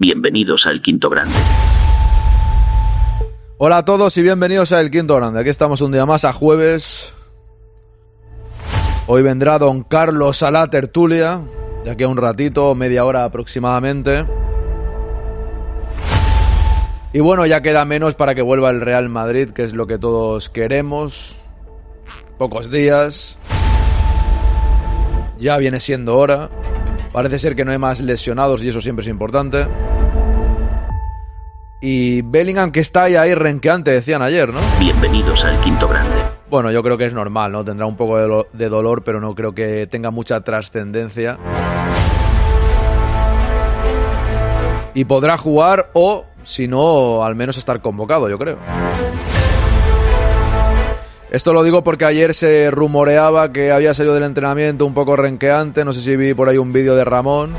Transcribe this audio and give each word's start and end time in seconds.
Bienvenidos 0.00 0.64
al 0.64 0.80
Quinto 0.80 1.10
Grande. 1.10 1.34
Hola 3.56 3.78
a 3.78 3.84
todos 3.84 4.16
y 4.16 4.22
bienvenidos 4.22 4.70
a 4.70 4.80
El 4.80 4.92
Quinto 4.92 5.16
Grande. 5.16 5.40
Aquí 5.40 5.48
estamos 5.48 5.80
un 5.80 5.90
día 5.90 6.06
más 6.06 6.24
a 6.24 6.32
jueves. 6.32 7.12
Hoy 9.08 9.22
vendrá 9.22 9.58
don 9.58 9.82
Carlos 9.82 10.44
a 10.44 10.52
la 10.52 10.70
tertulia, 10.70 11.40
de 11.82 11.90
aquí 11.90 12.04
a 12.04 12.08
un 12.08 12.16
ratito, 12.16 12.76
media 12.76 13.04
hora 13.04 13.24
aproximadamente. 13.24 14.24
Y 17.12 17.18
bueno, 17.18 17.44
ya 17.44 17.60
queda 17.60 17.84
menos 17.84 18.14
para 18.14 18.36
que 18.36 18.42
vuelva 18.42 18.70
el 18.70 18.80
Real 18.80 19.08
Madrid, 19.08 19.50
que 19.50 19.64
es 19.64 19.72
lo 19.72 19.88
que 19.88 19.98
todos 19.98 20.48
queremos. 20.48 21.34
Pocos 22.38 22.70
días. 22.70 23.36
Ya 25.40 25.56
viene 25.56 25.80
siendo 25.80 26.16
hora. 26.16 26.50
Parece 27.12 27.40
ser 27.40 27.56
que 27.56 27.64
no 27.64 27.72
hay 27.72 27.78
más 27.78 28.00
lesionados 28.00 28.62
y 28.62 28.68
eso 28.68 28.80
siempre 28.80 29.02
es 29.02 29.08
importante. 29.08 29.66
Y 31.80 32.22
Bellingham 32.22 32.72
que 32.72 32.80
está 32.80 33.04
ahí, 33.04 33.14
ahí 33.14 33.34
renqueante, 33.34 33.92
decían 33.92 34.20
ayer, 34.20 34.52
¿no? 34.52 34.58
Bienvenidos 34.80 35.44
al 35.44 35.60
Quinto 35.60 35.86
Grande. 35.86 36.16
Bueno, 36.50 36.72
yo 36.72 36.82
creo 36.82 36.98
que 36.98 37.06
es 37.06 37.14
normal, 37.14 37.52
¿no? 37.52 37.64
Tendrá 37.64 37.86
un 37.86 37.96
poco 37.96 38.18
de, 38.18 38.46
de 38.52 38.68
dolor, 38.68 39.04
pero 39.04 39.20
no 39.20 39.34
creo 39.34 39.54
que 39.54 39.86
tenga 39.86 40.10
mucha 40.10 40.40
trascendencia. 40.40 41.38
Y 44.94 45.04
podrá 45.04 45.38
jugar 45.38 45.90
o, 45.92 46.24
si 46.42 46.66
no, 46.66 47.22
al 47.22 47.36
menos 47.36 47.56
estar 47.58 47.80
convocado, 47.80 48.28
yo 48.28 48.38
creo. 48.38 48.56
Esto 51.30 51.52
lo 51.52 51.62
digo 51.62 51.84
porque 51.84 52.06
ayer 52.06 52.34
se 52.34 52.70
rumoreaba 52.72 53.52
que 53.52 53.70
había 53.70 53.94
salido 53.94 54.14
del 54.14 54.24
entrenamiento 54.24 54.84
un 54.84 54.94
poco 54.94 55.14
renqueante. 55.14 55.84
No 55.84 55.92
sé 55.92 56.00
si 56.00 56.16
vi 56.16 56.34
por 56.34 56.48
ahí 56.48 56.58
un 56.58 56.72
vídeo 56.72 56.96
de 56.96 57.04
Ramón. 57.04 57.52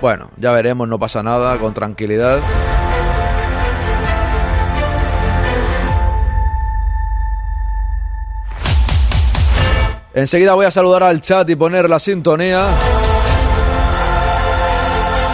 Bueno, 0.00 0.30
ya 0.38 0.50
veremos, 0.50 0.88
no 0.88 0.98
pasa 0.98 1.22
nada, 1.22 1.56
con 1.58 1.72
tranquilidad. 1.72 2.40
Enseguida 10.14 10.54
voy 10.54 10.64
a 10.64 10.70
saludar 10.70 11.02
al 11.02 11.20
chat 11.20 11.50
y 11.50 11.56
poner 11.56 11.90
la 11.90 11.98
sintonía. 11.98 12.68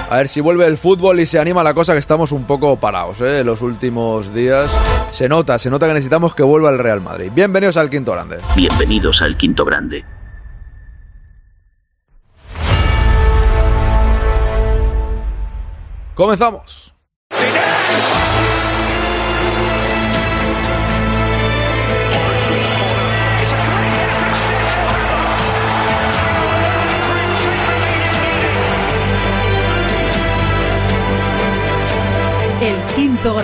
A 0.08 0.16
ver 0.16 0.26
si 0.26 0.40
vuelve 0.40 0.66
el 0.66 0.78
fútbol 0.78 1.20
y 1.20 1.26
se 1.26 1.38
anima 1.38 1.62
la 1.62 1.74
cosa 1.74 1.92
que 1.92 1.98
estamos 1.98 2.32
un 2.32 2.44
poco 2.44 2.80
parados 2.80 3.20
¿eh? 3.20 3.40
en 3.40 3.46
los 3.46 3.60
últimos 3.60 4.34
días. 4.34 4.70
Se 5.10 5.28
nota, 5.28 5.58
se 5.58 5.68
nota 5.68 5.86
que 5.86 5.92
necesitamos 5.92 6.34
que 6.34 6.42
vuelva 6.42 6.70
el 6.70 6.78
Real 6.78 7.02
Madrid. 7.02 7.30
Bienvenidos 7.32 7.76
al 7.76 7.90
Quinto 7.90 8.12
Grande. 8.12 8.38
Bienvenidos 8.56 9.20
al 9.20 9.36
Quinto 9.36 9.66
Grande. 9.66 10.02
Comenzamos. 16.14 16.94
Quinto 33.22 33.34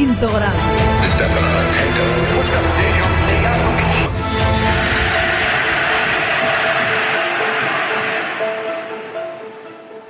quinto 0.00 0.28
grado. 0.28 0.56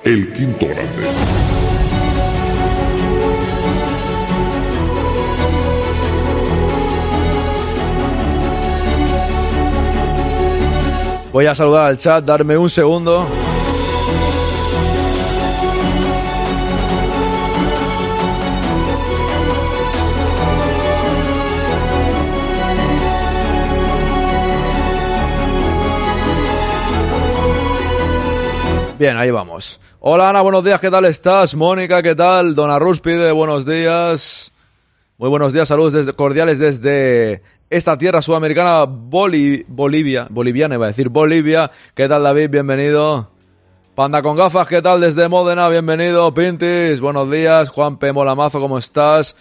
El 0.05 0.33
quinto 0.33 0.67
grande. 0.69 0.87
Voy 11.33 11.47
a 11.47 11.55
saludar 11.57 11.87
al 11.87 11.99
chat, 11.99 12.25
darme 12.25 12.57
un 12.57 12.71
segundo. 12.71 13.27
Bien, 29.01 29.17
ahí 29.17 29.31
vamos. 29.31 29.81
Hola 30.01 30.29
Ana, 30.29 30.43
buenos 30.43 30.63
días, 30.63 30.79
¿qué 30.79 30.91
tal 30.91 31.07
estás? 31.07 31.55
Mónica, 31.55 32.03
¿qué 32.03 32.15
tal? 32.15 32.55
Dona 32.55 32.79
Rúspide, 32.79 33.33
buenos 33.33 33.65
días. 33.65 34.53
Muy 35.17 35.31
buenos 35.31 35.55
días, 35.55 35.69
saludos 35.69 36.13
cordiales 36.13 36.59
desde 36.59 37.41
esta 37.71 37.97
tierra 37.97 38.21
sudamericana, 38.21 38.85
Boli- 38.85 39.65
Bolivia, 39.69 40.27
boliviana 40.29 40.75
iba 40.75 40.85
a 40.85 40.89
decir, 40.89 41.09
Bolivia. 41.09 41.71
¿Qué 41.95 42.09
tal 42.09 42.25
David? 42.25 42.51
Bienvenido. 42.51 43.31
Panda 43.95 44.21
con 44.21 44.37
gafas, 44.37 44.69
¿qué 44.69 44.83
tal 44.83 45.01
desde 45.01 45.31
Módena? 45.31 45.71
Bienvenido. 45.71 46.35
Pintis, 46.35 47.01
buenos 47.01 47.31
días. 47.31 47.71
Juan 47.71 47.97
P. 47.99 48.13
Molamazo, 48.13 48.61
¿cómo 48.61 48.77
estás? 48.77 49.35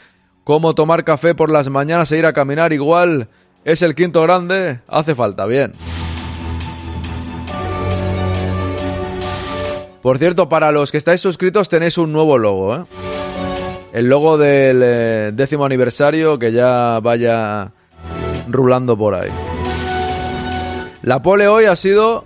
¿Cómo 0.45 0.73
tomar 0.73 1.03
café 1.03 1.35
por 1.35 1.51
las 1.51 1.67
mañanas 1.67 2.09
e 2.13 2.17
ir 2.17 2.25
a 2.25 2.31
caminar 2.31 2.71
igual? 2.71 3.27
¿Es 3.65 3.81
el 3.81 3.93
quinto 3.93 4.21
grande? 4.21 4.79
Hace 4.87 5.15
falta, 5.15 5.45
bien. 5.47 5.73
Por 10.01 10.17
cierto, 10.17 10.47
para 10.47 10.71
los 10.71 10.91
que 10.91 10.97
estáis 10.97 11.21
suscritos 11.21 11.67
tenéis 11.67 11.97
un 11.97 12.13
nuevo 12.13 12.37
logo, 12.37 12.75
¿eh? 12.75 12.83
El 13.91 14.07
logo 14.07 14.37
del 14.37 14.81
eh, 14.83 15.31
décimo 15.33 15.65
aniversario 15.65 16.37
que 16.37 16.51
ya 16.51 16.99
vaya 17.01 17.71
rulando 18.47 18.97
por 18.97 19.15
ahí. 19.15 19.29
La 21.01 21.21
pole 21.21 21.47
hoy 21.47 21.65
ha 21.65 21.75
sido... 21.75 22.25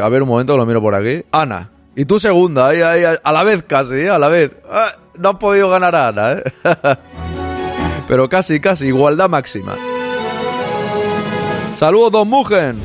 A 0.00 0.08
ver 0.08 0.22
un 0.22 0.28
momento, 0.28 0.56
lo 0.56 0.64
miro 0.64 0.80
por 0.80 0.94
aquí. 0.94 1.24
Ana. 1.32 1.70
Y 1.96 2.04
tú 2.04 2.18
segunda, 2.18 2.68
ahí, 2.68 2.80
ahí, 2.80 3.02
a 3.22 3.32
la 3.32 3.42
vez 3.42 3.64
casi, 3.64 3.94
¿eh? 3.94 4.10
a 4.10 4.18
la 4.18 4.28
vez. 4.28 4.52
Ah, 4.70 4.92
no 5.18 5.30
ha 5.30 5.38
podido 5.38 5.68
ganar 5.68 5.94
a 5.94 6.08
Ana, 6.08 6.32
¿eh? 6.32 6.42
Pero 8.08 8.28
casi, 8.28 8.60
casi, 8.60 8.86
igualdad 8.86 9.28
máxima. 9.28 9.74
Saludos, 11.76 12.12
Don 12.12 12.28
Mugen. 12.28 12.76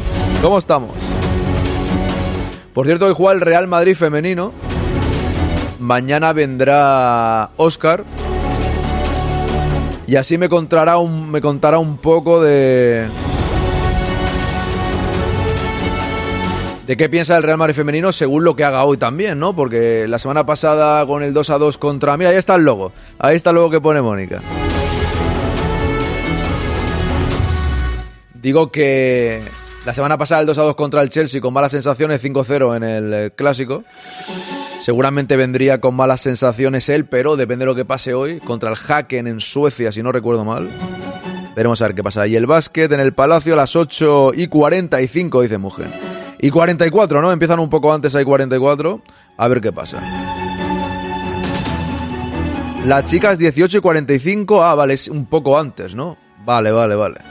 ¿Cómo 0.41 0.57
estamos? 0.57 1.06
Por 2.77 2.85
cierto, 2.85 3.07
hoy 3.07 3.13
juega 3.17 3.33
el 3.33 3.41
Real 3.41 3.67
Madrid 3.67 3.95
femenino. 3.95 4.53
Mañana 5.79 6.31
vendrá 6.31 7.49
Oscar. 7.57 8.03
Y 10.05 10.15
así 10.15 10.37
me 10.37 10.47
contará 10.47 10.99
un, 10.99 11.31
me 11.31 11.41
contará 11.41 11.79
un 11.79 11.97
poco 11.97 12.39
de. 12.39 13.07
de 16.85 16.97
qué 16.97 17.09
piensa 17.09 17.35
el 17.35 17.41
Real 17.41 17.57
Madrid 17.57 17.73
femenino 17.73 18.11
según 18.11 18.43
lo 18.43 18.55
que 18.55 18.63
haga 18.63 18.83
hoy 18.83 18.97
también, 18.97 19.39
¿no? 19.39 19.55
Porque 19.55 20.07
la 20.07 20.19
semana 20.19 20.45
pasada 20.45 21.03
con 21.07 21.23
el 21.23 21.33
2 21.33 21.49
a 21.49 21.57
2 21.57 21.79
contra. 21.79 22.15
Mira, 22.15 22.29
ahí 22.29 22.35
está 22.35 22.53
el 22.53 22.63
logo. 22.63 22.91
Ahí 23.17 23.35
está 23.35 23.49
el 23.49 23.55
logo 23.55 23.71
que 23.71 23.81
pone 23.81 24.03
Mónica. 24.03 24.39
Digo 28.35 28.71
que 28.71 29.41
la 29.87 29.93
semana 29.93 30.17
pasada 30.17 30.41
el 30.41 30.47
2 30.47 30.57
a 30.57 30.63
2 30.63 30.75
contra 30.75 31.01
el 31.01 31.07
Chelsea 31.07 31.39
con 31.39 31.53
malas 31.53 31.71
sensaciones 31.71 32.21
5-0 32.21 32.75
en 32.75 32.83
el 32.83 33.13
eh, 33.13 33.31
clásico. 33.33 33.85
Seguramente 34.81 35.37
vendría 35.37 35.79
con 35.79 35.95
malas 35.95 36.19
sensaciones 36.19 36.89
él, 36.89 37.05
pero 37.05 37.37
depende 37.37 37.63
de 37.63 37.67
lo 37.67 37.75
que 37.75 37.85
pase 37.85 38.13
hoy 38.13 38.41
contra 38.41 38.69
el 38.69 38.75
Haken 38.75 39.27
en 39.27 39.39
Suecia, 39.39 39.93
si 39.93 40.03
no 40.03 40.11
recuerdo 40.11 40.43
mal. 40.43 40.69
Veremos 41.55 41.81
a 41.81 41.87
ver 41.87 41.95
qué 41.95 42.03
pasa. 42.03 42.27
Y 42.27 42.35
el 42.35 42.47
básquet 42.47 42.91
en 42.91 42.99
el 42.99 43.13
Palacio 43.13 43.53
a 43.53 43.55
las 43.55 43.77
8 43.77 44.33
y 44.35 44.47
45, 44.47 45.41
dice 45.41 45.57
Mugen. 45.57 45.89
Y 46.37 46.49
44, 46.49 47.21
¿no? 47.21 47.31
Empiezan 47.31 47.61
un 47.61 47.69
poco 47.69 47.93
antes, 47.93 48.13
hay 48.13 48.25
44. 48.25 49.01
A 49.37 49.47
ver 49.47 49.61
qué 49.61 49.71
pasa. 49.71 50.01
Las 52.83 53.05
chicas 53.05 53.39
18 53.39 53.77
y 53.77 53.81
45. 53.81 54.61
Ah, 54.61 54.75
vale, 54.75 54.95
es 54.95 55.07
un 55.07 55.27
poco 55.27 55.57
antes, 55.57 55.95
¿no? 55.95 56.17
Vale, 56.43 56.71
vale, 56.71 56.95
vale. 56.95 57.21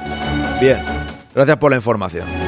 Bien. 0.59 0.81
Gracias 1.37 1.59
por 1.59 1.71
la 1.71 1.77
información. 1.77 2.46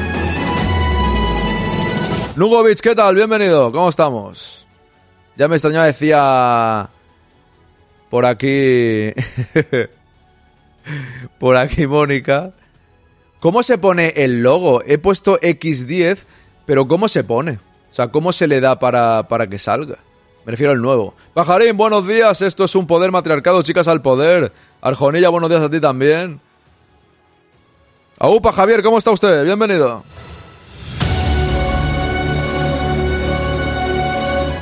Nugovic, 2.39 2.79
¿qué 2.79 2.95
tal? 2.95 3.15
Bienvenido. 3.15 3.69
¿Cómo 3.69 3.89
estamos? 3.89 4.65
Ya 5.35 5.49
me 5.49 5.57
extrañaba, 5.57 5.87
decía 5.87 6.89
por 8.09 8.25
aquí, 8.25 9.11
por 11.37 11.57
aquí 11.57 11.85
Mónica. 11.85 12.51
¿Cómo 13.41 13.61
se 13.61 13.77
pone 13.77 14.13
el 14.15 14.41
logo? 14.41 14.81
He 14.85 14.97
puesto 14.97 15.37
X10, 15.37 16.23
pero 16.65 16.87
¿cómo 16.87 17.09
se 17.09 17.25
pone? 17.25 17.59
O 17.91 17.93
sea, 17.93 18.07
¿cómo 18.07 18.31
se 18.31 18.47
le 18.47 18.61
da 18.61 18.79
para, 18.79 19.27
para 19.27 19.47
que 19.47 19.59
salga? 19.59 19.97
Me 20.45 20.51
refiero 20.51 20.71
al 20.71 20.81
nuevo. 20.81 21.15
Pajarín, 21.33 21.75
buenos 21.75 22.07
días. 22.07 22.41
Esto 22.41 22.63
es 22.63 22.73
un 22.73 22.87
poder 22.87 23.11
matriarcado, 23.11 23.63
chicas 23.63 23.89
al 23.89 24.01
poder. 24.01 24.53
Arjonilla, 24.79 25.27
buenos 25.27 25.49
días 25.49 25.63
a 25.63 25.69
ti 25.69 25.81
también. 25.81 26.39
Aupa, 28.17 28.53
Javier, 28.53 28.81
¿cómo 28.81 28.97
está 28.97 29.11
usted? 29.11 29.43
Bienvenido. 29.43 30.05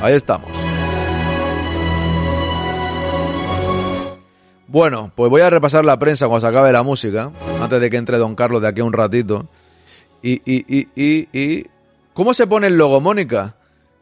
Ahí 0.00 0.14
estamos. 0.14 0.48
Bueno, 4.68 5.10
pues 5.14 5.30
voy 5.30 5.40
a 5.40 5.50
repasar 5.50 5.84
la 5.84 5.98
prensa 5.98 6.28
cuando 6.28 6.42
se 6.42 6.46
acabe 6.46 6.72
la 6.72 6.82
música, 6.82 7.32
antes 7.60 7.80
de 7.80 7.88
que 7.88 7.96
entre 7.96 8.18
Don 8.18 8.34
Carlos 8.34 8.60
de 8.60 8.68
aquí 8.68 8.80
a 8.80 8.84
un 8.84 8.92
ratito. 8.92 9.48
Y, 10.22 10.42
y, 10.44 10.64
y, 10.68 10.88
y, 10.94 11.28
y... 11.32 11.66
¿Cómo 12.12 12.34
se 12.34 12.46
pone 12.46 12.66
el 12.66 12.76
logo, 12.76 13.00
Mónica? 13.00 13.56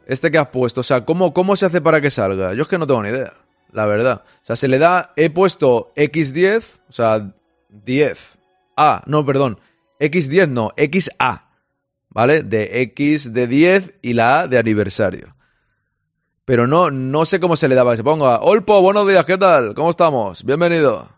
Este 0.05 0.29
que 0.29 0.37
has 0.37 0.49
puesto. 0.49 0.81
O 0.81 0.83
sea, 0.83 1.05
¿cómo, 1.05 1.33
¿cómo 1.33 1.55
se 1.55 1.65
hace 1.65 1.79
para 1.79 2.01
que 2.01 2.11
salga? 2.11 2.53
Yo 2.53 2.63
es 2.63 2.67
que 2.67 2.77
no 2.77 2.85
tengo 2.85 3.01
ni 3.01 3.09
idea, 3.09 3.33
la 3.71 3.85
verdad. 3.85 4.23
O 4.25 4.45
sea, 4.45 4.57
se 4.57 4.67
le 4.67 4.77
da... 4.77 5.13
He 5.15 5.29
puesto 5.29 5.93
X10, 5.95 6.79
o 6.89 6.91
sea, 6.91 7.31
10. 7.69 8.37
Ah, 8.75 9.03
no, 9.05 9.25
perdón. 9.25 9.59
X10 10.01 10.49
no, 10.49 10.73
XA. 10.75 11.45
¿Vale? 12.09 12.43
De 12.43 12.81
X 12.81 13.31
de 13.31 13.47
10 13.47 13.93
y 14.01 14.13
la 14.13 14.41
A 14.41 14.47
de 14.47 14.57
aniversario. 14.57 15.36
Pero 16.47 16.65
no, 16.65 16.89
no 16.91 17.25
sé 17.25 17.41
cómo 17.41 17.57
se 17.57 17.67
le 17.67 17.75
daba 17.75 17.91
que 17.91 17.97
se 17.97 18.05
ponga. 18.05 18.39
Olpo, 18.39 18.81
buenos 18.81 19.05
días, 19.05 19.25
¿qué 19.25 19.37
tal? 19.37 19.75
¿Cómo 19.75 19.89
estamos? 19.89 20.45
Bienvenido. 20.45 21.09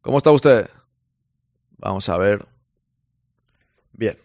¿Cómo 0.00 0.16
está 0.16 0.30
usted? 0.30 0.70
Vamos 1.76 2.08
a 2.08 2.16
ver. 2.16 2.46
Bien. 3.92 4.16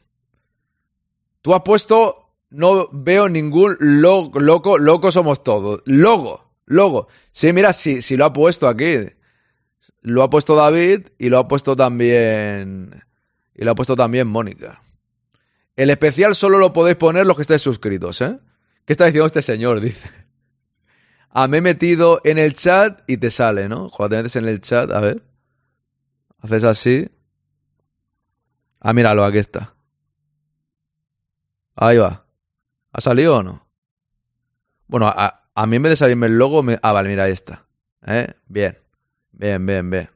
Tú 1.41 1.53
has 1.53 1.61
puesto. 1.63 2.31
No 2.51 2.87
veo 2.93 3.27
ningún 3.27 3.75
logo. 3.81 4.39
Loco, 4.39 4.77
loco 4.77 5.11
somos 5.11 5.43
todos. 5.43 5.81
Logo, 5.83 6.53
logo. 6.67 7.09
Sí, 7.33 7.51
mira, 7.51 7.73
sí, 7.73 8.01
sí 8.01 8.15
lo 8.15 8.23
ha 8.23 8.31
puesto 8.31 8.69
aquí. 8.69 8.95
Lo 9.99 10.23
ha 10.23 10.29
puesto 10.29 10.55
David 10.55 11.07
y 11.17 11.27
lo 11.27 11.37
ha 11.37 11.49
puesto 11.49 11.75
también. 11.75 13.03
Y 13.55 13.65
lo 13.65 13.71
ha 13.71 13.75
puesto 13.75 13.97
también 13.97 14.29
Mónica. 14.29 14.81
El 15.75 15.89
especial 15.89 16.33
solo 16.33 16.59
lo 16.59 16.71
podéis 16.71 16.95
poner 16.95 17.25
los 17.25 17.35
que 17.35 17.41
estéis 17.41 17.61
suscritos, 17.61 18.21
¿eh? 18.21 18.39
¿Qué 18.85 18.93
está 18.93 19.03
diciendo 19.03 19.25
este 19.25 19.41
señor? 19.41 19.81
Dice. 19.81 20.28
Ah, 21.31 21.47
me 21.47 21.57
he 21.57 21.61
metido 21.61 22.21
en 22.23 22.37
el 22.37 22.53
chat 22.53 23.01
y 23.07 23.17
te 23.17 23.29
sale, 23.29 23.69
¿no? 23.69 23.89
Cuando 23.89 24.15
te 24.15 24.17
metes 24.17 24.35
en 24.35 24.47
el 24.47 24.61
chat, 24.61 24.91
a 24.91 24.99
ver. 24.99 25.23
Haces 26.39 26.63
así. 26.63 27.09
Ah, 28.79 28.93
míralo, 28.93 29.23
aquí 29.23 29.37
está. 29.37 29.73
Ahí 31.75 31.97
va. 31.97 32.25
¿Ha 32.91 33.01
salido 33.01 33.37
o 33.37 33.43
no? 33.43 33.67
Bueno, 34.87 35.07
a, 35.15 35.65
mí 35.67 35.75
en 35.75 35.83
vez 35.83 35.91
de 35.91 35.95
salirme 35.97 36.27
el 36.27 36.37
logo, 36.37 36.63
me... 36.63 36.79
ah, 36.81 36.91
vale, 36.93 37.09
mira, 37.09 37.25
ahí 37.25 37.31
está. 37.31 37.65
¿Eh? 38.05 38.33
Bien. 38.47 38.77
Bien, 39.31 39.63
bien, 39.65 39.89
bien. 39.89 40.09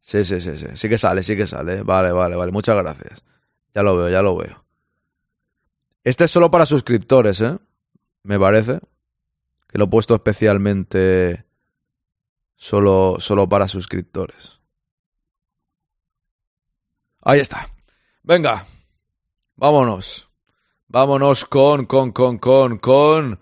Sí, 0.00 0.24
sí, 0.24 0.40
sí, 0.40 0.56
sí. 0.56 0.66
Sí 0.74 0.88
que 0.88 0.98
sale, 0.98 1.22
sí 1.22 1.36
que 1.36 1.46
sale. 1.46 1.82
Vale, 1.82 2.12
vale, 2.12 2.36
vale. 2.36 2.52
Muchas 2.52 2.76
gracias. 2.76 3.24
Ya 3.74 3.82
lo 3.82 3.96
veo, 3.96 4.08
ya 4.08 4.22
lo 4.22 4.36
veo. 4.36 4.64
Este 6.04 6.24
es 6.24 6.30
solo 6.30 6.50
para 6.50 6.64
suscriptores, 6.64 7.40
¿eh? 7.40 7.58
Me 8.22 8.38
parece. 8.38 8.78
Que 9.68 9.78
lo 9.78 9.84
he 9.84 9.88
puesto 9.88 10.14
especialmente 10.14 11.44
solo, 12.56 13.16
solo 13.18 13.48
para 13.48 13.68
suscriptores. 13.68 14.60
Ahí 17.22 17.40
está. 17.40 17.68
Venga. 18.22 18.66
Vámonos. 19.56 20.28
Vámonos 20.88 21.44
con, 21.44 21.86
con, 21.86 22.12
con, 22.12 22.38
con, 22.38 22.78
con 22.78 23.40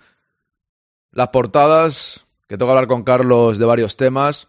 las 1.10 1.28
portadas. 1.28 2.26
Que 2.48 2.56
que 2.56 2.64
hablar 2.64 2.86
con 2.86 3.02
Carlos 3.02 3.58
de 3.58 3.66
varios 3.66 3.96
temas. 3.96 4.48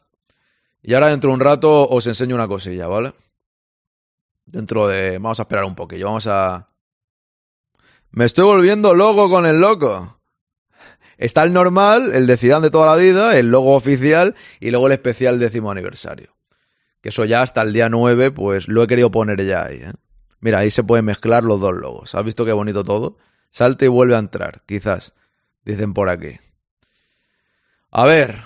Y 0.81 0.93
ahora 0.93 1.07
dentro 1.07 1.29
de 1.29 1.33
un 1.33 1.39
rato 1.39 1.89
os 1.89 2.05
enseño 2.07 2.35
una 2.35 2.47
cosilla, 2.47 2.87
¿vale? 2.87 3.13
Dentro 4.45 4.87
de... 4.87 5.17
Vamos 5.17 5.39
a 5.39 5.43
esperar 5.43 5.65
un 5.65 5.75
poquillo. 5.75 6.05
Vamos 6.05 6.27
a... 6.27 6.69
Me 8.11 8.25
estoy 8.25 8.45
volviendo 8.45 8.93
loco 8.93 9.29
con 9.29 9.45
el 9.45 9.59
loco. 9.59 10.19
Está 11.17 11.43
el 11.43 11.53
normal, 11.53 12.13
el 12.13 12.27
de 12.27 12.35
de 12.35 12.69
toda 12.69 12.85
la 12.85 12.95
vida, 12.95 13.37
el 13.37 13.49
logo 13.49 13.75
oficial 13.75 14.35
y 14.59 14.71
luego 14.71 14.87
el 14.87 14.93
especial 14.93 15.39
décimo 15.39 15.71
aniversario. 15.71 16.35
Que 17.01 17.09
eso 17.09 17.25
ya 17.25 17.41
hasta 17.41 17.61
el 17.61 17.73
día 17.73 17.89
9, 17.89 18.31
pues 18.31 18.67
lo 18.67 18.83
he 18.83 18.87
querido 18.87 19.11
poner 19.11 19.43
ya 19.45 19.65
ahí. 19.65 19.77
¿eh? 19.77 19.93
Mira, 20.39 20.59
ahí 20.59 20.71
se 20.71 20.83
pueden 20.83 21.05
mezclar 21.05 21.43
los 21.43 21.59
dos 21.59 21.75
logos. 21.75 22.15
¿Has 22.15 22.25
visto 22.25 22.45
qué 22.45 22.51
bonito 22.51 22.83
todo? 22.83 23.17
Salte 23.49 23.85
y 23.85 23.87
vuelve 23.87 24.15
a 24.15 24.19
entrar, 24.19 24.63
quizás. 24.65 25.13
Dicen 25.63 25.93
por 25.93 26.09
aquí. 26.09 26.39
A 27.91 28.05
ver, 28.05 28.43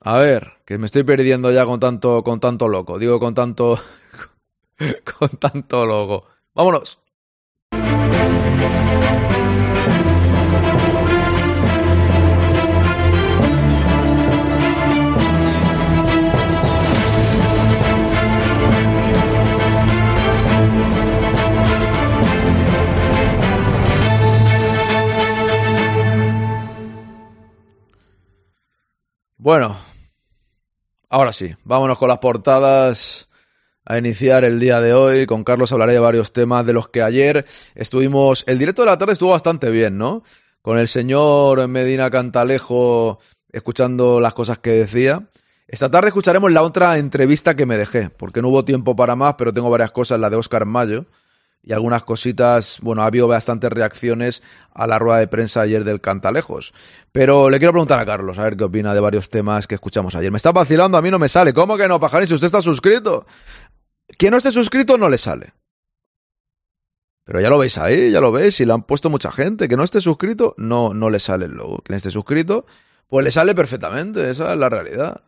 a 0.00 0.16
ver, 0.16 0.52
que 0.64 0.78
me 0.78 0.86
estoy 0.86 1.02
perdiendo 1.02 1.50
ya 1.52 1.66
con 1.66 1.80
tanto, 1.80 2.24
con 2.24 2.40
tanto 2.40 2.68
loco. 2.68 2.98
Digo, 2.98 3.20
con 3.20 3.34
tanto, 3.34 3.78
con 5.18 5.28
tanto 5.38 5.84
logo. 5.84 6.24
Vámonos. 6.54 6.98
Bueno, 29.40 29.76
ahora 31.08 31.32
sí, 31.32 31.54
vámonos 31.62 31.96
con 31.96 32.08
las 32.08 32.18
portadas 32.18 33.28
a 33.84 33.96
iniciar 33.96 34.44
el 34.44 34.58
día 34.58 34.80
de 34.80 34.94
hoy. 34.94 35.26
Con 35.26 35.44
Carlos 35.44 35.70
hablaré 35.70 35.92
de 35.92 36.00
varios 36.00 36.32
temas 36.32 36.66
de 36.66 36.72
los 36.72 36.88
que 36.88 37.02
ayer 37.02 37.46
estuvimos. 37.76 38.42
El 38.48 38.58
directo 38.58 38.82
de 38.82 38.86
la 38.86 38.98
tarde 38.98 39.12
estuvo 39.12 39.30
bastante 39.30 39.70
bien, 39.70 39.96
¿no? 39.96 40.24
Con 40.60 40.76
el 40.76 40.88
señor 40.88 41.68
Medina 41.68 42.10
Cantalejo 42.10 43.20
escuchando 43.52 44.20
las 44.20 44.34
cosas 44.34 44.58
que 44.58 44.70
decía. 44.70 45.28
Esta 45.68 45.88
tarde 45.88 46.08
escucharemos 46.08 46.50
la 46.50 46.62
otra 46.62 46.98
entrevista 46.98 47.54
que 47.54 47.64
me 47.64 47.76
dejé, 47.76 48.10
porque 48.10 48.42
no 48.42 48.48
hubo 48.48 48.64
tiempo 48.64 48.96
para 48.96 49.14
más, 49.14 49.36
pero 49.38 49.52
tengo 49.52 49.70
varias 49.70 49.92
cosas, 49.92 50.18
la 50.18 50.30
de 50.30 50.36
Oscar 50.36 50.66
Mayo 50.66 51.06
y 51.68 51.74
algunas 51.74 52.02
cositas, 52.02 52.78
bueno, 52.80 53.02
ha 53.02 53.04
habido 53.04 53.28
bastantes 53.28 53.68
reacciones 53.68 54.42
a 54.72 54.86
la 54.86 54.98
rueda 54.98 55.18
de 55.18 55.28
prensa 55.28 55.60
ayer 55.60 55.84
del 55.84 56.00
Cantalejos. 56.00 56.72
Pero 57.12 57.50
le 57.50 57.58
quiero 57.58 57.72
preguntar 57.72 58.00
a 58.00 58.06
Carlos, 58.06 58.38
a 58.38 58.44
ver 58.44 58.56
qué 58.56 58.64
opina 58.64 58.94
de 58.94 59.00
varios 59.00 59.28
temas 59.28 59.66
que 59.66 59.74
escuchamos 59.74 60.14
ayer. 60.14 60.32
Me 60.32 60.38
está 60.38 60.50
vacilando, 60.50 60.96
a 60.96 61.02
mí 61.02 61.10
no 61.10 61.18
me 61.18 61.28
sale. 61.28 61.52
¿Cómo 61.52 61.76
que 61.76 61.86
no, 61.86 62.00
pajarín? 62.00 62.26
Si 62.26 62.32
usted 62.32 62.46
está 62.46 62.62
suscrito. 62.62 63.26
Quien 64.16 64.30
no 64.30 64.38
esté 64.38 64.50
suscrito 64.50 64.96
no 64.96 65.10
le 65.10 65.18
sale. 65.18 65.52
Pero 67.24 67.38
ya 67.38 67.50
lo 67.50 67.58
veis 67.58 67.76
ahí, 67.76 68.12
ya 68.12 68.22
lo 68.22 68.32
veis, 68.32 68.58
y 68.60 68.64
lo 68.64 68.72
han 68.72 68.84
puesto 68.84 69.10
mucha 69.10 69.30
gente. 69.30 69.68
Que 69.68 69.76
no 69.76 69.84
esté 69.84 70.00
suscrito, 70.00 70.54
no, 70.56 70.94
no 70.94 71.10
le 71.10 71.18
sale 71.18 71.44
el 71.44 71.52
logo. 71.52 71.82
Quien 71.84 71.98
esté 71.98 72.10
suscrito, 72.10 72.64
pues 73.08 73.26
le 73.26 73.30
sale 73.30 73.54
perfectamente, 73.54 74.30
esa 74.30 74.54
es 74.54 74.58
la 74.58 74.70
realidad. 74.70 75.20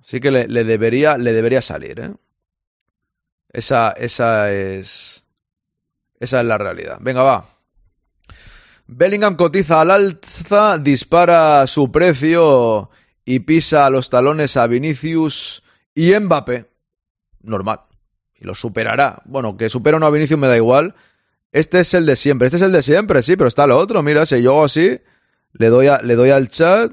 Así 0.00 0.20
que 0.20 0.30
le, 0.30 0.48
le 0.48 0.64
debería, 0.64 1.18
le 1.18 1.34
debería 1.34 1.60
salir, 1.60 2.00
¿eh? 2.00 2.14
Esa, 3.56 3.92
esa 3.92 4.52
es. 4.52 5.24
Esa 6.20 6.40
es 6.40 6.46
la 6.46 6.58
realidad. 6.58 6.98
Venga, 7.00 7.22
va. 7.22 7.48
Bellingham 8.86 9.34
cotiza 9.34 9.80
al 9.80 9.92
alza, 9.92 10.76
dispara 10.76 11.66
su 11.66 11.90
precio 11.90 12.90
y 13.24 13.38
pisa 13.40 13.88
los 13.88 14.10
talones 14.10 14.58
a 14.58 14.66
Vinicius 14.66 15.62
y 15.94 16.14
Mbappé. 16.14 16.66
Normal. 17.44 17.80
Y 18.34 18.44
lo 18.44 18.54
superará. 18.54 19.22
Bueno, 19.24 19.56
que 19.56 19.70
supera 19.70 19.96
uno 19.96 20.04
a 20.04 20.10
Vinicius 20.10 20.38
me 20.38 20.48
da 20.48 20.56
igual. 20.58 20.94
Este 21.50 21.80
es 21.80 21.94
el 21.94 22.04
de 22.04 22.16
siempre. 22.16 22.48
Este 22.48 22.58
es 22.58 22.62
el 22.62 22.72
de 22.72 22.82
siempre, 22.82 23.22
sí, 23.22 23.36
pero 23.36 23.48
está 23.48 23.66
lo 23.66 23.78
otro. 23.78 24.02
Mira, 24.02 24.26
si 24.26 24.42
yo 24.42 24.50
hago 24.50 24.64
así, 24.64 25.00
le 25.54 25.68
doy, 25.68 25.88
le 26.02 26.14
doy 26.14 26.28
al 26.28 26.50
chat 26.50 26.92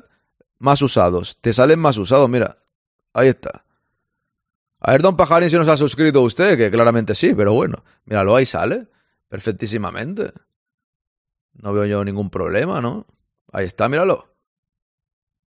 más 0.60 0.82
usados. 0.82 1.38
Te 1.42 1.52
salen 1.52 1.80
más 1.80 1.98
usados, 1.98 2.30
mira. 2.30 2.60
Ahí 3.12 3.28
está. 3.28 3.66
A 4.86 4.92
ver, 4.92 5.02
don 5.02 5.16
Pajarín, 5.16 5.50
si 5.50 5.56
nos 5.56 5.70
ha 5.70 5.78
suscrito 5.78 6.22
usted, 6.22 6.58
que 6.58 6.70
claramente 6.70 7.16
sí, 7.16 7.34
pero 7.34 7.54
bueno, 7.54 7.86
míralo, 8.04 8.36
ahí 8.36 8.46
sale, 8.46 8.88
perfectísimamente. 9.30 10.34
No 11.54 11.72
veo 11.72 11.86
yo 11.86 12.04
ningún 12.04 12.30
problema, 12.30 12.82
¿no? 12.82 13.08
Ahí 13.54 13.66
está, 13.66 13.88
míralo. 13.88 14.36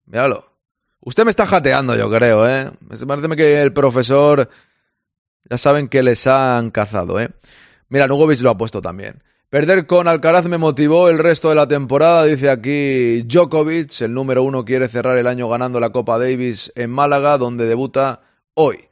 Míralo. 0.05 0.53
Usted 0.99 1.25
me 1.25 1.31
está 1.31 1.47
jateando, 1.47 1.95
yo 1.95 2.11
creo, 2.11 2.47
¿eh? 2.47 2.71
Parece 3.07 3.35
que 3.35 3.61
el 3.61 3.73
profesor... 3.73 4.49
Ya 5.49 5.57
saben 5.57 5.89
que 5.89 6.03
les 6.03 6.25
han 6.27 6.71
cazado, 6.71 7.19
¿eh? 7.19 7.29
Mira, 7.89 8.07
Nugovic 8.07 8.39
lo 8.41 8.51
ha 8.51 8.57
puesto 8.57 8.81
también. 8.81 9.23
Perder 9.49 9.87
con 9.87 10.07
Alcaraz 10.07 10.45
me 10.45 10.57
motivó 10.57 11.09
el 11.09 11.19
resto 11.19 11.49
de 11.49 11.55
la 11.55 11.67
temporada, 11.67 12.23
dice 12.23 12.49
aquí 12.49 13.23
Djokovic, 13.23 14.01
el 14.01 14.13
número 14.13 14.43
uno 14.43 14.63
quiere 14.63 14.87
cerrar 14.87 15.17
el 15.17 15.27
año 15.27 15.49
ganando 15.49 15.79
la 15.79 15.91
Copa 15.91 16.17
Davis 16.17 16.71
en 16.75 16.91
Málaga, 16.91 17.37
donde 17.37 17.65
debuta 17.65 18.21
hoy. 18.53 18.89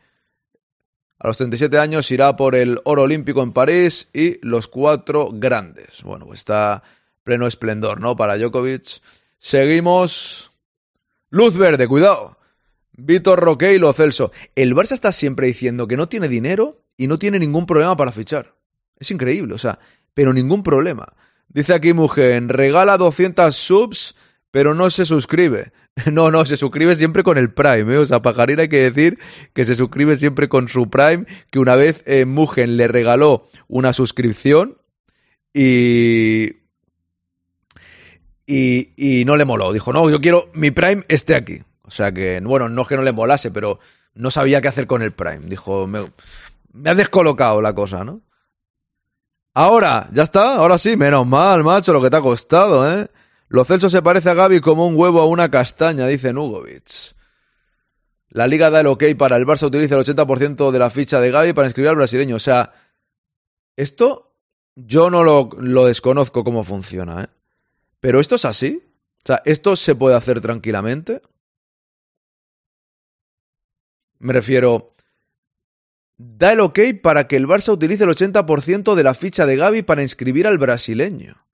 A 1.23 1.27
los 1.27 1.37
37 1.37 1.77
años 1.77 2.09
irá 2.09 2.35
por 2.35 2.55
el 2.55 2.79
oro 2.83 3.03
olímpico 3.03 3.43
en 3.43 3.53
París 3.53 4.09
y 4.11 4.43
los 4.43 4.67
cuatro 4.67 5.29
grandes. 5.31 6.01
Bueno, 6.01 6.25
pues 6.25 6.39
está 6.39 6.81
pleno 7.23 7.45
esplendor, 7.45 8.01
¿no? 8.01 8.15
Para 8.15 8.39
Djokovic. 8.39 9.01
Seguimos. 9.37 10.51
Luz 11.29 11.57
verde, 11.57 11.87
cuidado. 11.87 12.39
Víctor 12.93 13.39
Roque 13.39 13.71
y 13.71 13.77
Lo 13.77 13.93
Celso. 13.93 14.31
El 14.55 14.73
Barça 14.73 14.93
está 14.93 15.11
siempre 15.11 15.45
diciendo 15.45 15.87
que 15.87 15.95
no 15.95 16.09
tiene 16.09 16.27
dinero 16.27 16.81
y 16.97 17.05
no 17.05 17.19
tiene 17.19 17.37
ningún 17.37 17.67
problema 17.67 17.95
para 17.95 18.11
fichar. 18.11 18.55
Es 18.97 19.11
increíble, 19.11 19.53
o 19.53 19.59
sea, 19.59 19.77
pero 20.15 20.33
ningún 20.33 20.63
problema. 20.63 21.13
Dice 21.47 21.75
aquí 21.75 21.93
Mugen, 21.93 22.49
regala 22.49 22.97
200 22.97 23.55
subs, 23.55 24.15
pero 24.49 24.73
no 24.73 24.89
se 24.89 25.05
suscribe. 25.05 25.71
No, 26.11 26.31
no, 26.31 26.45
se 26.45 26.57
suscribe 26.57 26.95
siempre 26.95 27.23
con 27.23 27.37
el 27.37 27.53
Prime. 27.53 27.93
¿eh? 27.93 27.97
O 27.97 28.05
sea, 28.05 28.21
Pajarina 28.21 28.63
hay 28.63 28.69
que 28.69 28.91
decir 28.91 29.19
que 29.53 29.65
se 29.65 29.75
suscribe 29.75 30.15
siempre 30.15 30.49
con 30.49 30.67
su 30.67 30.89
Prime, 30.89 31.25
que 31.49 31.59
una 31.59 31.75
vez 31.75 32.03
eh, 32.05 32.25
Mugen 32.25 32.77
le 32.77 32.87
regaló 32.87 33.47
una 33.67 33.93
suscripción 33.93 34.77
y... 35.53 36.61
y... 38.45 39.23
No 39.25 39.35
le 39.35 39.45
moló. 39.45 39.71
Dijo, 39.71 39.93
no, 39.93 40.09
yo 40.09 40.19
quiero 40.21 40.49
mi 40.53 40.71
Prime 40.71 41.03
esté 41.07 41.35
aquí. 41.35 41.61
O 41.83 41.91
sea 41.91 42.11
que, 42.11 42.39
bueno, 42.41 42.69
no 42.69 42.83
es 42.83 42.87
que 42.87 42.95
no 42.95 43.03
le 43.03 43.11
molase, 43.11 43.51
pero 43.51 43.79
no 44.13 44.31
sabía 44.31 44.61
qué 44.61 44.69
hacer 44.69 44.87
con 44.87 45.01
el 45.01 45.11
Prime. 45.11 45.41
Dijo, 45.45 45.87
me, 45.87 46.09
me 46.73 46.89
has 46.89 46.97
descolocado 46.97 47.61
la 47.61 47.73
cosa, 47.73 48.03
¿no? 48.03 48.21
Ahora, 49.53 50.07
ya 50.13 50.23
está, 50.23 50.55
ahora 50.55 50.77
sí, 50.77 50.95
menos 50.95 51.27
mal, 51.27 51.61
macho, 51.65 51.91
lo 51.91 52.01
que 52.01 52.09
te 52.09 52.15
ha 52.15 52.21
costado, 52.21 52.89
¿eh? 52.89 53.09
Lo 53.51 53.65
Celso 53.65 53.89
se 53.89 54.01
parece 54.01 54.29
a 54.29 54.33
Gaby 54.33 54.61
como 54.61 54.87
un 54.87 54.95
huevo 54.95 55.19
a 55.19 55.25
una 55.25 55.51
castaña, 55.51 56.07
dice 56.07 56.31
Nugovic. 56.31 57.13
La 58.29 58.47
liga 58.47 58.69
da 58.69 58.79
el 58.79 58.87
ok 58.87 59.03
para 59.17 59.35
el 59.35 59.45
Barça 59.45 59.67
utiliza 59.67 59.95
el 59.95 60.05
80% 60.05 60.71
de 60.71 60.79
la 60.79 60.89
ficha 60.89 61.19
de 61.19 61.31
Gaby 61.31 61.51
para 61.51 61.67
inscribir 61.67 61.89
al 61.89 61.97
brasileño. 61.97 62.37
O 62.37 62.39
sea, 62.39 62.71
esto 63.75 64.37
yo 64.75 65.09
no 65.09 65.25
lo, 65.25 65.85
desconozco 65.85 66.45
cómo 66.45 66.63
funciona, 66.63 67.25
¿eh? 67.25 67.27
Pero 67.99 68.21
esto 68.21 68.35
es 68.35 68.45
así. 68.45 68.81
O 69.17 69.25
sea, 69.25 69.41
esto 69.43 69.75
se 69.75 69.95
puede 69.95 70.15
hacer 70.15 70.39
tranquilamente. 70.39 71.21
Me 74.19 74.31
refiero, 74.31 74.95
da 76.15 76.53
el 76.53 76.61
ok 76.61 76.79
para 77.03 77.27
que 77.27 77.35
el 77.35 77.49
Barça 77.49 77.73
utilice 77.73 78.05
el 78.05 78.11
80% 78.11 78.95
de 78.95 79.03
la 79.03 79.13
ficha 79.13 79.45
de 79.45 79.57
Gaby 79.57 79.81
para 79.81 80.03
inscribir 80.03 80.47
al 80.47 80.57
brasileño. 80.57 81.50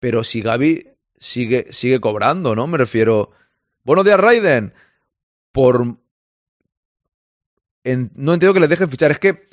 Pero 0.00 0.24
si 0.24 0.40
Gaby 0.40 0.88
sigue, 1.18 1.66
sigue 1.70 2.00
cobrando, 2.00 2.56
¿no? 2.56 2.66
Me 2.66 2.78
refiero. 2.78 3.30
Buenos 3.84 4.04
días, 4.04 4.18
Raiden. 4.18 4.74
Por. 5.52 5.98
En... 7.84 8.10
no 8.14 8.34
entiendo 8.34 8.54
que 8.54 8.60
les 8.60 8.70
dejen 8.70 8.90
fichar. 8.90 9.10
Es 9.12 9.18
que. 9.18 9.48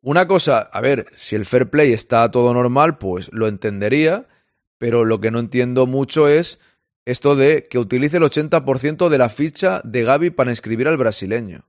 Una 0.00 0.28
cosa, 0.28 0.60
a 0.60 0.80
ver, 0.80 1.06
si 1.16 1.34
el 1.34 1.44
fair 1.44 1.70
play 1.70 1.92
está 1.92 2.30
todo 2.30 2.54
normal, 2.54 2.98
pues 2.98 3.30
lo 3.32 3.48
entendería. 3.48 4.28
Pero 4.78 5.04
lo 5.04 5.20
que 5.20 5.32
no 5.32 5.40
entiendo 5.40 5.86
mucho 5.88 6.28
es 6.28 6.60
esto 7.04 7.34
de 7.34 7.64
que 7.64 7.78
utilice 7.78 8.18
el 8.18 8.22
80% 8.22 9.08
de 9.08 9.18
la 9.18 9.28
ficha 9.28 9.80
de 9.82 10.04
Gaby 10.04 10.30
para 10.30 10.50
inscribir 10.50 10.86
al 10.86 10.98
brasileño. 10.98 11.66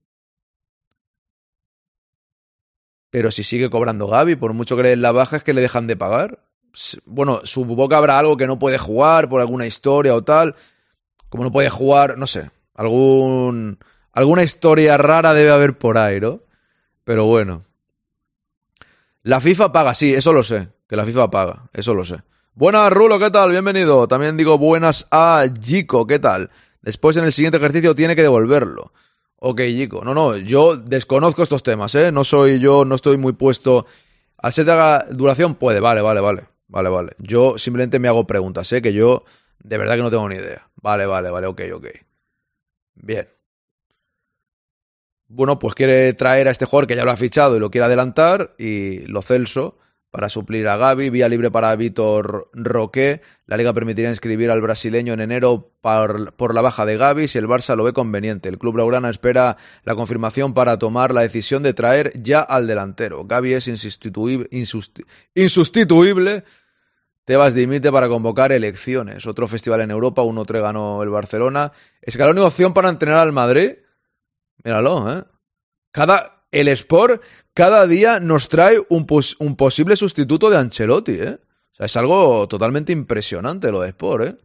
Pero 3.10 3.32
si 3.32 3.44
sigue 3.44 3.70
cobrando 3.70 4.08
Gaby, 4.08 4.36
por 4.36 4.54
mucho 4.54 4.78
que 4.78 4.84
le 4.84 4.90
den 4.90 5.02
la 5.02 5.12
baja, 5.12 5.38
es 5.38 5.44
que 5.44 5.54
le 5.54 5.62
dejan 5.62 5.88
de 5.88 5.96
pagar. 5.96 6.44
Bueno, 7.06 7.42
supongo 7.44 7.90
que 7.90 7.96
habrá 7.96 8.20
algo 8.20 8.38
que 8.38 8.48
no 8.48 8.60
puede 8.60 8.78
jugar 8.78 9.30
por 9.30 9.42
alguna 9.42 9.66
historia 9.66 10.16
o 10.16 10.24
tal. 10.24 10.56
Como 11.30 11.44
no 11.44 11.52
puede 11.52 11.70
jugar, 11.70 12.18
no 12.18 12.28
sé. 12.28 12.50
Algún. 12.76 13.80
Alguna 14.14 14.44
historia 14.44 14.98
rara 14.98 15.34
debe 15.34 15.52
haber 15.52 15.78
por 15.78 15.98
ahí, 15.98 16.20
¿no? 16.20 16.42
Pero 17.04 17.26
bueno. 17.26 17.66
La 19.24 19.40
FIFA 19.42 19.72
paga, 19.72 19.94
sí, 19.94 20.14
eso 20.14 20.34
lo 20.34 20.44
sé. 20.44 20.70
Que 20.88 20.96
la 20.96 21.06
FIFA 21.06 21.30
paga, 21.30 21.70
eso 21.74 21.94
lo 21.94 22.04
sé. 22.04 22.18
Buenas, 22.54 22.92
Rulo, 22.92 23.20
¿qué 23.20 23.30
tal? 23.30 23.52
Bienvenido. 23.52 24.08
También 24.08 24.36
digo 24.36 24.58
buenas 24.58 25.08
a 25.12 25.46
Jico, 25.62 26.08
¿qué 26.08 26.20
tal? 26.20 26.50
Después 26.82 27.16
en 27.18 27.26
el 27.26 27.32
siguiente 27.32 27.58
ejercicio 27.58 27.96
tiene 27.96 28.16
que 28.16 28.22
devolverlo. 28.22 28.92
Ok, 29.38 29.62
Jico. 29.62 30.04
No, 30.04 30.14
no, 30.14 30.36
yo 30.36 30.76
desconozco 30.76 31.44
estos 31.44 31.64
temas, 31.64 31.94
¿eh? 31.96 32.12
No 32.12 32.24
soy 32.24 32.60
yo, 32.60 32.86
no 32.86 32.96
estoy 32.96 33.18
muy 33.18 33.34
puesto. 33.34 33.86
Al 34.38 34.54
set 34.54 34.66
de 34.66 35.16
duración 35.16 35.56
puede, 35.56 35.80
vale, 35.80 36.02
vale, 36.02 36.22
vale. 36.22 36.44
Vale, 36.70 36.90
vale. 36.90 37.16
Yo 37.18 37.58
simplemente 37.58 38.00
me 38.00 38.08
hago 38.08 38.26
preguntas, 38.26 38.72
¿eh? 38.72 38.82
Que 38.82 38.94
yo 38.94 39.26
de 39.60 39.78
verdad 39.78 39.96
que 39.96 40.04
no 40.04 40.12
tengo 40.12 40.30
ni 40.30 40.36
idea. 40.36 40.70
Vale, 40.76 41.06
vale, 41.06 41.30
vale, 41.30 41.48
ok, 41.48 41.62
ok. 41.74 41.88
Bien. 42.96 43.28
Bueno, 45.28 45.60
pues 45.60 45.76
quiere 45.76 46.14
traer 46.14 46.48
a 46.48 46.52
este 46.52 46.66
jugador 46.66 46.88
que 46.88 46.96
ya 46.96 47.06
lo 47.06 47.12
ha 47.12 47.18
fichado 47.18 47.58
y 47.58 47.60
lo 47.60 47.70
quiere 47.70 47.86
adelantar 47.86 48.56
y 48.58 49.00
lo 49.08 49.22
Celso 49.22 49.78
para 50.12 50.28
suplir 50.28 50.68
a 50.68 50.78
Gaby, 50.78 51.12
vía 51.12 51.30
libre 51.30 51.52
para 51.52 51.76
Víctor 51.76 52.50
Roque. 52.54 53.22
La 53.46 53.58
liga 53.58 53.74
permitirá 53.74 54.10
inscribir 54.10 54.50
al 54.50 54.62
brasileño 54.62 55.14
en 55.14 55.22
enero 55.22 55.72
por, 55.82 56.56
la 56.56 56.62
baja 56.62 56.86
de 56.86 56.98
Gaby 56.98 57.28
si 57.28 57.38
el 57.38 57.48
Barça 57.48 57.76
lo 57.76 57.84
ve 57.84 57.94
conveniente. 57.94 58.50
El 58.50 58.58
club 58.58 58.74
blaugrana 58.74 59.12
espera 59.12 59.58
la 59.84 59.96
confirmación 59.96 60.56
para 60.56 60.80
tomar 60.80 61.14
la 61.14 61.22
decisión 61.22 61.62
de 61.62 61.74
traer 61.74 62.12
ya 62.22 62.42
al 62.42 62.66
delantero. 62.66 63.26
Gaby 63.26 63.54
es 63.54 63.68
insustituible. 63.68 66.44
Tebas 67.30 67.54
dimite 67.54 67.92
para 67.92 68.10
convocar 68.10 68.52
elecciones. 68.52 69.28
Otro 69.28 69.48
festival 69.48 69.82
en 69.82 69.92
Europa, 69.92 70.24
1-3 70.24 70.62
ganó 70.62 71.04
el 71.04 71.10
Barcelona. 71.10 71.72
Es 72.02 72.18
que 72.18 72.24
la 72.24 72.32
única 72.32 72.48
opción 72.48 72.74
para 72.74 72.90
entrenar 72.90 73.20
al 73.20 73.32
Madrid. 73.32 73.74
Míralo, 74.64 75.14
¿eh? 75.14 75.24
Cada. 75.92 76.48
El 76.50 76.68
Sport 76.70 77.22
cada 77.54 77.86
día 77.86 78.20
nos 78.20 78.50
trae 78.50 78.82
un, 78.90 79.06
pos 79.06 79.36
un 79.38 79.56
posible 79.56 79.96
sustituto 79.96 80.50
de 80.50 80.58
Ancelotti, 80.58 81.12
¿eh? 81.12 81.38
O 81.72 81.76
sea, 81.76 81.86
es 81.86 81.96
algo 81.98 82.48
totalmente 82.48 82.94
impresionante 82.94 83.72
lo 83.72 83.82
de 83.82 83.90
Sport, 83.90 84.24
¿eh? 84.24 84.36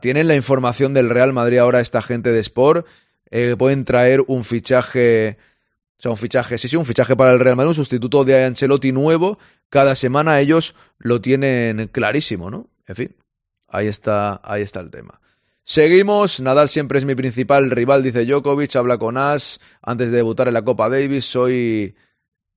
Tienen 0.00 0.28
la 0.28 0.36
información 0.36 0.94
del 0.94 1.10
Real 1.10 1.34
Madrid 1.34 1.58
ahora 1.58 1.80
esta 1.80 2.00
gente 2.00 2.32
de 2.32 2.40
Sport. 2.40 2.86
Eh, 3.30 3.56
pueden 3.58 3.84
traer 3.84 4.24
un 4.26 4.44
fichaje. 4.44 5.36
O 5.98 6.02
sea, 6.02 6.12
un 6.12 6.16
fichaje, 6.16 6.56
sí, 6.56 6.68
sí, 6.68 6.76
un 6.76 6.86
fichaje 6.86 7.14
para 7.14 7.32
el 7.32 7.40
Real 7.40 7.56
Madrid, 7.56 7.68
un 7.68 7.74
sustituto 7.74 8.24
de 8.24 8.42
Ancelotti 8.42 8.90
nuevo. 8.90 9.38
Cada 9.72 9.94
semana 9.94 10.38
ellos 10.38 10.74
lo 10.98 11.22
tienen 11.22 11.88
clarísimo, 11.88 12.50
¿no? 12.50 12.68
En 12.86 12.94
fin, 12.94 13.16
ahí 13.68 13.86
está, 13.86 14.38
ahí 14.44 14.60
está 14.60 14.80
el 14.80 14.90
tema. 14.90 15.18
Seguimos, 15.64 16.40
Nadal 16.40 16.68
siempre 16.68 16.98
es 16.98 17.06
mi 17.06 17.14
principal 17.14 17.70
rival, 17.70 18.02
dice 18.02 18.26
Djokovic, 18.26 18.76
habla 18.76 18.98
con 18.98 19.16
As 19.16 19.60
antes 19.80 20.10
de 20.10 20.18
debutar 20.18 20.46
en 20.48 20.52
la 20.52 20.62
Copa 20.62 20.90
Davis, 20.90 21.24
soy 21.24 21.96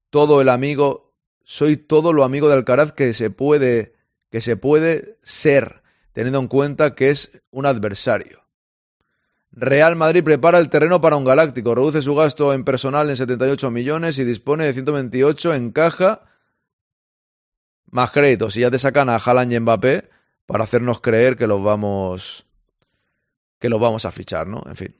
todo 0.10 0.41
el 0.41 0.50
amigo, 0.50 1.15
soy 1.45 1.77
todo 1.77 2.12
lo 2.12 2.25
amigo 2.25 2.50
de 2.50 2.55
Alcaraz 2.55 2.91
que 2.91 3.13
se 3.13 3.29
puede 3.29 3.93
que 4.29 4.41
se 4.41 4.57
puede 4.57 5.17
ser, 5.24 5.84
teniendo 6.12 6.39
en 6.39 6.50
cuenta 6.50 6.95
que 6.95 7.12
es 7.12 7.31
un 7.50 7.65
adversario. 7.65 8.41
Real 9.53 9.95
Madrid 9.95 10.22
prepara 10.22 10.60
el 10.60 10.67
terreno 10.67 11.00
para 11.00 11.15
un 11.15 11.24
galáctico, 11.24 11.75
reduce 11.75 12.01
su 12.01 12.13
gasto 12.13 12.53
en 12.53 12.65
personal 12.65 13.10
en 13.10 13.15
78 13.15 13.72
millones 13.72 14.19
y 14.19 14.25
dispone 14.25 14.65
de 14.65 14.74
128 14.74 15.53
en 15.53 15.72
caja 15.72 16.35
más 17.96 18.12
créditos. 18.12 18.56
Y 18.58 18.60
ya 18.60 18.70
te 18.70 18.78
sacan 18.78 19.10
a 19.10 19.16
Haaland 19.16 19.54
y 19.54 19.60
Mbappé 19.60 20.10
para 20.46 20.66
hacernos 20.66 21.00
creer 21.02 21.36
que 21.36 21.48
los 21.48 21.64
vamos 21.64 22.46
que 23.60 23.70
lo 23.70 23.80
vamos 23.80 24.06
a 24.06 24.12
fichar, 24.12 24.46
¿no? 24.46 24.62
En 24.68 24.75
fin. 24.75 24.96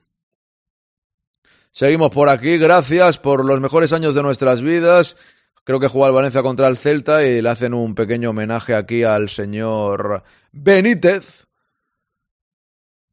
Seguimos 1.70 2.10
por 2.10 2.30
aquí, 2.30 2.56
gracias 2.56 3.18
por 3.18 3.44
los 3.44 3.60
mejores 3.60 3.92
años 3.92 4.14
de 4.14 4.22
nuestras 4.22 4.62
vidas. 4.62 5.16
Creo 5.62 5.78
que 5.78 5.88
juega 5.88 6.08
el 6.08 6.14
Valencia 6.14 6.42
contra 6.42 6.68
el 6.68 6.78
Celta 6.78 7.24
y 7.24 7.42
le 7.42 7.48
hacen 7.50 7.74
un 7.74 7.94
pequeño 7.94 8.30
homenaje 8.30 8.74
aquí 8.74 9.02
al 9.02 9.28
señor 9.28 10.24
Benítez. 10.52 11.46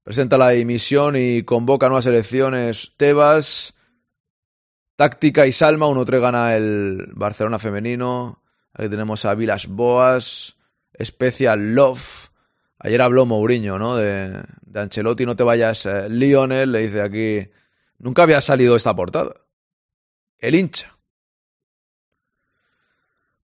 Presenta 0.03 0.37
la 0.37 0.53
emisión 0.53 1.15
y 1.17 1.43
convoca 1.43 1.87
nuevas 1.87 2.05
elecciones 2.05 2.93
Tebas. 2.95 3.73
Táctica 4.95 5.45
y 5.47 5.51
Salma, 5.51 5.87
1-3 5.87 6.19
gana 6.21 6.55
el 6.55 7.09
Barcelona 7.13 7.59
femenino. 7.59 8.42
Aquí 8.73 8.89
tenemos 8.89 9.23
a 9.25 9.35
Vilas 9.35 9.67
Boas, 9.67 10.57
Special 11.01 11.75
Love. 11.75 12.29
Ayer 12.79 13.01
habló 13.01 13.25
Mourinho, 13.25 13.77
¿no? 13.77 13.95
De, 13.95 14.43
de 14.61 14.79
Ancelotti, 14.79 15.25
no 15.25 15.35
te 15.35 15.43
vayas. 15.43 15.85
Eh, 15.85 16.09
Lionel 16.09 16.71
le 16.71 16.79
dice 16.79 17.01
aquí. 17.01 17.49
Nunca 17.99 18.23
había 18.23 18.41
salido 18.41 18.75
esta 18.75 18.95
portada. 18.95 19.33
El 20.39 20.55
hincha. 20.55 20.97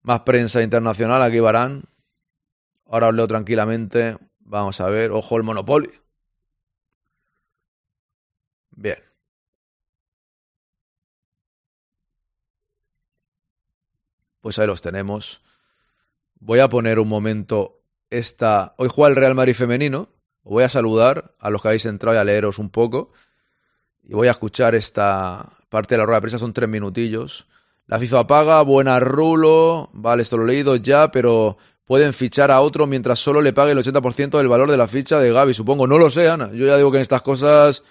Más 0.02 0.20
prensa 0.20 0.62
internacional, 0.62 1.22
aquí 1.22 1.38
Barán. 1.38 1.84
Ahora 2.86 3.08
os 3.08 3.28
tranquilamente. 3.28 4.16
Vamos 4.40 4.80
a 4.80 4.88
ver. 4.88 5.10
Ojo 5.12 5.36
el 5.36 5.42
Monopoly. 5.42 5.90
Bien. 8.70 9.07
Pues 14.40 14.58
ahí 14.58 14.66
los 14.66 14.82
tenemos. 14.82 15.42
voy 16.40 16.60
a 16.60 16.68
poner 16.68 16.98
un 16.98 17.08
momento 17.08 17.80
esta... 18.10 18.74
Hoy 18.78 18.88
juega 18.90 19.10
el 19.10 19.16
Real 19.16 19.34
Madrid 19.34 19.54
femenino. 19.54 20.08
Voy 20.42 20.64
a 20.64 20.68
saludar 20.68 21.34
a 21.38 21.50
los 21.50 21.60
que 21.60 21.68
habéis 21.68 21.86
entrado 21.86 22.16
y 22.16 22.20
a 22.20 22.24
leeros 22.24 22.58
un 22.58 22.70
poco. 22.70 23.12
Y 24.02 24.14
voy 24.14 24.28
a 24.28 24.32
escuchar 24.32 24.74
esta 24.74 25.58
parte 25.68 25.94
de 25.94 25.98
la 25.98 26.06
rueda 26.06 26.18
de 26.18 26.22
prensa, 26.22 26.38
son 26.38 26.52
tres 26.52 26.68
minutillos. 26.68 27.46
La 27.86 27.98
FIFA 27.98 28.26
paga, 28.26 28.62
buena 28.62 29.00
rulo, 29.00 29.88
vale, 29.92 30.22
esto 30.22 30.36
lo 30.36 30.44
he 30.44 30.48
leído 30.48 30.76
ya, 30.76 31.10
pero 31.10 31.56
pueden 31.84 32.12
fichar 32.12 32.50
a 32.50 32.60
otro 32.60 32.86
mientras 32.86 33.18
solo 33.18 33.40
le 33.40 33.52
pague 33.52 33.72
el 33.72 33.78
80% 33.78 34.36
del 34.36 34.48
valor 34.48 34.70
de 34.70 34.76
la 34.76 34.86
ficha 34.86 35.18
de 35.18 35.32
Gaby, 35.32 35.54
supongo. 35.54 35.86
No 35.86 35.98
lo 35.98 36.10
sé, 36.10 36.28
Ana. 36.28 36.50
Yo 36.52 36.66
ya 36.66 36.76
digo 36.76 36.90
que 36.90 36.98
en 36.98 37.02
estas 37.02 37.22
cosas 37.22 37.82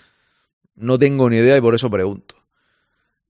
no 0.76 1.00
tengo 1.00 1.30
ni 1.30 1.38
idea 1.38 1.58
y 1.58 1.62
por 1.62 1.74
eso 1.74 1.90
pregunto. 1.90 2.36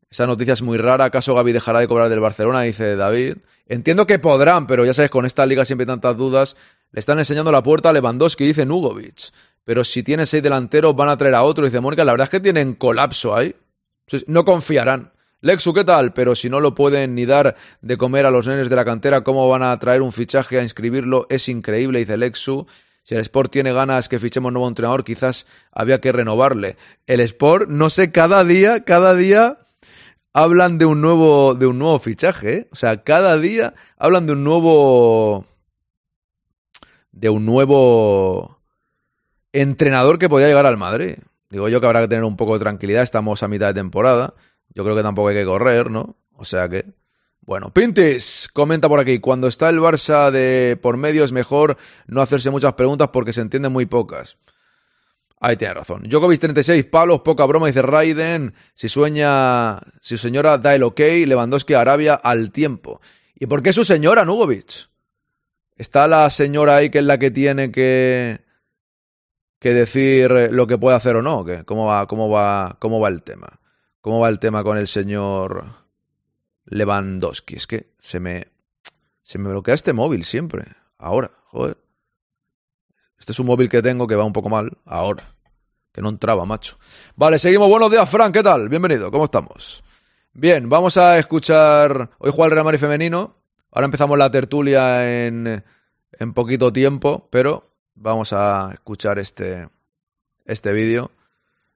Esa 0.10 0.26
noticia 0.26 0.54
es 0.54 0.62
muy 0.62 0.78
rara. 0.78 1.06
¿Acaso 1.06 1.36
Gaby 1.36 1.52
dejará 1.52 1.80
de 1.80 1.88
cobrar 1.88 2.10
del 2.10 2.20
Barcelona? 2.20 2.62
Dice 2.62 2.96
David. 2.96 3.38
Entiendo 3.68 4.08
que 4.08 4.20
podrán, 4.20 4.68
pero 4.68 4.86
ya 4.86 4.94
sabes, 4.94 5.12
con 5.12 5.26
esta 5.26 5.46
liga 5.46 5.66
siempre 5.66 5.84
hay 5.84 5.88
tantas 5.88 6.16
dudas. 6.16 6.56
Le 6.92 7.00
están 7.00 7.20
enseñando 7.20 7.52
la 7.52 7.64
puerta 7.64 7.90
a 7.90 7.94
Lewandowski, 7.94 8.46
dice 8.46 8.66
Nugovic. 8.66 9.32
Pero 9.66 9.84
si 9.84 10.04
tiene 10.04 10.26
seis 10.26 10.42
delanteros, 10.42 10.96
van 10.96 11.10
a 11.10 11.18
traer 11.18 11.36
a 11.36 11.44
otro. 11.44 11.66
Dice 11.66 11.82
Mónica, 11.82 12.06
la 12.06 12.14
verdad 12.14 12.26
es 12.26 12.30
que 12.30 12.40
tienen 12.40 12.76
colapso 12.76 13.36
ahí. 13.36 13.54
No 14.28 14.46
confiarán. 14.46 15.12
Lexu, 15.42 15.74
¿qué 15.74 15.84
tal? 15.84 16.14
Pero 16.14 16.36
si 16.36 16.50
no 16.50 16.62
lo 16.62 16.74
pueden 16.74 17.14
ni 17.14 17.26
dar 17.26 17.56
de 17.82 17.98
comer 17.98 18.26
a 18.26 18.32
los 18.32 18.48
nenes 18.48 18.70
de 18.70 18.76
la 18.76 18.86
cantera, 18.86 19.22
¿cómo 19.22 19.48
van 19.50 19.64
a 19.64 19.78
traer 19.78 20.02
un 20.02 20.14
fichaje 20.14 20.58
a 20.58 20.64
inscribirlo? 20.64 21.28
Es 21.30 21.50
increíble, 21.50 22.00
dice 22.00 22.18
Lexu. 22.18 22.66
Si 23.04 23.14
el 23.16 23.22
Sport 23.22 23.52
tiene 23.52 23.72
ganas 23.72 24.10
que 24.10 24.20
fichemos 24.20 24.52
nuevo 24.52 24.68
entrenador, 24.68 25.04
quizás 25.04 25.46
había 25.72 26.02
que 26.02 26.12
renovarle. 26.12 26.78
El 27.06 27.20
Sport, 27.20 27.70
no 27.70 27.90
sé, 27.90 28.12
cada 28.12 28.44
día, 28.44 28.84
cada 28.84 29.14
día 29.14 29.60
hablan 30.38 30.78
de 30.78 30.86
un 30.86 31.02
nuevo, 31.02 31.56
de 31.56 31.66
un 31.66 31.80
nuevo 31.80 31.98
fichaje. 31.98 32.54
¿eh? 32.54 32.68
O 32.72 32.76
sea, 32.76 33.04
cada 33.04 33.38
día 33.38 33.74
hablan 33.98 34.28
de 34.28 34.34
un 34.34 34.44
nuevo. 34.44 35.46
de 37.12 37.30
un 37.30 37.46
nuevo 37.46 38.62
entrenador 39.52 40.20
que 40.20 40.30
podía 40.30 40.48
llegar 40.48 40.68
al 40.68 40.78
Madrid. 40.78 41.16
Digo 41.50 41.70
yo 41.70 41.82
que 41.82 41.88
habrá 41.88 42.02
que 42.02 42.08
tener 42.10 42.24
un 42.24 42.38
poco 42.38 42.54
de 42.54 42.60
tranquilidad. 42.60 43.02
Estamos 43.02 43.42
a 43.42 43.48
mitad 43.48 43.68
de 43.68 43.74
temporada. 43.74 44.36
Yo 44.76 44.84
creo 44.84 44.96
que 44.96 45.02
tampoco 45.02 45.30
hay 45.30 45.36
que 45.36 45.46
correr, 45.46 45.90
¿no? 45.90 46.18
O 46.34 46.46
sea 46.46 46.70
que. 46.70 46.86
Bueno, 47.42 47.74
Pintis 47.74 48.50
comenta 48.54 48.90
por 48.90 49.00
aquí, 49.00 49.20
cuando 49.20 49.48
está 49.48 49.70
el 49.70 49.80
Barça 49.80 50.32
de 50.32 50.78
por 50.82 50.98
medio 50.98 51.24
es 51.24 51.32
mejor 51.32 51.78
no 52.06 52.22
hacerse 52.22 52.50
muchas 52.50 52.74
preguntas 52.74 53.10
porque 53.14 53.32
se 53.32 53.42
entienden 53.42 53.72
muy 53.72 53.86
pocas. 53.86 54.38
Ahí 55.40 55.56
tiene 55.56 55.76
razón. 55.76 56.04
Djokovic 56.04 56.40
36 56.40 56.86
palos, 56.86 57.22
poca 57.22 57.46
broma, 57.46 57.68
dice 57.68 57.82
Raiden. 57.82 58.54
Si 58.74 58.90
sueña, 58.90 59.80
si 60.02 60.18
su 60.18 60.24
señora 60.24 60.58
da 60.58 60.74
el 60.74 60.84
ok, 60.84 61.00
Lewandowski 61.00 61.74
Arabia 61.76 62.16
al 62.16 62.52
tiempo. 62.52 63.02
¿Y 63.36 63.46
por 63.46 63.62
qué 63.62 63.72
su 63.72 63.86
señora, 63.86 64.26
Nugovic? 64.26 64.90
Está 65.76 66.08
la 66.08 66.28
señora 66.32 66.78
ahí 66.78 66.90
que 66.90 67.00
es 67.00 67.06
la 67.06 67.20
que 67.20 67.30
tiene 67.30 67.72
que, 67.72 68.42
que 69.60 69.74
decir 69.74 70.50
lo 70.52 70.66
que 70.66 70.80
puede 70.80 70.98
hacer 70.98 71.16
o 71.18 71.22
no. 71.22 71.46
¿Cómo 71.66 71.86
va, 71.86 72.08
cómo 72.08 72.30
va, 72.30 72.78
cómo 72.80 73.00
va 73.00 73.10
el 73.10 73.22
tema? 73.22 73.60
¿Cómo 74.02 74.20
va 74.20 74.30
el 74.30 74.40
tema 74.40 74.64
con 74.64 74.78
el 74.78 74.88
señor 74.88 75.66
Lewandowski? 76.66 77.58
Es 77.58 77.68
que 77.68 77.92
se 78.00 78.20
me, 78.20 78.48
se 79.22 79.38
me 79.38 79.50
bloquea 79.50 79.76
este 79.76 79.94
móvil 79.94 80.24
siempre. 80.24 80.66
Ahora, 80.98 81.32
joder. 81.46 81.78
Este 83.18 83.32
es 83.32 83.40
un 83.40 83.48
móvil 83.48 83.70
que 83.70 83.82
tengo 83.82 84.08
que 84.08 84.16
va 84.16 84.24
un 84.24 84.34
poco 84.34 84.50
mal. 84.50 84.78
Ahora. 84.86 85.24
Que 85.92 86.02
no 86.02 86.10
entraba, 86.10 86.46
macho. 86.46 86.78
Vale, 87.16 87.40
seguimos. 87.40 87.70
Buenos 87.70 87.92
días, 87.92 88.08
Frank. 88.10 88.34
¿Qué 88.34 88.44
tal? 88.44 88.70
Bienvenido. 88.70 89.10
¿Cómo 89.12 89.26
estamos? 89.26 89.84
Bien, 90.34 90.70
vamos 90.70 90.98
a 90.98 91.18
escuchar. 91.18 92.12
Hoy 92.20 92.32
juega 92.32 92.46
el 92.46 92.52
Real 92.52 92.66
Madrid 92.66 92.80
femenino. 92.80 93.36
Ahora 93.72 93.86
empezamos 93.86 94.18
la 94.18 94.30
tertulia 94.30 95.26
en, 95.26 95.64
en 96.14 96.34
poquito 96.34 96.72
tiempo, 96.72 97.28
pero 97.32 97.64
vamos 97.96 98.34
a 98.34 98.70
escuchar 98.74 99.18
este, 99.20 99.68
este 100.46 100.72
vídeo 100.72 101.12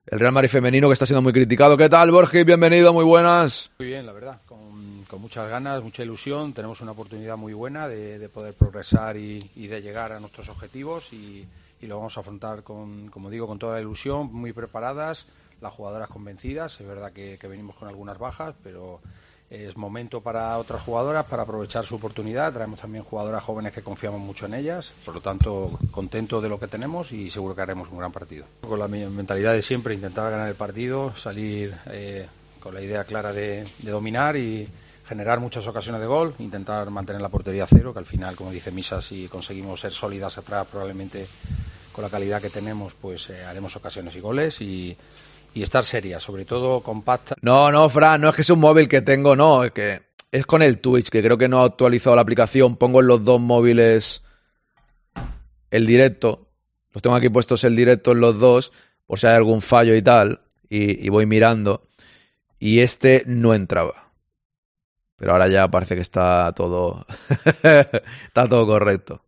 el 0.06 0.18
Real 0.18 0.32
Madrid 0.32 0.50
femenino 0.50 0.88
que 0.88 0.94
está 0.94 1.06
siendo 1.06 1.22
muy 1.22 1.32
criticado. 1.32 1.76
¿Qué 1.76 1.88
tal, 1.88 2.10
Borges? 2.10 2.44
Bienvenido, 2.44 2.92
muy 2.92 3.04
buenas. 3.04 3.70
Muy 3.78 3.88
bien, 3.88 4.06
la 4.06 4.12
verdad, 4.12 4.40
con, 5.12 5.20
muchas 5.20 5.48
ganas, 5.48 5.82
mucha 5.82 6.02
ilusión. 6.02 6.52
Tenemos 6.52 6.80
una 6.80 6.92
oportunidad 6.92 7.36
muy 7.36 7.52
buena 7.52 7.88
de, 7.88 8.18
de 8.18 8.28
poder 8.28 8.54
progresar 8.54 9.16
y, 9.16 9.38
y, 9.54 9.66
de 9.66 9.82
llegar 9.82 10.12
a 10.12 10.20
nuestros 10.20 10.48
objetivos 10.48 11.12
y, 11.12 11.46
y, 11.80 11.86
lo 11.86 11.98
vamos 11.98 12.16
a 12.16 12.20
afrontar, 12.20 12.62
con, 12.62 13.08
como 13.08 13.30
digo, 13.30 13.46
con 13.46 13.58
toda 13.58 13.74
la 13.74 13.80
ilusión, 13.80 14.32
muy 14.32 14.52
preparadas, 14.52 15.26
las 15.60 15.72
jugadoras 15.72 16.08
convencidas. 16.08 16.80
Es 16.80 16.86
verdad 16.86 17.12
que, 17.12 17.38
que 17.38 17.46
venimos 17.46 17.76
con 17.76 17.88
algunas 17.88 18.18
bajas, 18.18 18.54
pero 18.62 19.00
es 19.52 19.76
momento 19.76 20.22
para 20.22 20.56
otras 20.56 20.80
jugadoras 20.80 21.26
para 21.26 21.42
aprovechar 21.42 21.84
su 21.84 21.96
oportunidad. 21.96 22.54
Traemos 22.54 22.80
también 22.80 23.04
jugadoras 23.04 23.44
jóvenes 23.44 23.74
que 23.74 23.82
confiamos 23.82 24.20
mucho 24.20 24.46
en 24.46 24.54
ellas. 24.54 24.94
Por 25.04 25.14
lo 25.14 25.20
tanto, 25.20 25.78
contento 25.90 26.40
de 26.40 26.48
lo 26.48 26.58
que 26.58 26.68
tenemos 26.68 27.12
y 27.12 27.28
seguro 27.28 27.54
que 27.54 27.60
haremos 27.60 27.90
un 27.90 27.98
gran 27.98 28.12
partido. 28.12 28.46
Con 28.66 28.78
la 28.78 28.88
mentalidad 28.88 29.52
de 29.52 29.60
siempre, 29.60 29.92
intentar 29.92 30.30
ganar 30.30 30.48
el 30.48 30.54
partido, 30.54 31.14
salir 31.14 31.76
eh, 31.90 32.26
con 32.60 32.72
la 32.72 32.80
idea 32.80 33.04
clara 33.04 33.30
de, 33.34 33.62
de, 33.82 33.90
dominar 33.90 34.36
y 34.36 34.66
generar 35.12 35.40
muchas 35.40 35.66
ocasiones 35.66 36.00
de 36.00 36.06
gol, 36.06 36.34
intentar 36.38 36.88
mantener 36.90 37.20
la 37.20 37.28
portería 37.28 37.66
cero, 37.68 37.92
que 37.92 37.98
al 37.98 38.06
final, 38.06 38.34
como 38.34 38.50
dice 38.50 38.72
Misa, 38.72 39.02
si 39.02 39.28
conseguimos 39.28 39.80
ser 39.80 39.92
sólidas 39.92 40.38
atrás, 40.38 40.66
probablemente 40.70 41.26
con 41.92 42.02
la 42.02 42.10
calidad 42.10 42.40
que 42.40 42.48
tenemos, 42.48 42.94
pues 42.94 43.28
eh, 43.28 43.44
haremos 43.44 43.76
ocasiones 43.76 44.16
y 44.16 44.20
goles 44.20 44.60
y 44.62 44.96
y 45.54 45.62
estar 45.62 45.84
seria, 45.84 46.18
sobre 46.18 46.44
todo 46.44 46.80
compacta. 46.80 47.34
No, 47.42 47.70
no, 47.70 47.88
Fran, 47.88 48.20
no 48.20 48.30
es 48.30 48.34
que 48.34 48.42
es 48.42 48.50
un 48.50 48.60
móvil 48.60 48.88
que 48.88 49.02
tengo, 49.02 49.36
no, 49.36 49.64
es 49.64 49.72
que 49.72 50.00
es 50.30 50.46
con 50.46 50.62
el 50.62 50.78
Twitch, 50.78 51.10
que 51.10 51.22
creo 51.22 51.36
que 51.36 51.48
no 51.48 51.60
ha 51.60 51.66
actualizado 51.66 52.16
la 52.16 52.22
aplicación. 52.22 52.76
Pongo 52.76 53.00
en 53.00 53.06
los 53.06 53.24
dos 53.24 53.40
móviles 53.40 54.22
el 55.70 55.86
directo. 55.86 56.48
Los 56.92 57.02
tengo 57.02 57.16
aquí 57.16 57.28
puestos 57.28 57.64
el 57.64 57.76
directo 57.76 58.12
en 58.12 58.20
los 58.20 58.38
dos, 58.40 58.72
por 59.06 59.18
si 59.18 59.26
hay 59.26 59.34
algún 59.34 59.60
fallo 59.60 59.94
y 59.94 60.00
tal. 60.00 60.40
Y 60.70 61.06
voy 61.10 61.26
mirando. 61.26 61.82
Y 62.58 62.80
este 62.80 63.24
no 63.26 63.52
entraba. 63.52 64.01
Pero 65.22 65.34
ahora 65.34 65.46
ya 65.46 65.68
parece 65.68 65.94
que 65.94 66.00
está 66.00 66.50
todo. 66.50 67.06
está 67.62 68.48
todo 68.48 68.66
correcto 68.66 69.20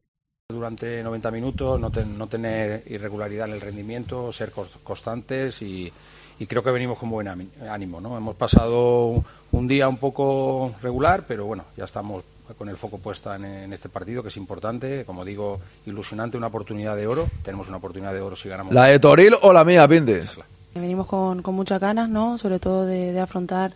durante 0.49 1.03
90 1.03 1.31
minutos, 1.31 1.81
no, 1.81 1.91
ten, 1.91 2.19
no, 2.19 2.27
tener 2.27 2.83
irregularidad 2.87 3.49
en 3.49 3.55
el 3.55 3.61
rendimiento, 3.61 4.31
ser 4.31 4.53
constantes 4.53 5.63
y, 5.63 5.91
y, 6.39 6.47
creo 6.47 6.63
que 6.63 6.71
venimos 6.71 6.99
con 6.99 7.09
buen 7.09 7.29
ánimo. 7.29 8.01
¿no? 8.01 8.17
Hemos 8.17 8.37
pasado 8.37 9.25
un 9.53 9.67
día 9.67 9.89
un 9.89 9.97
poco 9.97 10.75
regular, 10.83 11.25
pero 11.27 11.47
bueno, 11.47 11.65
ya 11.77 11.85
estamos 11.85 12.25
con 12.59 12.69
el 12.69 12.77
foco 12.77 12.99
puesto 12.99 13.35
en, 13.35 13.45
en, 13.45 13.73
este 13.73 13.89
partido, 13.89 14.23
que 14.23 14.29
es 14.29 14.37
importante, 14.37 15.05
como 15.07 15.25
digo, 15.25 15.61
ilusionante, 15.87 16.37
una 16.37 16.49
oportunidad 16.49 16.95
de 16.95 17.07
oro. 17.07 17.27
Tenemos 17.43 17.69
una 17.69 17.79
oportunidad 17.79 18.13
de 18.13 18.21
oro 18.21 18.37
si 18.37 18.51
ganamos. 18.51 18.75
¿La 18.75 18.87
de 18.87 18.99
Toril 18.99 19.35
o 19.41 19.53
la 19.53 19.65
mía, 19.65 19.89
Pindes? 19.89 20.39
Venimos 20.75 21.07
con, 21.07 21.41
con 21.41 21.55
muchas 21.55 21.81
ganas, 21.81 22.11
¿no? 22.11 22.37
sobre 22.37 22.59
todo 22.59 22.85
de, 22.85 23.13
de 23.13 23.21
afrontar 23.21 23.73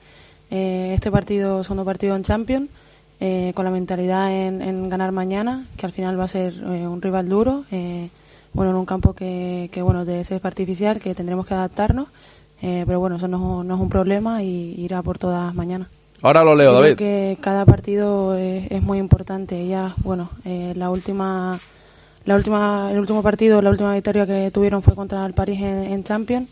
eh, 0.50 0.92
este 0.94 1.11
partido, 1.11 1.62
segundo 1.64 1.84
partido 1.84 2.16
en 2.16 2.22
Champions 2.22 2.68
eh, 3.20 3.52
con 3.54 3.64
la 3.64 3.70
mentalidad 3.70 4.30
en, 4.32 4.62
en, 4.62 4.88
ganar 4.88 5.12
mañana, 5.12 5.66
que 5.76 5.87
al 5.87 5.92
final 5.92 6.18
va 6.18 6.24
a 6.24 6.28
ser 6.28 6.54
eh, 6.54 6.87
un 6.87 7.02
rival 7.02 7.28
duro, 7.28 7.64
eh, 7.72 8.11
bueno, 8.52 8.70
en 8.70 8.76
un 8.76 8.87
campo 8.87 9.12
que, 9.12 9.68
que, 9.72 9.82
bueno, 9.82 10.04
de 10.04 10.24
ser 10.24 10.40
artificial, 10.44 11.00
que 11.00 11.14
tendremos 11.14 11.46
que 11.46 11.54
adaptarnos, 11.54 12.08
eh, 12.62 12.84
pero 12.87 13.00
bueno, 13.00 13.16
eso 13.16 13.28
no, 13.28 13.62
no, 13.64 13.74
es 13.74 13.80
un 13.80 13.88
problema 13.88 14.42
y 14.42 14.74
irá 14.78 15.02
por 15.02 15.18
todas 15.18 15.54
mañana. 15.54 15.88
Ahora 16.22 16.42
lo 16.42 16.54
leo, 16.54 16.70
Creo 16.70 16.82
David. 16.82 16.96
que 16.96 17.38
cada 17.40 17.64
partido 17.64 18.37
es, 18.37 18.70
es 18.70 18.82
muy 18.82 18.98
importante. 18.98 19.66
Ya, 19.68 19.94
bueno, 19.98 20.30
eh, 20.44 20.72
la 20.76 20.90
última, 20.90 21.58
la 22.24 22.34
última, 22.34 22.90
el 22.90 22.98
último 22.98 23.22
partido, 23.22 23.62
la 23.62 23.70
última 23.70 23.94
victoria 23.94 24.26
que 24.26 24.50
tuvieron 24.52 24.82
fue 24.82 24.96
contra 24.96 25.24
el 25.26 25.34
París 25.34 25.61
en, 25.61 25.84
en 25.84 26.02
Champions 26.04 26.48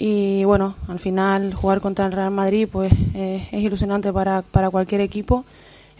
y 0.00 0.42
bueno, 0.44 0.74
al 0.88 0.98
final 0.98 1.54
jugar 1.54 1.80
contra 1.80 2.06
el 2.06 2.12
Real 2.12 2.32
Madrid 2.32 2.66
pues 2.70 2.92
eh, 3.14 3.46
es 3.52 3.62
ilusionante 3.62 4.12
para, 4.12 4.42
para 4.42 4.70
cualquier 4.70 5.02
equipo 5.02 5.44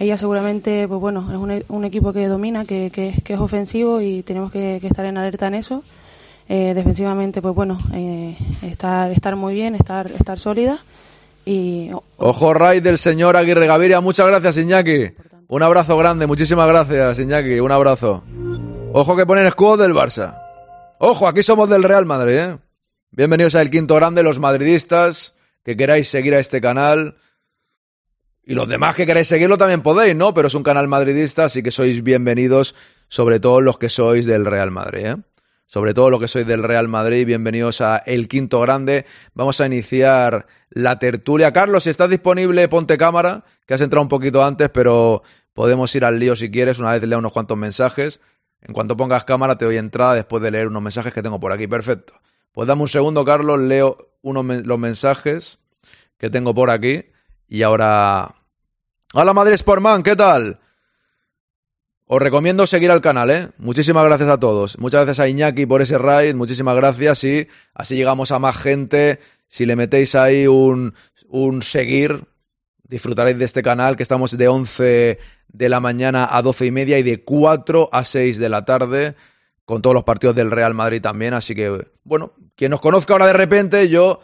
ella 0.01 0.17
seguramente, 0.17 0.89
pues 0.89 0.99
bueno, 0.99 1.29
es 1.31 1.37
un, 1.37 1.63
un 1.69 1.85
equipo 1.85 2.11
que 2.15 2.27
domina, 2.27 2.65
que, 2.65 2.91
que, 2.91 3.13
que, 3.23 3.35
es 3.35 3.39
ofensivo 3.39 4.01
y 4.01 4.23
tenemos 4.23 4.51
que, 4.51 4.79
que 4.81 4.87
estar 4.87 5.05
en 5.05 5.19
alerta 5.19 5.47
en 5.47 5.55
eso. 5.55 5.83
Eh, 6.49 6.73
defensivamente, 6.75 7.43
pues 7.43 7.55
bueno, 7.55 7.77
eh, 7.93 8.35
estar, 8.63 9.11
estar 9.13 9.37
muy 9.37 9.53
bien, 9.53 9.75
estar, 9.75 10.11
estar 10.11 10.39
sólida. 10.39 10.79
Y... 11.45 11.91
Ojo, 12.17 12.55
Ray 12.55 12.81
del 12.81 12.97
señor 12.97 13.37
Aguirre 13.37 13.67
Gaviria. 13.67 14.01
Muchas 14.01 14.27
gracias, 14.27 14.57
Iñaki. 14.57 15.13
Un 15.49 15.63
abrazo 15.63 15.99
grande. 15.99 16.27
Muchísimas 16.27 16.67
gracias, 16.67 17.19
Iñaki. 17.19 17.61
Un 17.61 17.71
abrazo. 17.71 18.23
Ojo 18.95 19.15
que 19.15 19.27
ponen 19.27 19.45
escudo 19.45 19.77
del 19.77 19.93
Barça. 19.93 20.35
Ojo, 20.99 21.29
aquí 21.29 21.43
somos 21.43 21.69
del 21.69 21.83
Real 21.83 22.07
Madrid, 22.07 22.37
¿eh? 22.37 22.57
Bienvenidos 23.13 23.57
a 23.57 23.63
El 23.63 23.71
Quinto 23.71 23.97
Grande, 23.97 24.23
los 24.23 24.39
madridistas 24.39 25.35
que 25.65 25.77
queráis 25.77 26.07
seguir 26.07 26.33
a 26.33 26.39
este 26.39 26.61
canal. 26.61 27.17
Y 28.45 28.55
los 28.55 28.69
demás 28.69 28.95
que 28.95 29.05
queréis 29.05 29.27
seguirlo 29.27 29.59
también 29.59 29.83
podéis, 29.83 30.15
¿no? 30.15 30.33
Pero 30.33 30.47
es 30.47 30.55
un 30.55 30.63
canal 30.63 30.87
madridista, 30.87 31.47
así 31.47 31.61
que 31.61 31.73
sois 31.73 32.05
bienvenidos, 32.05 32.77
sobre 33.09 33.41
todo 33.41 33.61
los 33.61 33.79
que 33.79 33.89
sois 33.89 34.27
del 34.27 34.47
Real 34.47 34.71
Madrid, 34.71 35.07
¿eh? 35.07 35.17
sobre 35.67 35.93
todo 35.93 36.09
lo 36.09 36.21
que 36.21 36.29
sois 36.29 36.47
del 36.47 36.63
Real 36.63 36.87
Madrid, 36.87 37.27
bienvenidos 37.27 37.81
a 37.81 37.97
El 37.99 38.29
Quinto 38.29 38.61
Grande. 38.61 39.07
Vamos 39.35 39.61
a 39.61 39.67
iniciar 39.67 40.47
la 40.69 41.01
tertulia. 41.01 41.53
Carlos, 41.53 41.83
si 41.83 41.91
estás 41.91 42.11
disponible, 42.11 42.69
ponte 42.69 42.97
cámara, 42.97 43.45
que 43.67 43.75
has 43.75 43.81
entrado 43.81 44.03
un 44.03 44.09
poquito 44.09 44.45
antes, 44.45 44.71
pero 44.71 45.25
podemos 45.53 45.93
ir 45.97 46.05
al 46.05 46.21
lío 46.21 46.37
si 46.37 46.49
quieres, 46.49 46.79
una 46.79 46.93
vez 46.93 47.03
lea 47.03 47.19
unos 47.19 47.33
cuantos 47.33 47.59
mensajes. 47.59 48.21
En 48.61 48.73
cuanto 48.73 48.97
pongas 48.97 49.25
cámara, 49.25 49.59
te 49.59 49.65
doy 49.65 49.79
entrada 49.79 50.15
después 50.15 50.41
de 50.45 50.53
leer 50.53 50.69
unos 50.69 50.83
mensajes 50.83 51.13
que 51.13 51.23
tengo 51.23 51.41
por 51.41 51.51
aquí. 51.51 51.67
Perfecto. 51.67 52.15
Pues 52.53 52.67
dame 52.67 52.83
un 52.83 52.89
segundo, 52.89 53.25
Carlos, 53.25 53.61
leo 53.61 54.11
unos 54.23 54.67
los 54.67 54.79
mensajes 54.79 55.59
que 56.19 56.31
tengo 56.31 56.55
por 56.55 56.71
aquí. 56.71 57.05
Y 57.49 57.63
ahora. 57.63 58.35
Hola 59.13 59.33
Madrid 59.33 59.57
Sportman, 59.57 60.03
¿qué 60.03 60.15
tal? 60.15 60.61
Os 62.07 62.21
recomiendo 62.21 62.67
seguir 62.67 62.91
al 62.91 63.01
canal, 63.01 63.31
¿eh? 63.31 63.49
Muchísimas 63.59 64.05
gracias 64.05 64.29
a 64.29 64.39
todos. 64.39 64.79
Muchas 64.79 65.05
gracias 65.05 65.21
a 65.21 65.29
Iñaki 65.29 65.67
por 65.67 65.81
ese 65.81 65.97
raid. 65.97 66.35
Muchísimas 66.35 66.77
gracias 66.77 67.23
y 67.25 67.49
así 67.75 67.95
llegamos 67.95 68.33
a 68.33 68.39
más 68.41 68.57
gente. 68.57 69.21
Si 69.47 69.65
le 69.65 69.77
metéis 69.77 70.15
ahí 70.17 70.47
un, 70.47 70.95
un 71.29 71.63
seguir, 71.63 72.25
disfrutaréis 72.83 73.39
de 73.39 73.45
este 73.45 73.63
canal 73.63 73.97
que 73.97 74.03
estamos 74.03 74.37
de 74.37 74.49
11 74.49 75.19
de 75.49 75.69
la 75.69 75.81
mañana 75.81 76.29
a 76.31 76.43
12 76.43 76.67
y 76.67 76.71
media 76.73 76.99
y 76.99 77.05
de 77.05 77.23
4 77.23 77.89
a 77.93 78.05
6 78.05 78.39
de 78.39 78.49
la 78.49 78.65
tarde 78.65 79.15
con 79.71 79.83
todos 79.83 79.95
los 79.95 80.03
partidos 80.05 80.35
del 80.35 80.51
Real 80.51 80.75
Madrid 80.75 81.01
también. 81.01 81.33
Así 81.33 81.55
que, 81.55 81.87
bueno, 82.03 82.33
quien 82.57 82.73
nos 82.73 82.81
conozca 82.81 83.15
ahora 83.15 83.29
de 83.29 83.33
repente, 83.33 83.89
yo 83.89 84.21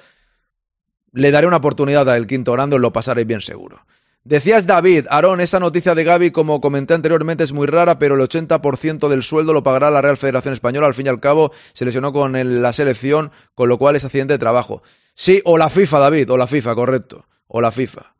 le 1.13 1.31
daré 1.31 1.47
una 1.47 1.59
oportunidad 1.59 2.11
al 2.11 2.27
quinto 2.27 2.53
grande, 2.53 2.79
lo 2.81 2.93
pasaréis 2.93 3.29
bien 3.29 3.41
seguro. 3.41 3.87
Decías 4.25 4.67
David, 4.67 5.07
Aarón, 5.09 5.41
esa 5.41 5.61
noticia 5.61 5.95
de 5.95 6.03
Gaby, 6.03 6.33
como 6.33 6.61
comenté 6.61 6.95
anteriormente, 6.95 7.45
es 7.45 7.53
muy 7.53 7.69
rara, 7.69 8.01
pero 8.01 8.17
el 8.17 8.21
80% 8.29 9.09
del 9.09 9.23
sueldo 9.23 9.53
lo 9.53 9.63
pagará 9.63 9.89
la 9.93 10.03
Real 10.03 10.17
Federación 10.17 10.53
Española. 10.53 10.89
Al 10.89 10.95
fin 10.95 11.07
y 11.07 11.11
al 11.11 11.21
cabo, 11.21 11.53
se 11.75 11.85
lesionó 11.85 12.13
con 12.13 12.33
la 12.61 12.73
selección, 12.73 13.31
con 13.55 13.69
lo 13.69 13.79
cual 13.79 13.95
es 13.95 14.05
accidente 14.05 14.35
de 14.35 14.39
trabajo. 14.39 14.83
Sí, 15.15 15.43
o 15.45 15.57
la 15.59 15.71
FIFA, 15.71 16.01
David, 16.01 16.33
o 16.33 16.37
la 16.37 16.49
FIFA, 16.49 16.75
correcto. 16.75 17.25
O 17.47 17.61
la 17.61 17.71
FIFA. 17.71 18.16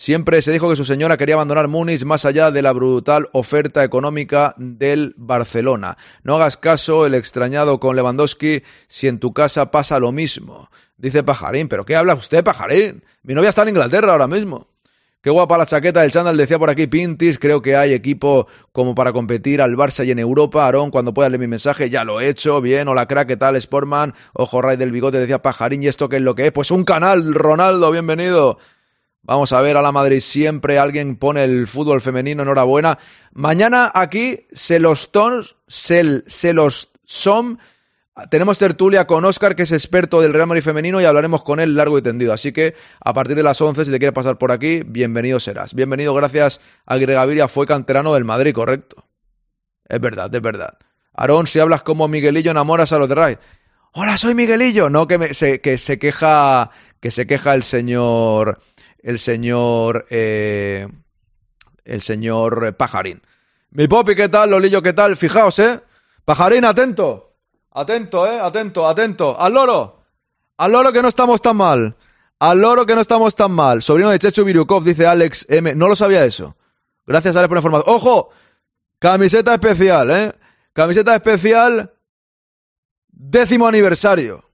Siempre 0.00 0.40
se 0.40 0.50
dijo 0.50 0.70
que 0.70 0.76
su 0.76 0.86
señora 0.86 1.18
quería 1.18 1.34
abandonar 1.34 1.68
Múnich 1.68 2.06
más 2.06 2.24
allá 2.24 2.50
de 2.50 2.62
la 2.62 2.72
brutal 2.72 3.28
oferta 3.32 3.84
económica 3.84 4.54
del 4.56 5.12
Barcelona. 5.18 5.98
No 6.22 6.36
hagas 6.36 6.56
caso, 6.56 7.04
el 7.04 7.12
extrañado 7.12 7.78
con 7.80 7.96
Lewandowski, 7.96 8.62
si 8.88 9.08
en 9.08 9.18
tu 9.18 9.34
casa 9.34 9.70
pasa 9.70 10.00
lo 10.00 10.10
mismo. 10.10 10.70
Dice 10.96 11.22
Pajarín, 11.22 11.68
¿pero 11.68 11.84
qué 11.84 11.96
habla 11.96 12.14
usted, 12.14 12.42
Pajarín? 12.42 13.04
Mi 13.24 13.34
novia 13.34 13.50
está 13.50 13.60
en 13.60 13.68
Inglaterra 13.68 14.12
ahora 14.12 14.26
mismo. 14.26 14.68
Qué 15.20 15.28
guapa 15.28 15.58
la 15.58 15.66
chaqueta 15.66 16.00
del 16.00 16.12
chándal, 16.12 16.38
decía 16.38 16.58
por 16.58 16.70
aquí 16.70 16.86
Pintis. 16.86 17.38
Creo 17.38 17.60
que 17.60 17.76
hay 17.76 17.92
equipo 17.92 18.46
como 18.72 18.94
para 18.94 19.12
competir 19.12 19.60
al 19.60 19.76
Barça 19.76 20.06
y 20.06 20.12
en 20.12 20.18
Europa. 20.18 20.64
Aarón, 20.64 20.90
cuando 20.90 21.12
puedas 21.12 21.30
leer 21.30 21.40
mi 21.40 21.46
mensaje, 21.46 21.90
ya 21.90 22.04
lo 22.04 22.22
he 22.22 22.28
hecho. 22.30 22.62
Bien, 22.62 22.88
hola 22.88 23.06
crack, 23.06 23.28
¿qué 23.28 23.36
tal? 23.36 23.60
Sportman, 23.60 24.14
ojo 24.32 24.62
Ray 24.62 24.78
del 24.78 24.92
bigote, 24.92 25.18
decía 25.18 25.42
Pajarín. 25.42 25.82
¿Y 25.82 25.88
esto 25.88 26.08
qué 26.08 26.16
es 26.16 26.22
lo 26.22 26.34
que 26.34 26.46
es? 26.46 26.52
Pues 26.52 26.70
un 26.70 26.84
canal, 26.84 27.34
Ronaldo, 27.34 27.90
bienvenido. 27.90 28.56
Vamos 29.22 29.52
a 29.52 29.60
ver 29.60 29.76
a 29.76 29.82
la 29.82 29.92
Madrid 29.92 30.20
siempre. 30.20 30.78
Alguien 30.78 31.16
pone 31.16 31.44
el 31.44 31.66
fútbol 31.66 32.00
femenino, 32.00 32.42
enhorabuena. 32.42 32.98
Mañana 33.32 33.90
aquí 33.94 34.46
se 34.52 34.80
los 34.80 35.12
tons, 35.12 35.56
se, 35.68 36.52
los 36.52 36.90
son. 37.04 37.58
Tenemos 38.30 38.58
tertulia 38.58 39.06
con 39.06 39.24
Oscar, 39.24 39.54
que 39.54 39.64
es 39.64 39.72
experto 39.72 40.20
del 40.20 40.32
Real 40.32 40.46
Madrid 40.46 40.62
femenino, 40.62 41.00
y 41.00 41.04
hablaremos 41.04 41.44
con 41.44 41.60
él 41.60 41.76
largo 41.76 41.98
y 41.98 42.02
tendido. 42.02 42.32
Así 42.32 42.52
que 42.52 42.74
a 43.00 43.12
partir 43.12 43.36
de 43.36 43.42
las 43.42 43.60
11, 43.60 43.84
si 43.84 43.90
te 43.90 43.98
quieres 43.98 44.14
pasar 44.14 44.38
por 44.38 44.52
aquí, 44.52 44.82
bienvenido 44.84 45.38
serás. 45.38 45.74
Bienvenido, 45.74 46.14
gracias 46.14 46.60
a 46.86 46.96
Gregaviria, 46.96 47.46
fue 47.48 47.66
canterano 47.66 48.14
del 48.14 48.24
Madrid, 48.24 48.54
correcto. 48.54 49.04
Es 49.86 50.00
verdad, 50.00 50.34
es 50.34 50.42
verdad. 50.42 50.78
Aarón, 51.14 51.46
si 51.46 51.60
hablas 51.60 51.82
como 51.82 52.08
Miguelillo, 52.08 52.52
enamoras 52.52 52.92
a 52.92 52.98
los 52.98 53.08
de. 53.08 53.38
Hola, 53.92 54.16
soy 54.16 54.34
Miguelillo. 54.34 54.88
No, 54.88 55.06
que 55.06 55.34
se 55.34 55.60
queja, 55.98 56.70
que 57.00 57.10
se 57.10 57.26
queja 57.26 57.54
el 57.54 57.64
señor, 57.64 58.60
el 59.02 59.18
señor, 59.18 60.06
eh, 60.10 60.88
el 61.84 62.02
señor 62.02 62.64
eh, 62.66 62.72
Pajarín. 62.72 63.22
Mi 63.70 63.88
popi, 63.88 64.14
¿qué 64.14 64.28
tal? 64.28 64.50
Lolillo, 64.50 64.82
¿qué 64.82 64.92
tal? 64.92 65.16
Fijaos, 65.16 65.58
¿eh? 65.58 65.80
Pajarín, 66.24 66.64
atento. 66.64 67.34
Atento, 67.72 68.26
¿eh? 68.26 68.40
Atento, 68.40 68.88
atento. 68.88 69.40
Al 69.40 69.54
loro. 69.54 70.02
Al 70.56 70.72
loro 70.72 70.92
que 70.92 71.02
no 71.02 71.08
estamos 71.08 71.40
tan 71.40 71.56
mal. 71.56 71.96
Al 72.38 72.60
loro 72.60 72.84
que 72.84 72.94
no 72.94 73.00
estamos 73.00 73.36
tan 73.36 73.52
mal. 73.52 73.82
Sobrino 73.82 74.10
de 74.10 74.18
Checho 74.18 74.44
Virukov, 74.44 74.82
dice 74.82 75.06
Alex 75.06 75.46
M. 75.48 75.74
No 75.74 75.88
lo 75.88 75.96
sabía 75.96 76.24
eso. 76.24 76.56
Gracias, 77.06 77.36
Alex, 77.36 77.48
por 77.48 77.56
la 77.56 77.60
información. 77.60 77.94
¡Ojo! 77.94 78.30
Camiseta 78.98 79.54
especial, 79.54 80.10
¿eh? 80.10 80.32
Camiseta 80.72 81.14
especial. 81.14 81.92
Décimo 83.08 83.66
aniversario. 83.66 84.44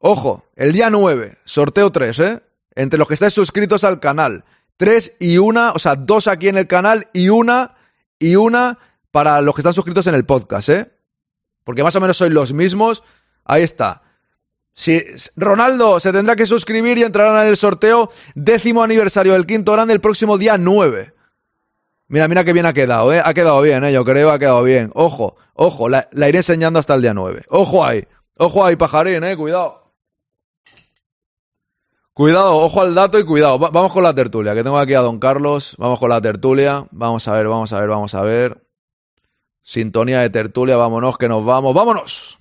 Ojo, 0.00 0.44
el 0.56 0.72
día 0.72 0.90
9, 0.90 1.38
sorteo 1.44 1.90
3, 1.92 2.20
¿eh? 2.20 2.42
Entre 2.74 2.98
los 2.98 3.08
que 3.08 3.14
estáis 3.14 3.32
suscritos 3.32 3.84
al 3.84 4.00
canal. 4.00 4.44
3 4.76 5.16
y 5.20 5.38
una, 5.38 5.72
o 5.72 5.78
sea, 5.78 5.96
dos 5.96 6.26
aquí 6.28 6.48
en 6.48 6.56
el 6.56 6.66
canal 6.66 7.08
y 7.12 7.28
una, 7.28 7.74
y 8.18 8.36
una 8.36 8.78
para 9.10 9.40
los 9.40 9.54
que 9.54 9.60
están 9.60 9.74
suscritos 9.74 10.06
en 10.06 10.14
el 10.14 10.24
podcast, 10.24 10.68
¿eh? 10.70 10.90
Porque 11.64 11.82
más 11.82 11.94
o 11.96 12.00
menos 12.00 12.16
sois 12.16 12.32
los 12.32 12.52
mismos. 12.52 13.04
Ahí 13.44 13.62
está. 13.62 14.02
Si, 14.74 15.04
Ronaldo 15.36 16.00
se 16.00 16.12
tendrá 16.12 16.34
que 16.34 16.46
suscribir 16.46 16.98
y 16.98 17.02
entrarán 17.02 17.42
en 17.42 17.48
el 17.48 17.56
sorteo 17.56 18.10
décimo 18.34 18.82
aniversario 18.82 19.34
del 19.34 19.46
quinto 19.46 19.72
grande 19.72 19.94
el 19.94 20.00
próximo 20.00 20.38
día 20.38 20.56
9. 20.56 21.14
Mira, 22.08 22.28
mira 22.28 22.44
qué 22.44 22.52
bien 22.52 22.66
ha 22.66 22.72
quedado, 22.72 23.12
¿eh? 23.12 23.22
Ha 23.24 23.34
quedado 23.34 23.60
bien, 23.62 23.84
¿eh? 23.84 23.92
Yo 23.92 24.04
creo 24.04 24.30
ha 24.30 24.38
quedado 24.38 24.62
bien. 24.62 24.90
Ojo, 24.94 25.36
ojo, 25.54 25.88
la, 25.88 26.08
la 26.12 26.28
iré 26.28 26.38
enseñando 26.38 26.78
hasta 26.78 26.94
el 26.94 27.02
día 27.02 27.14
9. 27.14 27.44
Ojo 27.48 27.84
ahí, 27.84 28.06
ojo 28.36 28.64
ahí, 28.64 28.76
pajarín, 28.76 29.24
¿eh? 29.24 29.36
Cuidado. 29.36 29.81
Cuidado, 32.14 32.56
ojo 32.56 32.80
al 32.82 32.94
dato 32.94 33.18
y 33.18 33.24
cuidado. 33.24 33.58
Va- 33.58 33.70
vamos 33.70 33.92
con 33.92 34.02
la 34.02 34.14
tertulia, 34.14 34.54
que 34.54 34.62
tengo 34.62 34.78
aquí 34.78 34.94
a 34.94 35.00
don 35.00 35.18
Carlos. 35.18 35.74
Vamos 35.78 35.98
con 35.98 36.10
la 36.10 36.20
tertulia. 36.20 36.86
Vamos 36.90 37.26
a 37.28 37.32
ver, 37.32 37.48
vamos 37.48 37.72
a 37.72 37.80
ver, 37.80 37.88
vamos 37.88 38.14
a 38.14 38.20
ver. 38.22 38.66
Sintonía 39.62 40.20
de 40.20 40.30
tertulia, 40.30 40.76
vámonos, 40.76 41.16
que 41.16 41.28
nos 41.28 41.44
vamos. 41.44 41.74
¡Vámonos! 41.74 42.38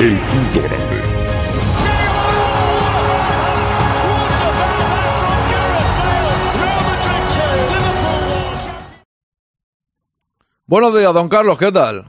Endo. 0.00 1.11
Buenos 10.72 10.98
días, 10.98 11.12
don 11.12 11.28
Carlos, 11.28 11.58
¿qué 11.58 11.70
tal? 11.70 12.06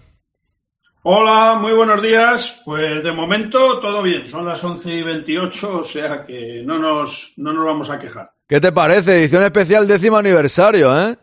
Hola, 1.01 1.55
muy 1.59 1.73
buenos 1.73 2.01
días. 2.01 2.61
Pues 2.63 3.03
de 3.03 3.11
momento 3.11 3.81
todo 3.81 4.01
bien, 4.01 4.25
son 4.25 4.45
las 4.45 4.63
11 4.63 4.89
y 4.89 5.03
28, 5.03 5.79
o 5.79 5.83
sea 5.83 6.25
que 6.25 6.63
no 6.65 6.79
nos, 6.79 7.33
no 7.35 7.51
nos 7.51 7.65
vamos 7.65 7.89
a 7.89 7.99
quejar. 7.99 8.31
¿Qué 8.47 8.61
te 8.61 8.71
parece? 8.71 9.19
Edición 9.19 9.43
especial 9.43 9.85
décimo 9.85 10.15
aniversario, 10.15 10.97
¿eh? 10.97 11.17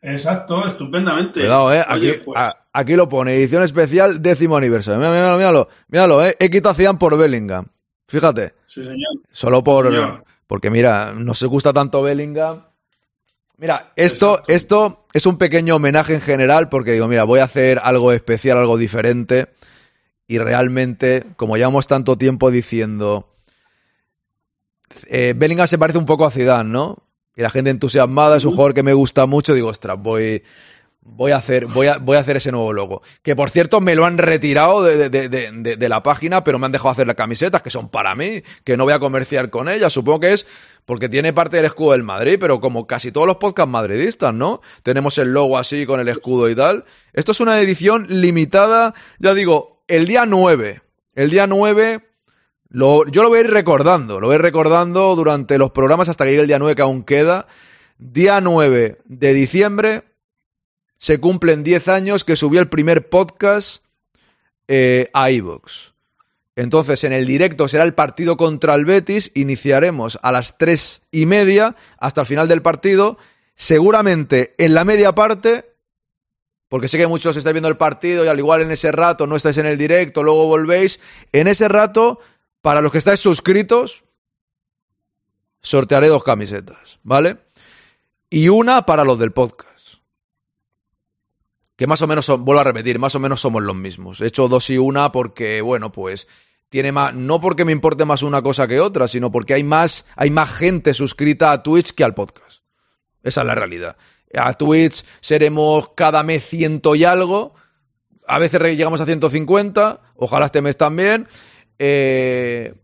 Exacto, 0.00 0.66
estupendamente. 0.66 1.40
Cuidado, 1.40 1.74
¿eh? 1.74 1.84
Aquí, 1.86 2.12
pues, 2.24 2.38
a- 2.38 2.56
aquí 2.72 2.96
lo 2.96 3.06
pone, 3.06 3.34
edición 3.34 3.62
especial 3.62 4.22
décimo 4.22 4.56
aniversario. 4.56 4.98
Mira, 4.98 5.10
míralo, 5.12 5.36
míralo, 5.36 5.68
míralo, 5.88 6.24
¿eh? 6.24 6.36
He 6.38 6.48
quitado 6.48 6.70
a 6.70 6.74
Zidane 6.74 6.98
por 6.98 7.18
Bellingham. 7.18 7.66
Fíjate, 8.08 8.54
sí, 8.66 8.82
señor. 8.82 9.10
solo 9.30 9.62
por... 9.62 9.88
Señor. 9.88 10.24
Porque 10.46 10.70
mira, 10.70 11.12
no 11.12 11.34
se 11.34 11.48
gusta 11.48 11.74
tanto 11.74 12.00
Bellingham. 12.00 12.62
Mira, 13.58 13.92
esto, 13.96 14.34
Exacto. 14.34 14.52
esto 14.52 15.06
es 15.12 15.26
un 15.26 15.38
pequeño 15.38 15.76
homenaje 15.76 16.14
en 16.14 16.20
general 16.20 16.68
porque 16.68 16.92
digo, 16.92 17.08
mira, 17.08 17.24
voy 17.24 17.40
a 17.40 17.44
hacer 17.44 17.80
algo 17.82 18.12
especial, 18.12 18.58
algo 18.58 18.76
diferente. 18.76 19.48
Y 20.28 20.38
realmente, 20.38 21.24
como 21.36 21.56
llevamos 21.56 21.86
tanto 21.86 22.18
tiempo 22.18 22.50
diciendo, 22.50 23.28
eh, 25.08 25.34
Bellingham 25.36 25.68
se 25.68 25.78
parece 25.78 25.98
un 25.98 26.06
poco 26.06 26.26
a 26.26 26.30
Zidane, 26.30 26.68
¿no? 26.68 26.98
Y 27.34 27.42
la 27.42 27.50
gente 27.50 27.70
entusiasmada, 27.70 28.36
es 28.36 28.44
un 28.44 28.52
jugador 28.52 28.74
que 28.74 28.82
me 28.82 28.92
gusta 28.92 29.26
mucho. 29.26 29.54
Digo, 29.54 29.68
ostras, 29.68 29.96
voy, 29.98 30.42
voy, 31.08 31.32
a 31.32 31.36
hacer, 31.36 31.66
voy, 31.66 31.86
a, 31.86 31.98
voy 31.98 32.16
a 32.16 32.20
hacer 32.20 32.36
ese 32.36 32.52
nuevo 32.52 32.72
logo. 32.72 33.02
Que 33.22 33.34
por 33.36 33.50
cierto, 33.50 33.80
me 33.80 33.94
lo 33.94 34.04
han 34.04 34.18
retirado 34.18 34.82
de, 34.82 35.08
de- 35.08 35.28
de- 35.28 35.76
de- 35.76 35.88
la 35.88 36.02
página, 36.02 36.44
pero 36.44 36.58
me 36.58 36.66
han 36.66 36.72
dejado 36.72 36.90
hacer 36.90 37.06
las 37.06 37.16
camisetas 37.16 37.62
que 37.62 37.70
son 37.70 37.88
para 37.88 38.14
mí, 38.14 38.42
que 38.64 38.76
no 38.76 38.84
voy 38.84 38.92
a 38.92 38.98
comerciar 38.98 39.50
con 39.50 39.68
ellas. 39.68 39.92
Supongo 39.92 40.20
que 40.20 40.32
es 40.34 40.46
porque 40.84 41.08
tiene 41.08 41.32
parte 41.32 41.56
del 41.56 41.66
escudo 41.66 41.92
del 41.92 42.02
Madrid, 42.02 42.36
pero 42.40 42.60
como 42.60 42.86
casi 42.86 43.10
todos 43.12 43.26
los 43.26 43.36
podcasts 43.36 43.70
madridistas, 43.70 44.34
¿no? 44.34 44.60
Tenemos 44.82 45.16
el 45.18 45.32
logo 45.32 45.58
así 45.58 45.86
con 45.86 46.00
el 46.00 46.08
escudo 46.08 46.48
y 46.50 46.54
tal. 46.54 46.84
Esto 47.12 47.32
es 47.32 47.40
una 47.40 47.60
edición 47.60 48.06
limitada, 48.08 48.94
ya 49.18 49.34
digo, 49.34 49.82
el 49.88 50.06
día 50.06 50.26
9. 50.26 50.82
El 51.14 51.30
día 51.30 51.46
9 51.46 52.00
lo- 52.68 53.06
yo 53.06 53.22
lo 53.22 53.28
voy 53.28 53.38
a 53.38 53.40
ir 53.42 53.50
recordando, 53.50 54.20
lo 54.20 54.26
voy 54.26 54.34
a 54.34 54.38
ir 54.38 54.42
recordando 54.42 55.14
durante 55.16 55.56
los 55.56 55.70
programas 55.70 56.08
hasta 56.08 56.24
que 56.24 56.30
llegue 56.32 56.42
el 56.42 56.48
día 56.48 56.58
9 56.58 56.74
que 56.76 56.82
aún 56.82 57.04
queda. 57.04 57.46
Día 57.98 58.40
9 58.40 58.98
de 59.06 59.32
diciembre, 59.32 60.02
se 60.98 61.18
cumplen 61.20 61.62
10 61.62 61.88
años 61.88 62.24
que 62.24 62.36
subí 62.36 62.58
el 62.58 62.68
primer 62.68 63.08
podcast 63.08 63.84
eh, 64.68 65.10
a 65.12 65.30
iVoox. 65.30 65.92
Entonces, 66.56 67.04
en 67.04 67.12
el 67.12 67.26
directo 67.26 67.68
será 67.68 67.84
el 67.84 67.92
partido 67.92 68.38
contra 68.38 68.74
el 68.74 68.86
Betis. 68.86 69.30
Iniciaremos 69.34 70.18
a 70.22 70.32
las 70.32 70.56
tres 70.56 71.02
y 71.10 71.26
media 71.26 71.76
hasta 71.98 72.22
el 72.22 72.26
final 72.26 72.48
del 72.48 72.62
partido. 72.62 73.18
Seguramente 73.54 74.54
en 74.58 74.74
la 74.74 74.84
media 74.84 75.14
parte, 75.14 75.76
porque 76.68 76.88
sé 76.88 76.98
que 76.98 77.06
muchos 77.06 77.36
estáis 77.36 77.52
viendo 77.52 77.68
el 77.68 77.76
partido 77.76 78.24
y 78.24 78.28
al 78.28 78.38
igual 78.38 78.62
en 78.62 78.70
ese 78.70 78.90
rato 78.90 79.26
no 79.26 79.36
estáis 79.36 79.58
en 79.58 79.66
el 79.66 79.78
directo, 79.78 80.22
luego 80.22 80.46
volvéis. 80.46 80.98
En 81.32 81.46
ese 81.46 81.68
rato, 81.68 82.20
para 82.62 82.80
los 82.80 82.90
que 82.90 82.98
estáis 82.98 83.20
suscritos, 83.20 84.04
sortearé 85.60 86.08
dos 86.08 86.24
camisetas, 86.24 86.98
¿vale? 87.02 87.36
Y 88.30 88.48
una 88.48 88.86
para 88.86 89.04
los 89.04 89.18
del 89.18 89.32
podcast. 89.32 89.75
Que 91.76 91.86
más 91.86 92.00
o 92.02 92.06
menos 92.06 92.26
vuelvo 92.28 92.60
a 92.60 92.64
repetir, 92.64 92.98
más 92.98 93.14
o 93.14 93.20
menos 93.20 93.40
somos 93.40 93.62
los 93.62 93.76
mismos. 93.76 94.20
He 94.20 94.26
hecho 94.26 94.48
dos 94.48 94.70
y 94.70 94.78
una 94.78 95.12
porque, 95.12 95.60
bueno, 95.60 95.92
pues 95.92 96.26
tiene 96.68 96.90
más, 96.90 97.14
no 97.14 97.40
porque 97.40 97.64
me 97.64 97.72
importe 97.72 98.04
más 98.04 98.22
una 98.22 98.42
cosa 98.42 98.66
que 98.66 98.80
otra, 98.80 99.08
sino 99.08 99.30
porque 99.30 99.54
hay 99.54 99.62
más, 99.62 100.06
hay 100.16 100.30
más 100.30 100.50
gente 100.50 100.94
suscrita 100.94 101.52
a 101.52 101.62
Twitch 101.62 101.92
que 101.92 102.04
al 102.04 102.14
podcast. 102.14 102.62
Esa 103.22 103.42
es 103.42 103.46
la 103.46 103.54
realidad. 103.54 103.96
A 104.34 104.52
Twitch 104.54 105.04
seremos 105.20 105.90
cada 105.90 106.22
mes 106.22 106.46
ciento 106.48 106.94
y 106.94 107.04
algo. 107.04 107.54
A 108.26 108.38
veces 108.38 108.60
llegamos 108.60 109.00
a 109.00 109.06
150. 109.06 110.00
Ojalá 110.16 110.46
este 110.46 110.62
mes 110.62 110.76
también. 110.76 111.28
Eh, 111.78 112.74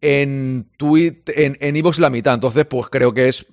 en 0.00 0.70
Twitch, 0.76 1.28
en, 1.28 1.56
en 1.60 1.82
la 1.98 2.10
mitad. 2.10 2.34
Entonces, 2.34 2.66
pues 2.66 2.88
creo 2.88 3.12
que 3.12 3.28
es 3.28 3.46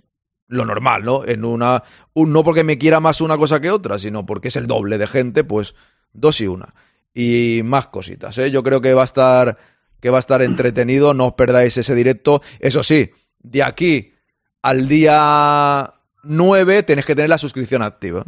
lo 0.47 0.65
normal, 0.65 1.03
¿no? 1.03 1.25
En 1.25 1.45
una. 1.45 1.83
Un, 2.13 2.31
no 2.31 2.43
porque 2.43 2.63
me 2.63 2.77
quiera 2.77 2.99
más 2.99 3.21
una 3.21 3.37
cosa 3.37 3.59
que 3.59 3.71
otra, 3.71 3.97
sino 3.97 4.25
porque 4.25 4.49
es 4.49 4.55
el 4.55 4.67
doble 4.67 4.97
de 4.97 5.07
gente, 5.07 5.43
pues 5.43 5.75
dos 6.13 6.39
y 6.41 6.47
una 6.47 6.73
y 7.15 7.61
más 7.63 7.87
cositas. 7.87 8.37
¿eh? 8.37 8.51
Yo 8.51 8.61
creo 8.61 8.81
que 8.81 8.93
va 8.93 9.01
a 9.01 9.05
estar 9.05 9.57
que 10.01 10.09
va 10.11 10.17
a 10.17 10.19
estar 10.19 10.43
entretenido, 10.43 11.15
no 11.15 11.27
os 11.27 11.33
perdáis 11.33 11.75
ese 11.77 11.95
directo. 11.95 12.41
Eso 12.59 12.83
sí, 12.83 13.09
de 13.39 13.63
aquí 13.63 14.13
al 14.61 14.87
día 14.87 15.93
9 16.23 16.83
tenéis 16.83 17.05
que 17.05 17.15
tener 17.15 17.29
la 17.29 17.39
suscripción 17.39 17.81
activa. 17.81 18.23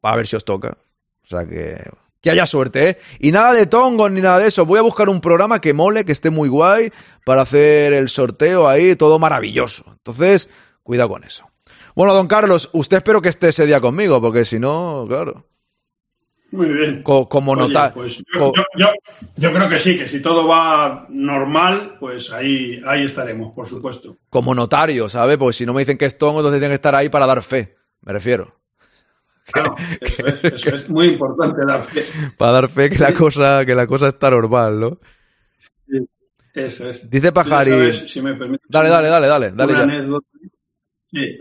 Para 0.00 0.16
ver 0.16 0.26
si 0.26 0.36
os 0.36 0.44
toca. 0.44 0.76
O 1.22 1.26
sea 1.26 1.46
que 1.46 1.82
que 2.20 2.30
haya 2.30 2.44
suerte, 2.44 2.88
¿eh? 2.90 2.98
Y 3.18 3.32
nada 3.32 3.54
de 3.54 3.66
tongos 3.66 4.10
ni 4.10 4.20
nada 4.20 4.40
de 4.40 4.48
eso. 4.48 4.66
Voy 4.66 4.78
a 4.78 4.82
buscar 4.82 5.08
un 5.08 5.22
programa 5.22 5.60
que 5.60 5.72
mole, 5.72 6.04
que 6.04 6.12
esté 6.12 6.28
muy 6.28 6.50
guay, 6.50 6.92
para 7.24 7.42
hacer 7.42 7.94
el 7.94 8.10
sorteo 8.10 8.68
ahí, 8.68 8.94
todo 8.94 9.18
maravilloso. 9.18 9.84
Entonces, 9.88 10.50
cuidado 10.82 11.08
con 11.08 11.24
eso. 11.24 11.50
Bueno, 11.94 12.14
don 12.14 12.28
Carlos, 12.28 12.70
usted 12.72 12.98
espero 12.98 13.20
que 13.20 13.28
esté 13.28 13.48
ese 13.48 13.66
día 13.66 13.80
conmigo, 13.80 14.20
porque 14.20 14.44
si 14.44 14.58
no, 14.58 15.04
claro. 15.08 15.46
Muy 16.52 16.68
bien. 16.68 17.02
como 17.02 17.54
nota. 17.54 17.92
Pues 17.94 18.22
yo, 18.34 18.52
yo, 19.36 19.52
creo 19.52 19.68
que 19.68 19.78
sí, 19.78 19.96
que 19.96 20.08
si 20.08 20.20
todo 20.20 20.48
va 20.48 21.06
normal, 21.08 21.96
pues 22.00 22.32
ahí, 22.32 22.82
ahí 22.86 23.04
estaremos, 23.04 23.52
por 23.54 23.68
supuesto. 23.68 24.16
Como 24.28 24.54
notario, 24.54 25.08
¿sabe? 25.08 25.38
Pues 25.38 25.56
si 25.56 25.64
no 25.64 25.72
me 25.72 25.82
dicen 25.82 25.96
que 25.96 26.06
es 26.06 26.18
tongo, 26.18 26.40
entonces 26.40 26.60
tienen 26.60 26.72
que 26.72 26.80
estar 26.80 26.94
ahí 26.94 27.08
para 27.08 27.26
dar 27.26 27.42
fe, 27.42 27.76
me 28.00 28.12
refiero. 28.12 28.56
Claro, 29.52 29.74
eso 30.00 30.26
es, 30.26 30.44
eso 30.44 30.74
es 30.74 30.88
muy 30.88 31.08
importante 31.08 31.64
dar 31.64 31.82
fe. 31.82 32.04
Para 32.36 32.52
dar 32.52 32.68
fe 32.68 32.90
que 32.90 32.98
la 32.98 33.14
cosa, 33.14 33.64
que 33.64 33.74
la 33.74 33.86
cosa 33.86 34.08
está 34.08 34.30
normal, 34.30 34.80
¿no? 34.80 34.98
Sí, 35.56 36.04
eso 36.54 36.90
es. 36.90 37.08
Dice 37.08 37.30
Pajarín. 37.30 37.92
Si 37.92 38.20
me 38.22 38.34
permite, 38.34 38.64
dale, 38.68 38.88
dale, 38.88 39.08
dale, 39.08 39.26
dale, 39.28 39.52
dale. 39.52 39.72
Una 39.72 39.82
anécdota. 39.82 40.26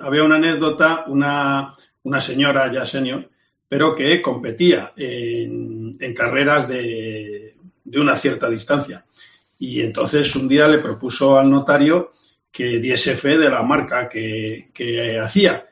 Había 0.02 0.24
una 0.24 0.36
anécdota, 0.36 1.06
una, 1.08 1.74
una 2.04 2.20
señora 2.20 2.72
ya 2.72 2.86
senior 2.86 3.30
pero 3.70 3.96
que 3.96 4.20
competía 4.22 4.94
en, 4.98 6.14
carreras 6.16 6.68
de, 6.68 7.56
una 7.94 8.16
cierta 8.16 8.50
distancia. 8.50 9.06
Y 9.60 9.82
entonces 9.82 10.36
un 10.36 10.48
día 10.48 10.68
le 10.68 10.80
propuso 10.80 11.38
al 11.38 11.52
notario 11.52 12.12
que 12.52 12.80
diese 12.80 13.16
fe 13.16 13.38
de 13.38 13.50
la 13.50 13.62
marca 13.62 14.10
que, 14.10 15.20
hacía. 15.24 15.68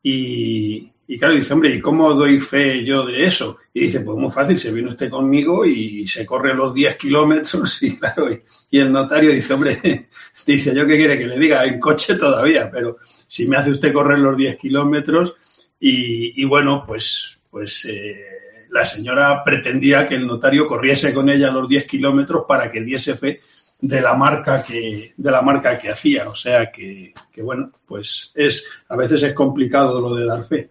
Y, 0.00 0.89
claro, 1.18 1.34
dice, 1.34 1.52
hombre, 1.52 1.74
¿y 1.74 1.80
cómo 1.80 2.14
doy 2.14 2.38
fe 2.38 2.84
yo 2.84 3.04
de 3.04 3.24
eso? 3.24 3.58
Y 3.74 3.80
dice, 3.80 4.00
pues 4.00 4.16
muy 4.16 4.30
fácil, 4.30 4.58
se 4.58 4.72
viene 4.72 4.90
usted 4.90 5.10
conmigo 5.10 5.64
y 5.64 6.06
se 6.06 6.24
corre 6.24 6.54
los 6.54 6.72
10 6.72 6.96
kilómetros 6.96 7.82
y 7.82 7.96
claro, 7.98 8.28
y 8.70 8.78
el 8.78 8.92
notario 8.92 9.30
dice, 9.30 9.54
hombre, 9.54 10.08
dice, 10.46 10.74
¿yo 10.74 10.86
qué 10.86 10.96
quiere 10.96 11.18
que 11.18 11.26
le 11.26 11.38
diga? 11.38 11.64
En 11.64 11.80
coche 11.80 12.14
todavía, 12.14 12.70
pero 12.70 12.98
si 13.26 13.48
me 13.48 13.56
hace 13.56 13.70
usted 13.70 13.92
correr 13.92 14.18
los 14.18 14.36
10 14.36 14.56
kilómetros 14.56 15.34
y, 15.78 16.42
y 16.42 16.44
bueno, 16.44 16.84
pues 16.86 17.40
pues 17.50 17.84
eh, 17.86 18.66
la 18.70 18.84
señora 18.84 19.42
pretendía 19.44 20.06
que 20.06 20.14
el 20.14 20.26
notario 20.26 20.66
corriese 20.66 21.12
con 21.12 21.28
ella 21.28 21.50
los 21.50 21.68
10 21.68 21.86
kilómetros 21.86 22.44
para 22.46 22.70
que 22.70 22.80
diese 22.82 23.16
fe 23.16 23.40
de 23.80 24.00
la 24.00 24.14
marca 24.14 24.62
que 24.62 25.14
de 25.16 25.30
la 25.30 25.42
marca 25.42 25.78
que 25.78 25.90
hacía 25.90 26.28
o 26.28 26.34
sea 26.34 26.70
que, 26.70 27.12
bueno 27.38 27.72
pues 27.86 28.30
es 28.34 28.66
a 28.88 28.96
veces 28.96 29.22
es 29.22 29.34
complicado 29.34 30.00
lo 30.00 30.14
de 30.14 30.26
dar 30.26 30.44
fe 30.44 30.70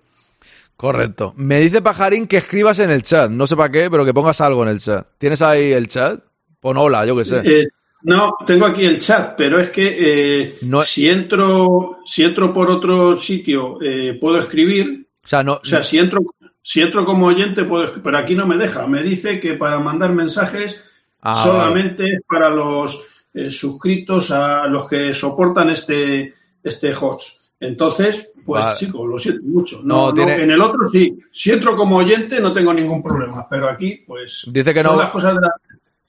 correcto. 0.80 1.34
Me 1.36 1.60
dice 1.60 1.82
pajarín 1.82 2.26
que 2.28 2.38
escribas 2.38 2.80
en 2.80 2.90
el 2.90 3.04
chat. 3.04 3.30
No 3.30 3.46
sé 3.46 3.56
para 3.56 3.70
qué 3.70 3.92
pero 3.92 4.06
que 4.06 4.14
pongas 4.14 4.40
algo 4.40 4.64
en 4.64 4.70
el 4.70 4.80
chat. 4.80 5.06
Tienes 5.18 5.42
ahí 5.42 5.72
el 5.72 5.88
chat 5.88 6.22
pon 6.60 6.78
hola 6.78 7.06
yo 7.06 7.16
qué 7.18 7.26
sé. 7.26 7.42
Eh, 7.44 7.68
no 8.04 8.38
tengo 8.46 8.66
aquí 8.66 8.86
el 8.86 9.00
chat 9.00 9.36
pero 9.38 9.60
es 9.60 9.70
que 9.70 9.98
eh, 10.00 10.58
no... 10.62 10.82
si 10.84 11.10
entro 11.10 12.00
si 12.06 12.24
entro 12.24 12.54
por 12.54 12.72
otro 12.72 13.18
sitio 13.18 13.78
puedo 14.22 14.40
escribir. 14.40 15.08
O 15.24 15.28
sea 15.28 15.44
no 15.44 15.56
o 15.56 15.66
sea 15.66 15.84
si 15.84 16.00
entro 16.00 16.22
si 16.62 16.82
entro 16.82 17.04
como 17.06 17.26
oyente, 17.26 17.64
puedo, 17.64 17.92
pero 18.04 18.18
aquí 18.18 18.36
no 18.36 18.46
me 18.46 18.58
deja. 18.58 18.86
Me 18.86 19.02
dice 19.02 19.40
que 19.40 19.56
para 19.56 19.80
mandar 19.80 20.14
mensajes 20.14 20.84
ah, 21.22 21.34
solamente 21.34 22.06
es 22.06 22.22
para 22.28 22.50
los 22.50 23.04
eh, 23.34 23.50
suscritos 23.50 24.32
a 24.32 24.68
los 24.68 24.88
que 24.88 25.14
soportan 25.14 25.70
este, 25.70 26.34
este 26.64 26.94
host. 26.94 27.39
Entonces, 27.60 28.32
pues 28.46 28.78
chicos, 28.78 29.08
lo 29.08 29.20
siento 29.20 29.44
mucho. 29.44 29.82
No, 29.84 30.16
en 30.18 30.52
el 30.52 30.62
otro 30.62 30.90
sí. 30.90 31.20
Si 31.32 31.52
entro 31.52 31.76
como 31.76 31.98
oyente 31.98 32.40
no 32.40 32.54
tengo 32.54 32.74
ningún 32.74 33.04
problema, 33.04 33.48
pero 33.50 33.70
aquí, 33.70 34.04
pues. 34.08 34.46
Dice 34.52 34.74
que 34.74 34.84
no. 34.84 34.96
Las 34.96 35.10
cosas 35.10 35.36
de 35.36 35.42
la... 35.42 35.54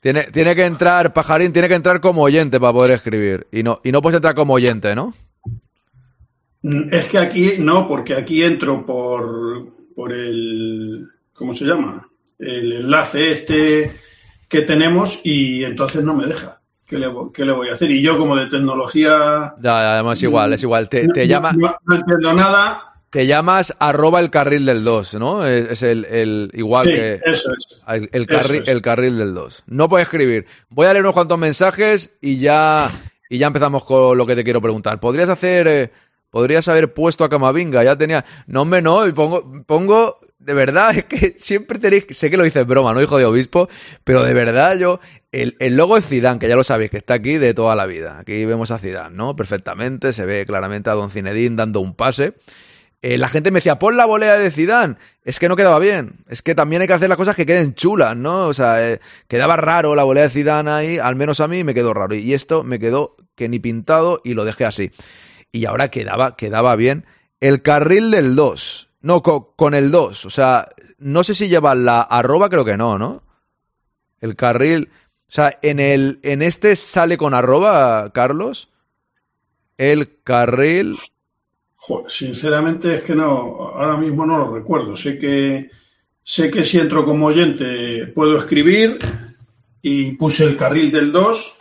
Tiene, 0.00 0.24
tiene 0.24 0.54
que 0.54 0.64
entrar, 0.64 1.12
Pajarín, 1.12 1.52
tiene 1.52 1.68
que 1.68 1.74
entrar 1.74 2.00
como 2.00 2.22
oyente 2.22 2.58
para 2.58 2.72
poder 2.72 2.92
escribir. 2.92 3.46
Y 3.52 3.62
no, 3.62 3.80
y 3.84 3.92
no 3.92 4.00
puedes 4.00 4.16
entrar 4.16 4.34
como 4.34 4.54
oyente, 4.54 4.94
¿no? 4.94 5.12
Mm, 6.62 6.94
es 6.94 7.06
que 7.06 7.18
aquí 7.18 7.54
no, 7.58 7.86
porque 7.86 8.14
aquí 8.14 8.42
entro 8.42 8.86
por, 8.86 9.74
por 9.94 10.12
el, 10.12 11.08
¿cómo 11.34 11.54
se 11.54 11.66
llama? 11.66 12.08
El 12.38 12.72
enlace 12.72 13.32
este 13.32 13.96
que 14.48 14.62
tenemos 14.62 15.20
y 15.22 15.64
entonces 15.64 16.02
no 16.02 16.14
me 16.14 16.26
deja. 16.26 16.59
¿Qué 16.90 16.98
le, 16.98 17.52
voy 17.52 17.68
a 17.68 17.74
hacer? 17.74 17.88
Y 17.92 18.02
yo 18.02 18.18
como 18.18 18.34
de 18.34 18.46
tecnología... 18.48 19.54
Ya, 19.62 19.94
además 19.94 20.18
es 20.18 20.24
igual, 20.24 20.52
es 20.52 20.62
igual. 20.64 20.88
Te, 20.88 21.06
te 21.06 21.28
llama... 21.28 21.52
No, 21.52 21.76
entiendo 21.88 22.34
nada. 22.34 22.94
Te 23.10 23.28
llamas 23.28 23.74
arroba 23.78 24.18
el 24.18 24.30
carril 24.30 24.66
del 24.66 24.82
2, 24.82 25.14
¿no? 25.14 25.46
Es, 25.46 25.84
el, 25.84 26.04
el, 26.06 26.50
igual 26.52 26.86
que... 26.86 27.20
Eso 27.24 27.52
es. 27.52 27.80
El, 28.12 28.26
carril, 28.26 28.64
el 28.66 28.82
carril 28.82 29.18
del 29.18 29.34
2. 29.34 29.64
No 29.68 29.88
puedes 29.88 30.08
escribir. 30.08 30.46
Voy 30.68 30.86
a 30.86 30.92
leer 30.92 31.04
unos 31.04 31.14
cuantos 31.14 31.38
mensajes 31.38 32.16
y 32.20 32.38
ya, 32.38 32.90
y 33.28 33.38
ya 33.38 33.46
empezamos 33.46 33.84
con 33.84 34.18
lo 34.18 34.26
que 34.26 34.34
te 34.34 34.42
quiero 34.42 34.60
preguntar. 34.60 34.98
¿Podrías 34.98 35.28
hacer... 35.28 35.68
Eh, 35.68 35.90
Podrías 36.30 36.68
haber 36.68 36.94
puesto 36.94 37.24
a 37.24 37.28
Camavinga, 37.28 37.82
ya 37.82 37.98
tenía. 37.98 38.24
No, 38.46 38.62
hombre, 38.62 38.80
no, 38.80 39.06
y 39.06 39.12
pongo, 39.12 39.64
pongo. 39.66 40.20
De 40.38 40.54
verdad, 40.54 40.90
es 40.96 41.04
que 41.04 41.34
siempre 41.38 41.78
tenéis. 41.78 42.06
Sé 42.10 42.30
que 42.30 42.36
lo 42.36 42.44
dices 42.44 42.66
broma, 42.66 42.94
¿no, 42.94 43.02
hijo 43.02 43.18
de 43.18 43.24
obispo? 43.24 43.68
Pero 44.04 44.22
de 44.22 44.32
verdad, 44.32 44.78
yo. 44.78 45.00
El, 45.32 45.56
el 45.60 45.76
logo 45.76 45.96
de 45.96 46.02
Zidane, 46.02 46.38
que 46.38 46.48
ya 46.48 46.56
lo 46.56 46.64
sabéis, 46.64 46.90
que 46.90 46.98
está 46.98 47.14
aquí 47.14 47.38
de 47.38 47.54
toda 47.54 47.76
la 47.76 47.86
vida. 47.86 48.18
Aquí 48.18 48.44
vemos 48.44 48.70
a 48.70 48.78
Zidane, 48.78 49.16
¿no? 49.16 49.36
Perfectamente. 49.36 50.12
Se 50.12 50.24
ve 50.24 50.44
claramente 50.44 50.90
a 50.90 50.94
Don 50.94 51.10
Zinedine 51.10 51.56
dando 51.56 51.80
un 51.80 51.94
pase. 51.94 52.34
Eh, 53.02 53.16
la 53.16 53.28
gente 53.28 53.50
me 53.50 53.58
decía, 53.58 53.78
pon 53.78 53.96
la 53.96 54.06
volea 54.06 54.36
de 54.36 54.50
Zidane. 54.50 54.96
Es 55.24 55.38
que 55.38 55.48
no 55.48 55.56
quedaba 55.56 55.78
bien. 55.78 56.24
Es 56.28 56.42
que 56.42 56.54
también 56.54 56.82
hay 56.82 56.88
que 56.88 56.94
hacer 56.94 57.08
las 57.08 57.16
cosas 57.16 57.36
que 57.36 57.46
queden 57.46 57.74
chulas, 57.74 58.16
¿no? 58.16 58.46
O 58.46 58.54
sea, 58.54 58.90
eh, 58.90 59.00
quedaba 59.28 59.56
raro 59.56 59.94
la 59.94 60.04
volea 60.04 60.24
de 60.24 60.30
Zidane 60.30 60.70
ahí. 60.70 60.98
Al 60.98 61.16
menos 61.16 61.40
a 61.40 61.48
mí 61.48 61.64
me 61.64 61.74
quedó 61.74 61.94
raro. 61.94 62.14
Y 62.14 62.34
esto 62.34 62.62
me 62.62 62.78
quedó 62.78 63.16
que 63.36 63.48
ni 63.48 63.58
pintado 63.58 64.20
y 64.24 64.34
lo 64.34 64.44
dejé 64.44 64.64
así 64.64 64.90
y 65.52 65.64
ahora 65.66 65.90
quedaba, 65.90 66.36
quedaba 66.36 66.76
bien. 66.76 67.06
El 67.40 67.62
carril 67.62 68.10
del 68.10 68.36
2. 68.36 68.88
No, 69.02 69.22
con, 69.22 69.74
el 69.74 69.90
2. 69.90 70.26
O 70.26 70.30
sea, 70.30 70.68
no 70.98 71.24
sé 71.24 71.34
si 71.34 71.48
lleva 71.48 71.74
la 71.74 72.02
arroba, 72.02 72.48
creo 72.48 72.64
que 72.64 72.76
no, 72.76 72.98
¿no? 72.98 73.22
El 74.20 74.36
carril. 74.36 74.90
O 75.30 75.32
sea, 75.32 75.58
en, 75.62 75.78
el, 75.78 76.18
en 76.22 76.42
este 76.42 76.74
sale 76.74 77.16
con 77.16 77.34
arroba, 77.34 78.10
Carlos. 78.12 78.68
El 79.78 80.22
carril. 80.22 80.98
sinceramente 82.08 82.96
es 82.96 83.02
que 83.02 83.14
no, 83.14 83.26
ahora 83.28 83.96
mismo 83.96 84.26
no 84.26 84.36
lo 84.38 84.54
recuerdo. 84.54 84.96
Sé 84.96 85.18
que, 85.18 85.70
sé 86.22 86.50
que 86.50 86.64
si 86.64 86.78
entro 86.78 87.04
como 87.04 87.26
oyente 87.26 88.08
puedo 88.08 88.36
escribir 88.36 88.98
y 89.80 90.12
puse 90.12 90.44
el 90.44 90.56
carril 90.56 90.92
del 90.92 91.12
2 91.12 91.58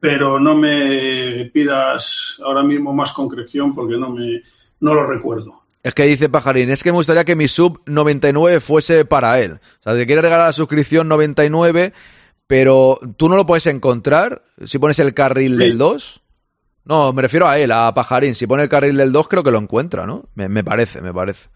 pero 0.00 0.38
no 0.38 0.54
me 0.54 1.50
pidas 1.52 2.40
ahora 2.44 2.62
mismo 2.62 2.92
más 2.92 3.12
concreción 3.12 3.74
porque 3.74 3.96
no 3.96 4.10
me 4.10 4.42
no 4.80 4.94
lo 4.94 5.06
recuerdo. 5.06 5.62
Es 5.82 5.94
que 5.94 6.04
dice 6.04 6.28
Pajarín, 6.28 6.70
es 6.70 6.82
que 6.82 6.90
me 6.92 6.96
gustaría 6.96 7.24
que 7.24 7.34
mi 7.34 7.48
sub 7.48 7.80
99 7.86 8.60
fuese 8.60 9.04
para 9.04 9.40
él. 9.40 9.52
O 9.80 9.82
sea, 9.82 9.94
te 9.94 10.06
quiere 10.06 10.22
regalar 10.22 10.46
la 10.46 10.52
suscripción 10.52 11.08
99, 11.08 11.92
pero 12.52 13.00
tú 13.16 13.30
no 13.30 13.36
lo 13.36 13.46
puedes 13.46 13.66
encontrar 13.66 14.42
si 14.66 14.78
pones 14.78 14.98
el 14.98 15.14
carril 15.14 15.52
Sí. 15.52 15.56
del 15.58 15.78
2. 15.78 16.20
No, 16.84 17.10
me 17.14 17.22
refiero 17.22 17.48
a 17.48 17.56
él, 17.58 17.72
a 17.72 17.94
Pajarín. 17.94 18.34
Si 18.34 18.46
pone 18.46 18.64
el 18.64 18.68
carril 18.68 18.94
del 18.98 19.10
2, 19.10 19.26
creo 19.26 19.42
que 19.42 19.50
lo 19.50 19.56
encuentra, 19.56 20.04
¿no? 20.04 20.26
Me, 20.34 20.50
me 20.50 20.62
parece, 20.62 21.00
me 21.00 21.14
parece. 21.14 21.48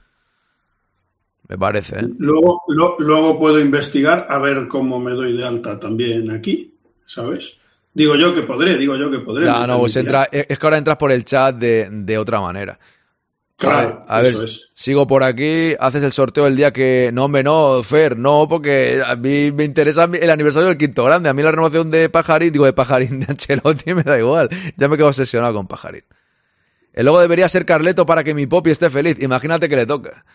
Me 1.48 1.58
parece, 1.58 1.98
¿eh? 1.98 2.08
Luego, 2.16 2.62
lo- 2.68 2.96
luego 2.98 3.38
puedo 3.38 3.60
investigar 3.60 4.26
a 4.30 4.38
ver 4.38 4.68
cómo 4.68 4.98
me 4.98 5.10
doy 5.12 5.36
de 5.36 5.44
alta 5.44 5.78
también 5.78 6.30
aquí, 6.30 6.74
¿sabes? 7.04 7.58
Digo 7.92 8.16
yo 8.16 8.34
que 8.34 8.40
podré, 8.42 8.78
digo 8.78 8.96
yo 8.96 9.10
que 9.10 9.18
podré. 9.18 9.44
Ya, 9.44 9.66
no, 9.66 9.78
pues 9.78 9.96
entra, 9.96 10.26
es 10.32 10.58
que 10.58 10.66
ahora 10.66 10.78
entras 10.78 10.96
por 10.96 11.12
el 11.12 11.26
chat 11.26 11.56
de, 11.56 11.88
de 11.90 12.16
otra 12.16 12.40
manera. 12.40 12.78
Claro, 13.58 14.04
a 14.06 14.20
ver, 14.20 14.34
eso 14.34 14.44
es. 14.44 14.68
sigo 14.74 15.06
por 15.06 15.22
aquí, 15.24 15.74
haces 15.80 16.02
el 16.02 16.12
sorteo 16.12 16.46
el 16.46 16.56
día 16.56 16.72
que... 16.74 17.08
No, 17.14 17.24
hombre, 17.24 17.42
no, 17.42 17.82
Fer, 17.82 18.18
no, 18.18 18.46
porque 18.46 19.02
a 19.04 19.16
mí 19.16 19.50
me 19.50 19.64
interesa 19.64 20.04
el 20.04 20.30
aniversario 20.30 20.68
del 20.68 20.76
quinto 20.76 21.04
grande. 21.04 21.30
A 21.30 21.32
mí 21.32 21.42
la 21.42 21.52
renovación 21.52 21.90
de 21.90 22.10
Pajarín, 22.10 22.52
digo, 22.52 22.66
de 22.66 22.74
Pajarín, 22.74 23.20
de 23.20 23.26
Ancelotti, 23.30 23.94
me 23.94 24.02
da 24.02 24.18
igual. 24.18 24.50
Ya 24.76 24.88
me 24.88 24.98
quedo 24.98 25.08
obsesionado 25.08 25.54
con 25.54 25.66
Pajarín. 25.66 26.04
El 26.92 27.06
logo 27.06 27.18
debería 27.18 27.48
ser 27.48 27.64
Carleto 27.64 28.04
para 28.04 28.24
que 28.24 28.34
mi 28.34 28.46
Popi 28.46 28.70
esté 28.70 28.90
feliz. 28.90 29.16
Imagínate 29.22 29.70
que 29.70 29.76
le 29.76 29.86
toca. 29.86 30.26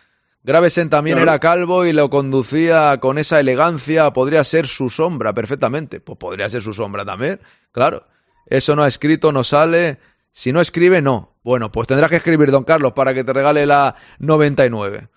Gravesen 0.44 0.90
también 0.90 1.18
Claro. 1.18 1.30
era 1.30 1.40
calvo 1.40 1.86
y 1.86 1.94
lo 1.94 2.10
conducía 2.10 2.98
con 3.00 3.20
esa 3.20 3.40
elegancia. 3.40 4.12
Podría 4.14 4.44
ser 4.44 4.66
su 4.68 4.90
sombra 4.90 5.34
perfectamente. 5.34 6.00
Pues 6.00 6.18
podría 6.18 6.50
ser 6.50 6.64
su 6.64 6.74
sombra 6.74 7.06
también. 7.06 7.40
Claro. 7.72 8.08
Eso 8.48 8.76
no 8.76 8.82
ha 8.82 8.88
escrito, 8.88 9.32
no 9.32 9.44
sale. 9.44 10.00
Si 10.32 10.52
no 10.52 10.60
escribe, 10.62 11.02
no. 11.04 11.31
Bueno, 11.44 11.72
pues 11.72 11.88
tendrás 11.88 12.10
que 12.10 12.18
escribir, 12.18 12.52
don 12.52 12.64
Carlos, 12.64 12.94
para 12.94 13.14
que 13.14 13.24
te 13.24 13.34
regale 13.34 13.66
la 13.66 13.96
99. 14.20 15.08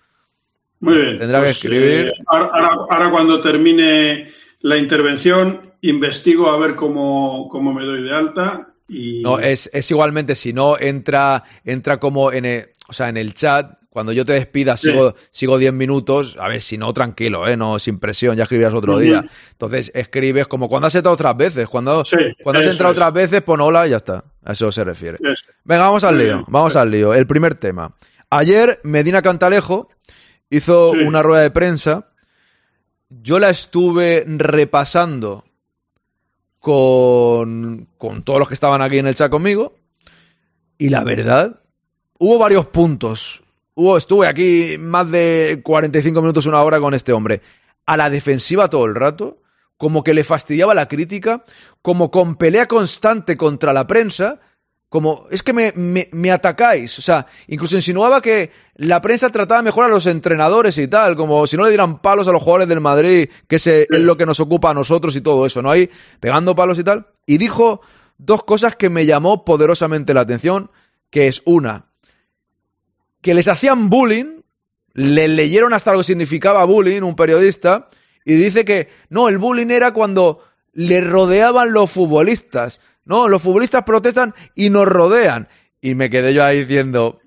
Muy 0.79 0.95
bien. 0.97 1.17
Tendrá 1.19 1.43
que 1.43 1.49
escribir. 1.49 2.07
eh, 2.07 2.13
ahora, 2.27 3.09
cuando 3.11 3.41
termine 3.41 4.31
la 4.61 4.77
intervención, 4.77 5.73
investigo 5.81 6.49
a 6.49 6.57
ver 6.57 6.75
cómo, 6.75 7.47
cómo 7.49 7.73
me 7.73 7.85
doy 7.85 8.03
de 8.03 8.15
alta 8.15 8.69
y... 8.87 9.21
No, 9.21 9.39
es, 9.39 9.69
es 9.73 9.89
igualmente, 9.91 10.35
si 10.35 10.53
no 10.53 10.77
entra, 10.79 11.43
entra 11.63 11.97
como 11.97 12.31
en 12.31 12.45
el, 12.45 12.69
o 12.87 12.93
sea, 12.93 13.09
en 13.09 13.17
el 13.17 13.33
chat. 13.33 13.71
Cuando 13.89 14.11
yo 14.11 14.25
te 14.25 14.33
despida, 14.33 14.75
Sí. 14.75 14.89
sigo, 14.91 15.15
sigo 15.31 15.57
10 15.57 15.71
minutos. 15.71 16.35
A 16.37 16.49
ver, 16.49 16.61
si 16.61 16.77
no, 16.77 16.91
tranquilo, 16.91 17.47
¿eh? 17.47 17.55
No, 17.55 17.79
sin 17.79 17.97
presión, 17.97 18.35
ya 18.35 18.43
escribirás 18.43 18.73
otro 18.73 18.99
día. 18.99 19.23
Entonces, 19.51 19.89
escribes 19.95 20.47
como 20.47 20.67
cuando 20.67 20.87
has 20.87 20.95
entrado 20.95 21.13
otras 21.13 21.37
veces. 21.37 21.69
Cuando, 21.69 22.03
Sí, 22.03 22.17
cuando 22.43 22.59
has 22.59 22.65
entrado 22.67 22.91
es. 22.93 22.97
otras 22.99 23.13
veces, 23.13 23.41
pon 23.41 23.61
hola 23.61 23.87
y 23.87 23.91
ya 23.91 23.95
está. 23.95 24.25
A 24.45 24.51
eso 24.53 24.71
se 24.71 24.83
refiere. 24.83 25.17
Venga, 25.63 25.83
vamos 25.83 26.03
al 26.03 26.17
lío. 26.17 26.43
Vamos 26.47 26.75
al 26.75 26.91
lío. 26.91 27.13
El 27.13 27.27
primer 27.27 27.55
tema. 27.55 27.93
Ayer, 28.29 28.79
Medina 28.83 29.21
Cantalejo 29.21 29.89
hizo 30.49 30.93
Sí. 30.93 30.99
una 31.01 31.21
rueda 31.23 31.41
de 31.41 31.51
prensa. 31.51 32.09
Yo 33.09 33.39
la 33.39 33.49
estuve 33.49 34.23
repasando 34.27 35.43
con, 36.59 37.87
con 37.97 38.23
todos 38.23 38.39
los 38.39 38.47
que 38.47 38.53
estaban 38.53 38.81
aquí 38.81 38.97
en 38.97 39.07
el 39.07 39.15
chat 39.15 39.29
conmigo. 39.31 39.75
Y 40.77 40.89
la 40.89 41.03
verdad, 41.03 41.61
hubo 42.17 42.37
varios 42.37 42.65
puntos. 42.67 43.43
Hubo, 43.75 43.97
estuve 43.97 44.27
aquí 44.27 44.77
más 44.79 45.11
de 45.11 45.61
45 45.63 46.21
minutos, 46.21 46.45
una 46.45 46.61
hora 46.61 46.79
con 46.79 46.93
este 46.93 47.13
hombre. 47.13 47.41
A 47.85 47.97
la 47.97 48.09
defensiva 48.09 48.69
todo 48.69 48.85
el 48.85 48.95
rato, 48.95 49.37
como 49.77 50.03
que 50.03 50.13
le 50.13 50.23
fastidiaba 50.23 50.73
la 50.73 50.87
crítica, 50.87 51.43
como 51.81 52.09
con 52.11 52.35
pelea 52.35 52.67
constante 52.67 53.35
contra 53.37 53.73
la 53.73 53.85
prensa, 53.87 54.39
como 54.87 55.27
es 55.31 55.43
que 55.43 55.51
me, 55.51 55.73
me- 55.75 56.07
me 56.13 56.31
atacáis. 56.31 56.97
O 56.99 57.01
sea, 57.01 57.25
incluso 57.47 57.75
insinuaba 57.75 58.21
que 58.21 58.51
la 58.75 59.01
prensa 59.01 59.29
trataba 59.29 59.61
mejor 59.61 59.83
a 59.83 59.89
los 59.89 60.05
entrenadores 60.05 60.77
y 60.77 60.87
tal, 60.87 61.17
como 61.17 61.45
si 61.47 61.57
no 61.57 61.63
le 61.63 61.69
dieran 61.69 61.99
palos 62.01 62.27
a 62.27 62.31
los 62.31 62.41
jugadores 62.41 62.69
del 62.69 62.79
Madrid, 62.79 63.29
que 63.47 63.57
es 63.57 63.67
lo 63.89 64.15
que 64.15 64.25
nos 64.25 64.39
ocupa 64.39 64.69
a 64.69 64.73
nosotros 64.73 65.15
y 65.17 65.21
todo 65.21 65.45
eso, 65.45 65.61
¿no? 65.61 65.71
Ahí 65.71 65.89
pegando 66.21 66.55
palos 66.55 66.79
y 66.79 66.83
tal. 66.85 67.07
Y 67.25 67.37
dijo 67.37 67.81
dos 68.17 68.43
cosas 68.45 68.75
que 68.77 68.89
me 68.89 69.05
llamó 69.05 69.43
poderosamente 69.43 70.13
la 70.13 70.21
atención, 70.21 70.71
que 71.09 71.27
es 71.27 71.41
una, 71.43 71.87
que 73.21 73.33
les 73.33 73.47
hacían 73.49 73.89
bullying, 73.89 74.41
le 74.93 75.27
leyeron 75.27 75.73
hasta 75.73 75.91
lo 75.91 75.97
que 75.97 76.03
significaba 76.05 76.63
bullying, 76.63 77.01
un 77.01 77.15
periodista, 77.15 77.89
y 78.25 78.33
dice 78.33 78.65
que 78.65 78.89
no, 79.09 79.29
el 79.29 79.37
bullying 79.37 79.69
era 79.69 79.93
cuando 79.93 80.43
le 80.73 80.99
rodeaban 80.99 81.71
los 81.71 81.89
futbolistas. 81.91 82.79
No, 83.05 83.27
los 83.29 83.41
futbolistas 83.41 83.83
protestan 83.83 84.33
y 84.55 84.69
nos 84.71 84.87
rodean. 84.87 85.47
Y 85.79 85.93
me 85.95 86.09
quedé 86.09 86.33
yo 86.33 86.43
ahí 86.43 86.61
diciendo. 86.61 87.19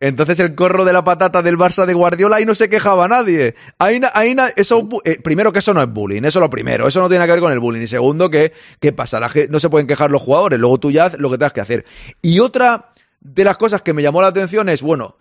Entonces 0.00 0.40
el 0.40 0.54
corro 0.56 0.84
de 0.84 0.92
la 0.92 1.04
patata 1.04 1.40
del 1.40 1.56
Barça 1.56 1.86
de 1.86 1.94
Guardiola 1.94 2.36
ahí 2.36 2.44
no 2.44 2.54
se 2.56 2.68
quejaba 2.68 3.06
nadie. 3.08 3.54
Ahí, 3.78 4.00
ahí 4.12 4.36
eso, 4.56 4.82
bu- 4.82 5.00
eh, 5.04 5.18
primero 5.22 5.52
que 5.52 5.60
eso 5.60 5.72
no 5.72 5.80
es 5.80 5.88
bullying, 5.88 6.24
eso 6.24 6.40
es 6.40 6.42
lo 6.42 6.50
primero, 6.50 6.88
eso 6.88 7.00
no 7.00 7.08
tiene 7.08 7.24
que 7.24 7.30
ver 7.30 7.40
con 7.40 7.52
el 7.52 7.60
bullying. 7.60 7.82
Y 7.82 7.86
segundo 7.86 8.28
que, 8.28 8.52
¿qué 8.80 8.92
pasa? 8.92 9.20
La 9.20 9.30
no 9.48 9.60
se 9.60 9.70
pueden 9.70 9.86
quejar 9.86 10.10
los 10.10 10.20
jugadores, 10.20 10.58
luego 10.58 10.78
tú 10.78 10.90
ya 10.90 11.10
lo 11.16 11.30
que 11.30 11.38
tengas 11.38 11.52
que 11.52 11.60
hacer. 11.60 11.84
Y 12.20 12.40
otra 12.40 12.92
de 13.20 13.44
las 13.44 13.56
cosas 13.56 13.80
que 13.82 13.94
me 13.94 14.02
llamó 14.02 14.20
la 14.20 14.28
atención 14.28 14.68
es, 14.68 14.82
bueno, 14.82 15.16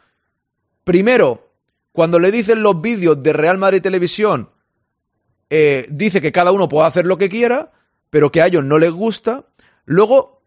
primero, 0.83 1.51
cuando 1.91 2.19
le 2.19 2.31
dicen 2.31 2.63
los 2.63 2.81
vídeos 2.81 3.21
de 3.21 3.31
Real 3.31 3.57
Madrid 3.59 3.81
Televisión, 3.81 4.49
eh, 5.55 5.85
dice 5.91 6.19
que 6.19 6.31
cada 6.31 6.51
uno 6.51 6.67
puede 6.67 6.87
hacer 6.87 7.05
lo 7.05 7.19
que 7.19 7.29
quiera, 7.29 7.71
pero 8.09 8.31
que 8.31 8.41
a 8.41 8.47
ellos 8.47 8.63
no 8.63 8.79
les 8.79 8.91
gusta. 8.91 9.45
Luego 9.85 10.41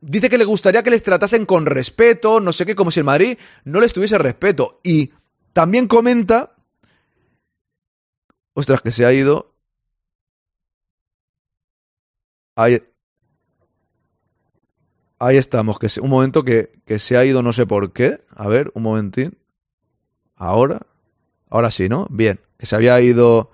dice 0.00 0.30
que 0.30 0.38
le 0.38 0.46
gustaría 0.46 0.82
que 0.82 0.88
les 0.88 1.02
tratasen 1.02 1.44
con 1.44 1.66
respeto, 1.66 2.40
no 2.40 2.50
sé 2.54 2.64
qué, 2.64 2.74
como 2.74 2.90
si 2.90 3.00
el 3.00 3.04
Madrid 3.04 3.36
no 3.64 3.78
les 3.78 3.92
tuviese 3.92 4.16
respeto. 4.16 4.80
Y 4.82 5.12
también 5.52 5.86
comenta. 5.86 6.54
Ostras, 8.54 8.80
que 8.80 8.90
se 8.90 9.04
ha 9.04 9.12
ido. 9.12 9.52
Ahí. 12.54 12.82
Ahí 15.18 15.36
estamos, 15.36 15.78
que 15.78 15.88
un 16.00 16.08
momento 16.08 16.42
que, 16.42 16.72
que 16.86 16.98
se 16.98 17.18
ha 17.18 17.24
ido, 17.26 17.42
no 17.42 17.52
sé 17.52 17.66
por 17.66 17.92
qué. 17.92 18.24
A 18.34 18.48
ver, 18.48 18.72
un 18.72 18.82
momentín. 18.82 19.36
Ahora. 20.36 20.86
Ahora 21.50 21.70
sí, 21.70 21.90
¿no? 21.90 22.06
Bien. 22.08 22.40
Que 22.56 22.64
se 22.64 22.76
había 22.76 22.98
ido. 23.02 23.50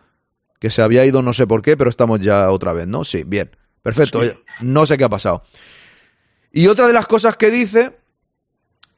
Que 0.62 0.70
se 0.70 0.80
había 0.80 1.04
ido, 1.04 1.22
no 1.22 1.32
sé 1.32 1.48
por 1.48 1.60
qué, 1.60 1.76
pero 1.76 1.90
estamos 1.90 2.20
ya 2.20 2.48
otra 2.48 2.72
vez, 2.72 2.86
¿no? 2.86 3.02
Sí, 3.02 3.24
bien. 3.24 3.50
Perfecto. 3.82 4.22
Sí. 4.22 4.30
No 4.60 4.86
sé 4.86 4.96
qué 4.96 5.02
ha 5.02 5.08
pasado. 5.08 5.42
Y 6.52 6.68
otra 6.68 6.86
de 6.86 6.92
las 6.92 7.08
cosas 7.08 7.36
que 7.36 7.50
dice 7.50 7.98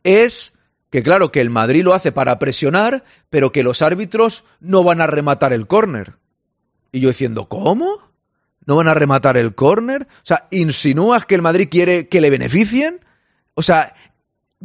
es 0.02 0.52
que, 0.90 1.02
claro, 1.02 1.32
que 1.32 1.40
el 1.40 1.48
Madrid 1.48 1.82
lo 1.82 1.94
hace 1.94 2.12
para 2.12 2.38
presionar, 2.38 3.02
pero 3.30 3.50
que 3.50 3.62
los 3.62 3.80
árbitros 3.80 4.44
no 4.60 4.84
van 4.84 5.00
a 5.00 5.06
rematar 5.06 5.54
el 5.54 5.66
córner. 5.66 6.18
Y 6.92 7.00
yo 7.00 7.08
diciendo, 7.08 7.48
¿cómo? 7.48 8.12
¿No 8.66 8.76
van 8.76 8.88
a 8.88 8.92
rematar 8.92 9.38
el 9.38 9.54
córner? 9.54 10.02
O 10.02 10.24
sea, 10.26 10.48
¿insinúas 10.50 11.24
que 11.24 11.34
el 11.34 11.40
Madrid 11.40 11.68
quiere 11.70 12.08
que 12.10 12.20
le 12.20 12.28
beneficien? 12.28 13.00
O 13.54 13.62
sea, 13.62 13.94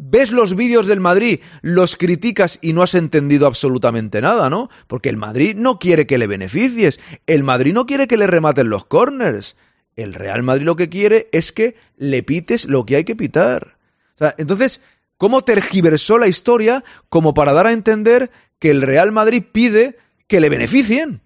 ves 0.01 0.31
los 0.31 0.55
vídeos 0.55 0.87
del 0.87 0.99
Madrid, 0.99 1.41
los 1.61 1.97
criticas 1.97 2.57
y 2.61 2.73
no 2.73 2.83
has 2.83 2.95
entendido 2.95 3.47
absolutamente 3.47 4.21
nada, 4.21 4.49
¿no? 4.49 4.69
Porque 4.87 5.09
el 5.09 5.17
Madrid 5.17 5.55
no 5.57 5.77
quiere 5.77 6.07
que 6.07 6.17
le 6.17 6.27
beneficies, 6.27 6.99
el 7.27 7.43
Madrid 7.43 7.73
no 7.73 7.85
quiere 7.85 8.07
que 8.07 8.17
le 8.17 8.27
rematen 8.27 8.69
los 8.69 8.85
corners. 8.85 9.57
El 9.95 10.13
Real 10.13 10.43
Madrid 10.43 10.65
lo 10.65 10.77
que 10.77 10.87
quiere 10.87 11.27
es 11.33 11.51
que 11.51 11.75
le 11.97 12.23
pites 12.23 12.65
lo 12.65 12.85
que 12.85 12.95
hay 12.95 13.03
que 13.03 13.17
pitar. 13.17 13.75
O 14.15 14.17
sea, 14.19 14.33
entonces, 14.37 14.81
¿cómo 15.17 15.41
tergiversó 15.41 16.17
la 16.17 16.27
historia 16.27 16.83
como 17.09 17.33
para 17.33 17.51
dar 17.51 17.67
a 17.67 17.73
entender 17.73 18.31
que 18.57 18.71
el 18.71 18.81
Real 18.81 19.11
Madrid 19.11 19.43
pide 19.51 19.97
que 20.27 20.39
le 20.39 20.49
beneficien? 20.49 21.21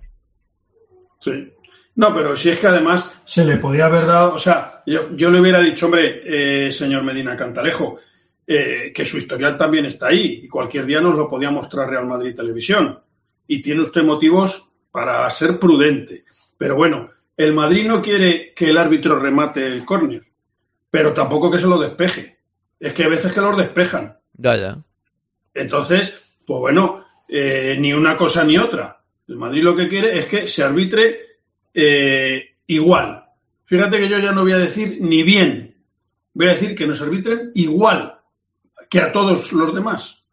Sí. 1.20 1.52
No, 1.96 2.16
pero 2.16 2.36
si 2.36 2.50
es 2.50 2.60
que 2.60 2.66
además 2.66 3.12
se 3.24 3.46
le 3.46 3.58
podía 3.58 3.86
haber 3.86 4.08
dado, 4.08 4.34
o 4.34 4.40
sea, 4.40 4.82
yo, 4.88 5.16
yo 5.16 5.30
le 5.30 5.40
hubiera 5.40 5.62
dicho, 5.62 5.86
hombre, 5.86 6.24
eh, 6.26 6.72
señor 6.72 7.04
Medina 7.04 7.38
Cantalejo, 7.38 8.00
eh, 8.46 8.92
que 8.94 9.06
su 9.06 9.18
historial 9.18 9.58
también 9.58 9.86
está 9.86 10.08
ahí 10.08 10.42
y 10.44 10.48
cualquier 10.48 10.86
día 10.86 11.00
nos 11.00 11.16
lo 11.16 11.30
podía 11.30 11.50
mostrar 11.50 11.90
Real 11.90 12.06
Madrid 12.06 12.36
Televisión. 12.36 13.00
Y 13.48 13.62
tiene 13.62 13.82
usted 13.82 14.04
motivos 14.04 14.70
para 14.92 15.30
ser 15.30 15.60
prudente. 15.60 16.26
Pero 16.58 16.76
bueno, 16.76 17.10
el 17.38 17.54
Madrid 17.54 17.88
no 17.88 18.02
quiere 18.02 18.54
que 18.54 18.70
el 18.70 18.78
árbitro 18.78 19.20
remate 19.20 19.66
el 19.66 19.86
córner, 19.86 20.24
pero 20.90 21.14
tampoco 21.14 21.50
que 21.50 21.58
se 21.58 21.68
lo 21.68 21.80
despeje. 21.80 22.40
Es 22.80 22.94
que 22.94 23.04
hay 23.04 23.10
veces 23.10 23.34
que 23.34 23.42
los 23.42 23.58
despejan. 23.58 24.18
Ya, 24.34 24.56
ya. 24.56 24.78
Entonces, 25.54 26.22
pues 26.46 26.60
bueno, 26.60 27.06
eh, 27.28 27.78
ni 27.80 27.94
una 27.94 28.18
cosa 28.18 28.44
ni 28.44 28.58
otra. 28.58 29.02
El 29.28 29.38
Madrid 29.38 29.64
lo 29.64 29.76
que 29.76 29.88
quiere 29.88 30.18
es 30.18 30.26
que 30.26 30.48
se 30.48 30.64
arbitre 30.64 31.20
eh, 31.74 32.56
igual. 32.68 33.24
Fíjate 33.66 34.00
que 34.00 34.10
yo 34.10 34.20
ya 34.20 34.32
no 34.32 34.42
voy 34.42 34.52
a 34.52 34.58
decir 34.58 34.98
ni 35.00 35.24
bien, 35.24 35.76
voy 36.34 36.48
a 36.48 36.54
decir 36.54 36.76
que 36.76 36.86
nos 36.86 37.02
arbitren 37.02 37.52
igual 37.56 38.20
que 38.94 39.02
a 39.02 39.12
todos 39.12 39.52
los 39.54 39.74
demás. 39.74 40.24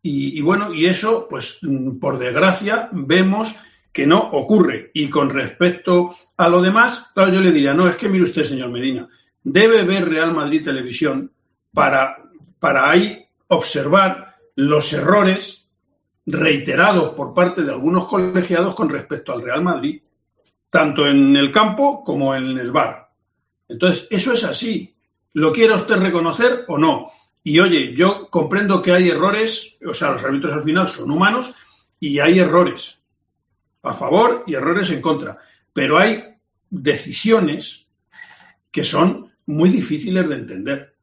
Y, 0.00 0.40
bueno, 0.40 0.72
y 0.72 0.86
eso, 0.86 1.26
pues 1.28 1.58
mm, 1.60 1.98
por 1.98 2.18
desgracia, 2.18 2.88
vemos 2.92 3.54
que 3.92 4.06
no 4.06 4.20
ocurre. 4.20 4.90
Y 4.94 5.10
con 5.10 5.28
respecto 5.28 6.16
a 6.38 6.48
lo 6.48 6.62
demás, 6.62 7.10
claro, 7.12 7.30
yo 7.30 7.42
le 7.42 7.52
diría, 7.52 7.74
no, 7.74 7.86
es 7.86 7.96
que 7.96 8.08
mire 8.08 8.24
usted, 8.24 8.44
señor 8.44 8.70
Medina, 8.70 9.06
debe 9.44 9.84
ver 9.84 10.08
Real 10.08 10.32
Madrid 10.32 10.64
Televisión 10.64 11.30
para, 11.74 12.16
para 12.58 12.90
ahí 12.90 13.22
observar 13.48 14.36
los 14.56 14.90
errores 14.94 15.70
reiterados 16.24 17.10
por 17.10 17.34
parte 17.34 17.64
de 17.64 17.72
algunos 17.72 18.08
colegiados 18.08 18.74
con 18.74 18.88
respecto 18.88 19.30
al 19.30 19.42
Real 19.42 19.62
Madrid, 19.62 20.00
tanto 20.70 21.06
en 21.06 21.36
el 21.36 21.52
campo 21.52 22.02
como 22.02 22.34
en 22.34 22.56
el 22.56 22.72
bar. 22.72 23.10
Entonces, 23.68 24.08
eso 24.10 24.32
es 24.32 24.42
así. 24.42 24.96
¿Lo 25.34 25.52
quiere 25.52 25.74
usted 25.74 25.96
reconocer 25.96 26.64
o 26.68 26.78
no? 26.78 27.10
Y 27.44 27.58
oye, 27.58 27.94
yo 27.94 28.28
comprendo 28.30 28.80
que 28.80 28.92
hay 28.92 29.08
errores, 29.08 29.76
o 29.86 29.92
sea, 29.92 30.12
los 30.12 30.22
árbitros 30.22 30.52
al 30.52 30.62
final 30.62 30.88
son 30.88 31.10
humanos 31.10 31.54
y 31.98 32.18
hay 32.18 32.38
errores 32.38 33.00
a 33.82 33.94
favor 33.94 34.44
y 34.46 34.54
errores 34.54 34.90
en 34.90 35.00
contra, 35.00 35.38
pero 35.72 35.98
hay 35.98 36.22
decisiones 36.70 37.86
que 38.70 38.84
son 38.84 39.30
muy 39.46 39.70
difíciles 39.70 40.28
de 40.28 40.34
entender. 40.34 40.96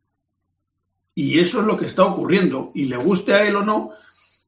Y 1.14 1.40
eso 1.40 1.60
es 1.60 1.68
lo 1.68 1.76
que 1.76 1.86
está 1.86 2.06
ocurriendo. 2.06 2.72
Y 2.74 2.86
le 2.86 2.96
guste 2.96 3.34
a 3.34 3.46
él 3.46 3.58
o 3.58 3.64
no, 3.64 3.92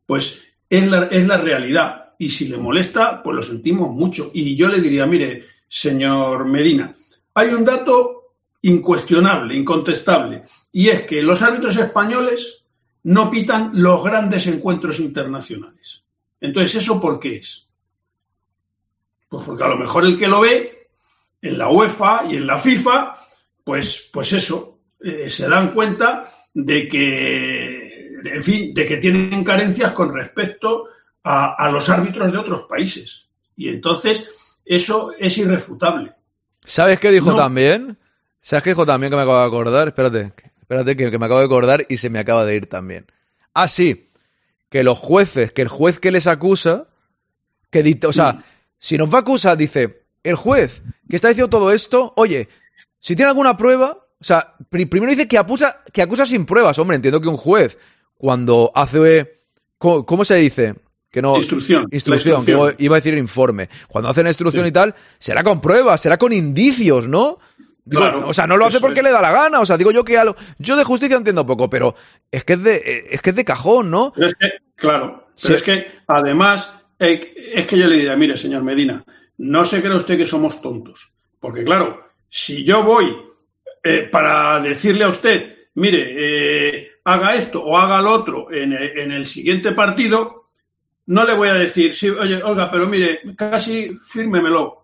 pues 0.06 0.44
es 0.70 0.88
la, 0.88 1.04
es 1.08 1.28
la 1.28 1.38
realidad. 1.38 2.14
Y 2.18 2.30
si 2.30 2.48
le 2.48 2.58
molesta, 2.58 3.22
pues 3.22 3.36
lo 3.36 3.44
sentimos 3.44 3.94
mucho. 3.94 4.32
Y 4.34 4.56
yo 4.56 4.70
le 4.70 4.80
diría, 4.80 5.06
mire, 5.06 5.44
señor 5.68 6.46
Medina, 6.46 6.96
hay 7.34 7.50
un 7.50 7.66
dato 7.66 8.21
incuestionable, 8.64 9.56
incontestable, 9.56 10.44
y 10.72 10.90
es 10.90 11.04
que 11.04 11.22
los 11.24 11.42
árbitros 11.42 11.78
españoles 11.78 12.64
no 13.04 13.32
pitan 13.32 13.72
los 13.74 14.04
grandes 14.04 14.46
encuentros 14.48 15.00
internacionales. 15.00 16.04
Entonces, 16.40 16.84
¿eso 16.84 17.02
por 17.02 17.20
qué 17.20 17.38
es? 17.38 17.68
Pues 19.28 19.44
porque 19.46 19.64
a 19.64 19.68
lo 19.70 19.78
mejor 19.78 20.06
el 20.06 20.18
que 20.18 20.28
lo 20.28 20.42
ve 20.42 20.90
en 21.42 21.58
la 21.58 21.70
UEFA 21.70 22.26
y 22.30 22.36
en 22.36 22.46
la 22.46 22.58
FIFA, 22.58 23.16
pues, 23.64 24.10
pues 24.14 24.34
eso, 24.34 24.80
eh, 25.00 25.30
se 25.30 25.48
dan 25.50 25.74
cuenta 25.74 26.32
de 26.54 26.88
que, 26.88 28.18
en 28.24 28.44
fin, 28.44 28.74
de 28.74 28.86
que 28.86 28.98
tienen 28.98 29.44
carencias 29.44 29.94
con 29.94 30.14
respecto 30.14 30.86
a, 31.24 31.56
a 31.56 31.72
los 31.72 31.90
árbitros 31.90 32.32
de 32.32 32.38
otros 32.38 32.64
países. 32.68 33.28
Y 33.56 33.70
entonces, 33.70 34.30
eso 34.66 35.14
es 35.18 35.38
irrefutable. 35.38 36.14
¿Sabes 36.64 37.00
qué 37.00 37.10
dijo 37.12 37.32
No. 37.32 37.36
también? 37.38 37.98
¿Sabes 38.42 38.64
qué 38.64 38.72
dijo 38.72 38.86
también 38.86 39.12
que 39.12 39.16
me 39.16 39.22
acabo 39.24 39.40
de 39.40 39.46
acordar? 39.46 39.88
Espérate, 39.90 40.34
espérate, 40.62 40.98
que, 40.98 41.12
que 41.12 41.20
me 41.20 41.26
acabo 41.26 41.40
de 41.40 41.46
acordar 41.46 41.86
y 41.90 41.98
se 41.98 42.10
me 42.10 42.20
acaba 42.20 42.46
de 42.46 42.56
ir 42.56 42.68
también. 42.68 43.06
Ah, 43.54 43.68
sí, 43.68 44.10
que 44.70 44.84
los 44.84 44.98
jueces, 44.98 45.52
que 45.52 45.62
el 45.62 45.68
juez 45.68 46.00
que 46.00 46.12
les 46.12 46.28
acusa, 46.28 46.88
que 47.70 47.84
dicta, 47.84 48.08
o 48.08 48.14
sea, 48.14 48.44
si 48.80 48.98
nos 48.98 49.14
va 49.14 49.18
a 49.20 49.22
acusar, 49.22 49.58
dice, 49.58 50.04
el 50.24 50.36
juez 50.36 50.82
que 51.10 51.16
está 51.16 51.28
diciendo 51.28 51.50
todo 51.50 51.72
esto, 51.72 52.14
oye, 52.18 52.50
si 53.00 53.16
tiene 53.16 53.30
alguna 53.30 53.58
prueba, 53.58 53.92
o 54.20 54.24
sea, 54.24 54.56
pri- 54.70 54.86
primero 54.86 55.12
dice 55.12 55.28
que 55.28 55.38
acusa, 55.38 55.82
que 55.92 56.02
acusa 56.02 56.26
sin 56.26 56.46
pruebas. 56.46 56.78
Hombre, 56.80 56.96
entiendo 56.96 57.20
que 57.22 57.28
un 57.28 57.38
juez, 57.38 57.78
cuando 58.16 58.72
hace. 58.76 59.40
¿Cómo, 59.78 60.06
cómo 60.06 60.24
se 60.24 60.36
dice? 60.36 60.76
Que 61.10 61.22
no. 61.24 61.36
Instrucción. 61.38 61.88
Instrucción, 61.92 62.46
que 62.46 62.52
iba 62.78 62.96
a 62.96 63.00
decir 63.00 63.18
informe. 63.18 63.68
Cuando 63.88 64.10
hacen 64.10 64.28
instrucción 64.28 64.64
Sí. 64.64 64.70
y 64.70 64.72
tal, 64.72 64.94
será 65.18 65.44
con 65.44 65.60
pruebas, 65.60 66.00
será 66.02 66.18
con 66.20 66.32
indicios, 66.34 67.08
¿no? 67.08 67.40
Digo, 67.84 68.02
Claro, 68.04 68.28
o 68.28 68.34
sea, 68.34 68.46
no 68.48 68.58
lo 68.58 68.66
hace 68.68 68.80
porque 68.80 69.00
es. 69.00 69.04
le 69.04 69.12
da 69.12 69.22
la 69.22 69.32
gana. 69.32 69.60
O 69.60 69.66
sea, 69.66 69.78
digo 69.78 69.92
yo 69.92 70.04
que 70.06 70.18
algo. 70.18 70.36
Yo 70.60 70.76
de 70.76 70.84
justicia 70.84 71.18
entiendo 71.18 71.46
poco, 71.46 71.70
pero 71.70 71.96
es 72.30 72.44
que 72.44 72.54
es 72.54 72.64
de, 72.64 73.08
es 73.10 73.22
que 73.22 73.32
es 73.32 73.36
de 73.36 73.46
cajón, 73.46 73.90
¿no? 73.90 74.12
Pero 74.16 74.28
es 74.28 74.36
que, 74.36 74.50
claro, 74.76 75.28
Sí. 75.34 75.48
pero 75.48 75.58
es 75.58 75.64
que 75.64 75.88
además, 76.08 76.80
eh, 77.00 77.34
es 77.56 77.66
que 77.68 77.78
yo 77.78 77.88
le 77.88 77.96
diría, 77.98 78.16
mire, 78.16 78.38
señor 78.38 78.64
Medina, 78.64 79.04
no 79.38 79.66
se 79.66 79.82
cree 79.82 79.96
usted 79.96 80.18
que 80.18 80.26
somos 80.26 80.62
tontos. 80.62 81.12
Porque 81.40 81.64
claro, 81.64 82.04
si 82.30 82.64
yo 82.64 82.84
voy 82.84 83.16
eh, 83.84 84.08
para 84.12 84.60
decirle 84.60 85.04
a 85.06 85.10
usted, 85.10 85.56
mire, 85.74 86.14
eh, 86.16 86.92
haga 87.04 87.34
esto 87.36 87.64
o 87.64 87.76
haga 87.78 88.00
lo 88.02 88.12
otro 88.12 88.52
en 88.52 88.74
el, 88.74 89.00
en 89.00 89.12
el 89.12 89.26
siguiente 89.26 89.72
partido, 89.72 90.50
no 91.08 91.26
le 91.26 91.34
voy 91.34 91.50
a 91.50 91.56
decir, 91.56 91.96
sí, 91.96 92.10
oye, 92.10 92.44
Olga, 92.44 92.70
pero 92.70 92.86
mire, 92.86 93.22
casi 93.36 93.98
fírmemelo. 94.06 94.81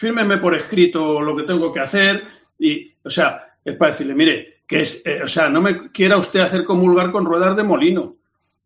Fírmeme 0.00 0.38
por 0.38 0.54
escrito 0.54 1.20
lo 1.20 1.36
que 1.36 1.42
tengo 1.42 1.70
que 1.70 1.80
hacer. 1.80 2.24
Y, 2.58 2.90
o 3.04 3.10
sea, 3.10 3.52
es 3.62 3.76
para 3.76 3.90
decirle, 3.92 4.14
mire, 4.14 4.62
que 4.66 4.80
es, 4.80 5.02
eh, 5.04 5.20
o 5.22 5.28
sea, 5.28 5.50
no 5.50 5.60
me 5.60 5.90
quiera 5.90 6.16
usted 6.16 6.40
hacer 6.40 6.64
comulgar 6.64 7.12
con 7.12 7.26
ruedas 7.26 7.54
de 7.54 7.64
molino. 7.64 8.16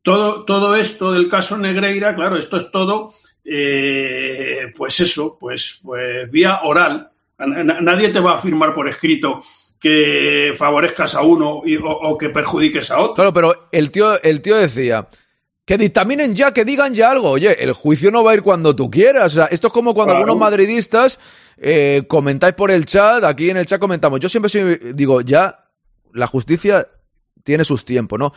Todo, 0.03 0.45
todo 0.45 0.77
esto 0.77 1.11
del 1.11 1.29
caso 1.29 1.59
Negreira, 1.59 2.15
claro, 2.15 2.37
esto 2.37 2.57
es 2.57 2.71
todo, 2.71 3.13
eh, 3.45 4.73
pues 4.77 5.01
eso, 5.01 5.37
pues, 5.41 5.81
pues 5.83 6.31
vía 6.31 6.61
oral. 6.63 7.11
Nadie 7.39 8.11
te 8.11 8.21
va 8.21 8.35
a 8.35 8.39
firmar 8.39 8.73
por 8.73 8.89
escrito 8.89 9.43
que 9.81 10.55
favorezcas 10.57 11.17
a 11.17 11.23
uno 11.23 11.63
y- 11.65 11.77
o, 11.77 11.85
o 11.85 12.17
que 12.17 12.31
perjudiques 12.31 12.93
a 12.93 13.01
otro. 13.01 13.15
Claro, 13.17 13.33
pero 13.35 13.69
el 13.73 13.91
tío, 13.91 14.23
el 14.23 14.41
tío 14.41 14.55
decía. 14.57 15.09
Que 15.65 15.79
dictaminen 15.79 16.35
ya, 16.35 16.53
que 16.53 16.65
digan 16.65 16.93
ya 16.95 17.11
algo. 17.11 17.31
Oye, 17.31 17.63
el 17.65 17.73
juicio 17.73 18.11
no 18.11 18.23
va 18.23 18.33
a 18.33 18.35
ir 18.35 18.43
cuando 18.43 18.77
tú 18.77 18.91
quieras. 18.91 19.33
O 19.33 19.37
sea, 19.37 19.47
esto 19.47 19.69
es 19.69 19.73
como 19.73 19.95
cuando 19.95 20.13
Claro. 20.13 20.25
algunos 20.25 20.39
madridistas 20.41 21.19
eh, 21.57 22.05
comentáis 22.09 22.55
por 22.55 22.71
el 22.71 22.85
chat, 22.85 23.25
aquí 23.25 23.49
en 23.49 23.57
el 23.57 23.65
chat 23.67 23.81
comentamos. 23.81 24.21
Yo 24.21 24.29
siempre 24.29 24.51
soy- 24.51 24.93
digo, 24.95 25.21
ya 25.23 25.65
la 26.13 26.27
justicia 26.27 26.89
tiene 27.45 27.65
sus 27.65 27.85
tiempos, 27.85 28.19
¿no? 28.19 28.33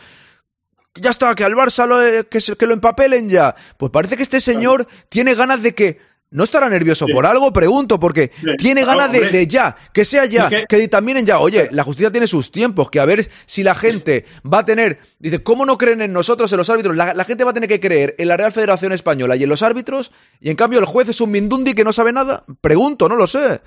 Ya 0.94 1.10
está, 1.10 1.34
que 1.34 1.44
al 1.44 1.52
Barça 1.54 1.86
lo, 1.86 2.02
eh, 2.04 2.26
que 2.26 2.66
lo 2.66 2.72
empapelen 2.72 3.28
ya. 3.28 3.54
Pues 3.76 3.92
parece 3.92 4.16
que 4.16 4.22
este 4.22 4.40
señor 4.40 4.86
tiene 5.08 5.34
ganas 5.34 5.62
de 5.62 5.74
que. 5.74 6.00
¿No 6.30 6.44
estará 6.44 6.68
nervioso 6.68 7.06
Sí. 7.06 7.12
por 7.14 7.24
algo? 7.24 7.52
Pregunto, 7.54 7.98
porque 7.98 8.32
Sí, 8.38 8.46
tiene 8.58 8.84
ganas 8.84 9.10
de, 9.10 9.46
ya, 9.46 9.74
que 9.94 10.04
sea 10.04 10.26
ya, 10.26 10.44
Es 10.44 10.50
que- 10.50 10.66
que 10.68 10.76
dictaminen 10.76 11.24
ya. 11.24 11.38
Oye, 11.38 11.68
la 11.72 11.84
justicia 11.84 12.10
tiene 12.10 12.26
sus 12.26 12.50
tiempos, 12.50 12.90
que 12.90 13.00
a 13.00 13.06
ver 13.06 13.30
si 13.46 13.62
la 13.62 13.74
gente 13.74 14.26
va 14.44 14.58
a 14.58 14.64
tener. 14.66 14.98
Dice, 15.18 15.42
¿cómo 15.42 15.64
no 15.64 15.78
creen 15.78 16.02
en 16.02 16.12
nosotros, 16.12 16.52
en 16.52 16.58
los 16.58 16.68
árbitros? 16.68 16.94
La, 16.96 17.14
la 17.14 17.24
gente 17.24 17.44
va 17.44 17.52
a 17.52 17.54
tener 17.54 17.68
que 17.68 17.80
creer 17.80 18.14
en 18.18 18.28
la 18.28 18.36
Real 18.36 18.52
Federación 18.52 18.92
Española 18.92 19.36
y 19.36 19.42
en 19.44 19.48
los 19.48 19.62
árbitros, 19.62 20.12
y 20.40 20.50
en 20.50 20.56
cambio 20.56 20.78
el 20.80 20.84
juez 20.84 21.08
es 21.08 21.20
un 21.22 21.30
mindundi 21.30 21.72
que 21.74 21.82
no 21.84 21.94
sabe 21.94 22.12
nada. 22.12 22.44
Pregunto, 22.60 23.08
no 23.08 23.16
lo 23.16 23.26
sé. 23.26 23.60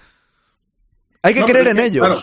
Hay 1.23 1.33
que 1.33 1.39
No, 1.41 1.45
creer 1.47 1.67
en 1.69 1.77
que, 1.77 1.85
ellos. 1.85 2.05
claro, 2.05 2.21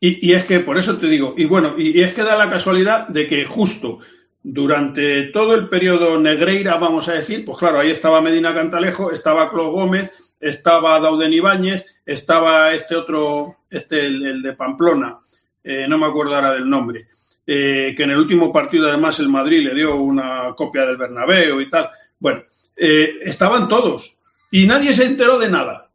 Y, 0.00 0.30
y 0.30 0.34
es 0.34 0.44
que, 0.44 0.60
por 0.60 0.78
eso 0.78 0.96
te 0.98 1.08
digo, 1.08 1.34
y 1.36 1.46
bueno, 1.46 1.74
y, 1.76 1.98
y 1.98 2.02
es 2.04 2.12
que 2.14 2.22
da 2.22 2.36
la 2.36 2.48
casualidad 2.48 3.08
de 3.08 3.26
que 3.26 3.44
justo 3.44 3.98
durante 4.42 5.24
todo 5.24 5.54
el 5.54 5.68
periodo 5.68 6.18
Negreira, 6.18 6.76
vamos 6.76 7.08
a 7.08 7.14
decir, 7.14 7.44
pues 7.44 7.58
claro, 7.58 7.80
ahí 7.80 7.90
estaba 7.90 8.20
Medina 8.20 8.54
Cantalejo, 8.54 9.10
estaba 9.10 9.50
Clos 9.50 9.72
Gómez, 9.72 10.10
estaba 10.40 11.00
Dauden 11.00 11.32
Ibáñez, 11.32 11.84
estaba 12.06 12.72
este 12.72 12.94
otro, 12.94 13.56
este, 13.68 14.06
el, 14.06 14.42
de 14.42 14.52
Pamplona, 14.54 15.18
eh, 15.62 15.86
no 15.88 15.98
me 15.98 16.06
acuerdo 16.06 16.34
ahora 16.34 16.52
del 16.52 16.68
nombre, 16.68 17.08
eh, 17.46 17.94
que 17.96 18.02
en 18.04 18.10
el 18.10 18.18
último 18.18 18.52
partido 18.52 18.88
además 18.88 19.18
el 19.20 19.28
Madrid 19.28 19.64
le 19.64 19.74
dio 19.74 19.96
una 19.96 20.54
copia 20.56 20.86
del 20.86 20.96
Bernabéu 20.96 21.60
y 21.60 21.70
tal. 21.70 21.90
Bueno, 22.18 22.42
eh, 22.76 23.18
estaban 23.24 23.68
todos 23.68 24.18
y 24.50 24.66
nadie 24.66 24.94
se 24.94 25.04
enteró 25.04 25.38
de 25.38 25.50
nada. 25.50 25.90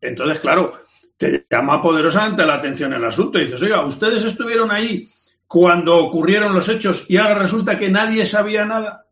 Entonces, 0.00 0.40
claro, 0.40 0.82
te 1.16 1.46
llama 1.48 1.80
poderosamente 1.80 2.44
la 2.44 2.54
atención 2.54 2.92
el 2.92 3.04
asunto 3.04 3.38
y 3.38 3.44
dices, 3.44 3.62
oiga, 3.62 3.84
ustedes 3.86 4.24
estuvieron 4.24 4.70
ahí 4.70 5.08
cuando 5.52 5.98
ocurrieron 5.98 6.54
los 6.54 6.66
hechos 6.70 7.04
y 7.10 7.18
ahora 7.18 7.34
resulta 7.34 7.78
que 7.78 7.90
nadie 7.90 8.24
sabía 8.24 8.64
nada. 8.64 9.06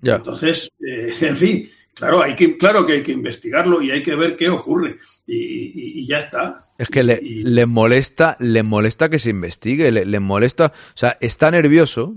Ya. 0.00 0.14
Entonces, 0.16 0.70
eh, 0.86 1.12
en 1.22 1.36
fin, 1.36 1.70
claro, 1.92 2.22
hay 2.22 2.36
que, 2.36 2.56
claro 2.56 2.86
que 2.86 2.92
hay 2.92 3.02
que 3.02 3.10
investigarlo 3.10 3.82
y 3.82 3.90
hay 3.90 4.04
que 4.04 4.14
ver 4.14 4.36
qué 4.36 4.48
ocurre. 4.48 4.98
Y, 5.26 5.34
y- 5.36 5.72
y 6.02 6.06
ya 6.06 6.18
está. 6.18 6.68
Es 6.78 6.88
que 6.88 7.02
le, 7.02 7.18
Y- 7.20 7.42
le 7.42 7.66
molesta, 7.66 8.36
le 8.38 8.62
molesta 8.62 9.08
que 9.08 9.18
se 9.18 9.30
investigue, 9.30 9.90
le, 9.90 10.04
le 10.06 10.20
molesta, 10.20 10.66
o 10.66 10.96
sea, 10.96 11.16
está 11.20 11.50
nervioso, 11.50 12.14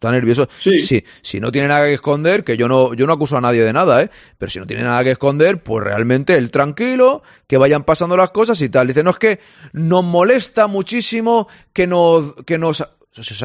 está 0.00 0.10
nervioso. 0.10 0.48
Sí. 0.58 0.78
Si, 0.78 1.04
si 1.20 1.40
no 1.40 1.52
tiene 1.52 1.68
nada 1.68 1.84
que 1.84 1.92
esconder, 1.92 2.42
que 2.42 2.56
yo 2.56 2.68
no, 2.68 2.94
yo 2.94 3.06
no 3.06 3.12
acuso 3.12 3.36
a 3.36 3.40
nadie 3.42 3.62
de 3.62 3.72
nada, 3.74 4.02
¿eh? 4.02 4.10
Pero 4.38 4.50
si 4.50 4.58
no 4.58 4.66
tiene 4.66 4.82
nada 4.82 5.04
que 5.04 5.10
esconder, 5.10 5.62
pues 5.62 5.84
realmente 5.84 6.34
él 6.36 6.50
tranquilo, 6.50 7.22
que 7.46 7.58
vayan 7.58 7.84
pasando 7.84 8.16
las 8.16 8.30
cosas 8.30 8.60
y 8.62 8.70
tal. 8.70 8.86
Dice, 8.86 9.02
no 9.02 9.10
es 9.10 9.18
que 9.18 9.40
nos 9.74 10.02
molesta 10.02 10.66
muchísimo 10.68 11.48
que 11.74 11.86
nos, 11.86 12.34
que 12.46 12.56
nos, 12.56 12.82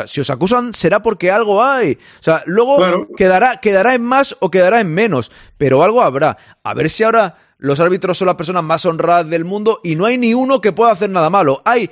si 0.07 0.21
os 0.21 0.29
acusan 0.29 0.73
será 0.73 1.01
porque 1.01 1.29
algo 1.29 1.61
hay. 1.61 1.93
O 2.19 2.23
sea, 2.23 2.41
luego 2.45 2.77
Claro. 2.77 3.07
quedará, 3.17 3.57
quedará 3.57 3.93
en 3.93 4.03
más 4.03 4.37
o 4.39 4.49
quedará 4.49 4.79
en 4.79 4.93
menos, 4.93 5.33
pero 5.57 5.83
algo 5.83 6.01
habrá. 6.01 6.37
A 6.63 6.73
ver 6.73 6.89
si 6.89 7.03
ahora 7.03 7.37
los 7.57 7.81
árbitros 7.81 8.17
son 8.17 8.27
las 8.27 8.35
personas 8.35 8.63
más 8.63 8.85
honradas 8.85 9.29
del 9.29 9.43
mundo 9.43 9.81
y 9.83 9.95
no 9.95 10.05
hay 10.05 10.17
ni 10.17 10.33
uno 10.33 10.61
que 10.61 10.71
pueda 10.71 10.91
hacer 10.93 11.09
nada 11.09 11.29
malo. 11.29 11.61
Hay, 11.65 11.89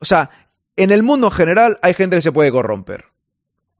o 0.00 0.06
sea, 0.06 0.30
en 0.74 0.90
el 0.90 1.02
mundo 1.02 1.26
en 1.26 1.32
general 1.32 1.78
hay 1.82 1.92
gente 1.92 2.16
que 2.16 2.22
se 2.22 2.32
puede 2.32 2.50
corromper. 2.50 3.04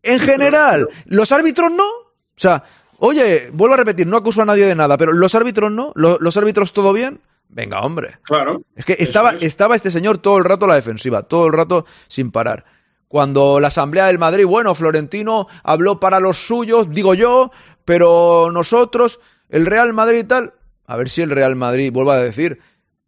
En 0.07 0.21
general, 0.21 0.89
los 1.07 1.33
árbitros 1.33 1.71
no. 1.73 1.85
O 1.85 2.39
sea, 2.39 2.65
oye, 2.99 3.51
vuelvo 3.53 3.75
a 3.75 3.79
repetir, 3.79 4.07
no 4.07 4.17
acuso 4.17 4.43
a 4.43 4.45
nadie 4.47 4.67
de 4.67 4.75
nada, 4.75 4.97
pero 4.97 5.13
los 5.13 5.35
árbitros 5.35 5.71
no. 5.73 5.93
Lo- 5.95 6.19
los 6.21 6.37
árbitros 6.37 6.73
todo 6.73 6.93
bien. 6.93 7.21
Venga, 7.49 7.81
hombre. 7.81 8.19
Claro. 8.25 8.63
Es 8.75 8.85
que 8.85 8.97
estaba, 8.99 9.33
es. 9.33 9.43
estaba 9.45 9.77
este 9.77 9.91
señor 9.91 10.19
todo 10.19 10.39
el 10.39 10.45
rato 10.45 10.65
a 10.65 10.69
la 10.69 10.75
defensiva, 10.75 11.23
todo 11.23 11.47
el 11.47 11.53
rato 11.53 11.87
sin 12.09 12.31
parar. 12.31 12.65
Cuando 13.09 13.61
la 13.61 13.69
Asamblea 13.69 14.07
del 14.07 14.19
Madrid, 14.19 14.45
bueno, 14.47 14.75
Florentino 14.75 15.47
habló 15.63 16.01
para 16.01 16.19
los 16.19 16.39
suyos, 16.45 16.91
digo 16.91 17.15
yo, 17.15 17.53
pero 17.85 18.51
nosotros, 18.53 19.21
el 19.49 19.65
Real 19.67 19.93
Madrid 19.93 20.19
y 20.19 20.25
tal, 20.25 20.55
a 20.87 20.97
ver 20.97 21.09
si 21.09 21.23
el 21.23 21.31
Real 21.31 21.55
Madrid, 21.55 21.93
vuelvo 21.93 22.11
a 22.11 22.19
decir, 22.19 22.59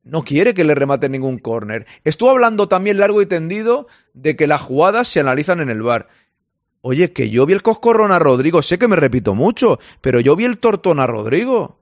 no 0.04 0.22
quiere 0.22 0.54
que 0.54 0.62
le 0.64 0.76
remate 0.76 1.08
ningún 1.08 1.38
córner. 1.38 1.86
Estuvo 2.04 2.30
hablando 2.30 2.68
también 2.68 2.98
largo 2.98 3.20
y 3.20 3.26
tendido 3.26 3.88
de 4.14 4.36
que 4.36 4.46
las 4.46 4.62
jugadas 4.62 5.08
se 5.08 5.18
analizan 5.18 5.60
en 5.60 5.68
el 5.68 5.82
bar. 5.82 6.08
Oye, 6.80 7.12
que 7.12 7.28
yo 7.30 7.44
vi 7.46 7.52
el 7.54 7.62
coscorrón 7.62 8.12
a 8.12 8.18
Rodrigo, 8.18 8.62
sé 8.62 8.78
que 8.78 8.88
me 8.88 8.96
repito 8.96 9.34
mucho, 9.34 9.78
pero 10.00 10.20
yo 10.20 10.36
vi 10.36 10.44
el 10.44 10.58
tortón 10.58 11.00
a 11.00 11.06
Rodrigo. 11.06 11.80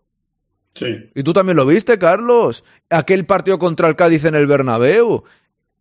Sí. 0.75 0.87
Y 1.15 1.23
tú 1.23 1.33
también 1.33 1.57
lo 1.57 1.65
viste, 1.67 1.99
Carlos. 1.99 2.65
Aquel 2.91 3.25
partido 3.27 3.59
contra 3.59 3.89
el 3.89 3.97
Cádiz 3.97 4.25
en 4.25 4.35
el 4.35 4.47
Bernabéu. 4.47 5.25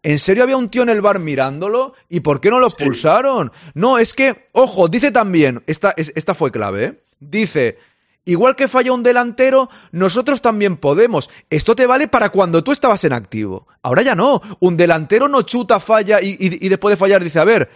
¿En 0.04 0.20
serio 0.20 0.44
había 0.44 0.58
un 0.58 0.70
tío 0.70 0.84
en 0.84 0.90
el 0.90 1.02
bar 1.02 1.20
mirándolo? 1.20 1.94
¿Y 2.10 2.20
por 2.20 2.40
qué 2.40 2.50
no 2.50 2.60
lo 2.60 2.68
expulsaron? 2.68 3.52
No, 3.74 3.98
es 3.98 4.14
que, 4.14 4.48
ojo, 4.52 4.88
dice 4.88 5.12
también, 5.12 5.64
esta, 5.66 5.94
es- 5.98 6.12
esta 6.16 6.34
fue 6.36 6.52
clave, 6.52 6.84
¿eh? 6.84 7.04
Dice, 7.20 7.80
igual 8.24 8.56
que 8.56 8.68
falla 8.68 8.94
un 8.94 9.02
delantero, 9.04 9.70
nosotros 9.92 10.42
también 10.42 10.78
podemos. 10.78 11.30
Esto 11.50 11.76
te 11.76 11.88
vale 11.88 12.08
para 12.08 12.30
cuando 12.30 12.64
tú 12.64 12.72
estabas 12.72 13.04
en 13.04 13.14
activo. 13.14 13.68
Ahora 13.82 14.04
ya 14.04 14.14
no. 14.16 14.42
Un 14.60 14.78
delantero 14.78 15.28
no 15.28 15.42
chuta, 15.42 15.80
falla 15.80 16.22
y, 16.22 16.32
y- 16.40 16.66
y 16.66 16.70
después 16.70 16.94
de 16.94 16.98
fallar 16.98 17.24
dice, 17.24 17.40
a 17.40 17.44
ver, 17.46 17.70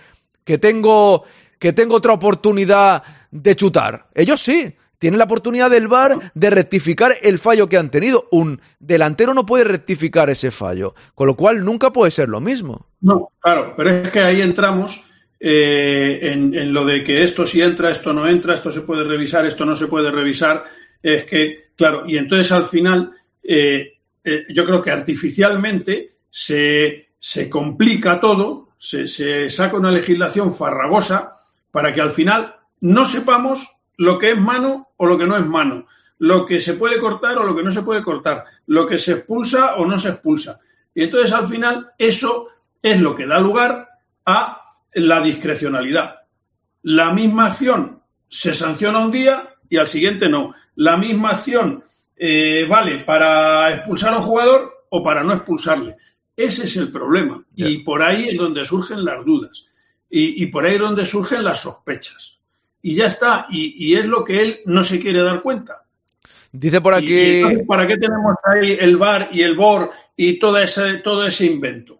que 0.50 0.58
tengo, 0.58 1.26
que 1.60 1.74
tengo 1.74 1.97
otra 1.97 2.14
oportunidad 2.14 3.04
de 3.30 3.56
chutar. 3.56 4.08
Ellos 4.16 4.41
sí. 4.41 4.74
Tienen 4.97 5.20
la 5.20 5.26
oportunidad 5.26 5.70
del 5.70 5.88
VAR 5.88 6.32
de 6.34 6.50
rectificar 6.50 7.14
el 7.22 7.38
fallo 7.38 7.70
que 7.70 7.78
han 7.78 7.91
tenido. 7.91 8.28
Un 8.32 8.60
delantero 8.80 9.36
no 9.36 9.45
puede 9.45 9.64
rectificar 9.64 10.28
ese 10.32 10.50
fallo, 10.50 10.95
con 11.14 11.28
lo 11.28 11.36
cual 11.36 11.64
nunca 11.64 11.93
puede 11.93 12.10
ser 12.10 12.30
lo 12.30 12.41
mismo. 12.41 12.88
No, 13.02 13.30
claro, 13.39 13.76
pero 13.78 13.91
es 13.91 14.10
que 14.10 14.22
ahí 14.22 14.41
entramos 14.41 15.06
eh, 15.39 16.20
en, 16.24 16.74
lo 16.74 16.84
de 16.84 17.04
que 17.04 17.24
esto 17.24 17.45
sí 17.45 17.62
entra, 17.62 17.91
esto 17.91 18.12
no 18.12 18.28
entra, 18.28 18.56
esto 18.56 18.72
se 18.72 18.82
puede 18.82 19.04
revisar, 19.04 19.45
esto 19.45 19.66
no 19.66 19.76
se 19.76 19.86
puede 19.86 20.10
revisar. 20.10 20.66
Es 21.04 21.26
que, 21.26 21.68
claro, 21.76 22.06
y 22.08 22.18
entonces 22.18 22.52
al 22.52 22.66
final 22.66 23.12
eh, 23.43 24.00
eh, 24.24 24.45
yo 24.50 24.66
creo 24.66 24.82
que 24.82 24.89
artificialmente 24.89 26.10
se, 26.28 27.10
se 27.20 27.47
complica 27.47 28.20
todo, 28.20 28.68
se, 28.80 29.50
saca 29.50 29.76
una 29.76 29.92
legislación 29.92 30.56
farragosa 30.56 31.36
para 31.72 31.94
que 31.94 32.02
al 32.02 32.12
final 32.12 32.56
no 32.80 33.06
sepamos 33.06 33.68
lo 33.98 34.18
que 34.18 34.32
es 34.32 34.38
mano 34.40 34.90
o 34.98 35.06
lo 35.06 35.18
que 35.18 35.28
no 35.28 35.38
es 35.38 35.46
mano, 35.46 35.86
lo 36.18 36.46
que 36.46 36.60
se 36.60 36.74
puede 36.74 37.00
cortar 37.00 37.38
o 37.38 37.44
lo 37.44 37.56
que 37.56 37.64
no 37.64 37.72
se 37.72 37.82
puede 37.82 38.02
cortar, 38.02 38.46
lo 38.66 38.88
que 38.88 38.98
se 38.98 39.12
expulsa 39.12 39.76
o 39.76 39.86
no 39.86 39.98
se 39.98 40.10
expulsa. 40.10 40.60
Y 40.96 41.04
entonces 41.04 41.34
al 41.34 41.48
final 41.48 41.92
eso 41.98 42.48
es 42.82 43.00
lo 43.00 43.16
que 43.16 43.28
da 43.28 43.40
lugar 43.40 43.90
a 44.26 44.62
la 44.94 45.22
discrecionalidad. 45.22 46.22
La 46.84 47.12
misma 47.12 47.48
acción 47.48 48.02
se 48.30 48.54
sanciona 48.54 49.00
un 49.00 49.12
día 49.12 49.56
y 49.70 49.78
al 49.78 49.88
siguiente 49.88 50.30
no. 50.30 50.56
La 50.76 50.96
misma 50.96 51.32
acción 51.32 51.84
eh, 52.16 52.66
vale 52.70 53.00
para 53.00 53.74
expulsar 53.74 54.14
a 54.14 54.18
un 54.18 54.24
jugador 54.24 54.86
o 54.90 55.04
para 55.04 55.24
no 55.24 55.34
expulsarle. 55.34 55.98
Ese 56.40 56.66
es 56.66 56.78
el 56.78 56.92
problema. 56.92 57.44
Y 57.56 57.80
por 57.80 58.02
ahí 58.02 58.30
es 58.30 58.38
donde 58.38 58.64
surgen 58.64 59.04
las 59.04 59.26
dudas. 59.26 59.66
Y, 60.10 60.42
y 60.44 60.46
por 60.48 60.66
ahí 60.66 60.76
es 60.76 60.80
donde 60.80 61.06
surgen 61.06 61.44
las 61.44 61.60
sospechas. 61.62 62.40
Y 62.82 62.96
ya 62.96 63.08
está. 63.08 63.46
Y, 63.50 63.76
y 63.78 63.96
es 63.96 64.06
lo 64.06 64.24
que 64.24 64.42
él 64.42 64.60
no 64.66 64.84
se 64.84 65.00
quiere 65.00 65.22
dar 65.22 65.42
cuenta. 65.42 65.84
Dice 66.52 66.80
por 66.82 66.94
aquí. 66.94 67.14
y 67.14 67.36
entonces, 67.42 67.68
¿Para 67.68 67.86
qué 67.86 67.98
tenemos 67.98 68.36
ahí 68.46 68.78
el 68.80 68.96
VAR 68.98 69.30
y 69.34 69.42
el 69.42 69.56
BOR 69.56 69.92
y 70.16 70.40
todo 70.40 70.58
ese, 70.58 70.96
todo 71.00 71.28
ese 71.28 71.46
invento? 71.46 72.00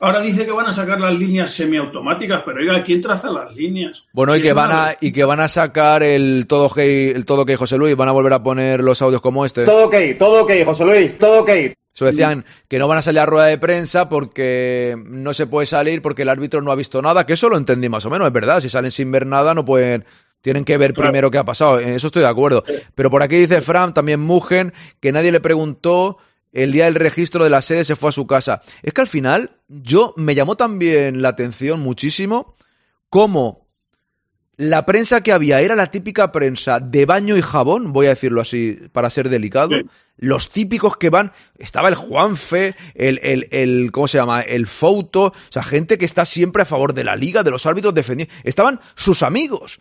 Ahora 0.00 0.20
dice 0.20 0.44
que 0.44 0.50
van 0.52 0.66
a 0.66 0.72
sacar 0.72 1.00
las 1.00 1.14
líneas 1.14 1.52
semiautomáticas, 1.52 2.42
pero 2.44 2.58
oiga, 2.60 2.82
¿quién 2.82 3.00
traza 3.00 3.30
las 3.30 3.54
líneas? 3.54 4.04
Bueno, 4.12 4.34
Si 4.34 4.40
y 4.40 4.42
que, 4.42 4.52
van 4.52 4.70
una- 4.70 4.84
a, 4.88 4.96
y 5.00 5.12
que 5.12 5.24
van 5.24 5.40
a 5.40 5.48
sacar 5.48 6.02
el 6.02 6.46
todo 6.48 6.68
que 6.74 7.10
el 7.12 7.24
todo 7.24 7.46
que 7.46 7.56
José 7.56 7.76
Luis, 7.78 7.94
van 7.96 8.08
a 8.08 8.12
volver 8.12 8.32
a 8.32 8.42
poner 8.42 8.82
los 8.82 9.00
audios 9.02 9.20
como 9.22 9.44
este. 9.46 9.64
Todo 9.64 9.86
ok, 9.86 9.94
todo 10.18 10.42
ok, 10.44 10.50
José 10.64 10.84
Luis, 10.84 11.18
todo 11.18 11.42
ok. 11.42 11.50
Eso 11.94 12.06
decían 12.06 12.44
que 12.68 12.78
no 12.78 12.88
van 12.88 12.98
a 12.98 13.02
salir 13.02 13.20
a 13.20 13.26
rueda 13.26 13.46
de 13.46 13.56
prensa 13.58 14.08
porque 14.08 14.96
no 15.06 15.32
se 15.32 15.46
puede 15.46 15.66
salir 15.66 16.02
porque 16.02 16.22
el 16.22 16.28
árbitro 16.28 16.60
no 16.60 16.72
ha 16.72 16.74
visto 16.74 17.00
nada, 17.00 17.24
que 17.24 17.34
eso 17.34 17.48
lo 17.48 17.56
entendí 17.56 17.88
más 17.88 18.04
o 18.04 18.10
menos, 18.10 18.26
es 18.26 18.32
verdad. 18.32 18.60
Si 18.60 18.68
salen 18.68 18.90
sin 18.90 19.12
ver 19.12 19.26
nada, 19.26 19.54
no 19.54 19.64
pueden. 19.64 20.04
Tienen 20.42 20.64
que 20.64 20.76
ver 20.76 20.92
Claro. 20.92 21.08
primero 21.10 21.30
qué 21.30 21.38
ha 21.38 21.44
pasado. 21.44 21.78
En 21.80 21.90
eso 21.90 22.08
estoy 22.08 22.22
de 22.22 22.28
acuerdo. 22.28 22.64
Pero 22.94 23.10
por 23.10 23.22
aquí 23.22 23.36
dice 23.36 23.60
Fran, 23.62 23.94
también 23.94 24.20
Mugen, 24.20 24.72
que 25.00 25.12
nadie 25.12 25.32
le 25.32 25.40
preguntó 25.40 26.18
el 26.52 26.70
día 26.72 26.84
del 26.84 26.96
registro 26.96 27.44
de 27.44 27.50
la 27.50 27.62
sede, 27.62 27.84
se 27.84 27.96
fue 27.96 28.10
a 28.10 28.12
su 28.12 28.26
casa. 28.26 28.60
Es 28.82 28.92
que 28.92 29.00
al 29.00 29.06
final, 29.06 29.52
yo 29.68 30.12
me 30.16 30.34
llamó 30.34 30.56
también 30.56 31.22
la 31.22 31.30
atención 31.30 31.80
muchísimo 31.80 32.56
cómo 33.08 33.63
la 34.56 34.86
prensa 34.86 35.20
que 35.22 35.32
había 35.32 35.60
era 35.60 35.74
la 35.74 35.90
típica 35.90 36.30
prensa 36.30 36.78
de 36.80 37.06
baño 37.06 37.36
y 37.36 37.42
jabón, 37.42 37.92
voy 37.92 38.06
a 38.06 38.10
decirlo 38.10 38.40
así 38.40 38.78
para 38.92 39.10
ser 39.10 39.28
delicado. 39.28 39.70
Sí. 39.70 39.82
Los 40.16 40.50
típicos 40.50 40.96
que 40.96 41.10
van, 41.10 41.32
estaba 41.58 41.88
el 41.88 41.96
Juanfe, 41.96 42.76
el, 42.94 43.18
el, 43.22 43.48
el, 43.50 43.90
¿cómo 43.90 44.06
se 44.06 44.18
llama? 44.18 44.42
El 44.42 44.66
Fouto, 44.68 45.24
o 45.26 45.34
sea, 45.50 45.64
gente 45.64 45.98
que 45.98 46.04
está 46.04 46.24
siempre 46.24 46.62
a 46.62 46.66
favor 46.66 46.94
de 46.94 47.02
la 47.02 47.16
liga, 47.16 47.42
de 47.42 47.50
los 47.50 47.66
árbitros 47.66 47.94
defendiendo. 47.94 48.32
Estaban 48.44 48.80
sus 48.94 49.22
amigos, 49.24 49.80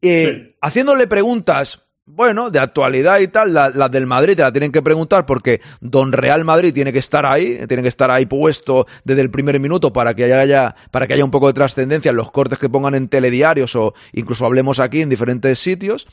eh, 0.00 0.42
Sí. 0.46 0.56
haciéndole 0.60 1.06
preguntas, 1.08 1.85
bueno, 2.08 2.50
de 2.50 2.60
actualidad 2.60 3.18
y 3.18 3.28
tal, 3.28 3.52
las 3.52 3.74
la 3.74 3.88
del 3.88 4.06
Madrid 4.06 4.36
te 4.36 4.42
la 4.42 4.52
tienen 4.52 4.70
que 4.70 4.80
preguntar 4.80 5.26
porque 5.26 5.60
Don 5.80 6.12
Real 6.12 6.44
Madrid 6.44 6.72
tiene 6.72 6.92
que 6.92 7.00
estar 7.00 7.26
ahí, 7.26 7.58
tiene 7.66 7.82
que 7.82 7.88
estar 7.88 8.10
ahí 8.12 8.26
puesto 8.26 8.86
desde 9.04 9.22
el 9.22 9.30
primer 9.30 9.58
minuto 9.58 9.92
para 9.92 10.14
que 10.14 10.32
haya, 10.32 10.74
para 10.92 11.06
que 11.08 11.14
haya 11.14 11.24
un 11.24 11.32
poco 11.32 11.48
de 11.48 11.54
trascendencia 11.54 12.10
en 12.10 12.16
los 12.16 12.30
cortes 12.30 12.60
que 12.60 12.68
pongan 12.68 12.94
en 12.94 13.08
telediarios 13.08 13.74
o 13.74 13.92
incluso 14.12 14.46
hablemos 14.46 14.78
aquí 14.78 15.02
en 15.02 15.08
diferentes 15.10 15.58
sitios. 15.58 16.06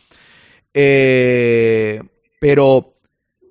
Eh, 0.74 2.02
pero 2.40 2.96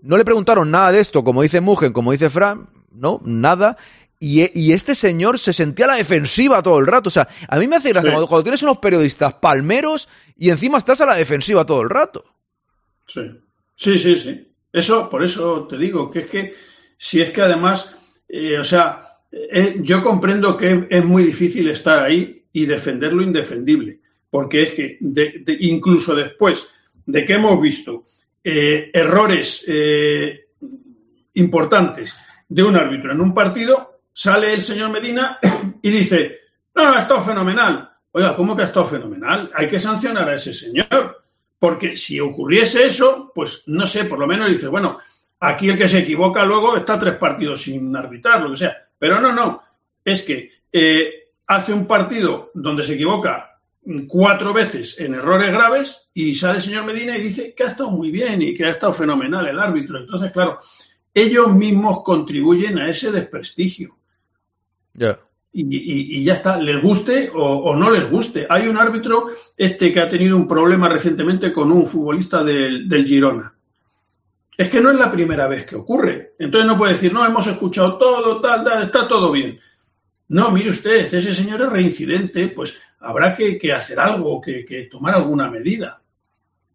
no 0.03 0.17
le 0.17 0.25
preguntaron 0.25 0.71
nada 0.71 0.91
de 0.93 1.01
esto, 1.01 1.23
como 1.23 1.43
dice 1.43 1.61
Mugen, 1.61 1.93
como 1.93 2.13
dice 2.13 2.29
Fran, 2.29 2.69
no, 2.91 3.21
nada. 3.25 3.77
Y, 4.19 4.49
y 4.61 4.73
este 4.73 4.95
señor 4.95 5.39
se 5.39 5.53
sentía 5.53 5.87
a 5.87 5.89
la 5.89 5.95
defensiva 5.97 6.63
todo 6.63 6.79
el 6.79 6.87
rato. 6.87 7.09
O 7.09 7.11
sea, 7.13 7.29
a 7.49 7.59
mí 7.59 7.67
me 7.67 7.77
hace 7.77 7.89
gracia 7.89 8.11
Sí. 8.11 8.13
cuando, 8.13 8.29
cuando 8.29 8.43
tienes 8.45 8.63
unos 8.63 8.79
periodistas 8.79 9.35
palmeros 9.35 10.09
y 10.37 10.51
encima 10.51 10.79
estás 10.79 11.01
a 11.01 11.07
la 11.07 11.15
defensiva 11.17 11.65
todo 11.65 11.83
el 11.83 11.91
rato. 11.91 12.25
Sí, 13.13 13.31
sí, 13.77 13.99
sí. 13.99 14.17
sí. 14.17 14.49
Eso, 14.73 15.09
por 15.11 15.23
eso 15.23 15.67
te 15.69 15.77
digo, 15.77 16.11
que 16.11 16.21
es 16.21 16.27
que 16.27 16.55
si 16.97 17.21
es 17.21 17.31
que 17.31 17.43
además, 17.43 17.97
eh, 18.29 18.59
o 18.59 18.65
sea, 18.65 19.03
eh, 19.31 19.77
yo 19.81 20.03
comprendo 20.03 20.57
que 20.57 20.87
es 20.89 21.05
muy 21.05 21.25
difícil 21.25 21.69
estar 21.69 22.03
ahí 22.03 22.45
y 22.53 22.65
defender 22.67 23.13
lo 23.13 23.23
indefendible, 23.23 24.01
porque 24.31 24.63
es 24.63 24.73
que 24.73 24.97
de- 25.01 25.43
de- 25.45 25.57
incluso 25.61 26.15
después 26.15 26.71
de 27.05 27.25
que 27.27 27.35
hemos 27.35 27.61
visto 27.61 28.07
eh, 28.45 28.91
errores 28.93 29.65
importantes 31.35 32.17
de 32.49 32.63
un 32.63 32.77
árbitro 32.77 33.13
en 33.13 33.21
un 33.21 33.33
partido, 33.35 34.01
sale 34.13 34.53
el 34.53 34.63
señor 34.63 34.91
Medina 34.91 35.39
y 35.83 35.91
dice, 35.91 36.39
no, 36.75 36.89
ha 36.93 37.01
estado 37.01 37.23
fenomenal. 37.23 37.89
Oiga, 38.13 38.37
¿cómo 38.37 38.55
que 38.55 38.63
ha 38.63 38.67
estado 38.67 38.87
fenomenal? 38.87 39.51
Hay 39.55 39.69
que 39.69 39.79
sancionar 39.79 40.29
a 40.29 40.35
ese 40.35 40.53
señor. 40.53 41.22
Porque 41.63 41.95
si 41.95 42.19
ocurriese 42.19 42.87
eso, 42.87 43.31
pues 43.33 43.63
no 43.69 43.87
sé, 43.87 44.07
por 44.07 44.19
lo 44.19 44.27
menos 44.27 44.51
dice, 44.51 44.67
bueno, 44.67 44.99
aquí 45.39 45.69
el 45.69 45.79
que 45.79 45.87
se 45.87 46.01
equivoca 46.01 46.45
luego 46.45 46.77
está 46.77 46.99
tres 46.99 47.15
partidos 47.15 47.63
sin 47.63 47.95
arbitrar, 47.95 48.43
lo 48.43 48.51
que 48.51 48.57
sea. 48.57 48.89
Pero 48.99 49.21
no, 49.21 49.33
no, 49.33 49.63
es 50.05 50.23
que 50.25 50.51
eh, 50.73 51.29
hace 51.47 51.73
un 51.73 51.87
partido 51.87 52.51
donde 52.53 52.83
se 52.83 52.95
equivoca 52.95 53.61
cuatro 54.09 54.53
veces 54.53 54.99
en 54.99 55.15
errores 55.15 55.53
graves 55.53 56.09
y 56.13 56.35
sale 56.35 56.57
el 56.57 56.65
señor 56.65 56.85
Medina 56.85 57.17
y 57.17 57.23
dice 57.23 57.55
que 57.55 57.63
ha 57.63 57.69
estado 57.69 57.93
muy 57.93 58.11
bien 58.11 58.43
y 58.43 58.55
que 58.55 58.65
ha 58.65 58.71
estado 58.71 58.93
fenomenal 58.93 59.47
el 59.47 59.61
árbitro. 59.61 60.01
Entonces, 60.01 60.33
claro, 60.33 60.59
ellos 61.15 61.55
mismos 61.55 62.03
contribuyen 62.03 62.77
a 62.81 62.91
ese 62.91 63.13
desprestigio. 63.13 63.97
Ya. 64.95 65.17
Y, 65.55 65.63
y- 65.65 66.19
y 66.21 66.25
ya 66.25 66.35
está, 66.35 66.57
les 66.57 66.81
guste 66.83 67.31
o, 67.35 67.45
o 67.45 67.77
no 67.77 67.91
les 67.91 68.11
guste. 68.11 68.47
Hay 68.49 68.69
un 68.69 68.79
árbitro 68.79 69.29
este 69.57 69.93
que 69.93 70.01
ha 70.01 70.09
tenido 70.09 70.37
un 70.37 70.49
problema 70.49 70.89
recientemente 70.89 71.53
con 71.53 71.71
un 71.71 71.87
futbolista 71.87 72.43
del, 72.43 72.89
del 72.89 73.07
Girona. 73.07 73.53
Es 74.57 74.69
que 74.71 74.81
no 74.81 74.91
es 74.91 74.99
la 74.99 75.11
primera 75.13 75.49
vez 75.49 75.67
que 75.67 75.77
ocurre. 75.77 76.35
Entonces 76.39 76.67
no 76.67 76.79
puede 76.79 76.93
decir, 76.95 77.13
no, 77.13 77.25
hemos 77.27 77.47
escuchado 77.47 77.99
todo, 77.99 78.41
tal, 78.41 78.65
tal, 78.65 78.83
está 78.85 79.07
todo 79.07 79.31
bien. 79.33 79.59
No, 80.29 80.51
mire 80.51 80.71
usted, 80.71 81.13
ese 81.13 81.35
señor 81.35 81.61
es 81.61 81.69
reincidente, 81.71 82.49
pues 82.49 82.81
habrá 83.01 83.35
que, 83.35 83.59
que 83.59 83.73
hacer 83.73 84.01
algo, 84.01 84.41
que, 84.41 84.65
que 84.65 84.85
tomar 84.85 85.15
alguna 85.15 85.51
medida. 85.51 86.01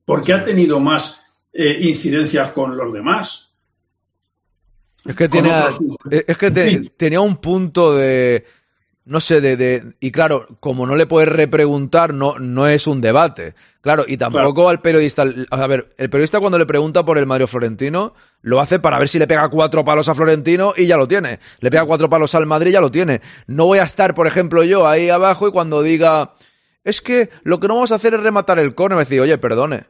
Porque 0.06 0.34
ha 0.34 0.44
tenido 0.44 0.80
más 0.80 1.24
eh, 1.52 1.80
incidencias 1.82 2.52
con 2.52 2.78
los 2.78 2.94
demás. 2.94 3.52
Es 5.06 5.16
que, 5.16 5.30
tenía, 5.30 5.68
es 6.28 6.38
que 6.38 6.52
te- 6.52 6.92
tenía 6.98 7.22
un 7.22 7.38
punto 7.38 7.96
de. 7.96 8.46
No 9.08 9.20
sé, 9.22 9.40
de, 9.42 9.56
de- 9.58 9.94
Y 10.00 10.12
claro, 10.12 10.48
como 10.60 10.86
no 10.86 10.96
le 10.96 11.06
puedes 11.08 11.30
repreguntar, 11.30 12.14
no, 12.14 12.38
no 12.40 12.68
es 12.68 12.88
un 12.88 13.00
debate. 13.02 13.56
Claro, 13.82 14.04
y 14.08 14.18
tampoco 14.18 14.68
al 14.70 14.82
periodista. 14.82 15.24
A 15.50 15.68
ver, 15.68 15.90
el 15.98 16.10
periodista 16.10 16.40
cuando 16.42 16.58
le 16.60 16.66
pregunta 16.66 17.06
por 17.06 17.18
el 17.18 17.26
Mario 17.26 17.48
Florentino, 17.48 18.14
lo 18.42 18.60
hace 18.60 18.80
para 18.80 19.00
ver 19.00 19.08
si 19.08 19.18
le 19.18 19.26
pega 19.28 19.48
cuatro 19.50 19.86
palos 19.86 20.10
a 20.10 20.16
Florentino 20.16 20.74
y 20.76 20.88
ya 20.88 20.98
lo 20.98 21.08
tiene. 21.08 21.40
Le 21.62 21.72
pega 21.72 21.86
cuatro 21.86 22.10
palos 22.10 22.36
al 22.36 22.46
Madrid 22.46 22.72
y 22.72 22.74
ya 22.74 22.82
lo 22.82 22.92
tiene. 22.92 23.22
No 23.48 23.66
voy 23.66 23.80
a 23.80 23.84
estar, 23.84 24.14
por 24.14 24.28
ejemplo, 24.28 24.64
yo 24.64 24.88
ahí 24.88 25.10
abajo 25.10 25.48
y 25.48 25.52
cuando 25.52 25.82
diga. 25.82 26.34
Es 26.84 27.02
que 27.02 27.30
lo 27.44 27.60
que 27.60 27.68
no 27.68 27.76
vamos 27.76 27.92
a 27.92 27.96
hacer 27.96 28.14
es 28.14 28.20
rematar 28.22 28.60
el 28.60 28.76
córner. 28.76 28.98
Me 28.98 29.04
decir, 29.04 29.22
oye, 29.22 29.38
perdone. 29.38 29.86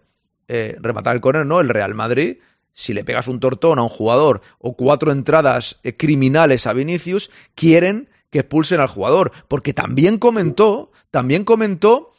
eh, 0.48 0.78
rematar 0.80 1.16
el 1.16 1.22
córner, 1.22 1.46
no, 1.46 1.60
el 1.60 1.70
Real 1.70 1.94
Madrid 1.96 2.38
si 2.80 2.94
le 2.94 3.04
pegas 3.04 3.28
un 3.28 3.40
tortón 3.40 3.80
a 3.80 3.82
un 3.82 3.90
jugador 3.90 4.42
o 4.60 4.76
cuatro 4.78 5.12
entradas 5.12 5.80
eh, 5.84 5.98
criminales 5.98 6.68
a 6.68 6.74
Vinicius, 6.74 7.32
quieren 7.56 8.08
que 8.30 8.40
expulsen 8.40 8.80
al 8.80 8.88
jugador, 8.88 9.32
porque 9.48 9.74
también 9.74 10.18
comentó, 10.18 10.92
también 11.12 11.44
comentó 11.44 12.12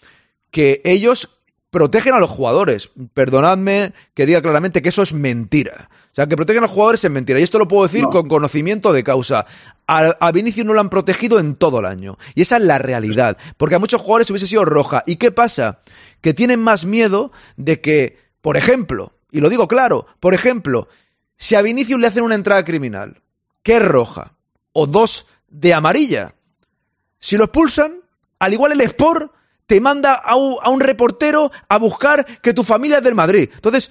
que 0.51 0.81
ellos 0.85 1.39
protegen 1.71 2.15
a 2.15 2.19
los 2.19 2.31
jugadores. 2.31 2.91
Perdonadme 3.15 3.93
que 4.15 4.27
diga 4.27 4.41
claramente 4.43 4.81
que 4.83 4.89
eso 4.89 5.03
es 5.03 5.13
mentira. 5.13 5.91
O 6.11 6.15
sea, 6.19 6.27
que 6.27 6.37
protegen 6.37 6.61
a 6.65 6.67
los 6.67 6.71
jugadores 6.75 7.05
es 7.05 7.11
mentira. 7.11 7.39
Y 7.39 7.43
esto 7.43 7.59
lo 7.59 7.69
puedo 7.69 7.85
decir 7.85 8.03
No. 8.03 8.11
con 8.11 8.29
conocimiento 8.29 8.93
de 8.93 9.05
causa. 9.05 9.47
A, 9.87 9.99
a 10.19 10.33
Vinicius 10.33 10.67
no 10.67 10.73
lo 10.75 10.81
han 10.81 10.91
protegido 10.91 11.39
en 11.39 11.55
todo 11.55 11.81
el 11.81 11.87
año. 11.87 12.19
Y 12.35 12.43
esa 12.43 12.57
es 12.57 12.63
la 12.65 12.79
realidad. 12.79 13.37
Porque 13.57 13.75
a 13.75 13.79
muchos 13.79 14.01
jugadores 14.01 14.31
hubiese 14.31 14.47
sido 14.47 14.65
roja. 14.65 15.05
¿Y 15.07 15.17
qué 15.17 15.31
pasa? 15.31 15.81
Que 16.21 16.35
tienen 16.35 16.61
más 16.61 16.85
miedo 16.87 17.31
de 17.57 17.81
que, 17.81 18.19
por 18.41 18.57
ejemplo, 18.57 19.13
y 19.31 19.41
lo 19.41 19.51
digo 19.51 19.69
claro, 19.69 20.07
por 20.21 20.35
ejemplo, 20.35 20.89
si 21.37 21.55
a 21.55 21.63
Vinicius 21.63 22.01
le 22.01 22.07
hacen 22.07 22.25
una 22.25 22.35
entrada 22.35 22.65
criminal, 22.65 23.21
que 23.63 23.77
es 23.77 23.83
roja, 23.85 24.33
o 24.73 24.87
dos 24.87 25.27
de 25.49 25.75
amarilla, 25.75 26.35
si 27.19 27.37
lo 27.37 27.45
expulsan, 27.45 28.01
al 28.39 28.53
igual 28.53 28.73
el 28.73 28.81
Sport 28.83 29.33
te 29.67 29.81
manda 29.81 30.15
a 30.15 30.37
un, 30.37 30.81
reportero 30.81 31.51
a 31.69 31.79
buscar 31.79 32.25
que 32.41 32.55
tu 32.55 32.65
familia 32.65 32.99
es 32.99 33.05
del 33.05 33.15
Madrid. 33.15 33.51
Entonces, 33.55 33.91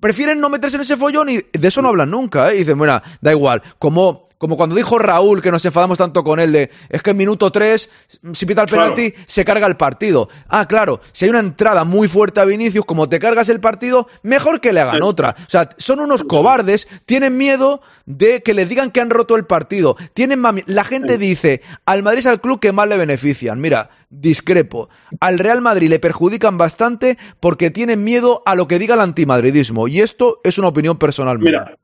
prefieren 0.00 0.40
no 0.40 0.48
meterse 0.48 0.76
en 0.76 0.82
ese 0.82 0.96
follón 0.96 1.28
y 1.28 1.36
de 1.36 1.68
eso 1.68 1.82
no 1.82 1.88
hablan 1.88 2.10
nunca, 2.10 2.50
¿eh? 2.50 2.56
Y 2.56 2.58
dicen, 2.60 2.78
bueno, 2.78 3.02
da 3.20 3.32
igual. 3.32 3.62
Como, 3.78 4.27
como 4.38 4.56
cuando 4.56 4.76
dijo 4.76 4.98
Raúl 4.98 5.42
que 5.42 5.50
nos 5.50 5.64
enfadamos 5.64 5.98
tanto 5.98 6.22
con 6.24 6.40
él 6.40 6.52
de, 6.52 6.70
es 6.88 7.02
que 7.02 7.10
en 7.10 7.16
minuto 7.16 7.50
3, 7.52 7.90
si 8.32 8.46
pita 8.46 8.62
el 8.62 8.68
Claro. 8.68 8.94
penalti, 8.94 9.14
se 9.26 9.44
carga 9.44 9.66
el 9.66 9.76
partido. 9.76 10.28
Ah, 10.48 10.66
claro, 10.66 11.00
si 11.12 11.24
hay 11.24 11.30
una 11.30 11.40
entrada 11.40 11.84
muy 11.84 12.08
fuerte 12.08 12.40
a 12.40 12.44
Vinicius, 12.44 12.84
como 12.84 13.08
te 13.08 13.18
cargas 13.18 13.48
el 13.48 13.60
partido, 13.60 14.08
mejor 14.22 14.60
que 14.60 14.72
le 14.72 14.80
hagan 14.80 15.02
otra. 15.02 15.34
O 15.46 15.50
sea, 15.50 15.68
son 15.78 16.00
unos 16.00 16.22
cobardes, 16.24 16.88
tienen 17.04 17.36
miedo 17.36 17.80
de 18.06 18.42
que 18.42 18.54
les 18.54 18.68
digan 18.68 18.90
que 18.90 19.00
han 19.00 19.10
roto 19.10 19.36
el 19.36 19.44
partido. 19.44 19.96
Tienen 20.14 20.40
mami- 20.40 20.64
La 20.66 20.84
gente 20.84 21.18
dice, 21.18 21.60
al 21.84 22.02
Madrid 22.02 22.20
es 22.20 22.26
al 22.26 22.40
club 22.40 22.60
que 22.60 22.72
más 22.72 22.88
le 22.88 22.96
benefician. 22.96 23.60
Mira, 23.60 23.90
discrepo. 24.08 24.88
Al 25.20 25.38
Real 25.38 25.60
Madrid 25.60 25.88
le 25.90 25.98
perjudican 25.98 26.56
bastante 26.58 27.18
porque 27.40 27.70
tienen 27.70 28.04
miedo 28.04 28.42
a 28.46 28.54
lo 28.54 28.68
que 28.68 28.78
diga 28.78 28.94
el 28.94 29.00
antimadridismo. 29.00 29.88
Y 29.88 30.00
esto 30.00 30.40
es 30.44 30.58
una 30.58 30.68
opinión 30.68 30.96
personal 30.98 31.38
mía. 31.38 31.50
Mira, 31.50 31.78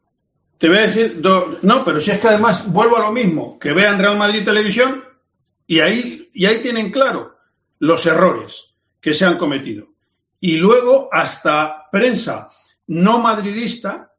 te 0.59 0.69
voy 0.69 0.79
a 0.79 0.83
decir, 0.83 1.21
do- 1.21 1.59
no, 1.63 1.85
pero 1.85 2.01
si 2.01 2.11
es 2.11 2.19
que 2.19 2.29
además 2.29 2.67
vuelvo 2.71 2.97
a 2.97 3.01
lo 3.01 3.13
mismo, 3.13 3.59
que 3.59 3.73
vean 3.73 3.99
Real 3.99 4.17
Madrid 4.17 4.45
Televisión 4.45 5.05
y 5.67 5.81
ahí, 5.81 6.31
y 6.33 6.47
ahí 6.47 6.59
tienen 6.59 6.91
claro 6.91 7.37
los 7.81 8.07
errores 8.07 8.75
que 9.01 9.15
se 9.15 9.25
han 9.25 9.37
cometido. 9.37 9.89
Y 10.41 10.57
luego 10.57 11.09
hasta 11.13 11.89
prensa 11.91 12.49
no 12.87 13.19
madridista 13.19 14.13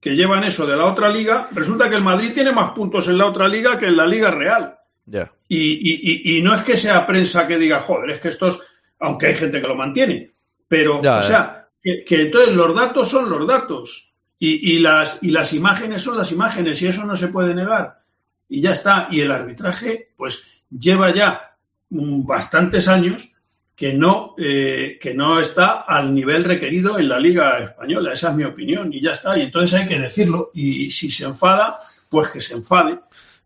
que 0.00 0.10
llevan 0.14 0.44
eso 0.44 0.66
de 0.66 0.76
la 0.76 0.86
otra 0.86 1.08
liga, 1.08 1.48
resulta 1.52 1.88
que 1.90 1.96
el 1.96 2.02
Madrid 2.04 2.32
tiene 2.32 2.52
más 2.52 2.70
puntos 2.72 3.08
en 3.08 3.18
la 3.18 3.26
otra 3.26 3.48
liga 3.48 3.78
que 3.78 3.86
en 3.86 3.96
la 3.96 4.06
liga 4.06 4.30
real. 4.30 4.76
Ya. 5.06 5.30
Y, 5.48 5.58
y- 5.58 6.38
y- 6.38 6.42
no 6.42 6.54
es 6.54 6.62
que 6.62 6.76
sea 6.76 7.06
prensa 7.06 7.46
que 7.46 7.58
diga, 7.58 7.80
joder, 7.80 8.10
es 8.10 8.20
que 8.20 8.28
estos, 8.28 8.60
aunque 9.00 9.26
hay 9.28 9.34
gente 9.34 9.60
que 9.60 9.68
lo 9.68 9.74
mantiene, 9.74 10.32
pero, 10.68 11.00
o 11.18 11.22
sea, 11.22 11.68
que, 11.82 12.04
que 12.04 12.22
entonces 12.22 12.54
los 12.54 12.74
datos 12.74 13.08
son 13.08 13.28
los 13.30 13.46
datos 13.46 14.07
y, 14.38 14.74
y 14.74 14.78
las, 14.78 15.22
y 15.22 15.30
las 15.30 15.52
imágenes 15.52 16.02
son 16.02 16.16
las 16.16 16.30
imágenes 16.30 16.80
y 16.82 16.86
eso 16.86 17.04
no 17.04 17.16
se 17.16 17.28
puede 17.28 17.54
negar. 17.54 18.02
Y 18.48 18.60
ya 18.60 18.72
está. 18.72 19.08
Y 19.10 19.20
el 19.20 19.32
arbitraje, 19.32 20.12
pues 20.16 20.42
lleva 20.70 21.12
ya 21.12 21.56
bastantes 21.90 22.88
años 22.88 23.32
que 23.74 23.94
no, 23.94 24.34
eh, 24.38 24.98
que 25.00 25.14
no 25.14 25.40
está 25.40 25.82
al 25.82 26.14
nivel 26.14 26.44
requerido 26.44 26.98
en 26.98 27.08
la 27.08 27.18
Liga 27.18 27.58
Española. 27.58 28.12
Esa 28.12 28.30
es 28.30 28.34
mi 28.36 28.44
opinión. 28.44 28.92
Y 28.92 29.00
ya 29.00 29.12
está. 29.12 29.36
Y 29.36 29.42
entonces 29.42 29.80
hay 29.80 29.86
que 29.86 29.98
decirlo. 29.98 30.50
Y 30.54 30.90
si 30.90 31.10
se 31.10 31.24
enfada, 31.24 31.76
pues 32.08 32.30
que 32.30 32.40
se 32.40 32.54
enfade. 32.54 32.98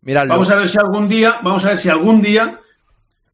Mira, 0.02 0.24
Vamos 0.24 0.50
a 0.50 0.56
ver 0.56 0.68
si 0.68 0.78
algún 0.78 1.08
día, 1.08 1.40
vamos 1.42 1.64
a 1.64 1.68
ver 1.68 1.78
si 1.78 1.88
algún 1.88 2.20
día 2.20 2.58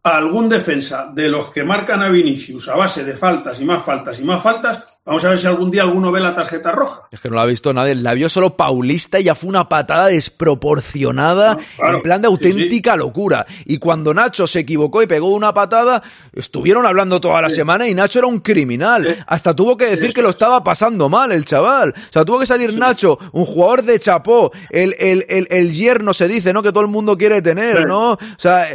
algún 0.03 0.49
defensa 0.49 1.11
de 1.13 1.29
los 1.29 1.51
que 1.51 1.65
marcan 1.65 2.03
a 2.03 2.09
Vinicius 2.09 2.69
a 2.69 2.77
base 2.77 3.05
de 3.05 3.15
faltas 3.15 3.61
y 3.61 3.65
más 3.65 3.85
faltas 3.85 4.19
y 4.21 4.25
más 4.25 4.43
faltas, 4.43 4.83
vamos 5.09 5.25
a 5.25 5.31
ver 5.31 5.39
si 5.39 5.47
algún 5.49 5.71
día 5.71 5.83
alguno 5.83 6.13
ve 6.13 6.21
la 6.21 6.37
tarjeta 6.37 6.71
roja. 6.71 7.03
Es 7.11 7.19
que 7.19 7.29
no 7.29 7.35
la 7.37 7.43
ha 7.43 7.47
visto 7.47 7.73
nadie, 7.73 7.95
la 7.97 8.15
vio 8.15 8.29
solo 8.29 8.57
Paulista 8.57 9.19
y 9.19 9.25
ya 9.25 9.35
fue 9.35 9.49
una 9.49 9.69
patada 9.69 10.07
desproporcionada, 10.07 11.55
No, 11.55 11.61
claro, 11.77 11.97
en 11.97 12.03
plan 12.03 12.23
de 12.23 12.29
sí, 12.29 12.33
auténtica 12.33 12.97
locura. 12.97 13.47
Y 13.65 13.79
cuando 13.79 14.13
Nacho 14.15 14.47
se 14.47 14.61
equivocó 14.61 15.03
y 15.03 15.07
pegó 15.07 15.29
una 15.35 15.53
patada, 15.55 16.03
estuvieron 16.33 16.87
hablando 16.87 17.21
toda 17.21 17.41
la 17.43 17.51
semana 17.51 17.89
y 17.89 17.95
Nacho 17.95 18.19
era 18.21 18.29
un 18.29 18.41
criminal. 18.41 19.25
Hasta 19.27 19.55
tuvo 19.57 19.77
que 19.77 19.87
decir 19.87 20.13
que 20.13 20.23
lo 20.23 20.29
es. 20.29 20.35
estaba 20.35 20.63
pasando 20.63 21.09
mal 21.09 21.33
el 21.33 21.45
chaval. 21.45 21.95
O 21.97 22.13
sea, 22.13 22.25
tuvo 22.25 22.39
que 22.39 22.47
salir 22.47 22.77
Nacho, 22.77 23.19
un 23.33 23.45
jugador 23.45 23.83
de 23.83 23.99
chapó, 23.99 24.53
el, 24.71 24.95
el, 24.99 25.25
el, 25.29 25.47
el 25.51 25.73
yerno 25.73 26.13
se 26.13 26.29
dice, 26.29 26.53
¿no? 26.53 26.63
Que 26.63 26.71
todo 26.71 26.83
el 26.83 26.89
mundo 26.91 27.17
quiere 27.17 27.43
tener. 27.43 27.87
¿no? 27.87 28.13
O 28.13 28.19
sea, 28.37 28.67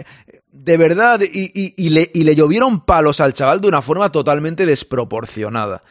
de 0.51 0.77
verdad, 0.77 1.19
y, 1.21 1.51
y- 1.53 1.73
y 1.77 1.89
le, 1.89 2.09
y 2.13 2.23
le 2.23 2.36
llovieron 2.36 2.81
palos 2.81 3.19
al 3.19 3.34
chaval 3.34 3.61
de 3.61 3.67
una 3.67 3.81
forma 3.81 4.11
totalmente 4.11 4.65
desproporcionada. 4.65 5.84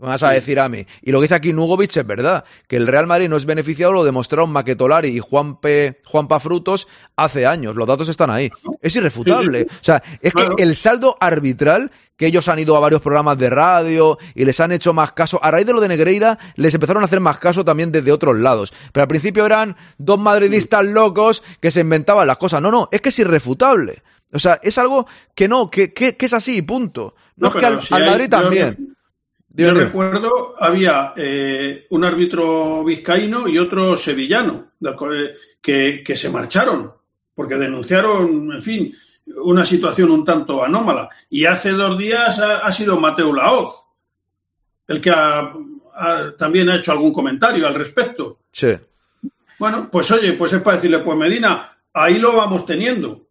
Vas 0.00 0.22
a 0.22 0.30
decir 0.30 0.58
a 0.58 0.68
mí. 0.68 0.86
Y 1.02 1.12
lo 1.12 1.18
que 1.18 1.24
dice 1.24 1.34
aquí 1.34 1.52
Nugovic 1.52 1.94
es 1.94 2.06
verdad, 2.06 2.44
que 2.66 2.76
el 2.76 2.86
Real 2.86 3.06
Madrid 3.06 3.28
no 3.28 3.36
es 3.36 3.44
beneficiado, 3.44 3.92
lo 3.92 4.02
demostraron 4.02 4.50
Maquetolari 4.50 5.08
y 5.08 5.18
Juan 5.20 5.60
P. 5.60 6.00
Juanpa 6.06 6.40
Frutos 6.40 6.88
hace 7.16 7.44
años. 7.46 7.76
Los 7.76 7.86
datos 7.86 8.08
están 8.08 8.30
ahí. 8.30 8.50
Es 8.80 8.96
irrefutable. 8.96 9.60
Sí, 9.60 9.66
sí, 9.70 9.76
O 9.80 9.84
sea, 9.84 10.02
es 10.22 10.32
Claro. 10.32 10.56
que 10.56 10.62
el 10.62 10.74
saldo 10.74 11.16
arbitral, 11.20 11.90
que 12.16 12.26
ellos 12.26 12.48
han 12.48 12.58
ido 12.58 12.76
a 12.76 12.80
varios 12.80 13.02
programas 13.02 13.36
de 13.36 13.50
radio 13.50 14.16
y 14.34 14.44
les 14.46 14.58
han 14.60 14.72
hecho 14.72 14.94
más 14.94 15.12
caso, 15.12 15.38
a 15.42 15.50
raíz 15.50 15.66
de 15.66 15.74
lo 15.74 15.80
de 15.82 15.88
Negreira, 15.88 16.38
les 16.56 16.72
empezaron 16.74 17.02
a 17.02 17.04
hacer 17.06 17.20
más 17.20 17.38
caso 17.38 17.62
también 17.64 17.92
desde 17.92 18.10
otros 18.10 18.38
lados. 18.38 18.72
Pero 18.92 19.02
al 19.02 19.08
principio 19.08 19.44
eran 19.44 19.76
dos 19.98 20.18
madridistas 20.18 20.84
locos 20.86 21.42
que 21.60 21.70
se 21.70 21.80
inventaban 21.80 22.26
las 22.26 22.38
cosas. 22.38 22.62
No, 22.62 22.70
no, 22.70 22.88
es 22.90 23.02
que 23.02 23.10
es 23.10 23.18
irrefutable. 23.18 24.02
O 24.32 24.38
sea, 24.38 24.60
es 24.62 24.78
algo 24.78 25.06
que 25.34 25.46
no, 25.48 25.68
que, 25.70 25.92
que, 25.92 26.16
que 26.16 26.26
es 26.26 26.32
así, 26.32 26.62
punto. 26.62 27.14
No, 27.36 27.48
No, 27.50 27.54
es 27.54 27.60
que 27.60 27.66
al, 27.66 27.82
si 27.82 27.92
al 27.94 28.02
hay- 28.04 28.10
Madrid 28.10 28.28
también. 28.30 28.76
Yo 28.78 28.94
Dime. 29.52 29.72
recuerdo, 29.86 30.54
había 30.58 31.12
eh, 31.16 31.86
un 31.90 32.04
árbitro 32.04 32.84
vizcaíno 32.84 33.48
y 33.48 33.58
otro 33.58 33.96
sevillano 33.96 34.72
eh, 34.80 35.34
que, 35.60 36.02
que 36.04 36.16
se 36.16 36.30
marcharon 36.30 36.92
porque 37.34 37.56
denunciaron, 37.56 38.52
en 38.52 38.62
fin, 38.62 38.94
una 39.42 39.64
situación 39.64 40.10
un 40.10 40.24
tanto 40.24 40.62
anómala. 40.62 41.08
Y 41.30 41.46
hace 41.46 41.70
dos 41.70 41.96
días 41.98 42.38
ha, 42.40 42.58
ha 42.58 42.70
sido 42.72 42.98
Mateo 43.00 43.32
Laoz 43.32 43.74
el 44.88 45.00
que 45.00 45.10
ha- 45.10 45.52
ha- 45.94 46.32
también 46.36 46.68
ha 46.68 46.76
hecho 46.76 46.92
algún 46.92 47.12
comentario 47.12 47.66
al 47.66 47.74
respecto. 47.74 48.38
Sí. 48.52 48.76
Bueno, 49.58 49.88
pues 49.90 50.10
oye, 50.10 50.32
pues 50.34 50.52
es 50.52 50.62
para 50.62 50.76
decirle, 50.76 50.98
pues 51.00 51.16
Medina, 51.16 51.76
ahí 51.92 52.18
lo 52.18 52.34
vamos 52.36 52.64
teniendo. 52.66 53.26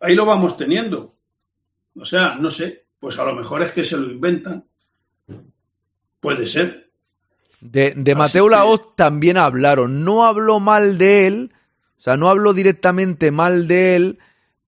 Ahí 0.00 0.14
lo 0.14 0.26
vamos 0.26 0.56
teniendo. 0.56 1.14
O 1.98 2.04
sea, 2.04 2.34
no 2.34 2.50
sé, 2.50 2.86
pues 2.98 3.18
a 3.18 3.24
lo 3.24 3.34
mejor 3.34 3.62
es 3.62 3.72
que 3.72 3.84
se 3.84 3.96
lo 3.96 4.10
inventan. 4.10 4.64
Puede 6.24 6.46
ser. 6.46 6.88
De, 7.60 7.92
de 7.94 8.14
Mateo 8.14 8.46
que- 8.46 8.52
Laoz 8.52 8.96
también 8.96 9.36
hablaron. 9.36 10.04
No 10.04 10.24
habló 10.24 10.58
mal 10.58 10.96
de 10.96 11.26
él, 11.26 11.52
o 11.98 12.00
sea, 12.00 12.16
no 12.16 12.30
habló 12.30 12.54
directamente 12.54 13.30
mal 13.30 13.68
de 13.68 13.94
él, 13.96 14.18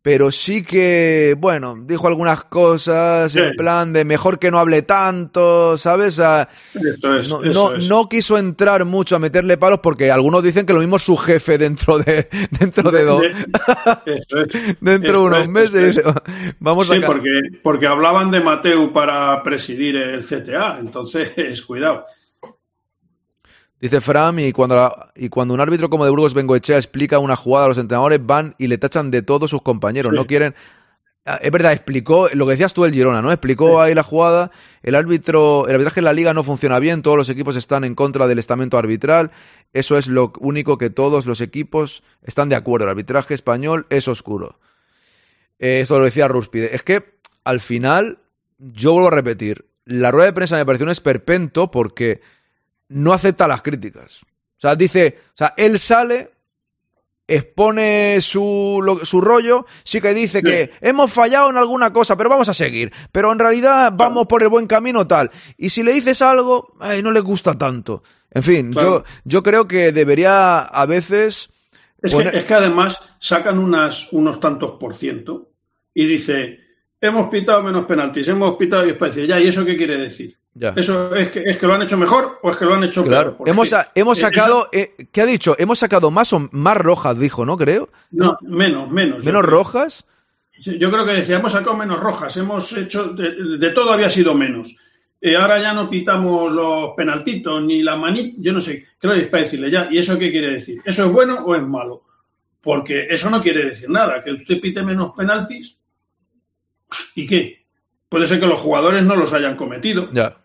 pero 0.06 0.30
sí 0.30 0.62
que, 0.62 1.34
bueno, 1.36 1.74
dijo 1.84 2.06
algunas 2.06 2.44
cosas 2.44 3.34
en 3.34 3.56
plan 3.56 3.92
de 3.92 4.04
mejor 4.04 4.38
que 4.38 4.52
no 4.52 4.60
hable 4.60 4.82
tanto, 4.82 5.76
¿sabes? 5.76 6.12
O 6.12 6.16
sea, 6.18 6.48
Eso 6.72 7.18
es. 7.18 7.28
no, 7.28 7.42
eso 7.42 7.70
no, 7.70 7.74
es. 7.76 7.88
no 7.88 8.08
quiso 8.08 8.38
entrar 8.38 8.84
mucho 8.84 9.16
a 9.16 9.18
meterle 9.18 9.56
palos 9.56 9.80
porque 9.82 10.12
algunos 10.12 10.44
dicen 10.44 10.64
que 10.64 10.72
lo 10.74 10.78
mismo 10.78 10.94
es 10.98 11.02
su 11.02 11.16
jefe 11.16 11.58
dentro 11.58 11.98
de, 11.98 12.28
dentro 12.52 12.92
de, 12.92 13.02
dos, 13.02 13.24
Eso 14.06 14.42
es. 14.42 14.76
dentro 14.80 15.12
de 15.22 15.26
unos 15.26 15.42
es, 15.42 15.48
meses. 15.48 16.00
Vamos 16.60 16.88
a 16.88 16.94
Sí, 16.94 17.00
ca- 17.00 17.08
porque, 17.08 17.40
porque 17.64 17.88
hablaban 17.88 18.30
de 18.30 18.38
Mateu 18.38 18.92
para 18.92 19.42
presidir 19.42 19.96
el 19.96 20.24
CTA, 20.24 20.76
entonces, 20.78 21.62
cuidado. 21.66 22.06
Dice 23.86 24.00
Fram, 24.00 24.38
y 24.38 24.52
cuando, 24.52 24.76
la- 24.76 25.12
y 25.14 25.28
cuando 25.28 25.54
un 25.54 25.60
árbitro 25.60 25.88
como 25.90 26.04
de 26.04 26.10
Burgos 26.10 26.34
Bengoechea 26.34 26.76
explica 26.76 27.18
una 27.18 27.36
jugada 27.36 27.66
a 27.66 27.68
los 27.68 27.78
entrenadores, 27.78 28.20
van 28.24 28.54
y 28.58 28.66
le 28.66 28.78
tachan 28.78 29.10
de 29.10 29.22
todos 29.22 29.50
sus 29.50 29.62
compañeros. 29.62 30.10
Sí. 30.10 30.16
No 30.16 30.26
quieren. 30.26 30.54
Ah, 31.28 31.38
Es 31.42 31.50
verdad, 31.50 31.72
explicó 31.72 32.28
lo 32.34 32.46
que 32.46 32.52
decías 32.52 32.72
tú 32.72 32.84
el 32.84 32.92
Girona, 32.92 33.20
¿no? 33.20 33.32
Explicó 33.32 33.66
Sí. 33.68 33.88
ahí 33.88 33.94
la 33.94 34.02
jugada. 34.04 34.50
El 34.82 34.94
árbitro, 34.94 35.66
el 35.66 35.74
arbitraje 35.74 36.00
en 36.00 36.04
la 36.04 36.12
liga 36.12 36.32
no 36.34 36.44
funciona 36.44 36.78
bien, 36.78 37.02
todos 37.02 37.16
los 37.16 37.28
equipos 37.28 37.56
están 37.56 37.82
en 37.84 37.94
contra 37.96 38.26
del 38.28 38.38
estamento 38.38 38.78
arbitral. 38.78 39.30
Eso 39.72 39.98
es 39.98 40.06
lo 40.06 40.32
único 40.38 40.78
que 40.78 40.88
todos 40.90 41.26
los 41.26 41.40
equipos 41.40 42.02
están 42.22 42.48
de 42.48 42.54
acuerdo. 42.56 42.84
El 42.84 42.90
arbitraje 42.90 43.34
español 43.34 43.86
es 43.90 44.06
oscuro. 44.08 44.58
Eh, 45.58 45.80
esto 45.80 45.98
lo 45.98 46.04
decía 46.04 46.28
Rúspide. 46.28 46.74
Es 46.74 46.82
que 46.82 47.18
al 47.44 47.60
final, 47.60 48.18
yo 48.58 48.92
vuelvo 48.92 49.08
a 49.08 49.12
repetir, 49.12 49.66
la 49.84 50.10
rueda 50.10 50.26
de 50.26 50.32
prensa 50.32 50.56
me 50.56 50.66
pareció 50.66 50.84
un 50.84 50.90
esperpento 50.92 51.70
porque 51.70 52.20
no 52.88 53.12
acepta 53.12 53.48
las 53.48 53.62
críticas. 53.62 54.22
O 54.22 54.60
sea, 54.60 54.74
dice, 54.74 55.18
o 55.28 55.36
sea, 55.36 55.54
él 55.56 55.78
sale, 55.78 56.30
expone 57.28 58.18
su, 58.20 58.80
lo- 58.82 59.04
su 59.04 59.20
rollo, 59.20 59.66
sí 59.82 60.00
que 60.00 60.14
dice 60.14 60.38
Sí. 60.38 60.44
que 60.44 60.70
hemos 60.80 61.12
fallado 61.12 61.50
en 61.50 61.56
alguna 61.56 61.92
cosa, 61.92 62.16
pero 62.16 62.30
vamos 62.30 62.48
a 62.48 62.54
seguir. 62.54 62.92
Pero 63.12 63.32
en 63.32 63.38
realidad 63.38 63.92
vamos 63.94 64.26
por 64.26 64.42
el 64.42 64.48
buen 64.48 64.66
camino 64.66 65.06
tal. 65.06 65.30
Y 65.56 65.70
si 65.70 65.82
le 65.82 65.92
dices 65.92 66.22
algo, 66.22 66.74
ay, 66.80 67.02
no 67.02 67.10
le 67.12 67.20
gusta 67.20 67.54
tanto. 67.54 68.02
En 68.30 68.42
fin, 68.42 68.72
Claro. 68.72 69.04
yo, 69.04 69.04
yo 69.24 69.42
creo 69.42 69.66
que 69.66 69.92
debería 69.92 70.60
a 70.60 70.86
veces 70.86 71.48
Es, 72.02 72.14
que, 72.14 72.28
es 72.38 72.44
que 72.44 72.54
además 72.54 73.00
sacan 73.18 73.58
unas, 73.58 74.12
unos 74.12 74.38
tantos 74.38 74.72
por 74.78 74.94
ciento 74.94 75.50
y 75.94 76.06
dice, 76.06 76.60
hemos 77.00 77.28
pitado 77.28 77.62
menos 77.62 77.86
penaltis, 77.86 78.28
hemos 78.28 78.54
pitado 78.56 78.86
y 78.86 78.90
es 78.90 78.96
para 78.96 79.10
decir, 79.12 79.26
ya, 79.28 79.40
¿y 79.40 79.48
eso 79.48 79.64
qué 79.64 79.76
quiere 79.76 79.96
decir? 79.96 80.38
Ya. 80.58 80.72
¿Eso 80.74 81.14
es 81.14 81.30
que, 81.30 81.40
es 81.44 81.58
que 81.58 81.66
lo 81.66 81.74
han 81.74 81.82
hecho 81.82 81.98
mejor 81.98 82.38
o 82.42 82.50
es 82.50 82.56
que 82.56 82.64
lo 82.64 82.74
han 82.74 82.84
hecho 82.84 83.04
Claro. 83.04 83.36
peor? 83.36 83.48
Hemos, 83.48 83.68
hemos 83.94 84.16
eh, 84.18 84.20
sacado, 84.22 84.68
eh, 84.72 84.94
¿qué 85.12 85.20
ha 85.20 85.26
dicho? 85.26 85.54
Hemos 85.58 85.78
sacado 85.78 86.10
más, 86.10 86.32
o- 86.32 86.48
más 86.52 86.76
rojas, 86.78 87.18
dijo, 87.18 87.44
¿no? 87.44 87.58
Creo. 87.58 87.90
no, 88.10 88.38
menos, 88.42 88.90
menos. 88.90 89.22
Menos 89.22 89.44
rojas. 89.44 90.06
Yo 90.58 90.90
creo 90.90 91.04
que 91.04 91.12
decía, 91.12 91.36
hemos 91.36 91.52
sacado 91.52 91.76
menos 91.76 92.00
rojas, 92.00 92.34
hemos 92.38 92.72
hecho, 92.72 93.08
de, 93.08 93.58
de 93.58 93.70
todo 93.70 93.92
había 93.92 94.08
sido 94.08 94.32
menos. 94.34 94.74
Eh, 95.20 95.36
ahora 95.36 95.60
ya 95.60 95.74
no 95.74 95.90
pitamos 95.90 96.50
los 96.50 96.92
penaltitos 96.96 97.62
ni 97.62 97.82
la 97.82 97.96
manita, 97.96 98.36
yo 98.40 98.52
no 98.54 98.60
sé, 98.62 98.86
claro, 98.98 99.18
es 99.18 99.28
para 99.28 99.42
decirle 99.42 99.70
ya, 99.70 99.88
¿y 99.90 99.98
eso 99.98 100.18
qué 100.18 100.30
quiere 100.30 100.52
decir? 100.54 100.80
¿Eso 100.84 101.04
es 101.04 101.12
bueno 101.12 101.44
o 101.44 101.54
es 101.54 101.62
malo? 101.62 102.04
Porque 102.62 103.06
eso 103.10 103.28
no 103.28 103.42
quiere 103.42 103.64
decir 103.66 103.90
nada, 103.90 104.22
que 104.22 104.32
usted 104.32 104.58
pite 104.60 104.82
menos 104.82 105.12
penaltis, 105.14 105.78
¿y 107.14 107.26
qué? 107.26 107.66
Puede 108.08 108.26
ser 108.26 108.38
que 108.40 108.46
los 108.46 108.60
jugadores 108.60 109.02
no 109.02 109.16
los 109.16 109.32
hayan 109.32 109.56
cometido, 109.56 110.08
Ya. 110.12 110.36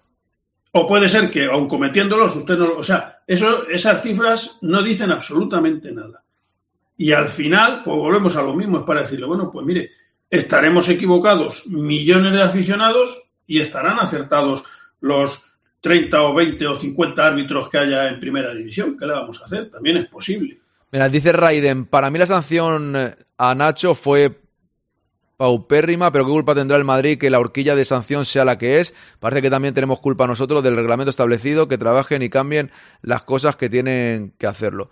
O 0.74 0.88
puede 0.88 1.10
ser 1.10 1.30
que, 1.30 1.46
aun 1.46 1.68
cometiéndolos, 1.68 2.36
usted 2.36 2.58
no. 2.58 2.78
O 2.78 2.84
sea, 2.84 3.20
eso, 3.28 3.68
esas 3.68 4.02
cifras 4.02 4.58
no 4.62 4.82
dicen 4.82 5.12
absolutamente 5.12 5.92
nada. 5.92 6.24
Y 6.98 7.12
al 7.12 7.30
final, 7.30 7.82
pues 7.84 7.98
volvemos 7.98 8.36
a 8.36 8.44
lo 8.44 8.54
mismo, 8.54 8.78
es 8.80 8.84
para 8.84 9.02
decirle, 9.02 9.26
bueno, 9.26 9.52
pues 9.52 9.66
mire, 9.66 9.92
estaremos 10.30 10.88
equivocados 10.88 11.68
millones 11.68 12.34
de 12.34 12.42
aficionados 12.42 13.32
y 13.48 13.60
estarán 13.60 14.00
acertados 14.00 14.64
los 15.02 15.44
30 15.82 16.22
o 16.22 16.34
20 16.34 16.68
o 16.68 16.78
50 16.78 17.26
árbitros 17.26 17.70
que 17.70 17.80
haya 17.80 18.08
en 18.08 18.20
primera 18.20 18.54
división. 18.54 18.96
¿Qué 18.98 19.06
le 19.06 19.14
vamos 19.14 19.42
a 19.42 19.46
hacer? 19.46 19.70
También 19.70 19.98
es 19.98 20.08
posible. 20.08 20.60
Mira, 20.92 21.10
dice 21.10 21.32
Raiden, 21.32 21.86
para 21.86 22.10
mí 22.10 22.20
la 22.20 22.28
sanción 22.28 22.94
eh, 22.96 23.16
a 23.38 23.56
Nacho 23.56 23.96
fue 23.96 24.42
paupérrima, 25.42 26.12
pero 26.12 26.24
¿qué 26.24 26.32
culpa 26.32 26.54
tendrá 26.54 26.78
el 26.78 26.84
Madrid 26.84 27.18
que 27.18 27.32
la 27.32 27.40
horquilla 27.40 27.74
de 27.76 27.84
sanción 27.84 28.26
sea 28.28 28.46
la 28.46 28.60
que 28.60 28.80
es? 28.80 28.94
Parece 29.20 29.42
que 29.42 29.50
también 29.50 29.74
tenemos 29.74 30.00
culpa 30.00 30.28
nosotros 30.28 30.62
del 30.64 30.76
reglamento 30.76 31.10
establecido, 31.10 31.68
que 31.68 31.80
trabajen 31.80 32.22
y 32.22 32.30
cambien 32.30 32.70
las 33.02 33.24
cosas 33.24 33.56
que 33.56 33.68
tienen 33.68 34.34
que 34.38 34.46
hacerlo. 34.46 34.92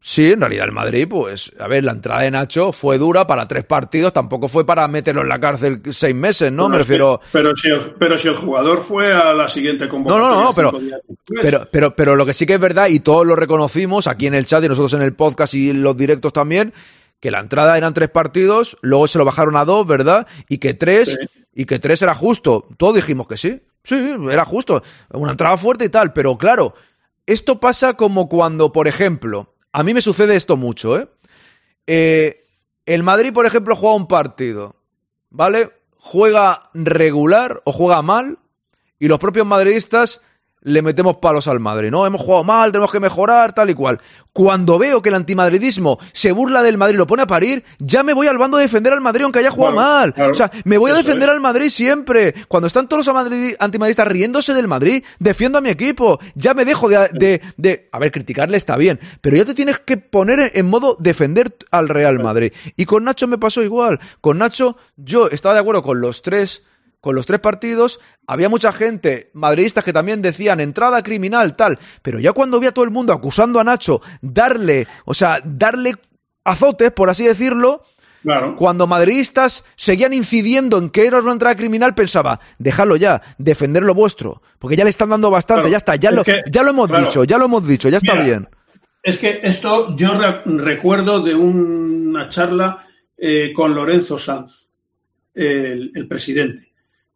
Sí, 0.00 0.32
en 0.32 0.40
realidad 0.40 0.64
el 0.64 0.72
Madrid, 0.72 1.06
pues, 1.08 1.52
a 1.60 1.68
ver, 1.68 1.84
la 1.84 1.92
entrada 1.92 2.22
de 2.22 2.32
Nacho 2.32 2.72
fue 2.72 2.98
dura 2.98 3.28
para 3.28 3.46
tres 3.46 3.64
partidos, 3.64 4.12
tampoco 4.12 4.48
fue 4.48 4.66
para 4.66 4.88
meterlo 4.88 5.20
en 5.22 5.28
la 5.28 5.38
cárcel 5.38 5.82
seis 5.90 6.16
meses, 6.16 6.50
¿no? 6.50 6.62
Bueno, 6.64 6.70
Me 6.70 6.76
que- 6.78 6.82
refiero... 6.84 7.20
pero, 7.30 7.54
si 7.54 7.68
el, 7.68 7.80
pero 7.96 8.18
si 8.18 8.26
el 8.26 8.34
jugador 8.36 8.80
fue 8.82 9.12
a 9.12 9.32
la 9.34 9.46
siguiente 9.46 9.84
No, 9.84 9.90
convocatoria. 9.92 10.28
no, 10.36 10.42
no, 10.42 10.52
pero, 10.52 10.72
días 10.80 11.00
después. 11.06 11.40
pero, 11.42 11.68
pero, 11.70 11.94
pero 11.94 12.16
lo 12.16 12.26
que 12.26 12.32
sí 12.34 12.44
que 12.44 12.54
es 12.54 12.60
verdad, 12.60 12.88
y 12.88 12.98
todos 12.98 13.24
lo 13.24 13.36
reconocimos 13.36 14.08
aquí 14.08 14.26
en 14.26 14.34
el 14.34 14.46
chat 14.46 14.64
y 14.64 14.68
nosotros 14.68 14.94
en 14.94 15.02
el 15.02 15.12
podcast 15.14 15.54
y 15.54 15.70
en 15.70 15.82
los 15.82 15.96
directos 15.96 16.32
también, 16.32 16.72
que 17.20 17.30
la 17.30 17.40
entrada 17.40 17.76
eran 17.76 17.94
tres 17.94 18.08
partidos, 18.08 18.76
luego 18.80 19.06
se 19.06 19.18
lo 19.18 19.24
bajaron 19.24 19.56
a 19.56 19.64
dos, 19.64 19.86
¿verdad? 19.86 20.26
Y 20.48 20.58
que 20.58 20.74
tres, 20.74 21.10
Sí. 21.10 21.40
y 21.54 21.64
que 21.66 21.78
tres 21.78 22.00
era 22.02 22.14
justo. 22.14 22.66
Todos 22.78 22.94
dijimos 22.96 23.28
que 23.28 23.36
sí, 23.36 23.62
sí, 23.84 23.94
era 24.30 24.44
justo. 24.44 24.82
Una 25.10 25.32
entrada 25.32 25.56
fuerte 25.56 25.84
y 25.84 25.88
tal, 25.90 26.12
pero 26.12 26.38
claro, 26.38 26.74
esto 27.26 27.60
pasa 27.60 27.94
como 27.94 28.28
cuando, 28.28 28.72
por 28.72 28.88
ejemplo, 28.88 29.54
a 29.72 29.82
mí 29.82 29.94
me 29.94 30.00
sucede 30.00 30.34
esto 30.34 30.56
mucho, 30.56 30.98
¿eh? 30.98 31.08
Eh, 31.86 32.46
el 32.86 33.02
Madrid, 33.02 33.32
por 33.32 33.46
ejemplo, 33.46 33.76
juega 33.76 33.94
un 33.96 34.08
partido, 34.08 34.76
¿vale? 35.28 35.70
Juega 35.96 36.70
regular 36.72 37.60
o 37.64 37.72
juega 37.72 38.00
mal 38.02 38.38
y 38.98 39.08
los 39.08 39.18
propios 39.18 39.46
madridistas 39.46 40.20
le 40.62 40.82
metemos 40.82 41.16
palos 41.16 41.48
al 41.48 41.58
Madrid, 41.60 41.90
¿no? 41.90 42.04
Hemos 42.06 42.20
jugado 42.20 42.44
mal, 42.44 42.70
tenemos 42.72 42.92
que 42.92 43.00
mejorar, 43.00 43.54
tal 43.54 43.70
y 43.70 43.74
cual. 43.74 43.98
Cuando 44.32 44.78
veo 44.78 45.02
que 45.02 45.08
el 45.08 45.14
antimadridismo 45.16 45.98
se 46.12 46.30
burla 46.32 46.62
del 46.62 46.76
Madrid 46.76 46.94
y 46.94 46.98
lo 46.98 47.06
pone 47.06 47.22
a 47.22 47.26
parir, 47.26 47.64
ya 47.78 48.02
me 48.02 48.12
voy 48.12 48.26
al 48.28 48.38
bando 48.38 48.58
a 48.58 48.60
defender 48.60 48.92
al 48.92 49.00
Madrid 49.00 49.24
aunque 49.24 49.40
haya 49.40 49.50
jugado 49.50 49.74
Claro, 49.74 49.88
mal. 49.90 50.14
claro. 50.14 50.30
O 50.30 50.34
sea, 50.34 50.50
me 50.64 50.78
voy 50.78 50.90
a 50.90 50.94
defender 50.94 51.28
es. 51.28 51.34
al 51.34 51.40
Madrid 51.40 51.68
siempre. 51.70 52.34
Cuando 52.46 52.66
están 52.68 52.88
todos 52.88 53.06
los 53.06 53.16
antimadridistas 53.58 54.06
riéndose 54.06 54.54
del 54.54 54.68
Madrid, 54.68 55.02
defiendo 55.18 55.58
a 55.58 55.60
mi 55.62 55.70
equipo. 55.70 56.20
Ya 56.34 56.54
me 56.54 56.64
dejo 56.64 56.88
de, 56.88 57.08
de, 57.12 57.40
de- 57.56 57.88
A 57.90 57.98
ver, 57.98 58.12
criticarle 58.12 58.56
está 58.56 58.76
bien, 58.76 59.00
pero 59.20 59.36
ya 59.36 59.44
te 59.44 59.54
tienes 59.54 59.80
que 59.80 59.96
poner 59.96 60.52
en 60.54 60.66
modo 60.68 60.96
defender 61.00 61.56
al 61.70 61.88
Real 61.88 62.20
Madrid. 62.20 62.52
Y 62.76 62.84
con 62.86 63.02
Nacho 63.04 63.26
me 63.26 63.38
pasó 63.38 63.62
igual. 63.62 63.98
Con 64.20 64.38
Nacho, 64.38 64.76
yo 64.96 65.28
estaba 65.28 65.54
de 65.54 65.60
acuerdo 65.60 65.82
con 65.82 66.00
los 66.00 66.22
tres. 66.22 66.62
Con 67.00 67.14
los 67.14 67.24
tres 67.24 67.40
partidos, 67.40 67.98
había 68.26 68.48
mucha 68.50 68.72
gente, 68.72 69.30
madridistas, 69.32 69.84
que 69.84 69.92
también 69.92 70.20
decían 70.20 70.60
entrada 70.60 71.02
criminal, 71.02 71.56
tal. 71.56 71.78
Pero 72.02 72.18
ya 72.18 72.32
cuando 72.32 72.60
vi 72.60 72.66
a 72.66 72.72
todo 72.72 72.84
el 72.84 72.90
mundo 72.90 73.12
acusando 73.14 73.58
a 73.58 73.64
Nacho, 73.64 74.02
darle, 74.20 74.86
o 75.06 75.14
sea, 75.14 75.40
darle 75.44 75.94
azotes, 76.44 76.90
por 76.92 77.08
así 77.08 77.24
decirlo, 77.24 77.82
Claro. 78.22 78.54
cuando 78.54 78.86
madridistas 78.86 79.64
seguían 79.76 80.12
incidiendo 80.12 80.76
en 80.76 80.90
que 80.90 81.06
era 81.06 81.20
una 81.20 81.32
entrada 81.32 81.56
criminal, 81.56 81.94
pensaba, 81.94 82.38
dejadlo 82.58 82.96
ya, 82.96 83.22
defender 83.38 83.82
lo 83.82 83.94
vuestro, 83.94 84.42
porque 84.58 84.76
ya 84.76 84.84
le 84.84 84.90
están 84.90 85.08
dando 85.08 85.30
bastante, 85.30 85.62
Claro, 85.62 85.70
ya 85.70 85.76
está, 85.78 85.96
ya, 85.96 86.10
es 86.10 86.16
lo, 86.16 86.22
que- 86.24 86.42
ya 86.52 86.62
lo 86.62 86.68
hemos 86.68 86.88
claro. 86.90 87.06
dicho, 87.06 87.24
ya 87.24 87.38
lo 87.38 87.46
hemos 87.46 87.66
dicho, 87.66 87.88
ya 87.88 87.96
está 87.96 88.12
Mira, 88.12 88.24
bien. 88.26 88.48
Es 89.02 89.16
que 89.16 89.40
esto 89.42 89.96
yo 89.96 90.18
re- 90.18 90.42
recuerdo 90.44 91.20
de 91.20 91.34
una 91.34 92.28
charla 92.28 92.84
eh, 93.16 93.52
con 93.54 93.74
Lorenzo 93.74 94.18
Sanz, 94.18 94.70
el, 95.34 95.90
el 95.94 96.06
presidente. 96.06 96.69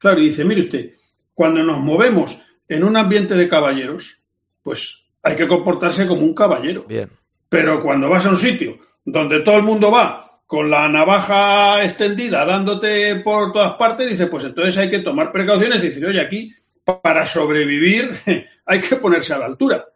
Claro, 0.04 0.20
y 0.20 0.26
dice, 0.26 0.44
mire 0.44 0.60
usted, 0.60 0.90
cuando 1.32 1.62
nos 1.62 1.80
movemos 1.80 2.38
en 2.68 2.84
un 2.84 2.94
ambiente 2.94 3.34
de 3.34 3.48
caballeros, 3.48 4.18
pues 4.62 5.06
hay 5.22 5.34
que 5.34 5.48
comportarse 5.48 6.06
como 6.06 6.26
un 6.26 6.34
caballero. 6.34 6.84
Bien. 6.86 7.08
Pero 7.48 7.82
cuando 7.82 8.10
vas 8.10 8.26
a 8.26 8.28
un 8.28 8.36
sitio 8.36 8.76
donde 9.02 9.40
todo 9.40 9.56
el 9.56 9.62
mundo 9.62 9.90
va 9.90 10.42
con 10.46 10.68
la 10.68 10.90
navaja 10.90 11.82
extendida 11.82 12.44
dándote 12.44 13.14
por 13.20 13.50
todas 13.50 13.72
partes, 13.76 14.10
dice, 14.10 14.26
pues 14.26 14.44
entonces 14.44 14.76
hay 14.76 14.90
que 14.90 14.98
tomar 14.98 15.32
precauciones 15.32 15.82
y 15.82 15.86
decir, 15.86 16.04
oye, 16.04 16.20
aquí 16.20 16.54
para 16.84 17.24
sobrevivir 17.24 18.14
hay 18.66 18.80
que 18.82 18.96
ponerse 18.96 19.32
a 19.32 19.38
la 19.38 19.46
altura. 19.46 19.86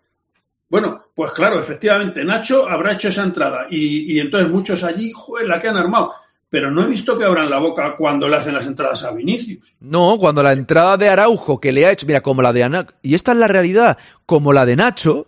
Bueno, 0.71 1.05
pues 1.15 1.33
claro, 1.33 1.61
efectivamente, 1.61 2.25
Nacho 2.25 2.67
habrá 2.67 2.95
hecho 2.95 3.11
esa 3.11 3.25
entrada 3.25 3.67
y, 3.69 4.11
y 4.11 4.21
entonces 4.21 4.51
muchos 4.51 4.85
allí, 4.85 5.13
joder, 5.15 5.49
la 5.49 5.61
que 5.61 5.69
han 5.69 5.77
armado. 5.77 6.15
Pero 6.51 6.71
no 6.71 6.83
he 6.85 6.87
visto 6.87 7.19
que 7.19 7.25
abran 7.25 7.51
la 7.51 7.59
boca 7.59 7.95
cuando 7.97 8.27
le 8.29 8.37
hacen 8.37 8.55
las 8.55 8.67
entradas 8.67 9.05
a 9.05 9.13
Vinicius. 9.13 9.77
No, 9.81 10.17
cuando 10.19 10.43
la 10.43 10.53
entrada 10.53 10.97
de 10.97 11.09
Araujo 11.09 11.61
que 11.61 11.73
le 11.73 11.85
ha 11.85 11.93
hecho, 11.93 12.07
mira, 12.07 12.23
como 12.23 12.41
la 12.41 12.53
de 12.55 12.65
Ana, 12.65 12.87
y 13.03 13.15
esta 13.15 13.33
es 13.33 13.39
la 13.39 13.49
realidad, 13.49 13.99
como 14.25 14.53
la 14.55 14.65
de 14.65 14.77
Nacho, 14.77 15.27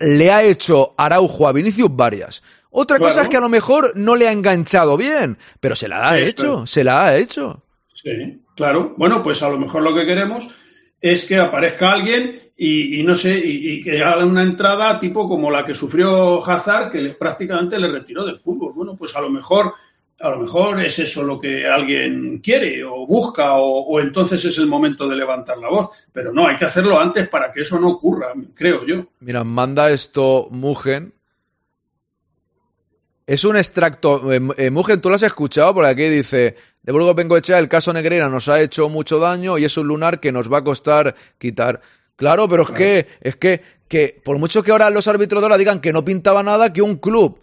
le 0.00 0.32
ha 0.32 0.42
hecho 0.42 0.94
Araujo 0.96 1.46
a 1.46 1.52
Vinicius 1.52 1.94
varias. 1.94 2.42
Otra 2.70 2.96
Claro. 2.98 3.12
cosa 3.12 3.22
es 3.22 3.28
que 3.28 3.36
a 3.36 3.40
lo 3.40 3.48
mejor 3.48 3.92
no 3.94 4.16
le 4.16 4.26
ha 4.28 4.32
enganchado 4.32 4.96
bien, 4.96 5.38
pero 5.60 5.76
se 5.76 5.88
la 5.88 6.08
ha 6.10 6.18
hecho, 6.18 6.66
se 6.66 6.82
la 6.82 7.04
ha 7.04 7.16
hecho. 7.18 7.62
Sí, 7.92 8.42
claro. 8.56 8.94
Bueno, 8.96 9.22
pues 9.22 9.42
a 9.42 9.48
lo 9.48 9.58
mejor 9.58 9.82
lo 9.82 9.94
que 9.94 10.06
queremos 10.06 10.48
es 11.00 11.24
que 11.26 11.38
aparezca 11.38 11.92
alguien 11.92 12.41
y, 12.56 13.00
y 13.00 13.02
no 13.02 13.16
sé, 13.16 13.38
y, 13.38 13.82
que 13.82 14.02
haga 14.02 14.24
una 14.24 14.42
entrada 14.42 15.00
tipo 15.00 15.28
como 15.28 15.50
la 15.50 15.64
que 15.64 15.74
sufrió 15.74 16.44
Hazard, 16.44 16.90
que 16.90 17.00
prácticamente 17.10 17.78
le 17.78 17.88
retiró 17.88 18.24
del 18.24 18.38
fútbol. 18.38 18.72
Bueno, 18.74 18.96
pues 18.96 19.16
a 19.16 19.20
lo 19.20 19.30
mejor, 19.30 19.72
a 20.20 20.30
lo 20.30 20.38
mejor 20.38 20.80
es 20.80 20.98
eso 20.98 21.22
lo 21.22 21.40
que 21.40 21.66
alguien 21.66 22.38
quiere 22.38 22.84
o 22.84 23.06
busca, 23.06 23.54
o, 23.54 23.98
entonces 24.00 24.44
es 24.44 24.58
el 24.58 24.66
momento 24.66 25.08
de 25.08 25.16
levantar 25.16 25.58
la 25.58 25.68
voz. 25.68 25.90
Pero 26.12 26.32
no, 26.32 26.46
hay 26.46 26.56
que 26.56 26.66
hacerlo 26.66 27.00
antes 27.00 27.28
para 27.28 27.50
que 27.50 27.62
eso 27.62 27.80
no 27.80 27.88
ocurra, 27.88 28.32
creo 28.54 28.84
yo. 28.86 29.06
Mira, 29.20 29.44
manda 29.44 29.90
esto 29.90 30.48
Mugen. 30.50 31.14
Es 33.26 33.44
un 33.44 33.56
extracto. 33.56 34.32
eh, 34.32 34.40
eh, 34.58 34.70
Mugen, 34.70 35.00
tú 35.00 35.08
lo 35.08 35.14
has 35.14 35.22
escuchado, 35.22 35.74
porque 35.74 35.90
aquí 35.90 36.08
dice: 36.08 36.56
De 36.82 36.92
Burgos 36.92 37.14
Bengoechea, 37.14 37.58
el 37.58 37.68
caso 37.68 37.92
Negreira 37.92 38.28
nos 38.28 38.48
ha 38.48 38.60
hecho 38.60 38.88
mucho 38.88 39.18
daño 39.18 39.58
y 39.58 39.64
es 39.64 39.76
un 39.76 39.88
lunar 39.88 40.20
que 40.20 40.32
nos 40.32 40.52
va 40.52 40.58
a 40.58 40.64
costar 40.64 41.14
quitar. 41.38 41.80
Claro, 42.16 42.48
pero 42.48 42.62
es 42.64 42.70
que, 42.70 43.06
es 43.20 43.36
que, 43.36 43.62
que, 43.88 44.20
por 44.24 44.38
mucho 44.38 44.62
que 44.62 44.70
ahora 44.70 44.90
los 44.90 45.08
árbitros 45.08 45.40
de 45.40 45.46
ahora 45.46 45.58
digan 45.58 45.80
que 45.80 45.92
no 45.92 46.04
pintaba 46.04 46.42
nada, 46.42 46.72
que 46.72 46.82
un 46.82 46.96
club 46.96 47.40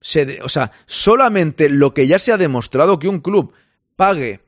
se 0.00 0.24
de- 0.26 0.40
o 0.42 0.48
sea, 0.48 0.72
solamente 0.86 1.68
lo 1.68 1.92
que 1.92 2.06
ya 2.06 2.18
se 2.18 2.32
ha 2.32 2.36
demostrado 2.38 2.98
que 2.98 3.08
un 3.08 3.20
club 3.20 3.52
pague 3.96 4.40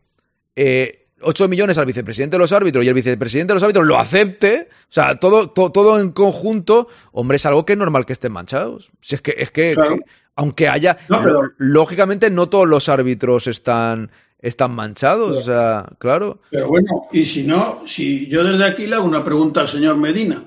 eh, 0.57 1.07
8 1.21 1.47
millones 1.49 1.79
al 1.79 1.87
vicepresidente 1.87 2.35
de 2.37 2.39
los 2.41 2.53
árbitros 2.53 2.85
y 2.85 2.89
el 2.89 2.95
vicepresidente 2.95 3.53
de 3.53 3.55
los 3.55 3.63
árbitros 3.63 3.87
lo 3.87 3.99
acepte, 3.99 4.69
o 4.71 4.93
sea, 4.93 5.17
todo, 5.17 5.51
to- 5.51 5.71
todo 5.71 6.01
en 6.01 6.11
conjunto, 6.13 6.89
hombre, 7.13 7.37
es 7.37 7.47
algo 7.47 7.65
que 7.65 7.75
es 7.75 7.79
normal 7.79 8.07
que 8.07 8.13
estén 8.13 8.33
manchados. 8.33 8.91
Si 9.01 9.15
es 9.15 9.21
que, 9.21 9.35
es 9.39 9.51
que, 9.51 9.75
Claro. 9.75 9.97
que- 9.97 10.03
aunque 10.37 10.69
haya, 10.69 10.99
No, 11.09 11.23
pero- 11.23 11.43
lo- 11.43 11.49
lógicamente 11.59 12.31
no 12.31 12.49
todos 12.49 12.67
los 12.69 12.89
árbitros 12.89 13.47
están, 13.47 14.11
están 14.43 14.75
manchados, 14.75 15.37
o 15.37 15.41
sea, 15.41 15.89
claro. 15.99 16.41
Pero 16.51 16.67
bueno, 16.67 17.07
y 17.13 17.25
si 17.25 17.45
no, 17.45 17.83
si 17.87 18.27
yo 18.27 18.43
desde 18.43 18.65
aquí 18.65 18.87
le 18.87 18.97
hago 18.97 19.07
una 19.07 19.25
pregunta 19.25 19.61
al 19.61 19.69
señor 19.69 19.97
Medina. 19.97 20.45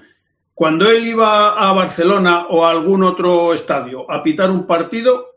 Cuando 0.54 0.89
él 0.89 1.08
iba 1.08 1.54
a 1.54 1.74
Barcelona 1.74 2.48
o 2.50 2.66
a 2.66 2.72
algún 2.72 3.04
otro 3.04 3.54
estadio 3.54 4.10
a 4.12 4.22
pitar 4.22 4.52
un 4.52 4.68
partido, 4.68 5.36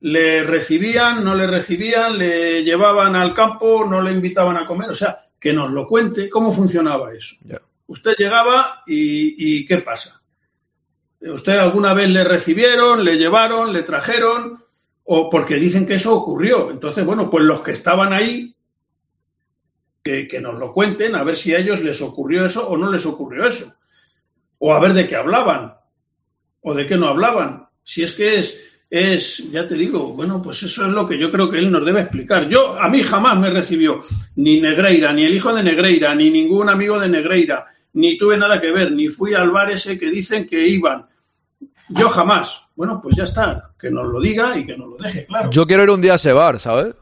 ¿le 0.00 0.44
recibían, 0.44 1.24
no 1.24 1.34
le 1.34 1.46
recibían, 1.46 2.16
le 2.16 2.62
llevaban 2.62 3.16
al 3.16 3.34
campo, 3.34 3.84
no 3.84 4.00
le 4.00 4.12
invitaban 4.12 4.56
a 4.56 4.66
comer? 4.66 4.90
O 4.90 4.94
sea, 4.94 5.18
que 5.38 5.52
nos 5.52 5.70
lo 5.72 5.86
cuente 5.86 6.30
cómo 6.30 6.52
funcionaba 6.52 7.12
eso. 7.12 7.36
Ya. 7.44 7.60
Usted 7.88 8.14
llegaba 8.16 8.82
y, 8.86 9.58
y 9.60 9.66
¿qué 9.66 9.78
pasa? 9.78 10.20
¿Usted 11.20 11.56
alguna 11.56 11.94
vez 11.94 12.08
le 12.10 12.22
recibieron, 12.22 13.04
le 13.04 13.16
llevaron, 13.16 13.72
le 13.72 13.82
trajeron? 13.82 14.62
O 15.10 15.30
porque 15.30 15.54
dicen 15.54 15.86
que 15.86 15.94
eso 15.94 16.14
ocurrió. 16.14 16.70
Entonces, 16.70 17.04
bueno, 17.04 17.30
pues 17.30 17.42
los 17.44 17.62
que 17.62 17.72
estaban 17.72 18.12
ahí, 18.12 18.54
que, 20.02 20.28
que 20.28 20.38
nos 20.38 20.58
lo 20.58 20.70
cuenten, 20.70 21.14
a 21.14 21.24
ver 21.24 21.34
si 21.34 21.54
a 21.54 21.58
ellos 21.58 21.80
les 21.80 22.02
ocurrió 22.02 22.44
eso 22.44 22.68
o 22.68 22.76
no 22.76 22.92
les 22.92 23.06
ocurrió 23.06 23.46
eso. 23.46 23.74
O 24.58 24.74
a 24.74 24.80
ver 24.80 24.92
de 24.92 25.06
qué 25.06 25.16
hablaban. 25.16 25.72
O 26.60 26.74
de 26.74 26.86
qué 26.86 26.98
no 26.98 27.08
hablaban. 27.08 27.68
Si 27.82 28.02
es 28.02 28.12
que 28.12 28.38
es, 28.38 28.60
es, 28.90 29.50
ya 29.50 29.66
te 29.66 29.76
digo, 29.76 30.12
bueno, 30.12 30.42
pues 30.42 30.62
eso 30.62 30.84
es 30.84 30.92
lo 30.92 31.06
que 31.06 31.18
yo 31.18 31.30
creo 31.30 31.50
que 31.50 31.58
él 31.58 31.70
nos 31.70 31.86
debe 31.86 32.02
explicar. 32.02 32.46
Yo, 32.46 32.78
a 32.78 32.90
mí 32.90 33.02
jamás 33.02 33.38
me 33.38 33.48
recibió 33.48 34.02
ni 34.36 34.60
Negreira, 34.60 35.10
ni 35.14 35.24
el 35.24 35.34
hijo 35.34 35.54
de 35.54 35.62
Negreira, 35.62 36.14
ni 36.14 36.30
ningún 36.30 36.68
amigo 36.68 37.00
de 37.00 37.08
Negreira, 37.08 37.64
ni 37.94 38.18
tuve 38.18 38.36
nada 38.36 38.60
que 38.60 38.72
ver, 38.72 38.92
ni 38.92 39.08
fui 39.08 39.32
al 39.32 39.50
bar 39.50 39.70
ese 39.70 39.98
que 39.98 40.10
dicen 40.10 40.46
que 40.46 40.68
iban. 40.68 41.06
Yo 41.88 42.08
jamás. 42.10 42.62
Bueno, 42.76 43.00
pues 43.02 43.16
ya 43.16 43.24
está, 43.24 43.70
que 43.78 43.90
nos 43.90 44.06
lo 44.06 44.20
diga 44.20 44.56
y 44.56 44.64
que 44.64 44.76
nos 44.76 44.88
lo 44.88 44.96
deje 44.96 45.26
claro. 45.26 45.50
Yo 45.50 45.66
quiero 45.66 45.82
ir 45.82 45.90
un 45.90 46.00
día 46.00 46.12
a 46.12 46.16
ese 46.16 46.32
bar, 46.32 46.60
¿sabes? 46.60 46.94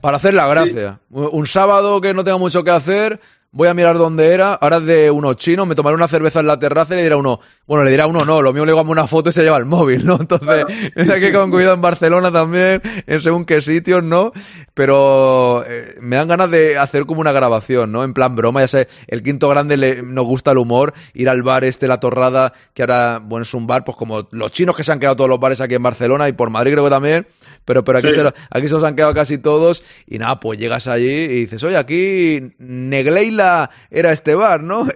Para 0.00 0.16
hacer 0.16 0.34
la 0.34 0.48
gracia. 0.48 1.00
Un 1.10 1.46
sábado 1.46 2.00
que 2.00 2.12
no 2.12 2.24
tengo 2.24 2.38
mucho 2.38 2.64
que 2.64 2.70
hacer, 2.70 3.20
voy 3.52 3.68
a 3.68 3.74
mirar 3.74 3.98
dónde 3.98 4.32
era, 4.32 4.54
ahora 4.54 4.78
es 4.78 4.86
de 4.86 5.10
unos 5.10 5.36
chinos, 5.36 5.66
me 5.66 5.74
tomaré 5.74 5.94
una 5.94 6.08
cerveza 6.08 6.40
en 6.40 6.46
la 6.46 6.58
terraza 6.58 6.94
y 6.94 6.96
le 6.96 7.02
dirá 7.02 7.18
uno, 7.18 7.38
bueno, 7.66 7.84
le 7.84 7.90
dirá 7.90 8.06
uno 8.06 8.24
no, 8.24 8.40
lo 8.40 8.52
mío 8.54 8.64
le 8.64 8.72
hago 8.72 8.80
una 8.90 9.06
foto 9.06 9.28
y 9.28 9.32
se 9.32 9.42
lleva 9.42 9.58
el 9.58 9.66
móvil, 9.66 10.06
¿no? 10.06 10.16
Entonces, 10.20 10.64
hay 10.96 11.20
que 11.20 11.32
con 11.32 11.50
cuidado 11.50 11.74
en 11.74 11.82
Barcelona 11.82 12.32
también, 12.32 12.80
en 13.06 13.20
según 13.20 13.44
qué 13.44 13.60
sitios, 13.60 14.02
¿no? 14.02 14.32
Pero 14.72 15.64
eh, 15.68 15.96
me 16.00 16.16
dan 16.16 16.28
ganas 16.28 16.50
de 16.50 16.78
hacer 16.78 17.04
como 17.04 17.20
una 17.20 17.32
grabación, 17.32 17.92
¿no? 17.92 18.04
En 18.04 18.14
plan 18.14 18.34
broma, 18.34 18.60
ya 18.60 18.68
sé, 18.68 18.88
el 19.06 19.22
quinto 19.22 19.48
grande 19.50 19.76
le, 19.76 20.02
nos 20.02 20.24
gusta 20.24 20.52
el 20.52 20.58
humor, 20.58 20.94
ir 21.12 21.28
al 21.28 21.42
bar 21.42 21.64
este, 21.64 21.86
La 21.88 22.00
Torrada, 22.00 22.54
que 22.72 22.82
ahora, 22.82 23.20
bueno, 23.22 23.42
es 23.42 23.52
un 23.52 23.66
bar, 23.66 23.84
pues 23.84 23.96
como 23.98 24.28
los 24.30 24.50
chinos 24.52 24.74
que 24.76 24.82
se 24.84 24.92
han 24.92 24.98
quedado 24.98 25.16
todos 25.16 25.28
los 25.30 25.38
bares 25.40 25.60
aquí 25.60 25.74
en 25.74 25.82
Barcelona 25.82 26.26
y 26.28 26.32
por 26.32 26.48
Madrid 26.48 26.72
creo 26.72 26.84
que 26.84 26.90
también, 26.90 27.26
pero, 27.66 27.84
pero 27.84 27.98
aquí, 27.98 28.08
Sí. 28.08 28.14
se, 28.14 28.32
aquí 28.50 28.66
se 28.66 28.74
los 28.74 28.82
han 28.82 28.96
quedado 28.96 29.12
casi 29.14 29.36
todos 29.38 29.84
y 30.06 30.18
nada, 30.18 30.40
pues 30.40 30.58
llegas 30.58 30.88
allí 30.88 31.06
y 31.06 31.28
dices, 31.42 31.62
oye, 31.62 31.76
aquí 31.76 32.54
Negleila 32.58 33.41
era 33.90 34.12
este 34.12 34.34
bar, 34.34 34.62
¿no? 34.62 34.86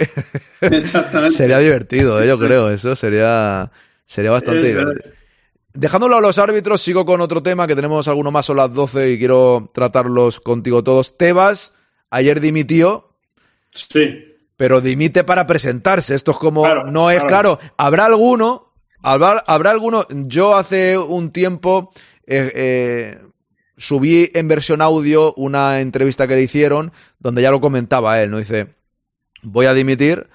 Exactamente. 0.61 1.36
sería 1.36 1.59
divertido, 1.59 2.22
¿eh? 2.22 2.26
yo 2.26 2.38
creo, 2.38 2.70
eso 2.70 2.94
sería, 2.97 3.70
sería 4.07 4.30
bastante 4.30 4.61
Es 4.61 4.66
divertido. 4.66 4.94
verdad. 4.94 5.11
Dejándolo 5.74 6.16
a 6.16 6.20
los 6.22 6.38
árbitros, 6.38 6.80
sigo 6.80 7.05
con 7.05 7.20
otro 7.20 7.42
tema 7.42 7.66
que 7.66 7.76
tenemos 7.76 8.09
alguno 8.09 8.30
más, 8.30 8.47
son 8.47 8.57
las 8.57 8.72
12 8.72 9.11
y 9.11 9.18
quiero 9.18 9.70
tratarlos 9.74 10.40
contigo 10.40 10.82
todos. 10.82 11.18
Tebas 11.18 11.72
ayer 12.11 12.40
dimitió, 12.40 13.11
Sí. 13.72 14.24
pero 14.57 14.80
dimite 14.80 15.22
para 15.22 15.47
presentarse. 15.47 16.14
Esto 16.14 16.30
es 16.30 16.38
como, 16.38 16.62
Claro, 16.62 16.90
no 16.90 17.11
es 17.11 17.18
claro. 17.24 17.59
claro. 17.59 17.74
Habrá 17.76 18.07
alguno, 18.07 18.72
habrá, 19.03 19.44
habrá 19.47 19.70
alguno. 19.70 20.07
Yo 20.09 20.57
hace 20.57 20.97
un 20.97 21.30
tiempo 21.30 21.92
eh, 22.26 22.51
eh, 22.55 23.18
subí 23.77 24.31
en 24.35 24.49
versión 24.49 24.81
audio 24.81 25.35
una 25.35 25.81
entrevista 25.81 26.27
que 26.27 26.37
le 26.37 26.43
hicieron 26.43 26.93
donde 27.18 27.43
ya 27.43 27.51
lo 27.51 27.61
comentaba 27.61 28.22
él, 28.22 28.31
¿no? 28.31 28.39
Dice, 28.39 28.68
voy 29.43 29.66
a 29.66 29.74
dimitir. 29.74 30.29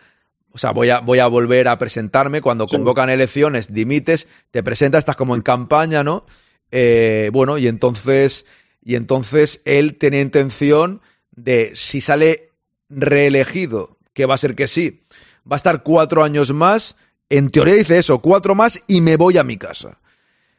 O 0.53 0.57
sea, 0.57 0.71
voy 0.71 0.89
a, 0.89 0.99
voy 0.99 1.19
a 1.19 1.27
volver 1.27 1.67
a 1.69 1.77
presentarme. 1.77 2.41
Cuando 2.41 2.67
Sí. 2.67 2.75
convocan 2.75 3.09
elecciones, 3.09 3.73
dimites, 3.73 4.27
te 4.51 4.61
presentas, 4.63 4.99
estás 4.99 5.15
como 5.15 5.35
en 5.35 5.41
campaña, 5.41 6.03
¿no? 6.03 6.25
Eh, 6.71 7.29
bueno, 7.33 7.57
y 7.57 7.67
entonces, 7.67 8.45
y 8.83 8.95
entonces 8.95 9.61
él 9.65 9.95
tenía 9.95 10.21
intención 10.21 11.01
de, 11.31 11.71
si 11.75 12.01
sale 12.01 12.49
reelegido, 12.89 13.97
que 14.13 14.25
va 14.25 14.35
a 14.35 14.37
ser 14.37 14.55
que 14.55 14.67
sí, 14.67 15.03
va 15.49 15.55
a 15.55 15.57
estar 15.57 15.83
cuatro 15.83 16.23
años 16.23 16.51
más. 16.53 16.97
En 17.29 17.49
teoría 17.49 17.75
dice 17.75 17.97
eso, 17.97 18.19
cuatro 18.19 18.53
más 18.53 18.81
y 18.87 18.99
me 18.99 19.15
voy 19.15 19.37
a 19.37 19.43
mi 19.45 19.55
casa. 19.57 19.99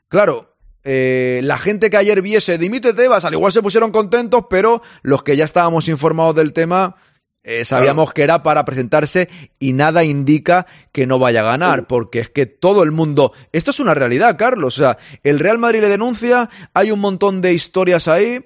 Claro, 0.08 0.51
eh, 0.84 1.40
la 1.44 1.58
gente 1.58 1.90
que 1.90 1.96
ayer 1.96 2.22
viese 2.22 2.58
Dimite 2.58 2.92
Tebas, 2.92 3.24
al 3.24 3.34
igual 3.34 3.52
se 3.52 3.62
pusieron 3.62 3.92
contentos, 3.92 4.46
pero 4.50 4.82
los 5.02 5.22
que 5.22 5.36
ya 5.36 5.44
estábamos 5.44 5.88
informados 5.88 6.34
del 6.34 6.52
tema, 6.52 6.96
eh, 7.44 7.64
sabíamos 7.64 8.12
que 8.12 8.22
era 8.22 8.42
para 8.42 8.64
presentarse 8.64 9.28
y 9.58 9.72
nada 9.72 10.04
indica 10.04 10.66
que 10.92 11.06
no 11.06 11.18
vaya 11.18 11.40
a 11.40 11.44
ganar, 11.44 11.86
porque 11.88 12.20
es 12.20 12.30
que 12.30 12.46
todo 12.46 12.82
el 12.82 12.92
mundo. 12.92 13.32
Esto 13.52 13.72
es 13.72 13.80
una 13.80 13.94
realidad, 13.94 14.36
Carlos. 14.38 14.78
O 14.78 14.80
sea, 14.82 14.98
el 15.24 15.40
Real 15.40 15.58
Madrid 15.58 15.80
le 15.80 15.88
denuncia, 15.88 16.48
hay 16.72 16.92
un 16.92 17.00
montón 17.00 17.42
de 17.42 17.52
historias 17.52 18.06
ahí, 18.06 18.44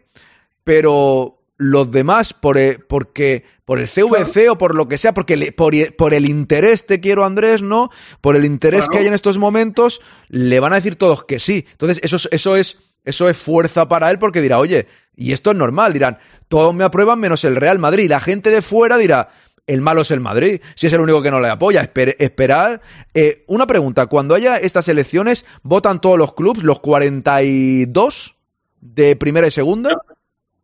pero 0.65 1.36
los 1.59 1.91
demás, 1.91 2.33
por, 2.35 2.59
eh, 2.59 2.79
porque, 2.79 3.45
por 3.65 3.79
el 3.81 3.89
CVC 3.89 4.51
o 4.51 4.59
por 4.59 4.75
lo 4.75 4.89
que 4.89 4.99
sea, 4.99 5.15
porque 5.15 5.37
le- 5.37 5.53
por, 5.53 5.73
por 5.97 6.13
el 6.15 6.29
interés, 6.29 6.85
te 6.87 7.01
quiero 7.01 7.25
Andrés, 7.25 7.63
¿no? 7.63 7.91
Por 8.21 8.37
el 8.37 8.45
interés 8.45 8.81
Claro. 8.81 8.93
que 8.93 8.99
hay 8.99 9.07
en 9.07 9.15
estos 9.15 9.39
momentos, 9.39 10.01
le 10.29 10.61
van 10.61 10.73
a 10.73 10.77
decir 10.77 10.97
todos 10.97 11.25
que 11.25 11.41
sí. 11.41 11.65
Entonces, 11.73 12.01
eso, 12.03 12.17
es- 12.17 12.29
eso 12.31 12.57
es, 12.57 12.79
eso 13.05 13.29
es 13.31 13.37
fuerza 13.39 13.89
para 13.89 14.11
él 14.11 14.19
porque 14.19 14.43
dirá, 14.43 14.59
oye, 14.59 14.87
y 15.17 15.33
esto 15.33 15.51
es 15.53 15.57
normal, 15.57 15.93
dirán, 15.95 16.19
todos 16.49 16.75
me 16.75 16.85
aprueban 16.85 17.19
menos 17.21 17.43
el 17.45 17.57
Real 17.57 17.79
Madrid. 17.79 18.11
La 18.11 18.21
gente 18.21 18.51
de 18.51 18.61
fuera 18.61 18.99
dirá, 18.99 19.31
el 19.67 19.81
malo 19.81 20.03
es 20.03 20.11
el 20.11 20.21
Madrid, 20.21 20.61
si 20.75 20.87
es 20.89 20.93
el 20.93 21.01
único 21.01 21.23
que 21.23 21.31
no 21.31 21.41
le 21.41 21.49
apoya. 21.49 21.83
Esper- 21.83 22.17
esperar. 22.19 22.83
Eh, 23.15 23.45
una 23.49 23.67
pregunta, 23.67 24.07
cuando 24.07 24.35
haya 24.35 24.59
estas 24.59 24.89
elecciones, 24.89 25.47
¿votan 25.63 26.01
todos 26.01 26.19
los 26.19 26.35
clubes, 26.35 26.63
los 26.63 26.81
42 26.81 28.37
de 28.81 29.17
primera 29.17 29.47
y 29.47 29.51
segunda? 29.51 29.97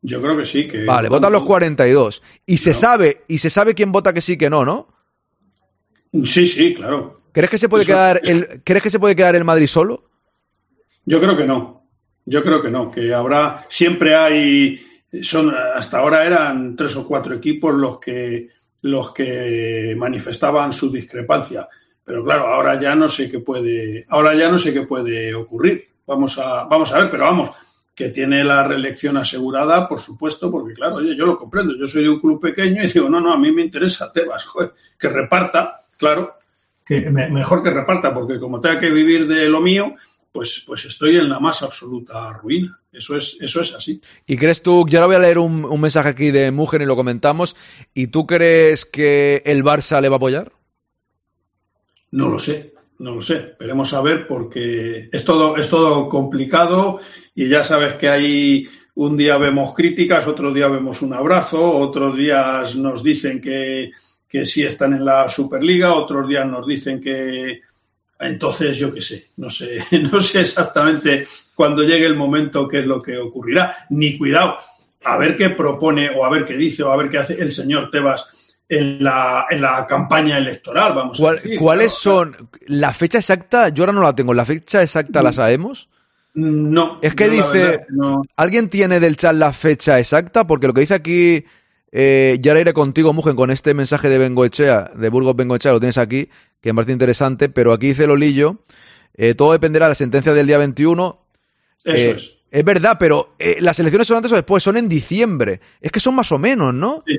Yo 0.02 0.20
creo 0.20 0.36
que 0.36 0.44
sí. 0.44 0.66
Que 0.66 0.84
Vale, 0.84 1.08
votan 1.08 1.32
los 1.32 1.44
42. 1.44 2.22
Y 2.46 2.56
se 2.58 2.70
No. 2.70 2.76
sabe, 2.76 3.22
y 3.28 3.38
se 3.38 3.50
sabe 3.50 3.74
quién 3.74 3.92
vota 3.92 4.12
que 4.12 4.20
sí 4.20 4.36
que 4.36 4.50
no, 4.50 4.64
¿no? 4.64 4.88
Sí, 6.24 6.46
sí, 6.46 6.74
claro. 6.74 7.22
¿Crees 7.32 7.50
que 7.50 7.58
se 7.58 7.68
puede 7.68 7.84
Eso- 7.84 7.92
quedar 7.92 8.20
el, 8.24 8.62
¿crees 8.64 8.82
que 8.82 8.90
se 8.90 8.98
puede 8.98 9.16
quedar 9.16 9.34
el 9.36 9.44
Madrid 9.44 9.66
solo? 9.66 10.10
Yo 11.06 11.20
creo 11.20 11.36
que 11.36 11.44
no. 11.46 11.86
Yo 12.26 12.42
creo 12.42 12.62
que 12.62 12.70
no. 12.70 12.90
Que 12.90 13.12
habrá. 13.14 13.64
Siempre 13.68 14.14
hay. 14.14 14.80
Son 15.22 15.54
hasta 15.54 15.98
ahora 15.98 16.24
eran 16.24 16.76
tres 16.76 16.96
o 16.96 17.06
cuatro 17.06 17.34
equipos 17.34 17.74
los 17.74 17.98
que 17.98 18.48
los 18.82 19.12
que 19.12 19.94
manifestaban 19.96 20.72
su 20.72 20.90
discrepancia. 20.90 21.68
Pero 22.04 22.24
claro, 22.24 22.48
ahora 22.48 22.80
ya 22.80 22.94
no 22.94 23.08
sé 23.08 23.30
qué 23.30 23.38
puede. 23.38 24.04
Ahora 24.08 24.34
ya 24.34 24.50
no 24.50 24.58
sé 24.58 24.72
qué 24.72 24.82
puede 24.82 25.34
ocurrir. 25.34 25.88
Vamos 26.06 26.38
a 26.38 26.64
vamos 26.64 26.92
a 26.92 26.98
ver. 26.98 27.10
Pero 27.10 27.24
vamos 27.24 27.50
que 27.94 28.08
tiene 28.08 28.42
la 28.42 28.66
reelección 28.66 29.16
asegurada, 29.18 29.86
por 29.88 30.00
supuesto, 30.00 30.50
porque 30.50 30.74
claro, 30.74 30.96
oye, 30.96 31.14
yo 31.14 31.26
lo 31.26 31.38
comprendo. 31.38 31.74
Yo 31.78 31.86
soy 31.86 32.02
de 32.04 32.08
un 32.08 32.20
club 32.20 32.40
pequeño 32.40 32.82
y 32.82 32.86
digo, 32.88 33.08
no, 33.08 33.20
no, 33.20 33.32
a 33.32 33.38
mí 33.38 33.52
me 33.52 33.62
interesa 33.62 34.12
Tebas, 34.12 34.44
joder, 34.44 34.72
que 34.98 35.08
reparta, 35.08 35.82
claro, 35.98 36.34
que 36.84 37.10
me- 37.10 37.28
mejor 37.28 37.62
que 37.62 37.70
reparta, 37.70 38.12
porque 38.14 38.40
como 38.40 38.60
tenga 38.60 38.80
que 38.80 38.90
vivir 38.90 39.26
de 39.28 39.48
lo 39.48 39.60
mío, 39.60 39.94
pues, 40.32 40.64
pues 40.66 40.86
estoy 40.86 41.16
en 41.18 41.28
la 41.28 41.38
más 41.38 41.62
absoluta 41.62 42.32
ruina. 42.32 42.78
Eso 42.90 43.16
es, 43.16 43.36
eso 43.40 43.60
es 43.60 43.74
así. 43.74 44.00
¿Y 44.26 44.36
crees 44.36 44.62
tú, 44.62 44.86
yo 44.88 44.98
ahora 44.98 45.06
voy 45.06 45.16
a 45.16 45.18
leer 45.26 45.38
un, 45.38 45.64
un 45.64 45.80
mensaje 45.80 46.08
aquí 46.08 46.30
de 46.30 46.50
Mugen 46.50 46.80
y 46.82 46.86
lo 46.86 46.96
comentamos, 46.96 47.54
¿y 47.94 48.06
tú 48.08 48.26
crees 48.26 48.86
que 48.86 49.42
el 49.44 49.62
Barça 49.64 50.00
le 50.00 50.08
va 50.08 50.16
a 50.16 50.18
apoyar? 50.18 50.52
No 52.10 52.28
lo 52.28 52.38
sé, 52.38 52.71
no 53.02 53.16
lo 53.16 53.22
sé. 53.22 53.56
Veremos 53.58 53.92
a 53.92 54.00
ver 54.00 54.26
porque 54.26 55.08
es 55.12 55.24
todo, 55.24 55.56
es 55.56 55.68
todo 55.68 56.08
complicado 56.08 57.00
y 57.34 57.48
ya 57.48 57.64
sabes 57.64 57.94
que 57.94 58.08
hay 58.08 58.68
un 58.94 59.16
día 59.16 59.38
vemos 59.38 59.74
críticas, 59.74 60.26
otro 60.28 60.52
día 60.52 60.68
vemos 60.68 61.02
un 61.02 61.12
abrazo, 61.12 61.60
otros 61.78 62.16
días 62.16 62.76
nos 62.76 63.02
dicen 63.02 63.40
que, 63.40 63.90
que 64.28 64.44
sí 64.44 64.62
están 64.62 64.92
en 64.92 65.04
la 65.04 65.28
Superliga, 65.28 65.94
otros 65.94 66.28
días 66.28 66.46
nos 66.46 66.64
dicen 66.64 67.00
que 67.00 67.60
entonces 68.20 68.78
yo 68.78 68.94
qué 68.94 69.00
sé, 69.00 69.30
no 69.36 69.50
sé, 69.50 69.84
no 70.12 70.22
sé 70.22 70.42
exactamente 70.42 71.26
cuando 71.56 71.82
llegue 71.82 72.06
el 72.06 72.14
momento 72.14 72.68
qué 72.68 72.80
es 72.80 72.86
lo 72.86 73.02
que 73.02 73.18
ocurrirá, 73.18 73.86
ni 73.90 74.16
cuidado, 74.16 74.58
a 75.02 75.16
ver 75.16 75.36
qué 75.36 75.50
propone 75.50 76.10
o 76.10 76.24
a 76.24 76.30
ver 76.30 76.44
qué 76.44 76.56
dice 76.56 76.84
o 76.84 76.92
a 76.92 76.96
ver 76.96 77.10
qué 77.10 77.18
hace 77.18 77.34
el 77.34 77.50
señor 77.50 77.90
Tebas 77.90 78.30
en 78.68 79.02
la, 79.04 79.46
en 79.50 79.60
la 79.60 79.86
campaña 79.86 80.38
electoral, 80.38 80.94
vamos 80.94 81.18
a 81.18 81.22
¿Cuál- 81.22 81.36
decir. 81.36 81.58
¿Cuáles 81.58 81.98
Claro, 82.02 82.18
son? 82.34 82.48
¿La 82.68 82.92
fecha 82.94 83.18
exacta? 83.18 83.68
Yo 83.68 83.82
ahora 83.84 83.92
no 83.92 84.02
la 84.02 84.14
tengo. 84.14 84.32
¿La 84.34 84.44
fecha 84.44 84.82
exacta 84.82 85.22
la 85.22 85.32
sabemos? 85.32 85.88
No. 86.34 86.98
Es 87.02 87.14
que 87.14 87.28
dice- 87.28 87.58
verdad 87.64 87.86
no. 87.90 88.22
¿Alguien 88.36 88.68
tiene 88.68 88.98
del 89.00 89.16
chat 89.16 89.34
la 89.34 89.52
fecha 89.52 89.98
exacta? 89.98 90.46
Porque 90.46 90.66
lo 90.66 90.72
que 90.74 90.80
dice 90.80 90.94
aquí, 90.94 91.44
eh, 91.90 92.38
yo 92.40 92.50
ahora 92.52 92.60
iré 92.62 92.72
contigo, 92.72 93.12
Mugen, 93.12 93.36
con 93.36 93.50
este 93.50 93.74
mensaje 93.74 94.08
de 94.08 94.16
Bengoechea, 94.18 94.90
de 94.94 95.08
Burgos 95.10 95.36
Bengoechea, 95.36 95.72
lo 95.72 95.80
tienes 95.80 95.98
aquí, 95.98 96.30
que 96.62 96.72
me 96.72 96.76
parece 96.76 96.92
interesante, 96.92 97.50
pero 97.50 97.72
aquí 97.74 97.88
dice 97.88 98.06
Lolillo, 98.06 98.60
eh, 99.14 99.34
todo 99.34 99.52
dependerá 99.52 99.86
de 99.86 99.90
la 99.90 99.94
sentencia 99.94 100.32
del 100.32 100.46
día 100.46 100.56
21. 100.56 101.20
Eso 101.84 101.96
Eh, 101.96 102.10
es. 102.16 102.38
Es 102.50 102.64
verdad, 102.64 102.96
pero 102.98 103.34
eh, 103.38 103.56
las 103.60 103.78
elecciones 103.80 104.06
son 104.08 104.18
antes 104.18 104.30
o 104.32 104.36
después, 104.36 104.62
son 104.62 104.76
en 104.78 104.88
diciembre. 104.88 105.60
Es 105.80 105.90
que 105.92 106.00
son 106.00 106.14
más 106.14 106.30
o 106.32 106.38
menos, 106.38 106.72
¿no? 106.74 107.02
Sí. 107.06 107.18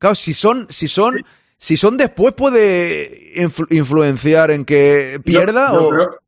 Claro, 0.00 0.14
si 0.16 0.34
son, 0.34 0.66
si 0.70 0.88
son, 0.88 1.24
si 1.58 1.76
son 1.76 1.96
después 1.96 2.34
puede 2.34 3.32
influ- 3.36 3.68
influenciar 3.70 4.50
en 4.50 4.64
que 4.64 5.20
pierda 5.24 5.68
Yo- 5.72 5.80
yo 5.80 5.86
o. 5.86 5.90
creo- 5.90 6.18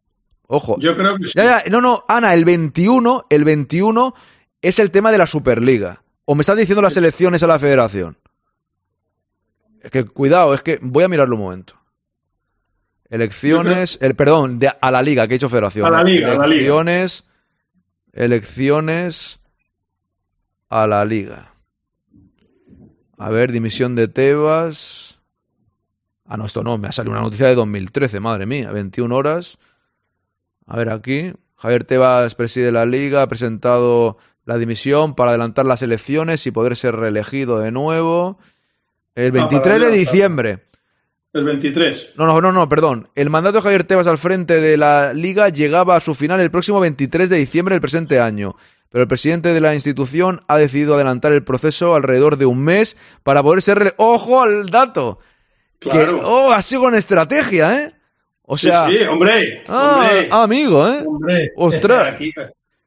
Ojo. 0.55 0.77
Yo 0.79 0.95
creo 0.95 1.17
que 1.17 1.27
sí. 1.27 1.33
Ya, 1.35 1.65
ya, 1.65 1.71
no, 1.71 1.81
no, 1.81 2.05
Ana, 2.07 2.35
el 2.35 2.45
21, 2.45 3.25
el 3.31 3.43
21 3.45 4.15
es 4.61 4.79
el 4.79 4.91
tema 4.91 5.11
de 5.11 5.17
la 5.19 5.27
Superliga. 5.27 6.03
¿O 6.27 6.35
me 6.35 6.43
estás 6.43 6.59
diciendo 6.59 6.83
las 6.83 6.97
elecciones 6.97 7.43
a 7.43 7.47
la 7.47 7.59
federación? 7.59 8.19
Es 9.81 9.91
que, 9.91 10.05
cuidado, 10.05 10.53
es 10.55 10.61
que 10.61 10.79
voy 10.83 11.03
a 11.05 11.09
mirarlo 11.09 11.35
un 11.37 11.43
momento. 11.43 11.75
Elecciones, 13.09 13.97
el 14.03 14.15
perdón, 14.15 14.59
de, 14.59 14.71
a 14.81 14.91
la 14.91 15.01
liga, 15.03 15.27
que 15.27 15.35
he 15.35 15.39
dicho 15.39 15.49
federación. 15.49 15.87
A 15.87 15.91
la 15.91 16.03
liga, 16.05 16.33
a 16.33 16.37
la 16.37 16.47
liga. 16.47 16.55
Elecciones, 16.61 17.25
elecciones 18.13 19.41
a 20.69 20.87
la 20.87 21.05
liga. 21.05 21.52
A 23.19 23.31
ver, 23.31 23.53
dimisión 23.53 23.95
de 23.95 24.09
Tebas. 24.09 25.19
Ah, 26.27 26.37
no, 26.37 26.47
esto 26.47 26.63
no, 26.63 26.79
me 26.79 26.89
ha 26.89 26.93
salido 26.93 27.13
una 27.13 27.21
noticia 27.23 27.47
de 27.47 27.55
2013, 27.55 28.21
madre 28.21 28.47
mía, 28.47 28.73
21 28.73 29.15
horas. 29.15 29.59
A 30.67 30.77
ver 30.77 30.91
aquí. 30.91 31.33
Javier 31.57 31.85
Tebas 31.85 32.35
preside 32.35 32.73
la 32.73 32.87
liga, 32.87 33.23
ha 33.23 33.29
presentado 33.29 34.19
la 34.45 34.59
dimisión 34.59 35.15
para 35.15 35.31
adelantar 35.31 35.65
las 35.67 35.83
elecciones 35.83 36.47
y 36.47 36.51
poder 36.51 36.77
ser 36.77 36.97
reelegido 36.97 37.59
de 37.61 37.71
nuevo. 37.71 38.39
El 39.15 39.29
Ah, 39.29 39.47
23 39.47 39.63
para 39.63 39.91
de 39.91 39.97
diciembre. 39.97 40.59
El 41.33 41.45
23. 41.45 42.15
No, 42.17 42.27
no, 42.27 42.41
no, 42.41 42.51
no, 42.53 42.69
perdón. 42.69 43.09
El 43.15 43.31
mandato 43.31 43.59
de 43.59 43.63
Javier 43.63 43.85
Tebas 43.85 44.07
al 44.07 44.19
frente 44.19 44.61
de 44.61 44.77
la 44.77 45.15
liga 45.15 45.49
llegaba 45.51 45.97
a 45.97 46.01
su 46.01 46.15
final 46.15 46.41
el 46.41 46.51
próximo 46.51 46.81
23 46.81 47.29
de 47.29 47.37
diciembre 47.39 47.75
del 47.75 47.81
presente 47.81 48.21
año. 48.21 48.57
Pero 48.93 49.03
el 49.03 49.09
presidente 49.09 49.53
de 49.55 49.61
la 49.61 49.75
institución 49.75 50.43
ha 50.49 50.59
decidido 50.59 50.95
adelantar 50.95 51.33
el 51.33 51.43
proceso 51.43 51.95
alrededor 51.95 52.37
de 52.37 52.47
un 52.47 52.63
mes 52.63 52.97
para 53.23 53.43
poder 53.43 53.63
ser... 53.63 53.95
¡Ojo 53.97 54.43
al 54.43 54.69
dato! 54.71 55.19
Que- 55.81 55.91
Claro. 55.91 56.21
¡Oh, 56.23 56.53
así 56.53 56.77
con 56.77 56.95
estrategia, 56.95 57.77
eh! 57.83 57.93
O 58.43 58.57
Sí, 58.57 58.67
sea... 58.69 58.87
sí, 58.89 58.99
hombre. 59.05 59.65
ah, 59.69 60.05
hombre, 60.11 60.29
amigo, 60.31 60.87
¿eh? 60.89 61.03
hombre. 61.07 61.51
Ostras. 61.57 62.09
Aquí- 62.15 62.33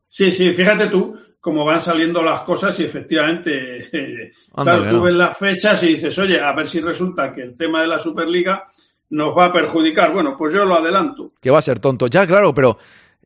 sí, 0.08 0.32
sí, 0.32 0.54
fíjate 0.54 0.88
tú 0.88 1.18
cómo 1.42 1.66
van 1.66 1.82
saliendo 1.82 2.22
las 2.24 2.42
cosas 2.42 2.80
y 2.80 2.86
efectivamente, 2.86 3.90
eh, 3.92 4.32
Anda 4.56 4.72
claro, 4.74 4.84
que 4.84 4.90
tú 4.92 4.96
no. 4.98 5.02
ves 5.04 5.14
las 5.16 5.38
fechas 5.38 5.82
y 5.84 5.88
dices, 5.88 6.18
oye, 6.20 6.40
a 6.40 6.54
ver 6.54 6.68
si 6.68 6.82
resulta 6.82 7.34
que 7.34 7.42
el 7.42 7.58
tema 7.58 7.82
de 7.82 7.88
la 7.88 8.00
Superliga 8.00 8.66
nos 9.10 9.36
va 9.38 9.46
a 9.46 9.54
perjudicar. 9.54 10.14
Bueno, 10.14 10.36
pues 10.38 10.54
yo 10.54 10.66
lo 10.66 10.76
adelanto. 10.78 11.34
Que 11.42 11.50
va 11.52 11.60
a 11.60 11.64
ser 11.64 11.80
tonto. 11.80 12.08
Ya, 12.08 12.26
claro, 12.28 12.54
pero... 12.54 12.78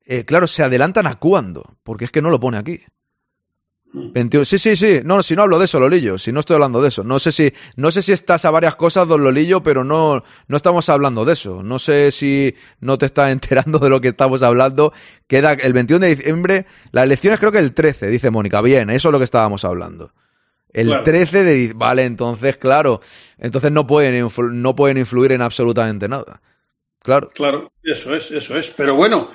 eh, 0.09 0.25
claro, 0.25 0.47
¿se 0.47 0.63
adelantan 0.63 1.07
a 1.07 1.15
cuándo? 1.15 1.77
Porque 1.83 2.05
es 2.05 2.11
que 2.11 2.21
no 2.21 2.29
lo 2.29 2.39
pone 2.39 2.57
aquí. 2.57 2.81
Mm. 3.93 4.11
21. 4.13 4.45
Sí, 4.45 4.57
sí, 4.59 4.75
sí. 4.75 4.99
No, 5.03 5.23
si 5.23 5.35
no 5.35 5.41
hablo 5.43 5.57
de 5.57 5.65
eso, 5.65 5.79
Lolillo. 5.79 6.17
Si 6.17 6.31
no 6.31 6.41
estoy 6.41 6.55
hablando 6.55 6.81
de 6.81 6.89
eso. 6.89 7.03
No 7.03 7.17
sé 7.19 7.31
si, 7.31 7.51
no 7.75 7.89
sé 7.89 8.01
si 8.01 8.11
estás 8.11 8.45
a 8.45 8.51
varias 8.51 8.75
cosas, 8.75 9.07
don 9.07 9.23
Lolillo, 9.23 9.63
pero 9.63 9.83
no, 9.83 10.23
no 10.47 10.57
estamos 10.57 10.89
hablando 10.89 11.25
de 11.25 11.33
eso. 11.33 11.63
No 11.63 11.79
sé 11.79 12.11
si 12.11 12.53
no 12.81 12.97
te 12.97 13.05
estás 13.07 13.31
enterando 13.31 13.79
de 13.79 13.89
lo 13.89 13.99
que 14.01 14.09
estamos 14.09 14.43
hablando. 14.43 14.93
Queda 15.27 15.53
el 15.53 15.73
21 15.73 15.99
de 16.05 16.15
diciembre. 16.15 16.65
Las 16.91 17.05
elecciones 17.05 17.39
creo 17.39 17.51
que 17.51 17.57
el 17.59 17.73
13, 17.73 18.07
dice 18.09 18.29
Mónica. 18.29 18.61
Bien, 18.61 18.89
eso 18.89 19.09
es 19.09 19.11
lo 19.11 19.17
que 19.17 19.23
estábamos 19.25 19.65
hablando. 19.65 20.11
El 20.71 20.87
Claro. 20.87 21.03
13 21.03 21.43
de 21.43 21.53
di- 21.55 21.73
Vale, 21.73 22.05
entonces, 22.05 22.57
claro. 22.57 23.01
Entonces 23.39 23.71
no 23.71 23.87
pueden, 23.87 24.23
influ- 24.23 24.51
no 24.51 24.75
pueden 24.75 24.99
influir 24.99 25.31
en 25.31 25.41
absolutamente 25.41 26.07
nada. 26.07 26.41
Claro. 27.01 27.31
Claro, 27.33 27.71
eso 27.81 28.13
es, 28.13 28.29
eso 28.29 28.55
es. 28.55 28.69
Pero 28.69 28.93
bueno, 28.93 29.31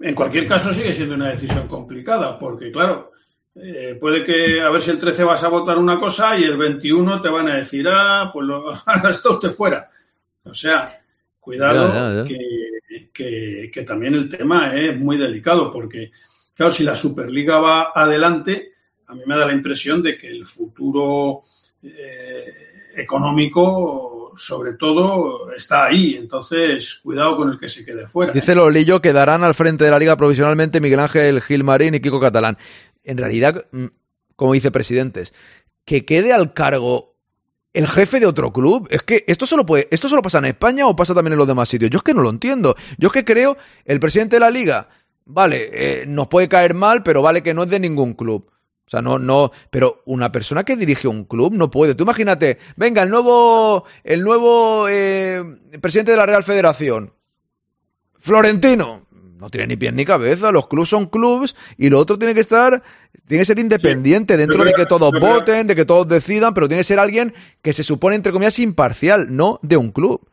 en 0.00 0.14
cualquier 0.14 0.46
caso 0.46 0.72
sigue 0.72 0.94
siendo 0.94 1.14
una 1.14 1.30
decisión 1.30 1.66
complicada, 1.68 2.38
porque 2.38 2.70
claro, 2.70 3.12
eh, 3.54 3.96
puede 4.00 4.22
que 4.24 4.60
a 4.60 4.70
ver 4.70 4.80
si 4.82 4.90
el 4.90 4.98
13 4.98 5.24
vas 5.24 5.42
a 5.42 5.48
votar 5.48 5.78
una 5.78 5.98
cosa 5.98 6.38
y 6.38 6.44
el 6.44 6.56
21 6.56 7.20
te 7.20 7.28
van 7.28 7.48
a 7.48 7.56
decir, 7.56 7.86
ah, 7.88 8.30
pues 8.32 8.46
lo, 8.46 8.72
ahora 8.86 9.10
está 9.10 9.30
usted 9.30 9.50
fuera. 9.50 9.90
O 10.44 10.54
sea, 10.54 11.00
cuidado, 11.40 11.88
Ya, 11.88 11.94
ya, 11.94 12.22
ya. 12.22 12.24
Que, 12.24 13.10
que- 13.12 13.70
que 13.72 13.82
también 13.82 14.14
el 14.14 14.28
tema 14.28 14.74
es 14.74 14.96
muy 14.98 15.16
delicado, 15.18 15.72
porque 15.72 16.12
claro, 16.54 16.72
si 16.72 16.84
la 16.84 16.94
Superliga 16.94 17.58
va 17.58 17.92
adelante, 17.94 18.72
a 19.08 19.14
mí 19.14 19.22
me 19.26 19.36
da 19.36 19.46
la 19.46 19.52
impresión 19.52 20.02
de 20.02 20.16
que 20.16 20.28
el 20.28 20.46
futuro 20.46 21.42
eh, 21.82 22.44
económico, 22.96 24.17
sobre 24.38 24.74
todo, 24.74 25.52
está 25.52 25.86
ahí. 25.86 26.14
Entonces, 26.14 27.00
cuidado 27.02 27.36
con 27.36 27.50
el 27.50 27.58
que 27.58 27.68
se 27.68 27.84
quede 27.84 28.06
fuera. 28.06 28.32
Dice 28.32 28.54
Lolillo 28.54 29.00
que 29.00 29.12
darán 29.12 29.44
al 29.44 29.54
frente 29.54 29.84
de 29.84 29.90
la 29.90 29.98
liga 29.98 30.16
provisionalmente 30.16 30.80
Miguel 30.80 31.00
Ángel 31.00 31.42
Gilmarín 31.42 31.94
y 31.94 32.00
Kiko 32.00 32.20
Catalán. 32.20 32.56
En 33.04 33.18
realidad, 33.18 33.66
mm, 33.72 33.86
como 34.36 34.52
vicepresidentes, 34.52 35.34
que 35.84 36.04
quede 36.04 36.32
al 36.32 36.52
cargo 36.52 37.16
el 37.72 37.86
jefe 37.86 38.20
de 38.20 38.26
otro 38.26 38.52
club. 38.52 38.88
Es 38.90 39.02
que 39.02 39.24
esto 39.26 39.46
solo 39.46 39.64
puede, 39.64 39.88
esto 39.90 40.08
solo 40.08 40.22
pasa 40.22 40.38
en 40.38 40.46
España 40.46 40.86
o 40.86 40.96
pasa 40.96 41.14
también 41.14 41.34
en 41.34 41.38
los 41.38 41.48
demás 41.48 41.68
sitios. 41.68 41.90
Yo 41.90 41.98
es 41.98 42.02
que 42.02 42.14
no 42.14 42.22
lo 42.22 42.30
entiendo. 42.30 42.76
Yo 42.98 43.08
es 43.08 43.12
que 43.12 43.24
creo 43.24 43.56
el 43.84 44.00
presidente 44.00 44.36
de 44.36 44.40
la 44.40 44.50
liga, 44.50 44.88
vale, 45.24 45.70
eh, 45.72 46.04
nos 46.06 46.28
puede 46.28 46.48
caer 46.48 46.74
mal, 46.74 47.02
pero 47.02 47.22
vale 47.22 47.42
que 47.42 47.54
no 47.54 47.64
es 47.64 47.70
de 47.70 47.80
ningún 47.80 48.14
club. 48.14 48.50
O 48.88 48.90
sea, 48.90 49.02
no, 49.02 49.18
no, 49.18 49.52
pero 49.68 50.00
una 50.06 50.32
persona 50.32 50.64
que 50.64 50.74
dirige 50.74 51.06
un 51.08 51.24
club 51.24 51.52
no 51.52 51.70
puede. 51.70 51.94
Tú 51.94 52.04
imagínate, 52.04 52.56
venga, 52.74 53.02
el 53.02 53.10
nuevo, 53.10 53.84
el 54.02 54.22
nuevo 54.24 54.86
eh, 54.88 55.44
presidente 55.78 56.12
de 56.12 56.16
la 56.16 56.24
Real 56.24 56.42
Federación, 56.42 57.12
Florentino. 58.18 59.06
No 59.38 59.50
tiene 59.50 59.66
ni 59.68 59.76
pies 59.76 59.92
ni 59.92 60.04
cabeza. 60.04 60.50
Los 60.50 60.66
clubes 60.66 60.88
son 60.88 61.06
clubes 61.06 61.54
y 61.76 61.90
lo 61.90 62.00
otro 62.00 62.18
tiene 62.18 62.34
que 62.34 62.40
estar, 62.40 62.82
tiene 63.26 63.42
que 63.42 63.44
ser 63.44 63.58
independiente 63.60 64.36
dentro 64.38 64.64
de 64.64 64.72
que 64.72 64.84
todos 64.86 65.12
voten, 65.20 65.66
de 65.66 65.76
que 65.76 65.84
todos 65.84 66.08
decidan, 66.08 66.54
pero 66.54 66.66
tiene 66.66 66.80
que 66.80 66.84
ser 66.84 66.98
alguien 66.98 67.34
que 67.62 67.72
se 67.72 67.82
supone, 67.84 68.16
entre 68.16 68.32
comillas, 68.32 68.58
imparcial, 68.58 69.26
no 69.36 69.60
de 69.62 69.76
un 69.76 69.92
club. 69.92 70.26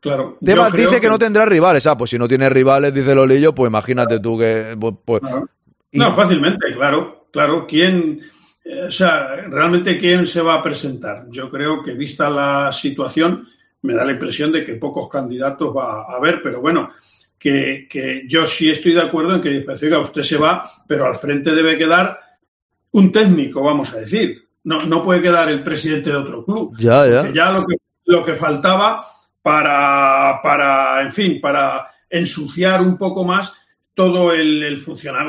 Claro. 0.00 0.38
Tebas 0.42 0.72
dice 0.72 1.00
que, 1.00 1.08
no 1.08 1.18
tendrá 1.18 1.44
rivales. 1.44 1.86
Ah, 1.86 1.96
pues 1.96 2.10
si 2.10 2.18
no 2.18 2.26
tiene 2.26 2.48
rivales, 2.48 2.94
dice 2.94 3.14
Lolillo, 3.14 3.54
pues 3.54 3.68
imagínate 3.68 4.18
tú 4.18 4.38
que. 4.38 4.76
pues- 4.80 4.94
pues- 5.04 5.20
Claro. 5.20 5.48
y- 5.90 5.98
No, 5.98 6.14
fácilmente, 6.16 6.66
claro, 6.74 7.21
claro. 7.32 7.66
¿Quién, 7.66 8.20
eh, 8.64 8.84
o 8.84 8.90
sea, 8.90 9.34
realmente 9.48 9.98
quién 9.98 10.26
se 10.26 10.40
va 10.40 10.54
a 10.54 10.62
presentar? 10.62 11.26
Yo 11.30 11.50
creo 11.50 11.82
que 11.82 11.94
vista 11.94 12.30
la 12.30 12.70
situación, 12.70 13.48
me 13.82 13.94
da 13.94 14.04
la 14.04 14.12
impresión 14.12 14.52
de 14.52 14.64
que 14.64 14.74
pocos 14.74 15.08
candidatos 15.08 15.76
va 15.76 16.02
a 16.02 16.16
haber, 16.16 16.40
pero 16.40 16.60
bueno, 16.60 16.90
que, 17.38 17.88
que 17.90 18.22
yo 18.28 18.46
sí 18.46 18.70
estoy 18.70 18.92
de 18.94 19.02
acuerdo 19.02 19.34
en 19.34 19.40
que, 19.40 19.60
pues, 19.62 19.82
oiga, 19.82 19.98
usted 19.98 20.22
se 20.22 20.36
va, 20.36 20.84
pero 20.86 21.06
al 21.06 21.16
frente 21.16 21.50
debe 21.52 21.76
quedar 21.76 22.20
un 22.92 23.10
técnico, 23.10 23.62
vamos 23.62 23.92
a 23.94 23.98
decir. 23.98 24.48
No, 24.64 24.78
no 24.80 25.02
puede 25.02 25.22
quedar 25.22 25.48
el 25.48 25.64
presidente 25.64 26.10
de 26.10 26.16
otro 26.16 26.44
club. 26.44 26.76
ya, 26.78 27.04
ya. 27.06 27.32
Ya 27.32 27.50
lo 27.50 27.66
que, 27.66 27.76
lo 28.04 28.24
que 28.24 28.34
faltaba 28.34 29.04
para, 29.42 30.40
para, 30.40 31.02
en 31.02 31.12
fin, 31.12 31.40
para 31.40 31.88
ensuciar 32.08 32.80
un 32.80 32.96
poco 32.96 33.24
más 33.24 33.52
todo 33.94 34.32
el, 34.32 34.62
el 34.62 34.84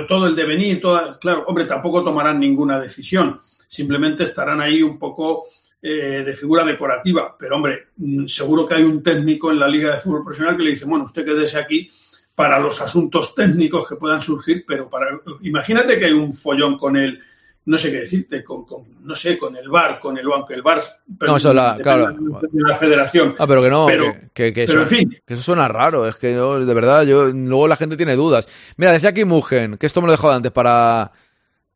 todo 0.07 0.27
el 0.27 0.35
devenir, 0.35 0.79
toda, 0.79 1.17
claro, 1.19 1.43
hombre, 1.47 1.65
tampoco 1.65 2.03
tomarán 2.03 2.39
ninguna 2.39 2.79
decisión, 2.79 3.39
simplemente 3.67 4.23
estarán 4.23 4.61
ahí 4.61 4.81
un 4.81 4.97
poco 4.97 5.45
eh, 5.81 6.23
de 6.25 6.35
figura 6.35 6.63
decorativa, 6.63 7.35
pero 7.37 7.57
hombre, 7.57 7.89
mm, 7.97 8.25
seguro 8.27 8.65
que 8.65 8.75
hay 8.75 8.83
un 8.83 9.03
técnico 9.03 9.51
en 9.51 9.59
la 9.59 9.67
Liga 9.67 9.93
de 9.93 9.99
Fútbol 9.99 10.23
Profesional 10.23 10.55
que 10.55 10.63
le 10.63 10.71
dice, 10.71 10.85
bueno, 10.85 11.05
usted 11.05 11.25
quédese 11.25 11.59
aquí 11.59 11.91
para 12.35 12.59
los 12.59 12.81
asuntos 12.81 13.35
técnicos 13.35 13.87
que 13.87 13.95
puedan 13.95 14.21
surgir, 14.21 14.63
pero 14.67 14.89
para, 14.89 15.19
imagínate 15.41 15.99
que 15.99 16.05
hay 16.05 16.13
un 16.13 16.33
follón 16.33 16.77
con 16.77 16.95
el, 16.95 17.21
no 17.65 17.77
sé 17.77 17.91
qué 17.91 18.01
decirte, 18.01 18.43
con, 18.43 18.65
con, 18.65 18.83
no 19.03 19.15
sé, 19.15 19.37
con 19.37 19.55
el 19.55 19.69
bar, 19.69 19.99
con 19.99 20.17
el 20.17 20.25
aunque 20.31 20.53
el 20.53 20.61
bar 20.61 20.81
No, 21.21 21.37
eso 21.37 21.53
la- 21.53 21.77
claro. 21.81 22.07
de 22.11 22.49
la 22.61 22.75
federación. 22.75 23.35
Ah, 23.39 23.47
pero 23.47 23.61
que 23.61 23.69
no, 23.69 23.85
Pero- 23.85 24.13
que, 24.13 24.29
que- 24.33 24.53
que 24.53 24.65
pero, 24.67 24.81
eso, 24.83 24.93
en 24.93 24.97
fin. 25.09 25.17
que 25.25 25.33
eso 25.33 25.43
suena 25.43 25.67
raro, 25.67 26.07
es 26.07 26.17
que 26.17 26.33
yo, 26.33 26.65
de 26.65 26.73
verdad, 26.73 27.03
yo 27.03 27.25
luego 27.27 27.67
la 27.67 27.75
gente 27.77 27.95
tiene 27.97 28.15
dudas. 28.15 28.47
Mira, 28.77 28.91
decía 28.91 29.09
aquí 29.09 29.23
Mugen, 29.25 29.77
que 29.77 29.85
esto 29.85 30.01
me 30.01 30.07
lo 30.07 30.13
he 30.13 30.17
dejado 30.17 30.33
antes 30.33 30.51
para 30.51 31.11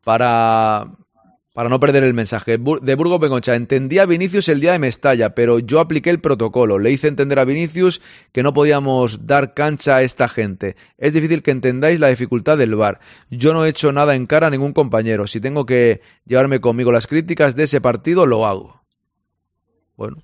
para 0.04 0.88
para 1.58 1.70
no 1.70 1.80
perder 1.80 2.04
el 2.04 2.14
mensaje. 2.14 2.60
De 2.84 2.94
Burgos 2.94 3.20
Bengocha, 3.20 3.56
entendí 3.56 3.98
a 3.98 4.06
Vinicius 4.06 4.48
el 4.48 4.60
día 4.60 4.74
de 4.74 4.78
Mestalla, 4.78 5.34
pero 5.34 5.58
yo 5.58 5.80
apliqué 5.80 6.12
el 6.12 6.20
protocolo. 6.20 6.78
Le 6.78 6.92
hice 6.92 7.08
entender 7.08 7.40
a 7.40 7.46
Vinicius 7.46 8.00
que 8.32 8.44
no 8.44 8.54
podíamos 8.54 9.26
dar 9.26 9.56
cancha 9.56 9.96
a 9.96 10.04
esta 10.04 10.28
gente. 10.28 10.76
Es 11.00 11.14
difícil 11.14 11.42
que 11.42 11.50
entendáis 11.50 12.00
la 12.00 12.10
dificultad 12.10 12.60
del 12.60 12.76
VAR. 12.76 13.00
Yo 13.32 13.54
no 13.54 13.66
he 13.66 13.70
hecho 13.70 13.92
nada 13.92 14.14
en 14.14 14.28
cara 14.28 14.46
a 14.46 14.50
ningún 14.52 14.72
compañero. 14.72 15.26
Si 15.26 15.42
tengo 15.42 15.66
que 15.66 16.02
llevarme 16.28 16.62
conmigo 16.62 16.92
las 16.92 17.08
críticas 17.08 17.56
de 17.56 17.64
ese 17.64 17.82
partido, 17.82 18.28
lo 18.28 18.46
hago. 18.46 18.84
Bueno, 19.96 20.18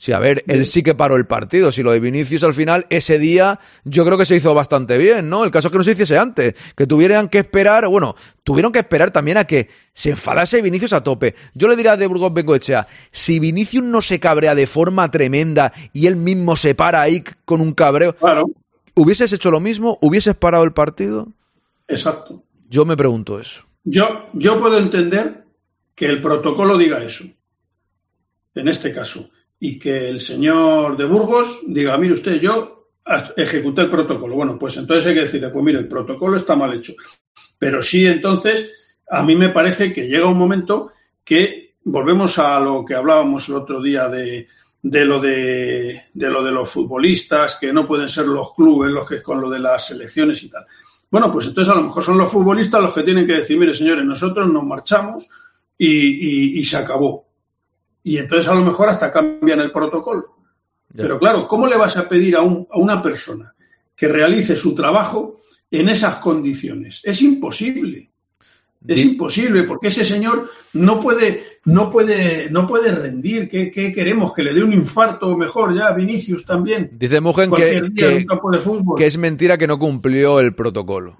Sí, 0.00 0.12
a 0.12 0.18
ver, 0.18 0.44
él 0.46 0.64
sí 0.64 0.82
que 0.82 0.94
paró 0.94 1.16
el 1.16 1.26
partido. 1.26 1.70
Si 1.70 1.82
lo 1.82 1.92
de 1.92 2.00
Vinicius 2.00 2.42
al 2.42 2.54
final, 2.54 2.86
ese 2.88 3.18
día, 3.18 3.60
yo 3.84 4.02
creo 4.06 4.16
que 4.16 4.24
se 4.24 4.34
hizo 4.34 4.54
bastante 4.54 4.96
bien, 4.96 5.28
¿no? 5.28 5.44
El 5.44 5.50
caso 5.50 5.68
es 5.68 5.72
que 5.72 5.76
no 5.76 5.84
se 5.84 5.90
hiciese 5.92 6.16
antes. 6.16 6.54
Que 6.74 6.86
tuvieran 6.86 7.28
que 7.28 7.36
esperar, 7.36 7.86
bueno, 7.86 8.16
tuvieron 8.42 8.72
que 8.72 8.78
esperar 8.78 9.10
también 9.10 9.36
a 9.36 9.44
que 9.44 9.68
se 9.92 10.08
enfadase 10.08 10.62
Vinicius 10.62 10.94
a 10.94 11.02
tope. 11.02 11.34
Yo 11.52 11.68
le 11.68 11.76
diría 11.76 11.92
a 11.92 11.96
De 11.98 12.06
Burgos 12.06 12.32
Bengoechea, 12.32 12.86
si 13.10 13.38
Vinicius 13.40 13.84
no 13.84 14.00
se 14.00 14.18
cabrea 14.18 14.54
de 14.54 14.66
forma 14.66 15.10
tremenda 15.10 15.70
y 15.92 16.06
él 16.06 16.16
mismo 16.16 16.56
se 16.56 16.74
para 16.74 17.02
ahí 17.02 17.22
con 17.44 17.60
un 17.60 17.74
cabreo, 17.74 18.16
Claro, 18.16 18.46
¿hubieses 18.94 19.30
hecho 19.34 19.50
lo 19.50 19.60
mismo? 19.60 19.98
¿Hubieses 20.00 20.34
parado 20.34 20.64
el 20.64 20.72
partido? 20.72 21.28
exacto. 21.88 22.42
Yo 22.70 22.86
me 22.86 22.96
pregunto 22.96 23.38
eso. 23.38 23.66
Yo, 23.84 24.30
yo 24.32 24.58
puedo 24.58 24.78
entender 24.78 25.44
que 25.94 26.06
el 26.06 26.22
protocolo 26.22 26.78
diga 26.78 27.04
eso, 27.04 27.24
en 28.54 28.68
este 28.68 28.92
caso, 28.92 29.28
y 29.60 29.78
que 29.78 30.08
el 30.08 30.20
señor 30.20 30.96
de 30.96 31.04
Burgos 31.04 31.60
diga, 31.66 31.98
mire 31.98 32.14
usted, 32.14 32.40
yo 32.40 32.88
ejecuté 33.36 33.82
el 33.82 33.90
protocolo. 33.90 34.34
Bueno, 34.34 34.58
pues 34.58 34.76
entonces 34.78 35.06
hay 35.06 35.14
que 35.14 35.22
decirle, 35.22 35.50
pues 35.50 35.64
mire, 35.64 35.78
el 35.78 35.88
protocolo 35.88 36.36
está 36.36 36.56
mal 36.56 36.72
hecho. 36.72 36.94
Pero 37.58 37.82
sí, 37.82 38.06
entonces, 38.06 38.72
a 39.10 39.22
mí 39.22 39.36
me 39.36 39.50
parece 39.50 39.92
que 39.92 40.08
llega 40.08 40.26
un 40.26 40.38
momento 40.38 40.92
que 41.22 41.74
volvemos 41.84 42.38
a 42.38 42.58
lo 42.58 42.84
que 42.84 42.94
hablábamos 42.94 43.48
el 43.50 43.56
otro 43.56 43.82
día 43.82 44.08
de, 44.08 44.48
de 44.82 45.04
lo 45.04 45.20
de, 45.20 46.04
de 46.14 46.30
lo 46.30 46.42
de 46.42 46.52
los 46.52 46.70
futbolistas, 46.70 47.58
que 47.60 47.70
no 47.70 47.86
pueden 47.86 48.08
ser 48.08 48.26
los 48.26 48.54
clubes 48.54 48.90
los 48.90 49.06
que 49.06 49.22
con 49.22 49.42
lo 49.42 49.50
de 49.50 49.58
las 49.58 49.88
selecciones 49.88 50.42
y 50.42 50.48
tal. 50.48 50.64
Bueno, 51.10 51.30
pues 51.30 51.46
entonces 51.46 51.70
a 51.70 51.76
lo 51.76 51.82
mejor 51.84 52.02
son 52.02 52.16
los 52.16 52.30
futbolistas 52.30 52.82
los 52.82 52.94
que 52.94 53.02
tienen 53.02 53.26
que 53.26 53.34
decir, 53.34 53.58
mire 53.58 53.74
señores, 53.74 54.04
nosotros 54.04 54.50
nos 54.50 54.64
marchamos 54.64 55.28
y, 55.76 55.86
y, 55.86 56.58
y 56.60 56.64
se 56.64 56.78
acabó. 56.78 57.29
Y 58.02 58.16
entonces 58.18 58.48
a 58.48 58.54
lo 58.54 58.62
mejor 58.62 58.88
hasta 58.88 59.12
cambian 59.12 59.60
el 59.60 59.72
protocolo. 59.72 60.36
Ya. 60.92 61.02
Pero 61.02 61.18
claro, 61.18 61.46
¿cómo 61.46 61.66
le 61.66 61.76
vas 61.76 61.96
a 61.96 62.08
pedir 62.08 62.36
a, 62.36 62.42
un- 62.42 62.66
a 62.70 62.78
una 62.78 63.02
persona 63.02 63.54
que 63.94 64.08
realice 64.08 64.56
su 64.56 64.74
trabajo 64.74 65.40
en 65.70 65.88
esas 65.88 66.16
condiciones? 66.16 67.00
Es 67.04 67.20
imposible. 67.22 68.08
Es 68.86 69.04
imposible, 69.04 69.64
porque 69.64 69.88
ese 69.88 70.06
señor 70.06 70.48
no 70.72 71.02
puede, 71.02 71.44
no 71.66 71.90
puede, 71.90 72.48
no 72.50 72.66
puede 72.66 72.90
rendir. 72.92 73.46
¿Qué, 73.46 73.70
qué 73.70 73.92
queremos? 73.92 74.32
¿Que 74.32 74.42
le 74.42 74.54
dé 74.54 74.64
un 74.64 74.72
infarto 74.72 75.26
o 75.26 75.36
mejor 75.36 75.76
ya 75.76 75.92
Vinicius 75.92 76.46
también? 76.46 76.88
Dice 76.94 77.20
Mugen 77.20 77.50
que, 77.50 77.62
que 78.96 79.06
es 79.06 79.18
mentira 79.18 79.58
que 79.58 79.66
no 79.66 79.78
cumplió 79.78 80.40
el 80.40 80.54
protocolo. 80.54 81.18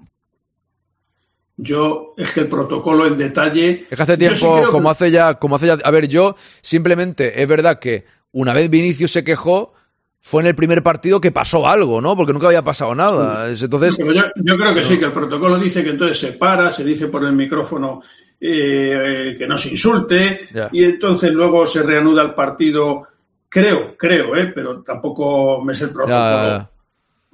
Yo, 1.63 2.13
es 2.17 2.31
que 2.31 2.39
el 2.41 2.47
protocolo 2.47 3.05
en 3.05 3.17
detalle. 3.17 3.85
Es 3.89 3.95
que 3.95 4.01
hace 4.03 4.17
tiempo, 4.17 4.35
sí 4.37 4.45
creo 4.45 4.65
que- 4.65 4.71
como 4.71 4.89
hace 4.89 5.11
ya, 5.11 5.35
como 5.35 5.55
hace 5.57 5.67
ya. 5.67 5.73
A 5.83 5.91
ver, 5.91 6.07
yo 6.07 6.35
simplemente 6.61 7.39
es 7.41 7.47
verdad 7.47 7.77
que 7.77 8.05
una 8.31 8.51
vez 8.53 8.67
Vinicius 8.69 9.11
se 9.11 9.23
quejó, 9.23 9.73
fue 10.19 10.41
en 10.41 10.47
el 10.47 10.55
primer 10.55 10.81
partido 10.81 11.21
que 11.21 11.31
pasó 11.31 11.67
algo, 11.67 12.01
¿no? 12.01 12.15
Porque 12.15 12.33
nunca 12.33 12.47
había 12.47 12.63
pasado 12.63 12.95
nada. 12.95 13.49
Es- 13.49 13.61
Entonces, 13.61 13.95
Pero 13.97 14.11
yo, 14.13 14.23
yo 14.37 14.57
creo 14.57 14.73
que 14.73 14.83
sí, 14.83 14.97
que 14.97 15.05
el 15.05 15.13
protocolo 15.13 15.59
dice 15.59 15.83
que 15.83 15.91
entonces 15.91 16.17
se 16.19 16.33
para, 16.33 16.71
se 16.71 16.83
dice 16.83 17.07
por 17.07 17.23
el 17.23 17.33
micrófono 17.33 18.01
eh, 18.39 19.35
que 19.37 19.45
no 19.45 19.55
se 19.55 19.69
insulte, 19.69 20.47
y 20.71 20.83
entonces 20.83 21.31
luego 21.31 21.67
se 21.67 21.83
reanuda 21.83 22.23
el 22.23 22.33
partido. 22.33 23.07
Creo, 23.47 23.95
creo, 23.95 24.35
¿eh? 24.35 24.47
pero 24.55 24.81
tampoco 24.81 25.61
me 25.63 25.75
sé 25.75 25.83
el 25.83 25.89
protocolo. 25.91 26.17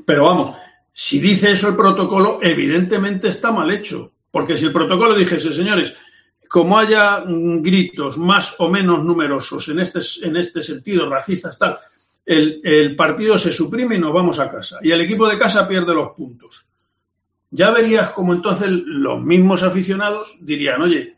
Pero 0.05 0.23
vamos, 0.25 0.55
si 0.91 1.19
dice 1.19 1.51
eso 1.51 1.69
el 1.69 1.75
protocolo, 1.75 2.39
evidentemente 2.41 3.27
está 3.29 3.51
mal 3.51 3.69
hecho. 3.71 4.11
Porque 4.31 4.57
si 4.57 4.65
el 4.65 4.73
protocolo 4.73 5.15
dijese, 5.15 5.53
señores, 5.53 5.95
como 6.49 6.77
haya 6.77 7.23
gritos 7.25 8.17
más 8.17 8.55
o 8.59 8.69
menos 8.69 9.03
numerosos 9.03 9.67
en 9.69 9.79
este, 9.79 9.99
en 10.23 10.37
este 10.37 10.61
sentido, 10.61 11.09
racistas, 11.09 11.57
tal, 11.57 11.77
el, 12.25 12.61
el 12.63 12.95
partido 12.95 13.37
se 13.37 13.51
suprime 13.51 13.95
y 13.95 13.99
nos 13.99 14.13
vamos 14.13 14.39
a 14.39 14.51
casa. 14.51 14.79
Y 14.81 14.91
el 14.91 15.01
equipo 15.01 15.27
de 15.27 15.37
casa 15.37 15.67
pierde 15.67 15.93
los 15.93 16.11
puntos. 16.11 16.69
Ya 17.49 17.71
verías 17.71 18.11
como 18.11 18.33
entonces 18.33 18.69
los 18.69 19.21
mismos 19.21 19.63
aficionados 19.63 20.37
dirían, 20.41 20.81
oye, 20.81 21.17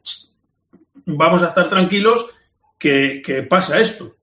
vamos 1.06 1.42
a 1.42 1.48
estar 1.48 1.68
tranquilos 1.68 2.28
que, 2.78 3.22
que 3.26 3.44
pasa 3.44 3.80
esto. 3.80 4.16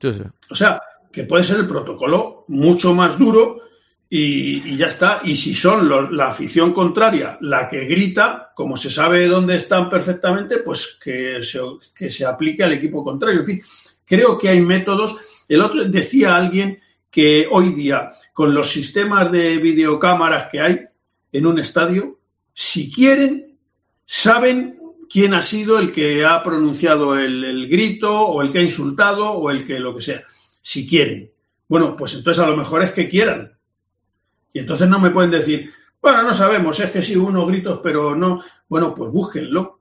Sí, 0.00 0.12
sí. 0.12 0.22
O 0.50 0.54
sea, 0.54 0.80
que 1.12 1.24
puede 1.24 1.44
ser 1.44 1.58
el 1.58 1.66
protocolo 1.66 2.44
mucho 2.48 2.94
más 2.94 3.18
duro 3.18 3.61
y, 4.14 4.76
ya 4.76 4.88
está. 4.88 5.22
Y 5.24 5.36
si 5.36 5.54
son 5.54 5.88
la 6.14 6.28
afición 6.28 6.74
contraria 6.74 7.38
la 7.40 7.70
que 7.70 7.86
grita, 7.86 8.52
como 8.54 8.76
se 8.76 8.90
sabe 8.90 9.26
dónde 9.26 9.56
están 9.56 9.88
perfectamente, 9.88 10.58
pues 10.58 10.98
que 11.02 11.42
se, 11.42 11.58
que 11.94 12.10
se 12.10 12.26
aplique 12.26 12.62
al 12.62 12.74
equipo 12.74 13.02
contrario. 13.02 13.40
En 13.40 13.46
fin, 13.46 13.62
creo 14.04 14.36
que 14.36 14.50
hay 14.50 14.60
métodos. 14.60 15.16
El 15.48 15.62
otro 15.62 15.82
decía 15.86 16.36
alguien 16.36 16.78
que 17.10 17.48
hoy 17.50 17.72
día, 17.72 18.10
con 18.34 18.52
los 18.52 18.70
sistemas 18.70 19.32
de 19.32 19.56
videocámaras 19.56 20.48
que 20.52 20.60
hay 20.60 20.80
en 21.32 21.46
un 21.46 21.58
estadio, 21.58 22.18
si 22.52 22.92
quieren, 22.92 23.56
saben 24.04 24.78
quién 25.08 25.32
ha 25.32 25.40
sido 25.40 25.78
el 25.78 25.90
que 25.90 26.26
ha 26.26 26.42
pronunciado 26.44 27.18
el, 27.18 27.44
el 27.44 27.66
grito 27.66 28.14
o 28.14 28.42
el 28.42 28.52
que 28.52 28.58
ha 28.58 28.62
insultado 28.62 29.30
o 29.30 29.50
el 29.50 29.66
que 29.66 29.80
lo 29.80 29.96
que 29.96 30.02
sea, 30.02 30.22
si 30.60 30.86
quieren. 30.86 31.32
Bueno, 31.66 31.96
pues 31.96 32.12
entonces 32.12 32.44
a 32.44 32.46
lo 32.50 32.58
mejor 32.58 32.82
es 32.82 32.92
que 32.92 33.08
quieran. 33.08 33.56
Y 34.52 34.58
entonces 34.60 34.88
no 34.88 34.98
me 34.98 35.10
pueden 35.10 35.30
decir, 35.30 35.70
bueno, 36.00 36.22
no 36.22 36.34
sabemos, 36.34 36.78
es 36.80 36.90
que 36.90 37.02
sí 37.02 37.16
unos 37.16 37.46
gritos, 37.48 37.80
pero 37.82 38.14
no. 38.14 38.42
Bueno, 38.68 38.94
pues 38.94 39.10
búsquenlo. 39.10 39.80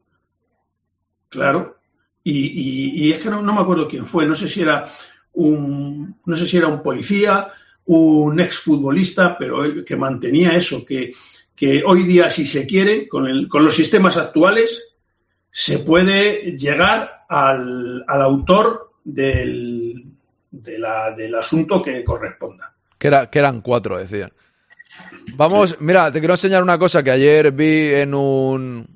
Claro. 1.29 1.77
Y, 2.23 2.31
y- 2.33 3.05
y 3.07 3.13
es 3.13 3.21
que 3.23 3.29
no, 3.29 3.41
no 3.41 3.53
me 3.53 3.61
acuerdo 3.61 3.87
quién 3.87 4.05
fue, 4.05 4.25
no 4.25 4.35
sé 4.35 4.47
si 4.47 4.61
era 4.61 4.87
un, 5.33 6.19
no 6.25 6.35
sé 6.35 6.45
si 6.47 6.57
era 6.57 6.67
un 6.67 6.83
policía, 6.83 7.47
un 7.85 8.39
exfutbolista, 8.39 9.37
pero 9.37 9.63
él 9.63 9.83
que 9.83 9.95
mantenía 9.95 10.53
eso, 10.55 10.85
que, 10.85 11.13
que 11.55 11.83
hoy 11.85 12.03
día, 12.03 12.29
si 12.29 12.45
se 12.45 12.67
quiere, 12.67 13.07
con, 13.07 13.27
el- 13.27 13.47
con 13.47 13.63
los 13.65 13.75
sistemas 13.75 14.17
actuales, 14.17 14.95
se 15.49 15.79
puede 15.79 16.55
llegar 16.57 17.25
al, 17.27 18.03
al 18.07 18.21
autor 18.21 18.91
del, 19.03 20.05
de 20.51 20.77
la- 20.79 21.11
del 21.11 21.33
asunto 21.35 21.81
que 21.81 22.03
corresponda. 22.03 22.75
Que, 22.99 23.07
era, 23.07 23.29
que 23.31 23.39
eran 23.39 23.61
cuatro, 23.61 23.97
decían. 23.97 24.31
Vamos, 25.35 25.77
mira, 25.79 26.11
te 26.11 26.19
quiero 26.19 26.33
enseñar 26.33 26.63
una 26.63 26.77
cosa 26.77 27.03
que 27.03 27.11
ayer 27.11 27.51
vi 27.51 27.93
en 27.93 28.13
un. 28.13 28.87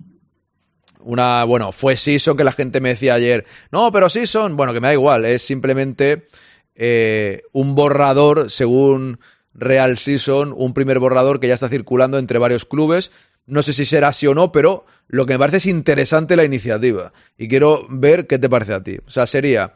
Una, 0.99 1.43
bueno, 1.43 1.71
fue 1.71 1.95
Season 1.97 2.35
que 2.35 2.43
la 2.43 2.51
gente 2.51 2.81
me 2.81 2.89
decía 2.89 3.13
ayer. 3.13 3.45
No, 3.71 3.91
pero 3.91 4.09
Season, 4.09 4.57
bueno, 4.57 4.73
que 4.73 4.81
me 4.81 4.87
da 4.87 4.93
igual, 4.93 5.25
es 5.25 5.43
simplemente 5.43 6.27
eh, 6.73 7.43
un 7.51 7.75
borrador, 7.75 8.49
según 8.49 9.19
Real 9.53 9.97
Season, 9.97 10.53
un 10.55 10.73
primer 10.73 10.99
borrador 10.99 11.39
que 11.39 11.47
ya 11.47 11.53
está 11.53 11.69
circulando 11.69 12.17
entre 12.17 12.39
varios 12.39 12.65
clubes. 12.65 13.11
No 13.45 13.61
sé 13.61 13.73
si 13.73 13.85
será 13.85 14.09
así 14.09 14.25
o 14.25 14.33
no, 14.33 14.51
pero 14.51 14.85
lo 15.07 15.25
que 15.25 15.33
me 15.33 15.39
parece 15.39 15.57
es 15.57 15.65
interesante 15.67 16.35
la 16.35 16.43
iniciativa. 16.43 17.13
Y 17.37 17.47
quiero 17.47 17.85
ver 17.89 18.25
qué 18.25 18.39
te 18.39 18.49
parece 18.49 18.73
a 18.73 18.83
ti. 18.83 18.97
O 19.05 19.09
sea, 19.09 19.27
sería 19.27 19.75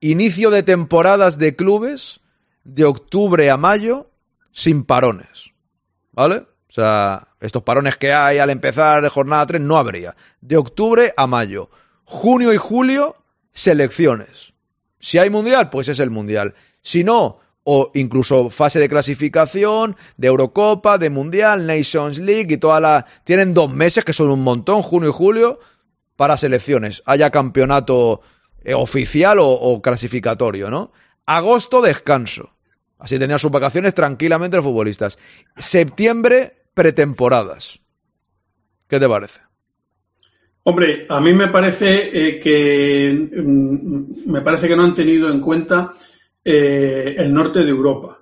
inicio 0.00 0.50
de 0.50 0.62
temporadas 0.62 1.38
de 1.38 1.54
clubes 1.54 2.20
de 2.64 2.84
octubre 2.84 3.48
a 3.50 3.56
mayo 3.56 4.10
sin 4.52 4.84
parones. 4.84 5.53
¿Vale? 6.14 6.46
O 6.68 6.72
sea, 6.74 7.28
estos 7.40 7.62
parones 7.62 7.96
que 7.96 8.12
hay 8.12 8.38
al 8.38 8.50
empezar 8.50 9.02
de 9.02 9.08
jornada 9.08 9.46
3 9.46 9.60
no 9.60 9.76
habría. 9.76 10.16
De 10.40 10.56
octubre 10.56 11.12
a 11.16 11.26
mayo. 11.26 11.70
Junio 12.04 12.52
y 12.52 12.56
julio, 12.56 13.16
selecciones. 13.52 14.54
Si 14.98 15.18
hay 15.18 15.30
mundial, 15.30 15.70
pues 15.70 15.88
es 15.88 16.00
el 16.00 16.10
mundial. 16.10 16.54
Si 16.82 17.04
no, 17.04 17.38
o 17.64 17.90
incluso 17.94 18.50
fase 18.50 18.78
de 18.78 18.88
clasificación, 18.88 19.96
de 20.16 20.28
Eurocopa, 20.28 20.98
de 20.98 21.10
Mundial, 21.10 21.66
Nations 21.66 22.18
League 22.18 22.54
y 22.54 22.56
toda 22.58 22.80
la... 22.80 23.06
Tienen 23.24 23.54
dos 23.54 23.72
meses, 23.72 24.04
que 24.04 24.12
son 24.12 24.30
un 24.30 24.42
montón, 24.42 24.82
junio 24.82 25.10
y 25.10 25.12
julio, 25.12 25.60
para 26.16 26.36
selecciones. 26.36 27.02
Haya 27.06 27.30
campeonato 27.30 28.20
eh, 28.64 28.74
oficial 28.74 29.38
o, 29.38 29.48
o 29.48 29.80
clasificatorio, 29.80 30.70
¿no? 30.70 30.92
Agosto, 31.26 31.80
descanso. 31.80 32.53
Así 32.98 33.18
tenían 33.18 33.38
sus 33.38 33.50
vacaciones 33.50 33.94
tranquilamente 33.94 34.56
los 34.56 34.64
futbolistas. 34.64 35.18
Septiembre, 35.56 36.64
pretemporadas. 36.74 37.80
¿Qué 38.88 39.00
te 39.00 39.08
parece? 39.08 39.40
Hombre, 40.64 41.06
a 41.08 41.20
mí 41.20 41.32
me 41.34 41.48
parece 41.48 42.10
eh, 42.12 42.40
que 42.40 43.30
mm, 43.36 44.30
me 44.30 44.40
parece 44.40 44.68
que 44.68 44.76
no 44.76 44.84
han 44.84 44.94
tenido 44.94 45.30
en 45.30 45.40
cuenta 45.40 45.92
eh, 46.42 47.14
el 47.18 47.32
norte 47.32 47.60
de 47.60 47.70
Europa. 47.70 48.18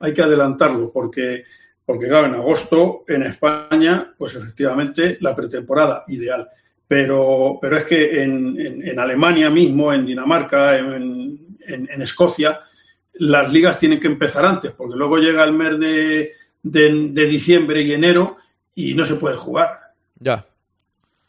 Hay 0.00 0.12
que 0.12 0.22
adelantarlo 0.22 0.92
porque, 0.92 1.44
porque 1.84 2.08
claro, 2.08 2.26
en 2.26 2.34
agosto 2.34 3.04
en 3.08 3.22
España, 3.22 4.14
pues 4.18 4.34
efectivamente 4.34 5.16
la 5.20 5.34
pretemporada 5.34 6.04
ideal. 6.08 6.48
Pero, 6.86 7.58
pero 7.60 7.78
es 7.78 7.84
que 7.84 8.22
en, 8.22 8.98
Alemania 8.98 9.50
mismo, 9.50 9.92
en 9.92 10.06
Dinamarca, 10.06 10.78
en 10.78 12.02
Escocia, 12.02 12.60
las 13.18 13.50
ligas 13.52 13.78
tienen 13.78 14.00
que 14.00 14.06
empezar 14.08 14.44
antes, 14.44 14.72
porque 14.72 14.96
luego 14.96 15.18
llega 15.18 15.44
el 15.44 15.52
mes 15.52 15.78
de, 15.78 16.32
de- 16.62 17.08
de 17.10 17.26
diciembre 17.26 17.82
y 17.82 17.92
enero 17.92 18.36
y 18.74 18.94
no 18.94 19.04
se 19.04 19.16
puede 19.16 19.36
jugar. 19.36 19.92
Ya. 20.18 20.46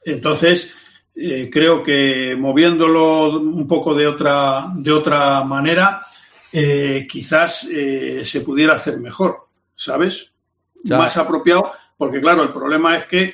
Entonces, 0.04 0.74
eh, 1.16 1.50
creo 1.52 1.84
que 1.84 2.36
moviéndolo 2.38 3.40
un 3.40 3.68
poco 3.68 3.94
de 3.94 4.08
otra, 4.08 4.68
de 4.76 4.92
otra 4.92 5.44
manera, 5.44 6.06
eh, 6.52 7.08
quizás 7.10 7.68
eh, 7.72 8.22
se 8.24 8.42
pudiera 8.42 8.76
hacer 8.76 8.98
mejor, 9.00 9.48
¿sabes? 9.76 10.32
Ya. 10.84 10.98
Más 10.98 11.18
apropiado, 11.18 11.72
porque 11.98 12.22
claro, 12.22 12.44
el 12.44 12.54
problema 12.54 12.98
es 12.98 13.06
que 13.06 13.34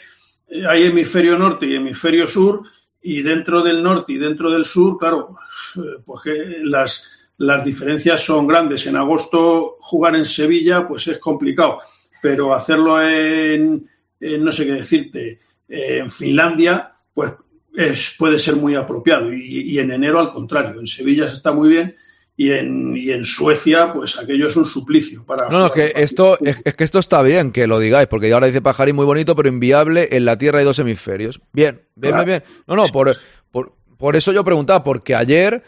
hay 0.67 0.84
hemisferio 0.84 1.38
norte 1.38 1.65
y 1.65 1.75
hemisferio 1.75 2.27
sur, 2.27 2.63
y 3.01 3.21
dentro 3.21 3.61
del 3.61 3.84
norte 3.84 4.13
y 4.13 4.17
dentro 4.17 4.49
del 4.49 4.65
sur, 4.65 4.97
claro, 4.97 5.35
eh, 5.75 6.01
pues 6.05 6.21
que 6.23 6.57
las, 6.63 7.22
las 7.38 7.65
diferencias 7.65 8.22
son 8.23 8.47
grandes. 8.47 8.85
En 8.88 8.95
agosto 8.95 9.77
jugar 9.80 10.15
en 10.15 10.26
Sevilla, 10.26 10.88
pues 10.88 11.07
es 11.07 11.18
complicado, 11.19 11.80
pero 12.22 12.53
hacerlo 12.53 13.01
en, 13.01 13.88
en 14.19 14.43
no 14.43 14.51
sé 14.51 14.65
qué 14.65 14.73
decirte, 14.73 15.39
en 15.68 16.11
Finlandia, 16.11 16.91
pues 17.14 17.34
es, 17.76 18.15
puede 18.18 18.38
ser 18.39 18.55
muy 18.55 18.76
apropiado. 18.76 19.34
Y, 19.34 19.61
y 19.73 19.80
en 19.80 19.91
enero, 19.91 20.19
al 20.19 20.31
contrario, 20.31 20.80
en 20.80 20.88
Sevilla 20.88 21.27
se 21.27 21.34
está 21.35 21.51
muy 21.51 21.69
bien 21.69 21.95
y 22.35 22.51
en, 22.51 22.97
y 22.97 23.11
en 23.11 23.26
Suecia, 23.26 23.93
pues 23.93 24.18
aquello 24.18 24.47
es 24.47 24.55
un 24.55 24.65
suplicio. 24.65 25.23
Para 25.26 25.49
No, 25.49 25.60
no, 25.60 25.65
es 25.68 25.72
que 25.73 25.93
esto, 25.95 26.38
es, 26.43 26.61
es 26.64 26.73
que 26.76 26.84
esto 26.84 26.99
está 26.99 27.22
bien 27.22 27.51
que 27.51 27.68
lo 27.68 27.80
digáis, 27.80 28.07
porque 28.07 28.31
ahora 28.34 28.47
dice 28.47 28.61
Pajarín 28.61 28.95
muy 28.95 29.05
bonito, 29.05 29.35
pero 29.35 29.49
inviable 29.49 30.10
en 30.11 30.26
la 30.26 30.38
Tierra 30.38 30.60
hay 30.60 30.65
dos 30.65 30.80
hemisferios. 30.80 31.41
Bien, 31.51 31.81
bien, 31.95 32.14
Claro. 32.14 32.26
bien, 32.26 32.43
bien. 32.47 32.64
No, 32.68 32.76
no, 32.76 32.85
por, 32.88 33.15
por, 33.51 33.76
por 33.97 34.15
eso 34.15 34.31
yo 34.31 34.43
preguntaba, 34.43 34.84
porque 34.84 35.14
ayer 35.15 35.64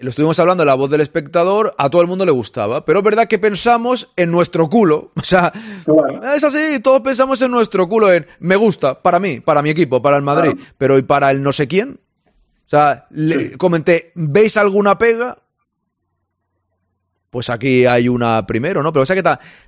lo 0.00 0.10
estuvimos 0.10 0.38
hablando 0.40 0.62
en 0.62 0.66
la 0.66 0.74
voz 0.74 0.90
del 0.90 1.00
espectador, 1.00 1.74
a 1.78 1.90
todo 1.90 2.02
el 2.02 2.08
mundo 2.08 2.24
le 2.24 2.32
gustaba. 2.32 2.84
Pero 2.84 3.00
es 3.00 3.04
verdad 3.04 3.28
que 3.28 3.38
pensamos 3.38 4.10
en 4.16 4.30
nuestro 4.30 4.68
culo. 4.68 5.12
O 5.20 5.22
sea, 5.22 5.52
es 6.34 6.42
así, 6.42 6.80
todos 6.80 7.02
pensamos 7.02 7.40
en 7.42 7.50
nuestro 7.50 7.88
culo, 7.88 8.12
en 8.12 8.26
me 8.40 8.56
gusta, 8.56 9.00
para 9.00 9.18
mí, 9.20 9.38
para 9.40 9.62
mi 9.62 9.70
equipo, 9.70 10.02
para 10.02 10.16
el 10.16 10.22
Madrid, 10.22 10.58
pero 10.76 10.98
¿y 10.98 11.02
para 11.02 11.30
el 11.30 11.42
no 11.42 11.52
sé 11.52 11.68
quién? 11.68 12.00
O 12.66 12.68
sea, 12.70 13.06
le 13.10 13.56
comenté, 13.58 14.12
¿veis 14.14 14.56
alguna 14.56 14.98
pega? 14.98 15.38
Pues 17.28 17.50
aquí 17.50 17.86
hay 17.86 18.08
una 18.08 18.44
primero, 18.46 18.82
¿no? 18.82 18.92
Pero 18.92 19.02
o 19.04 19.06
sea 19.06 19.14
que 19.14 19.22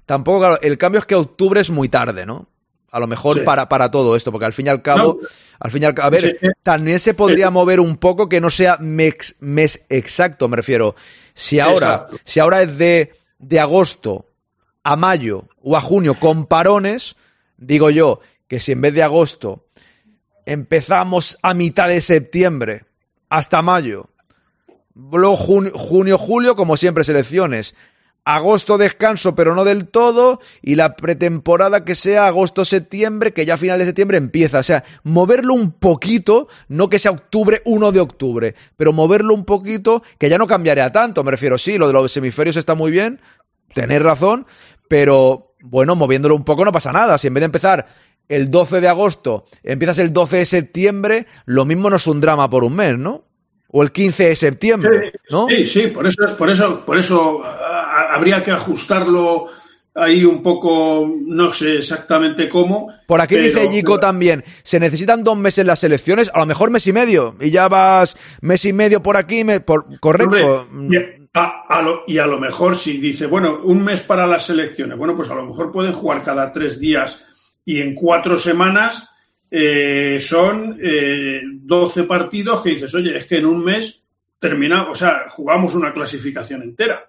tampoco, 0.04 0.40
claro, 0.40 0.58
el 0.62 0.78
cambio 0.78 0.98
es 0.98 1.04
que 1.04 1.14
octubre 1.14 1.60
es 1.60 1.70
muy 1.70 1.88
tarde, 1.88 2.26
¿no? 2.26 2.48
A 2.92 3.00
lo 3.00 3.06
mejor 3.08 3.38
Sí. 3.38 3.42
para, 3.44 3.68
para 3.68 3.90
todo 3.90 4.14
esto, 4.14 4.30
porque 4.30 4.44
al 4.46 4.52
fin 4.52 4.66
y 4.66 4.68
al 4.68 4.82
cabo, 4.82 5.18
No. 5.20 5.28
al 5.58 5.70
fin 5.72 5.82
y 5.82 5.86
al 5.86 5.94
cabo, 5.94 6.06
a 6.06 6.10
ver, 6.10 6.20
Sí, 6.20 6.46
eh, 6.46 6.50
también 6.62 7.00
se 7.00 7.14
podría 7.14 7.50
mover 7.50 7.80
un 7.80 7.96
poco 7.96 8.28
que 8.28 8.40
no 8.40 8.50
sea 8.50 8.76
mes, 8.78 9.34
mes 9.40 9.80
exacto, 9.88 10.46
me 10.48 10.56
refiero. 10.56 10.94
Si 11.34 11.58
ahora, 11.58 11.94
Exacto. 11.94 12.16
si 12.24 12.38
ahora 12.38 12.62
es 12.62 12.78
de, 12.78 13.12
de 13.38 13.58
agosto 13.60 14.26
a 14.84 14.94
mayo 14.96 15.48
o 15.62 15.76
a 15.76 15.80
junio 15.80 16.14
con 16.20 16.46
parones, 16.46 17.16
digo 17.56 17.88
yo 17.90 18.20
que 18.46 18.60
si 18.60 18.72
en 18.72 18.82
vez 18.82 18.92
de 18.94 19.02
agosto 19.02 19.64
empezamos 20.44 21.38
a 21.42 21.54
mitad 21.54 21.88
de 21.88 22.00
septiembre 22.00 22.84
hasta 23.28 23.62
mayo, 23.62 24.10
luego 24.94 25.36
junio, 25.36 25.72
junio, 25.74 26.18
julio, 26.18 26.56
como 26.56 26.76
siempre, 26.76 27.04
selecciones. 27.04 27.74
Agosto 28.24 28.78
descanso, 28.78 29.34
pero 29.34 29.56
no 29.56 29.64
del 29.64 29.88
todo, 29.88 30.40
y 30.60 30.76
la 30.76 30.94
pretemporada 30.94 31.84
que 31.84 31.96
sea 31.96 32.28
agosto-septiembre, 32.28 33.32
que 33.32 33.44
ya 33.44 33.54
a 33.54 33.56
final 33.56 33.80
de 33.80 33.86
septiembre 33.86 34.16
empieza. 34.16 34.60
O 34.60 34.62
sea, 34.62 34.84
moverlo 35.02 35.54
un 35.54 35.72
poquito, 35.72 36.46
no 36.68 36.88
que 36.88 37.00
sea 37.00 37.10
octubre 37.10 37.62
1 37.64 37.90
de 37.90 38.00
octubre, 38.00 38.54
pero 38.76 38.92
moverlo 38.92 39.34
un 39.34 39.44
poquito, 39.44 40.04
que 40.18 40.28
ya 40.28 40.38
no 40.38 40.46
cambiaría 40.46 40.92
tanto. 40.92 41.24
Me 41.24 41.32
refiero, 41.32 41.58
sí, 41.58 41.78
lo 41.78 41.88
de 41.88 41.94
los 41.94 42.16
hemisferios 42.16 42.56
está 42.56 42.76
muy 42.76 42.92
bien, 42.92 43.20
tenéis 43.74 44.02
razón, 44.02 44.46
pero 44.88 45.56
bueno, 45.60 45.96
moviéndolo 45.96 46.36
un 46.36 46.44
poco 46.44 46.64
no 46.64 46.70
pasa 46.70 46.92
nada. 46.92 47.18
Si 47.18 47.26
en 47.26 47.34
vez 47.34 47.40
de 47.40 47.46
empezar 47.46 47.86
el 48.28 48.50
12 48.50 48.80
de 48.80 48.88
agosto, 48.88 49.46
empiezas 49.64 49.98
el 49.98 50.12
12 50.12 50.36
de 50.36 50.46
septiembre, 50.46 51.26
lo 51.44 51.64
mismo 51.64 51.90
no 51.90 51.96
es 51.96 52.06
un 52.06 52.20
drama 52.20 52.48
por 52.48 52.62
un 52.62 52.76
mes, 52.76 52.96
¿no? 52.96 53.24
O 53.72 53.82
el 53.82 53.90
15 53.90 54.28
de 54.28 54.36
septiembre, 54.36 55.12
¿no? 55.30 55.48
Sí, 55.48 55.66
sí, 55.66 55.86
por 55.88 56.06
eso, 56.06 56.36
por 56.36 56.50
eso, 56.50 56.84
por 56.84 56.98
eso 56.98 57.42
ah, 57.44 58.08
habría 58.14 58.44
que 58.44 58.50
ajustarlo 58.50 59.46
ahí 59.94 60.24
un 60.24 60.42
poco, 60.42 61.06
no 61.26 61.52
sé 61.52 61.76
exactamente 61.78 62.48
cómo. 62.48 62.92
Por 63.06 63.20
aquí 63.20 63.34
pero- 63.34 63.46
dice 63.46 63.68
Yico 63.70 63.98
también, 63.98 64.44
se 64.62 64.78
necesitan 64.80 65.24
dos 65.24 65.36
meses 65.36 65.66
las 65.66 65.82
elecciones, 65.84 66.30
a 66.34 66.38
lo 66.40 66.46
mejor 66.46 66.70
mes 66.70 66.86
y 66.86 66.92
medio, 66.92 67.34
y 67.40 67.50
ya 67.50 67.68
vas 67.68 68.16
mes 68.40 68.64
y 68.64 68.72
medio 68.72 69.02
por 69.02 69.16
aquí, 69.16 69.42
me- 69.44 69.60
por, 69.60 69.98
correcto. 70.00 70.66
Hombre, 70.70 71.18
y 71.18 71.38
a, 71.38 71.64
a 71.68 71.82
lo, 71.82 72.02
y 72.06 72.18
a 72.18 72.26
lo 72.26 72.38
mejor 72.38 72.76
si 72.76 72.98
dice, 72.98 73.26
bueno, 73.26 73.60
un 73.64 73.82
mes 73.82 74.00
para 74.00 74.26
las 74.26 74.48
elecciones, 74.50 74.98
bueno, 74.98 75.16
pues 75.16 75.30
a 75.30 75.34
lo 75.34 75.46
mejor 75.46 75.72
pueden 75.72 75.92
jugar 75.94 76.22
cada 76.22 76.52
tres 76.52 76.78
días 76.78 77.24
y 77.64 77.80
en 77.80 77.94
cuatro 77.94 78.38
semanas 78.38 79.08
eh, 79.54 80.18
son 80.18 80.78
eh, 80.82 81.42
12 81.44 82.04
partidos 82.04 82.62
que 82.62 82.70
dices, 82.70 82.94
oye, 82.94 83.16
es 83.18 83.26
que 83.26 83.36
en 83.36 83.44
un 83.46 83.62
mes 83.62 84.02
terminamos, 84.38 84.88
o 84.90 84.94
sea, 84.94 85.26
jugamos 85.28 85.74
una 85.74 85.92
clasificación 85.92 86.62
entera. 86.62 87.06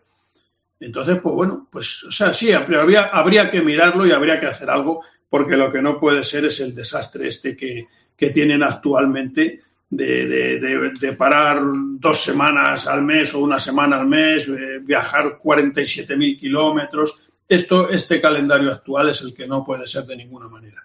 Entonces, 0.79 1.17
pues 1.23 1.33
bueno, 1.33 1.67
pues, 1.71 2.03
o 2.03 2.11
sea, 2.11 2.33
sí, 2.33 2.51
habría, 2.51 3.03
habría 3.05 3.49
que 3.49 3.61
mirarlo 3.61 4.05
y 4.05 4.11
habría 4.11 4.39
que 4.41 4.47
hacer 4.47 4.69
algo, 4.69 5.01
porque 5.29 5.55
lo 5.55 5.71
que 5.71 5.81
no 5.81 5.97
puede 5.99 6.23
ser 6.25 6.43
es 6.45 6.59
el 6.59 6.75
desastre 6.75 7.29
este 7.29 7.55
que, 7.55 7.87
que 8.17 8.31
tienen 8.31 8.61
actualmente 8.61 9.61
de, 9.89 10.27
de- 10.27 10.59
de- 10.59 10.91
de 10.99 11.13
parar 11.13 11.61
dos 11.63 12.19
semanas 12.21 12.87
al 12.87 13.01
mes 13.03 13.33
o 13.33 13.39
una 13.39 13.59
semana 13.59 13.99
al 14.01 14.07
mes, 14.07 14.47
eh, 14.49 14.79
viajar 14.81 15.39
47.000 15.41 16.37
kilómetros. 16.37 17.17
Esto, 17.47 17.89
este 17.89 18.19
calendario 18.19 18.71
actual 18.71 19.09
es 19.09 19.21
el 19.21 19.33
que 19.33 19.47
no 19.47 19.63
puede 19.63 19.87
ser 19.87 20.03
de 20.05 20.17
ninguna 20.17 20.49
manera. 20.49 20.83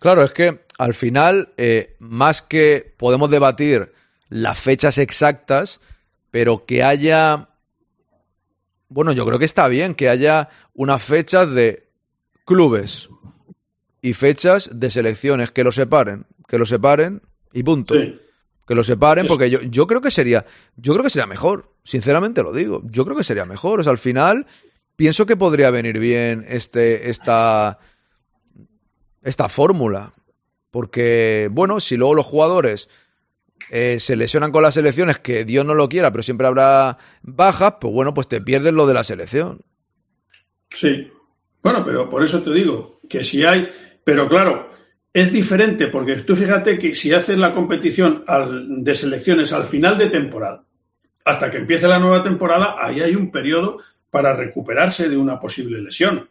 Claro, 0.00 0.24
es 0.24 0.32
que 0.32 0.64
al 0.78 0.94
final, 0.94 1.52
eh, 1.58 1.94
más 2.00 2.40
que 2.40 2.94
podemos 2.96 3.30
debatir 3.30 3.92
las 4.30 4.58
fechas 4.58 4.96
exactas, 4.98 5.78
pero 6.30 6.64
que 6.64 6.82
haya. 6.82 7.50
Bueno, 8.88 9.12
yo 9.12 9.26
creo 9.26 9.38
que 9.38 9.44
está 9.44 9.68
bien 9.68 9.94
que 9.94 10.08
haya 10.08 10.48
unas 10.72 11.04
fechas 11.04 11.52
de 11.52 11.90
clubes 12.46 13.10
y 14.00 14.14
fechas 14.14 14.70
de 14.72 14.88
selecciones, 14.88 15.50
que 15.50 15.64
lo 15.64 15.70
separen, 15.70 16.24
que 16.48 16.58
lo 16.58 16.64
separen 16.64 17.20
y 17.52 17.62
punto. 17.62 17.94
Sí. 17.94 18.18
Que 18.66 18.74
lo 18.74 18.84
separen, 18.84 19.26
porque 19.26 19.50
yo, 19.50 19.60
yo 19.60 19.86
creo 19.86 20.00
que 20.00 20.10
sería, 20.10 20.46
yo 20.76 20.94
creo 20.94 21.04
que 21.04 21.10
sería 21.10 21.26
mejor, 21.26 21.74
sinceramente 21.84 22.42
lo 22.42 22.54
digo. 22.54 22.82
Yo 22.86 23.04
creo 23.04 23.16
que 23.16 23.24
sería 23.24 23.44
mejor. 23.44 23.80
O 23.80 23.82
sea, 23.82 23.90
al 23.90 23.98
final, 23.98 24.46
pienso 24.96 25.26
que 25.26 25.36
podría 25.36 25.70
venir 25.70 25.98
bien 25.98 26.44
este, 26.48 27.10
esta, 27.10 27.80
esta 29.22 29.48
fórmula. 29.48 30.12
Porque, 30.70 31.48
bueno, 31.50 31.80
si 31.80 31.96
luego 31.96 32.14
los 32.14 32.26
jugadores 32.26 32.88
eh, 33.70 33.98
se 34.00 34.16
lesionan 34.16 34.52
con 34.52 34.62
las 34.62 34.74
selecciones, 34.74 35.18
que 35.18 35.44
Dios 35.44 35.64
no 35.64 35.74
lo 35.74 35.88
quiera, 35.88 36.10
pero 36.10 36.22
siempre 36.22 36.46
habrá 36.46 36.98
bajas, 37.22 37.74
pues 37.80 37.92
bueno, 37.92 38.14
pues 38.14 38.28
te 38.28 38.40
pierdes 38.40 38.72
lo 38.72 38.86
de 38.86 38.94
la 38.94 39.04
selección. 39.04 39.60
Sí. 40.70 41.10
Bueno, 41.62 41.84
pero 41.84 42.08
por 42.08 42.24
eso 42.24 42.42
te 42.42 42.52
digo 42.52 43.00
que 43.08 43.22
si 43.22 43.44
hay, 43.44 43.68
pero 44.04 44.28
claro, 44.28 44.70
es 45.12 45.32
diferente 45.32 45.88
porque 45.88 46.16
tú 46.16 46.36
fíjate 46.36 46.78
que 46.78 46.94
si 46.94 47.12
haces 47.12 47.36
la 47.36 47.52
competición 47.52 48.24
de 48.82 48.94
selecciones 48.94 49.52
al 49.52 49.64
final 49.64 49.98
de 49.98 50.08
temporada, 50.08 50.64
hasta 51.24 51.50
que 51.50 51.58
empiece 51.58 51.86
la 51.86 51.98
nueva 51.98 52.22
temporada, 52.22 52.76
ahí 52.80 53.00
hay 53.00 53.14
un 53.14 53.30
periodo 53.30 53.78
para 54.10 54.34
recuperarse 54.34 55.08
de 55.08 55.16
una 55.16 55.38
posible 55.38 55.80
lesión. 55.80 56.28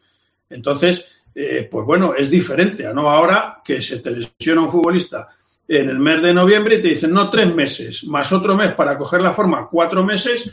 Entonces, 0.50 1.10
eh, 1.34 1.68
pues 1.70 1.86
bueno, 1.86 2.14
es 2.16 2.30
diferente 2.30 2.86
a 2.86 2.94
no 2.94 3.10
ahora 3.10 3.62
que 3.64 3.82
se 3.82 4.00
te 4.00 4.12
lesiona 4.12 4.62
un 4.62 4.70
futbolista 4.70 5.30
en 5.68 5.90
el 5.90 6.00
mes 6.00 6.22
de 6.22 6.34
noviembre 6.34 6.76
y 6.76 6.82
te 6.82 6.90
dicen 6.90 7.12
no 7.12 7.30
tres 7.30 7.54
meses, 7.54 8.04
más 8.06 8.32
otro 8.34 8.56
mes 8.56 8.74
para 8.74 8.98
coger 8.98 9.22
la 9.22 9.32
forma, 9.32 9.68
cuatro 9.70 10.04
meses, 10.04 10.52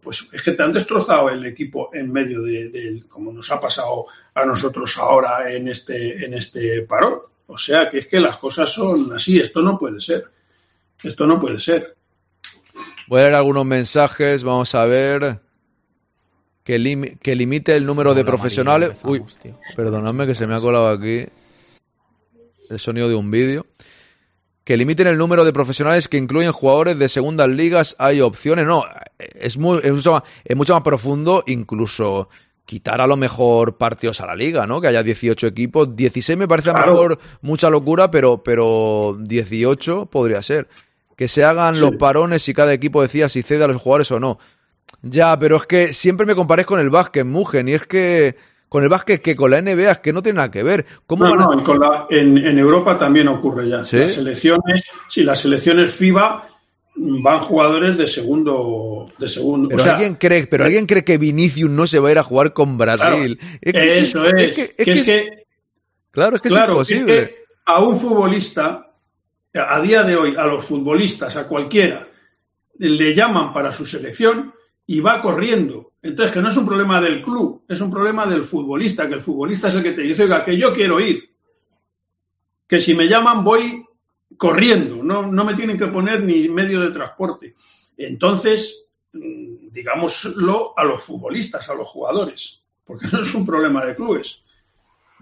pues 0.00 0.28
es 0.32 0.42
que 0.42 0.52
te 0.52 0.62
han 0.62 0.72
destrozado 0.72 1.30
el 1.30 1.44
equipo 1.46 1.90
en 1.92 2.12
medio 2.12 2.42
de, 2.42 3.02
como 3.08 3.32
nos 3.32 3.50
ha 3.50 3.60
pasado 3.60 4.06
a 4.34 4.44
nosotros 4.44 4.96
ahora 4.98 5.52
en 5.52 5.68
este, 5.68 6.24
en 6.24 6.34
este 6.34 6.82
parón. 6.82 7.20
O 7.48 7.56
sea 7.56 7.88
que 7.88 7.98
es 7.98 8.06
que 8.06 8.18
las 8.18 8.38
cosas 8.38 8.72
son 8.72 9.12
así, 9.12 9.38
esto 9.38 9.62
no 9.62 9.78
puede 9.78 10.00
ser. 10.00 10.24
Esto 11.02 11.26
no 11.26 11.40
puede 11.40 11.58
ser. 11.58 11.94
Voy 13.06 13.20
a 13.20 13.24
leer 13.24 13.34
algunos 13.34 13.64
mensajes, 13.64 14.42
vamos 14.42 14.74
a 14.74 14.84
ver. 14.86 15.40
Que, 16.66 16.78
limi- 16.78 17.16
que 17.20 17.34
limite 17.36 17.74
el 17.76 17.86
número 17.86 18.12
de 18.12 18.24
profesionales. 18.24 18.98
Uy, 19.04 19.22
tío. 19.40 19.54
perdonadme 19.76 20.26
que 20.26 20.34
se 20.34 20.46
me 20.46 20.54
ha 20.54 20.60
colado 20.60 20.88
aquí 20.88 21.26
el 22.70 22.78
sonido 22.78 23.08
de 23.08 23.14
un 23.14 23.30
vídeo. 23.30 23.66
Que 24.64 24.76
limiten 24.76 25.06
el 25.06 25.16
número 25.16 25.44
de 25.44 25.52
profesionales 25.52 26.08
que 26.08 26.16
incluyen 26.16 26.50
jugadores 26.50 26.98
de 26.98 27.08
segundas 27.08 27.48
ligas. 27.48 27.94
Hay 28.00 28.20
opciones. 28.20 28.66
No, 28.66 28.84
es, 29.18 29.56
muy, 29.58 29.78
es, 29.82 29.92
mucho 29.92 30.10
más, 30.12 30.22
es 30.44 30.56
mucho 30.56 30.74
más 30.74 30.82
profundo, 30.82 31.44
incluso 31.46 32.28
quitar 32.64 33.00
a 33.00 33.06
lo 33.06 33.16
mejor 33.16 33.76
partidos 33.78 34.20
a 34.20 34.26
la 34.26 34.34
liga, 34.34 34.66
¿no? 34.66 34.80
Que 34.80 34.88
haya 34.88 35.04
18 35.04 35.46
equipos. 35.46 35.94
16 35.94 36.36
me 36.36 36.48
parece 36.48 36.70
a 36.70 36.72
lo 36.72 36.78
Claro. 36.78 36.92
mejor 36.94 37.18
mucha 37.42 37.70
locura, 37.70 38.10
pero, 38.10 38.42
pero 38.42 39.16
18 39.20 40.06
podría 40.06 40.42
ser. 40.42 40.66
Que 41.16 41.28
se 41.28 41.44
hagan 41.44 41.76
Sí. 41.76 41.80
los 41.80 41.92
parones 41.94 42.48
y 42.48 42.52
cada 42.54 42.72
equipo 42.72 43.00
decía 43.02 43.28
si 43.28 43.42
cede 43.42 43.62
a 43.62 43.68
los 43.68 43.80
jugadores 43.80 44.10
o 44.10 44.18
no. 44.18 44.40
Ya, 45.02 45.38
pero 45.38 45.56
es 45.56 45.66
que 45.66 45.92
siempre 45.92 46.26
me 46.26 46.34
compares 46.34 46.66
con 46.66 46.80
el 46.80 46.90
básquet, 46.90 47.24
Mugen, 47.24 47.68
y 47.68 47.72
es 47.74 47.86
que 47.86 48.36
con 48.68 48.82
el 48.82 48.88
básquet 48.88 49.22
que 49.22 49.36
con 49.36 49.50
la 49.50 49.58
NBA 49.62 49.90
es 49.92 50.00
que 50.00 50.12
no 50.12 50.22
tiene 50.22 50.36
nada 50.36 50.50
que 50.50 50.62
ver. 50.62 50.84
¿Cómo 51.06 51.24
No, 51.24 51.30
van 51.30 51.40
a- 51.40 51.44
no, 51.54 51.60
y 51.60 51.64
con 51.64 51.78
la- 51.78 52.06
en, 52.10 52.36
en 52.38 52.58
Europa 52.58 52.98
también 52.98 53.28
ocurre 53.28 53.68
ya. 53.68 53.84
¿Sí? 53.84 53.98
Las 53.98 54.12
selecciones, 54.14 54.84
sí, 55.08 55.22
las 55.22 55.40
selecciones 55.40 55.92
FIBA 55.94 56.48
van 56.96 57.40
jugadores 57.40 57.96
de 57.98 58.06
segundo, 58.06 59.12
de 59.18 59.28
segundo. 59.28 59.68
Pero 59.68 59.80
o 59.80 59.84
sea, 59.84 59.92
alguien 59.94 60.14
cree, 60.14 60.46
pero 60.46 60.64
alguien 60.64 60.86
cree 60.86 61.04
que 61.04 61.18
Vinicius 61.18 61.70
no 61.70 61.86
se 61.86 61.98
va 62.00 62.08
a 62.08 62.12
ir 62.12 62.18
a 62.18 62.22
jugar 62.22 62.52
con 62.52 62.76
Brasil. 62.78 63.38
Es 63.60 63.72
que 63.72 63.98
eso 63.98 64.24
es. 64.26 64.56
que- 64.56 64.74
que 64.84 64.92
es 64.92 65.02
que 65.04 65.28
claro, 66.10 66.36
es 66.36 66.42
que 66.42 66.48
claro, 66.48 66.80
es 66.80 66.90
es 66.90 66.96
imposible. 66.98 67.28
que 67.28 67.44
a 67.66 67.80
un 67.82 68.00
futbolista, 68.00 68.90
a 69.54 69.80
día 69.80 70.02
de 70.02 70.16
hoy, 70.16 70.34
a 70.36 70.46
los 70.46 70.64
futbolistas, 70.64 71.36
a 71.36 71.46
cualquiera, 71.46 72.08
le 72.78 73.14
llaman 73.14 73.52
para 73.52 73.72
su 73.72 73.86
selección 73.86 74.52
y 74.86 75.00
va 75.00 75.20
corriendo. 75.20 75.92
Entonces, 76.02 76.32
que 76.32 76.40
no 76.40 76.48
es 76.48 76.56
un 76.56 76.66
problema 76.66 77.00
del 77.00 77.22
club, 77.22 77.64
es 77.68 77.80
un 77.80 77.90
problema 77.90 78.26
del 78.26 78.44
futbolista, 78.44 79.08
que 79.08 79.14
el 79.14 79.22
futbolista 79.22 79.68
es 79.68 79.74
el 79.74 79.82
que 79.82 79.92
te 79.92 80.02
dice, 80.02 80.24
oiga, 80.24 80.44
que 80.44 80.56
yo 80.56 80.72
quiero 80.72 81.00
ir. 81.00 81.30
Que 82.66 82.80
si 82.80 82.94
me 82.94 83.08
llaman 83.08 83.42
voy 83.42 83.84
corriendo, 84.36 85.02
no, 85.02 85.26
no 85.26 85.44
me 85.44 85.54
tienen 85.54 85.78
que 85.78 85.86
poner 85.88 86.22
ni 86.22 86.48
medio 86.48 86.80
de 86.80 86.90
transporte. 86.90 87.54
Entonces, 87.96 88.88
mm, 89.12 89.68
digámoslo 89.70 90.74
a 90.76 90.84
los 90.84 91.02
futbolistas, 91.02 91.68
a 91.68 91.74
los 91.74 91.88
jugadores, 91.88 92.62
porque 92.84 93.08
no 93.12 93.20
es 93.20 93.34
un 93.34 93.44
problema 93.44 93.84
de 93.84 93.96
clubes. 93.96 94.42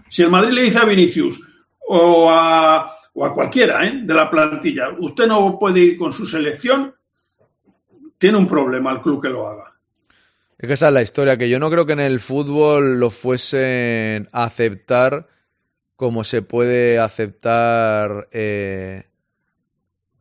Si 0.07 0.21
el 0.21 0.29
Madrid 0.29 0.53
le 0.53 0.63
dice 0.63 0.79
a 0.79 0.85
Vinicius 0.85 1.41
o 1.87 2.29
a, 2.29 2.95
o 3.13 3.25
a 3.25 3.33
cualquiera 3.33 3.87
¿eh? 3.87 4.01
de 4.03 4.13
la 4.13 4.29
plantilla, 4.29 4.89
usted 4.99 5.25
no 5.25 5.57
puede 5.57 5.79
ir 5.79 5.97
con 5.97 6.13
su 6.13 6.27
selección, 6.27 6.93
tiene 8.17 8.37
un 8.37 8.47
problema 8.47 8.91
el 8.91 9.01
club 9.01 9.21
que 9.21 9.29
lo 9.29 9.47
haga. 9.47 9.73
Es 10.57 10.67
que 10.67 10.73
esa 10.73 10.87
es 10.87 10.93
la 10.93 11.01
historia, 11.01 11.37
que 11.37 11.49
yo 11.49 11.59
no 11.59 11.69
creo 11.69 11.85
que 11.85 11.93
en 11.93 11.99
el 11.99 12.19
fútbol 12.19 12.99
lo 12.99 13.09
fuesen 13.09 14.29
a 14.31 14.45
aceptar 14.45 15.27
como 15.95 16.23
se 16.23 16.41
puede 16.41 16.99
aceptar 16.99 18.27
eh, 18.31 19.03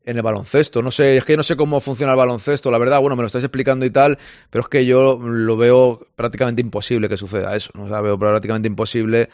en 0.04 0.16
el 0.16 0.22
baloncesto. 0.22 0.82
No 0.82 0.90
sé, 0.90 1.16
es 1.16 1.24
que 1.24 1.36
no 1.36 1.42
sé 1.42 1.56
cómo 1.56 1.80
funciona 1.80 2.12
el 2.12 2.18
baloncesto, 2.18 2.70
la 2.70 2.78
verdad, 2.78 3.00
bueno, 3.00 3.16
me 3.16 3.22
lo 3.22 3.26
estáis 3.26 3.44
explicando 3.44 3.84
y 3.84 3.90
tal, 3.90 4.18
pero 4.50 4.62
es 4.62 4.68
que 4.68 4.86
yo 4.86 5.18
lo 5.18 5.56
veo 5.56 6.06
prácticamente 6.16 6.62
imposible 6.62 7.08
que 7.08 7.16
suceda 7.16 7.54
eso, 7.56 7.70
¿no? 7.74 7.84
O 7.84 7.88
sea, 7.88 8.00
veo 8.00 8.18
prácticamente 8.18 8.68
imposible 8.68 9.30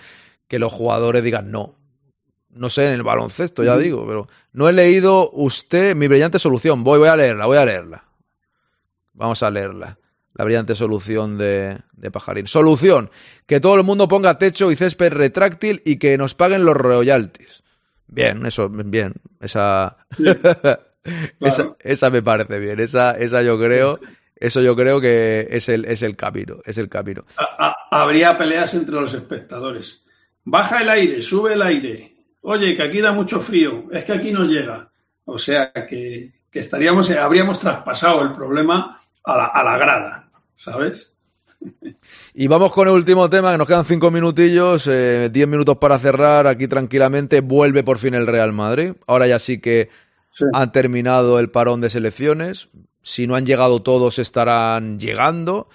que 0.49 0.59
los 0.59 0.73
jugadores 0.73 1.23
digan 1.23 1.51
no. 1.51 1.77
No 2.51 2.69
sé, 2.69 2.87
en 2.87 2.93
el 2.93 3.03
baloncesto, 3.05 3.63
ya 3.63 3.77
digo, 3.77 4.05
pero 4.07 4.27
no 4.53 4.69
he 4.69 4.73
leído 4.73 5.31
usted 5.31 5.95
mi 5.95 6.09
brillante 6.09 6.41
solución. 6.41 6.83
Voy, 6.83 6.99
voy 6.99 7.09
a 7.09 7.17
leerla, 7.17 7.47
voy 7.47 7.59
a 7.59 7.65
leerla. 7.65 8.10
Vamos 9.13 9.43
a 9.43 9.51
leerla. 9.51 9.99
La 10.35 10.45
brillante 10.45 10.75
solución 10.75 11.37
de, 11.37 11.79
de 11.93 12.11
Pajarín. 12.11 12.47
Solución: 12.47 13.11
que 13.47 13.61
todo 13.61 13.75
el 13.75 13.85
mundo 13.85 14.09
ponga 14.09 14.39
techo 14.39 14.71
y 14.71 14.77
césped 14.77 15.13
retráctil 15.13 15.83
y 15.85 15.97
que 15.97 16.17
nos 16.17 16.35
paguen 16.35 16.65
los 16.65 16.77
royalties. 16.77 17.63
Bien, 18.07 18.45
eso, 18.45 18.69
bien. 18.69 19.15
Esa, 19.41 19.97
esa, 21.41 21.77
esa, 21.81 22.11
me 22.11 22.23
parece 22.23 22.59
bien. 22.59 22.81
Esa, 22.81 23.13
esa 23.13 23.43
yo 23.43 23.59
creo, 23.59 24.01
eso 24.37 24.61
yo 24.61 24.75
creo 24.75 25.01
que 25.01 25.47
es 25.51 25.69
el, 25.69 25.85
es 25.85 26.03
el 26.03 26.17
camino. 26.17 26.59
Es 26.65 26.79
el 26.79 26.89
camino. 26.89 27.25
Habría 27.91 28.37
peleas 28.37 28.75
entre 28.75 28.97
los 28.97 29.15
espectadores. 29.15 30.03
Baja 30.45 30.83
el 30.83 30.89
aire, 30.89 31.23
sube 31.23 31.55
el 31.55 31.63
aire. 31.63 32.17
Oye, 32.43 32.75
que 32.75 32.83
aquí 32.83 33.01
da 33.01 33.13
mucho 33.13 33.41
frío. 33.41 33.85
Es 33.93 34.05
que 34.05 34.13
aquí 34.13 34.33
no 34.33 34.45
llega. 34.45 34.91
O 35.25 35.39
sea 35.39 35.73
que, 35.73 36.33
que 36.51 36.59
estaríamos, 36.59 37.11
habríamos 37.11 37.61
traspasado 37.61 38.23
el 38.23 38.35
problema 38.35 39.00
a 39.25 39.37
la, 39.37 39.45
a 39.47 39.65
la 39.65 39.79
grada, 39.79 40.31
¿sabes? 40.55 41.15
Y 42.35 42.47
vamos 42.47 42.73
con 42.73 42.89
el 42.89 42.95
último 42.95 43.29
tema, 43.29 43.53
que 43.53 43.59
nos 43.59 43.67
quedan 43.67 43.85
cinco 43.85 44.11
minutillos, 44.11 44.87
eh, 44.87 45.29
diez 45.31 45.47
minutos 45.47 45.77
para 45.79 45.99
cerrar 45.99 46.47
aquí 46.47 46.69
tranquilamente. 46.69 47.41
Vuelve 47.41 47.83
por 47.83 47.99
fin 47.99 48.15
el 48.15 48.27
Real 48.27 48.53
Madrid. 48.53 48.93
Ahora 49.07 49.27
ya 49.27 49.39
sí 49.39 49.61
que 49.61 49.91
sí. 50.31 50.45
han 50.53 50.73
terminado 50.73 51.39
el 51.39 51.51
parón 51.51 51.81
de 51.81 51.91
selecciones. 51.91 52.69
Si 53.03 53.27
no 53.27 53.35
han 53.35 53.47
llegado 53.47 53.83
todos, 53.83 54.19
estarán 54.19 54.99
llegando. 54.99 55.69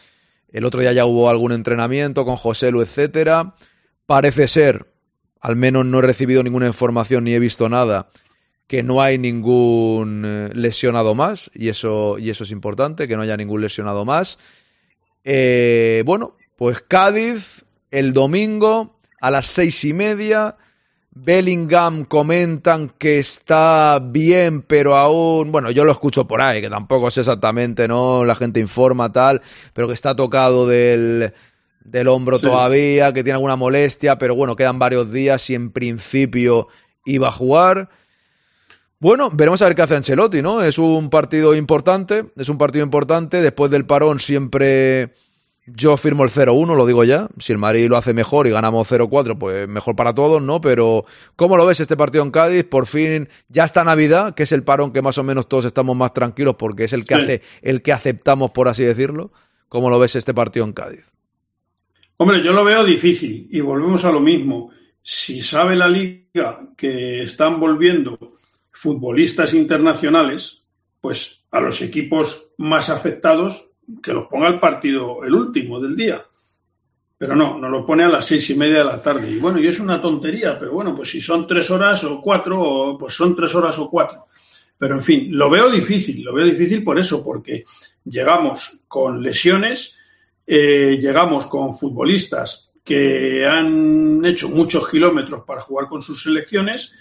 El 0.52 0.66
otro 0.66 0.82
día 0.82 0.94
ya 0.94 1.06
hubo 1.06 1.30
algún 1.30 1.52
entrenamiento 1.52 2.26
con 2.26 2.36
José 2.36 2.72
Lu, 2.72 2.82
etcétera. 2.82 3.56
Parece 4.06 4.48
ser, 4.48 4.92
al 5.42 5.56
menos 5.56 5.86
no 5.86 6.00
he 6.00 6.02
recibido 6.02 6.44
ninguna 6.44 6.68
información 6.68 7.26
ni 7.26 7.34
he 7.34 7.40
visto 7.40 7.70
nada, 7.70 8.10
que 8.68 8.84
no 8.84 9.02
hay 9.02 9.18
ningún 9.18 10.24
eh, 10.26 10.50
lesionado 10.54 11.14
más, 11.16 11.52
y 11.54 11.70
eso, 11.70 12.18
y 12.18 12.30
eso 12.30 12.44
es 12.44 12.52
importante, 12.52 13.08
que 13.08 13.16
no 13.16 13.22
haya 13.22 13.38
ningún 13.38 13.62
lesionado 13.62 14.06
más. 14.06 14.40
Eh, 15.24 16.04
bueno, 16.06 16.36
pues 16.56 16.82
Cádiz 16.82 17.66
el 17.92 18.14
domingo 18.14 19.00
a 19.22 19.32
las 19.32 19.48
seis 19.48 19.84
y 19.86 19.94
media. 19.94 20.58
Bellingham 21.18 22.04
comentan 22.04 22.90
que 22.90 23.20
está 23.20 24.02
bien, 24.04 24.62
pero 24.64 24.98
aún, 24.98 25.50
bueno, 25.50 25.72
yo 25.72 25.86
lo 25.86 25.94
escucho 25.94 26.28
por 26.28 26.42
ahí, 26.42 26.60
que 26.60 26.70
tampoco 26.70 27.10
sé 27.10 27.22
exactamente, 27.22 27.88
¿no? 27.88 28.26
La 28.26 28.36
gente 28.36 28.60
informa 28.60 29.14
tal, 29.14 29.42
pero 29.72 29.88
que 29.88 29.94
está 29.94 30.14
tocado 30.14 30.68
del, 30.68 31.34
del 31.86 32.08
hombro 32.10 32.38
sí. 32.38 32.46
todavía, 32.46 33.14
que 33.14 33.24
tiene 33.24 33.36
alguna 33.36 33.56
molestia, 33.56 34.18
pero 34.18 34.36
bueno, 34.36 34.58
quedan 34.58 34.78
varios 34.78 35.10
días 35.10 35.50
y 35.50 35.56
en 35.56 35.72
principio 35.72 36.68
iba 37.06 37.30
a 37.30 37.32
jugar. 37.32 37.90
Bueno, 39.00 39.30
veremos 39.32 39.62
a 39.62 39.66
ver 39.66 39.76
qué 39.76 39.82
hace 39.82 39.96
Ancelotti, 39.96 40.42
¿no? 40.42 40.62
Es 40.62 40.78
un 40.78 41.10
partido 41.10 41.54
importante, 41.54 42.26
es 42.38 42.50
un 42.50 42.58
partido 42.58 42.84
importante. 42.84 43.42
Después 43.42 43.70
del 43.70 43.86
parón 43.86 44.20
siempre 44.20 45.14
yo 45.68 45.98
firmo 45.98 46.24
el 46.24 46.30
0-1, 46.30 46.76
lo 46.76 46.86
digo 46.86 47.04
ya. 47.04 47.28
Si 47.40 47.52
el 47.52 47.58
Madrid 47.58 47.90
lo 47.90 47.98
hace 47.98 48.14
mejor 48.14 48.48
y 48.48 48.52
ganamos 48.52 48.90
0-4, 48.90 49.38
pues 49.38 49.68
mejor 49.68 49.96
para 49.96 50.14
todos, 50.14 50.42
¿no? 50.42 50.62
Pero, 50.62 51.06
¿cómo 51.36 51.58
lo 51.58 51.66
ves 51.66 51.80
este 51.80 51.98
partido 51.98 52.24
en 52.24 52.32
Cádiz? 52.32 52.64
Por 52.64 52.86
fin, 52.86 53.30
ya 53.50 53.66
está 53.66 53.84
Navidad, 53.84 54.36
que 54.36 54.44
es 54.44 54.52
el 54.52 54.64
parón 54.64 54.94
que 54.94 55.02
más 55.02 55.18
o 55.18 55.24
menos 55.24 55.50
todos 55.50 55.66
estamos 55.66 55.96
más 55.96 56.14
tranquilos 56.14 56.56
porque 56.58 56.84
es 56.84 56.94
el 56.94 57.06
que, 57.06 57.16
sí. 57.16 57.22
hace, 57.22 57.42
el 57.64 57.82
que 57.82 57.94
aceptamos, 57.94 58.52
por 58.52 58.68
así 58.68 58.84
decirlo. 58.84 59.32
¿Cómo 59.68 59.90
lo 59.90 59.98
ves 60.00 60.16
este 60.16 60.34
partido 60.34 60.66
en 60.66 60.74
Cádiz? 60.74 61.12
Hombre, 62.18 62.44
yo 62.44 62.54
lo 62.54 62.64
veo 62.64 62.84
difícil 62.86 63.50
y 63.52 63.60
volvemos 63.60 64.06
a 64.06 64.12
lo 64.12 64.20
mismo. 64.20 64.70
Si 65.02 65.42
sabe 65.42 65.76
la 65.76 65.88
liga 65.88 66.62
que 66.78 67.24
están 67.24 67.60
volviendo 67.60 68.35
futbolistas 68.76 69.54
internacionales, 69.54 70.64
pues 71.00 71.46
a 71.52 71.62
los 71.62 71.82
equipos 71.82 72.52
más 72.58 72.90
afectados 72.90 73.70
que 74.04 74.14
los 74.14 74.28
ponga 74.28 74.50
el 74.50 74.60
partido 74.60 75.24
el 75.24 75.34
último 75.34 75.80
del 75.80 75.96
día. 75.96 76.24
Pero 77.18 77.36
no, 77.36 77.58
nos 77.58 77.72
lo 77.72 77.86
pone 77.86 78.04
a 78.04 78.10
las 78.10 78.26
seis 78.26 78.50
y 78.50 78.56
media 78.56 78.80
de 78.80 78.84
la 78.84 79.02
tarde. 79.02 79.32
Y 79.32 79.38
bueno, 79.38 79.60
y 79.60 79.68
es 79.68 79.80
una 79.80 80.02
tontería, 80.02 80.60
pero 80.60 80.74
bueno, 80.74 80.94
pues 80.94 81.10
si 81.10 81.22
son 81.22 81.48
tres 81.48 81.72
horas 81.72 82.04
o 82.04 82.22
cuatro, 82.22 82.98
pues 83.00 83.14
son 83.14 83.34
tres 83.34 83.56
horas 83.56 83.80
o 83.80 83.90
cuatro. 83.90 84.26
Pero 84.78 84.96
en 84.96 85.02
fin, 85.02 85.28
lo 85.32 85.50
veo 85.50 85.70
difícil, 85.70 86.22
lo 86.22 86.34
veo 86.34 86.46
difícil 86.46 86.84
por 86.84 87.00
eso, 87.00 87.24
porque 87.24 87.64
llegamos 88.04 88.82
con 88.90 89.24
lesiones, 89.24 89.98
eh, 90.46 91.00
llegamos 91.02 91.46
con 91.46 91.74
futbolistas 91.74 92.74
que 92.84 93.48
han 93.48 94.24
hecho 94.26 94.50
muchos 94.50 94.90
kilómetros 94.90 95.46
para 95.46 95.62
jugar 95.62 95.88
con 95.88 96.02
sus 96.02 96.22
selecciones 96.22 96.94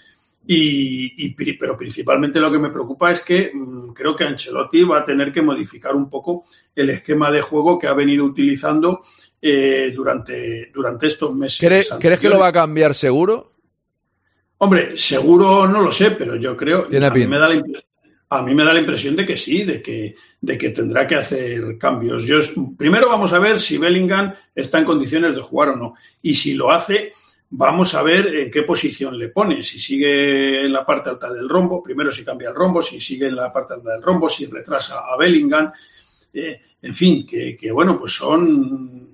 y, 0.47 1.25
y, 1.25 1.53
pero 1.53 1.77
principalmente 1.77 2.39
lo 2.39 2.51
que 2.51 2.59
me 2.59 2.69
preocupa 2.69 3.11
es 3.11 3.21
que 3.21 3.51
mmm, 3.53 3.93
creo 3.93 4.15
que 4.15 4.25
Ancelotti 4.25 4.83
va 4.83 4.99
a 4.99 5.05
tener 5.05 5.31
que 5.31 5.41
modificar 5.41 5.95
un 5.95 6.09
poco 6.09 6.45
el 6.75 6.89
esquema 6.91 7.31
de 7.31 7.41
juego 7.41 7.79
que 7.79 7.87
ha 7.87 7.93
venido 7.93 8.25
utilizando 8.25 9.01
eh, 9.41 9.91
durante, 9.95 10.71
durante 10.73 11.07
estos 11.07 11.33
meses. 11.35 11.59
¿Crees, 11.59 11.95
¿Crees 11.99 12.19
que 12.19 12.29
lo 12.29 12.39
va 12.39 12.47
a 12.47 12.53
cambiar 12.53 12.93
seguro? 12.95 13.53
Hombre, 14.57 14.95
seguro 14.97 15.67
no 15.67 15.81
lo 15.81 15.91
sé, 15.91 16.11
pero 16.11 16.35
yo 16.35 16.55
creo. 16.55 16.85
Tiene 16.87 17.07
a, 17.07 17.11
mí 17.11 17.27
me 17.27 17.37
da 17.37 17.49
la 17.49 17.61
a 18.29 18.41
mí 18.41 18.55
me 18.55 18.63
da 18.63 18.73
la 18.73 18.79
impresión 18.79 19.15
de 19.15 19.25
que 19.25 19.35
sí, 19.35 19.63
de 19.63 19.81
que, 19.81 20.15
de 20.41 20.57
que 20.57 20.69
tendrá 20.69 21.05
que 21.05 21.15
hacer 21.15 21.77
cambios. 21.77 22.25
Yo, 22.25 22.39
primero 22.77 23.09
vamos 23.09 23.33
a 23.33 23.39
ver 23.39 23.59
si 23.61 23.77
Bellingham 23.77 24.33
está 24.53 24.79
en 24.79 24.85
condiciones 24.85 25.35
de 25.35 25.41
jugar 25.41 25.69
o 25.69 25.75
no. 25.75 25.93
Y 26.21 26.33
si 26.33 26.53
lo 26.53 26.71
hace, 26.71 27.13
Vamos 27.57 27.95
a 27.95 28.03
ver 28.03 28.35
en 28.35 28.51
qué 28.51 28.63
posición 28.63 29.17
le 29.17 29.29
pone, 29.29 29.63
si 29.63 29.79
sigue 29.79 30.65
en 30.65 30.73
la 30.73 30.85
parte 30.85 31.09
alta 31.09 31.31
del 31.31 31.47
rombo, 31.47 31.81
primero 31.81 32.11
si 32.11 32.25
cambia 32.25 32.49
el 32.49 32.55
rombo, 32.55 32.81
si 32.81 32.99
sigue 32.99 33.27
en 33.27 33.35
la 33.37 33.53
parte 33.53 33.75
alta 33.75 33.93
del 33.93 34.01
rombo, 34.01 34.27
si 34.27 34.45
retrasa 34.45 35.05
a 35.09 35.15
Bellingham, 35.15 35.71
eh, 36.33 36.59
en 36.81 36.93
fin, 36.93 37.25
que, 37.25 37.71
bueno, 37.71 37.97
pues 37.97 38.11
son, 38.11 39.07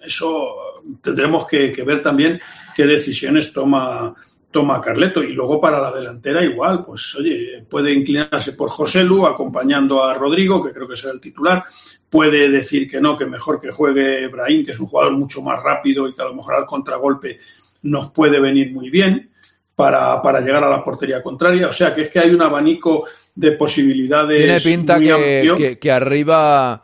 eso 0.00 0.56
tendremos 1.02 1.46
que, 1.46 1.70
que, 1.70 1.82
ver 1.82 2.02
también 2.02 2.40
qué 2.74 2.86
decisiones 2.86 3.52
toma, 3.52 4.14
toma 4.50 4.80
Carleto. 4.80 5.22
Y 5.22 5.34
luego 5.34 5.60
para 5.60 5.78
la 5.78 5.92
delantera 5.92 6.42
igual, 6.42 6.86
pues 6.86 7.14
oye, 7.16 7.66
puede 7.68 7.92
inclinarse 7.92 8.54
por 8.54 8.70
José 8.70 9.04
Lu 9.04 9.26
acompañando 9.26 10.02
a 10.02 10.14
Rodrigo, 10.14 10.64
que 10.64 10.72
creo 10.72 10.88
que 10.88 10.96
será 10.96 11.12
el 11.12 11.20
titular, 11.20 11.62
puede 12.08 12.48
decir 12.48 12.88
que 12.88 13.02
no, 13.02 13.18
que 13.18 13.26
mejor 13.26 13.60
que 13.60 13.70
juegue 13.70 14.28
Brahim, 14.28 14.64
que 14.64 14.70
es 14.70 14.80
un 14.80 14.86
jugador 14.86 15.12
mucho 15.12 15.42
más 15.42 15.62
rápido 15.62 16.08
y 16.08 16.14
que 16.14 16.22
a 16.22 16.26
lo 16.26 16.34
mejor 16.34 16.54
al 16.54 16.64
contragolpe 16.64 17.38
nos 17.82 18.10
puede 18.10 18.40
venir 18.40 18.72
muy 18.72 18.90
bien 18.90 19.30
para, 19.74 20.20
para, 20.22 20.40
llegar 20.40 20.64
a 20.64 20.70
la 20.70 20.84
portería 20.84 21.22
contraria. 21.22 21.68
O 21.68 21.72
sea 21.72 21.94
que 21.94 22.02
es 22.02 22.10
que 22.10 22.20
hay 22.20 22.30
un 22.30 22.42
abanico 22.42 23.06
de 23.34 23.52
posibilidades. 23.52 24.38
Tiene 24.38 24.60
pinta 24.60 25.00
que, 25.00 25.54
que, 25.56 25.78
que, 25.78 25.90
arriba, 25.90 26.82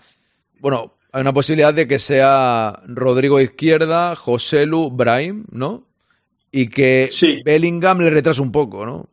bueno, 0.60 0.94
hay 1.12 1.20
una 1.20 1.32
posibilidad 1.32 1.72
de 1.72 1.86
que 1.86 1.98
sea 1.98 2.82
Rodrigo 2.86 3.40
izquierda, 3.40 4.16
José 4.16 4.66
Lu, 4.66 4.90
Brahim, 4.90 5.44
¿no? 5.50 5.86
Y 6.50 6.68
que 6.68 7.10
sí. 7.12 7.40
Bellingham 7.44 8.00
le 8.00 8.10
retrasa 8.10 8.42
un 8.42 8.52
poco, 8.52 8.84
¿no? 8.86 9.08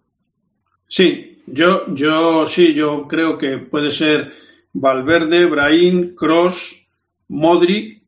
Sí, 0.87 1.41
yo, 1.47 1.85
yo 1.93 2.47
sí, 2.47 2.73
yo 2.73 3.07
creo 3.07 3.37
que 3.37 3.57
puede 3.57 3.91
ser 3.91 4.31
Valverde, 4.73 5.45
Brahim, 5.45 6.15
Cross, 6.15 6.87
Modric 7.29 8.03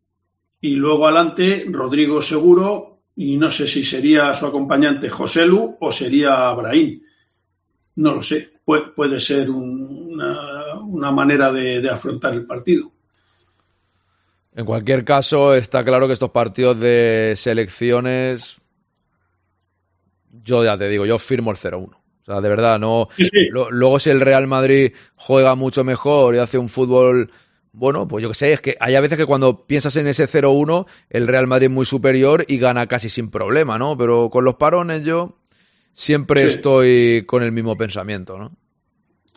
y 0.62 0.76
luego 0.76 1.08
adelante 1.08 1.66
Rodrigo 1.70 2.22
Seguro, 2.22 2.87
y 3.18 3.36
no 3.36 3.52
sé 3.52 3.68
si 3.68 3.84
sería 3.84 4.32
su 4.36 4.46
acompañante 4.46 5.10
José 5.10 5.46
Lu 5.46 5.76
o 5.80 5.92
sería 5.92 6.50
Abraham. 6.50 7.02
No 7.96 8.14
lo 8.14 8.22
sé. 8.22 8.52
Pu 8.64 8.94
puede 8.96 9.20
ser 9.20 9.50
un, 9.50 10.12
una, 10.14 10.76
una, 10.82 11.12
manera 11.12 11.52
de, 11.52 11.82
de, 11.82 11.90
afrontar 11.90 12.36
el 12.36 12.46
partido. 12.46 12.92
En 14.56 14.66
cualquier 14.66 15.04
caso, 15.04 15.56
está 15.56 15.84
claro 15.84 16.06
que 16.06 16.14
estos 16.14 16.30
partidos 16.30 16.80
de 16.80 17.34
selecciones, 17.36 18.58
yo 20.44 20.64
ya 20.64 20.78
te 20.78 20.88
digo, 20.88 21.08
yo 21.08 21.18
firmo 21.18 21.50
el 21.50 21.58
0-1. 21.58 21.90
O 21.90 22.00
sea, 22.24 22.40
de 22.40 22.50
verdad, 22.50 22.78
no. 22.78 23.08
Sí, 23.16 23.26
sí. 23.26 23.48
Luego, 23.50 23.98
si 23.98 24.12
el 24.12 24.22
Real 24.22 24.46
Madrid 24.46 24.94
juega 25.16 25.56
mucho 25.56 25.84
mejor 25.84 26.36
y 26.36 26.40
hace 26.40 26.60
un 26.60 26.70
fútbol 26.70 27.32
bueno, 27.78 28.08
pues 28.08 28.24
yo 28.24 28.30
que 28.30 28.36
sé, 28.36 28.54
es 28.54 28.62
que 28.62 28.76
hay 28.80 28.96
a 28.96 29.02
veces 29.02 29.20
que 29.20 29.28
cuando 29.28 29.68
piensas 29.68 29.96
en 29.98 30.08
ese 30.08 30.26
0-1, 30.26 30.88
el 31.12 31.28
Real 31.28 31.46
Madrid 31.46 31.68
es 31.68 31.72
muy 31.72 31.86
superior 31.86 32.44
y 32.48 32.58
gana 32.58 32.88
casi 32.88 33.08
sin 33.08 33.30
problema, 33.30 33.78
¿no? 33.78 33.96
Pero 33.96 34.32
con 34.32 34.44
los 34.46 34.56
parones 34.56 35.04
yo 35.04 35.38
siempre 35.94 36.42
sí. 36.42 36.48
estoy 36.48 37.24
con 37.28 37.44
el 37.44 37.52
mismo 37.52 37.78
pensamiento, 37.78 38.40
¿no? 38.40 38.52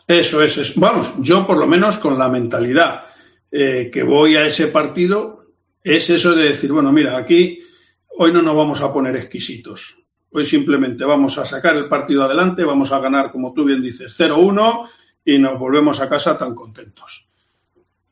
Eso 0.06 0.42
es, 0.42 0.56
es. 0.56 0.74
Vamos, 0.76 1.12
yo 1.18 1.46
por 1.46 1.58
lo 1.58 1.66
menos 1.66 1.98
con 1.98 2.18
la 2.18 2.30
mentalidad 2.30 3.04
eh, 3.52 3.90
que 3.92 4.02
voy 4.02 4.36
a 4.36 4.46
ese 4.46 4.68
partido, 4.68 5.44
es 5.84 6.08
eso 6.08 6.34
de 6.34 6.44
decir, 6.44 6.72
bueno, 6.72 6.90
mira, 6.92 7.18
aquí 7.18 7.60
hoy 8.16 8.32
no 8.32 8.40
nos 8.40 8.56
vamos 8.56 8.80
a 8.80 8.90
poner 8.90 9.16
exquisitos. 9.16 9.96
Hoy 10.32 10.46
simplemente 10.46 11.04
vamos 11.04 11.36
a 11.36 11.44
sacar 11.44 11.76
el 11.76 11.88
partido 11.88 12.24
adelante, 12.24 12.64
vamos 12.64 12.90
a 12.90 13.00
ganar, 13.00 13.30
como 13.30 13.52
tú 13.52 13.64
bien 13.64 13.82
dices, 13.82 14.18
0-1 14.18 14.88
y 15.26 15.38
nos 15.38 15.58
volvemos 15.58 16.00
a 16.00 16.08
casa 16.08 16.38
tan 16.38 16.54
contentos. 16.54 17.29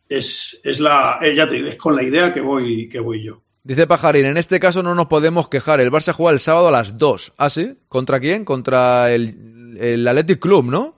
Es, 0.09 0.59
es 0.65 0.81
la, 0.81 1.19
eh, 1.21 1.35
ya 1.35 1.49
te 1.49 1.57
digo, 1.57 1.69
es 1.69 1.77
con 1.77 1.95
la 1.95 2.03
idea 2.03 2.33
que 2.33 2.41
voy, 2.41 2.89
que 2.89 2.99
voy 3.01 3.23
yo. 3.23 3.43
Dice 3.63 3.87
Pajarín, 3.87 4.25
en 4.25 4.37
este 4.39 4.59
caso 4.61 4.83
no 4.83 4.95
nos 4.95 5.09
podemos 5.09 5.49
quejar. 5.49 5.81
El 5.81 5.91
Barça 5.91 6.13
juega 6.13 6.33
el 6.33 6.41
sábado 6.41 6.69
a 6.69 6.73
las 6.73 6.97
2. 6.97 7.35
¿Ah, 7.37 7.51
sí? 7.51 7.77
¿Contra 7.89 8.19
quién? 8.19 8.45
Contra 8.47 9.13
el, 9.13 9.77
el 9.79 10.09
Athletic 10.09 10.39
Club, 10.41 10.65
¿no? 10.67 10.97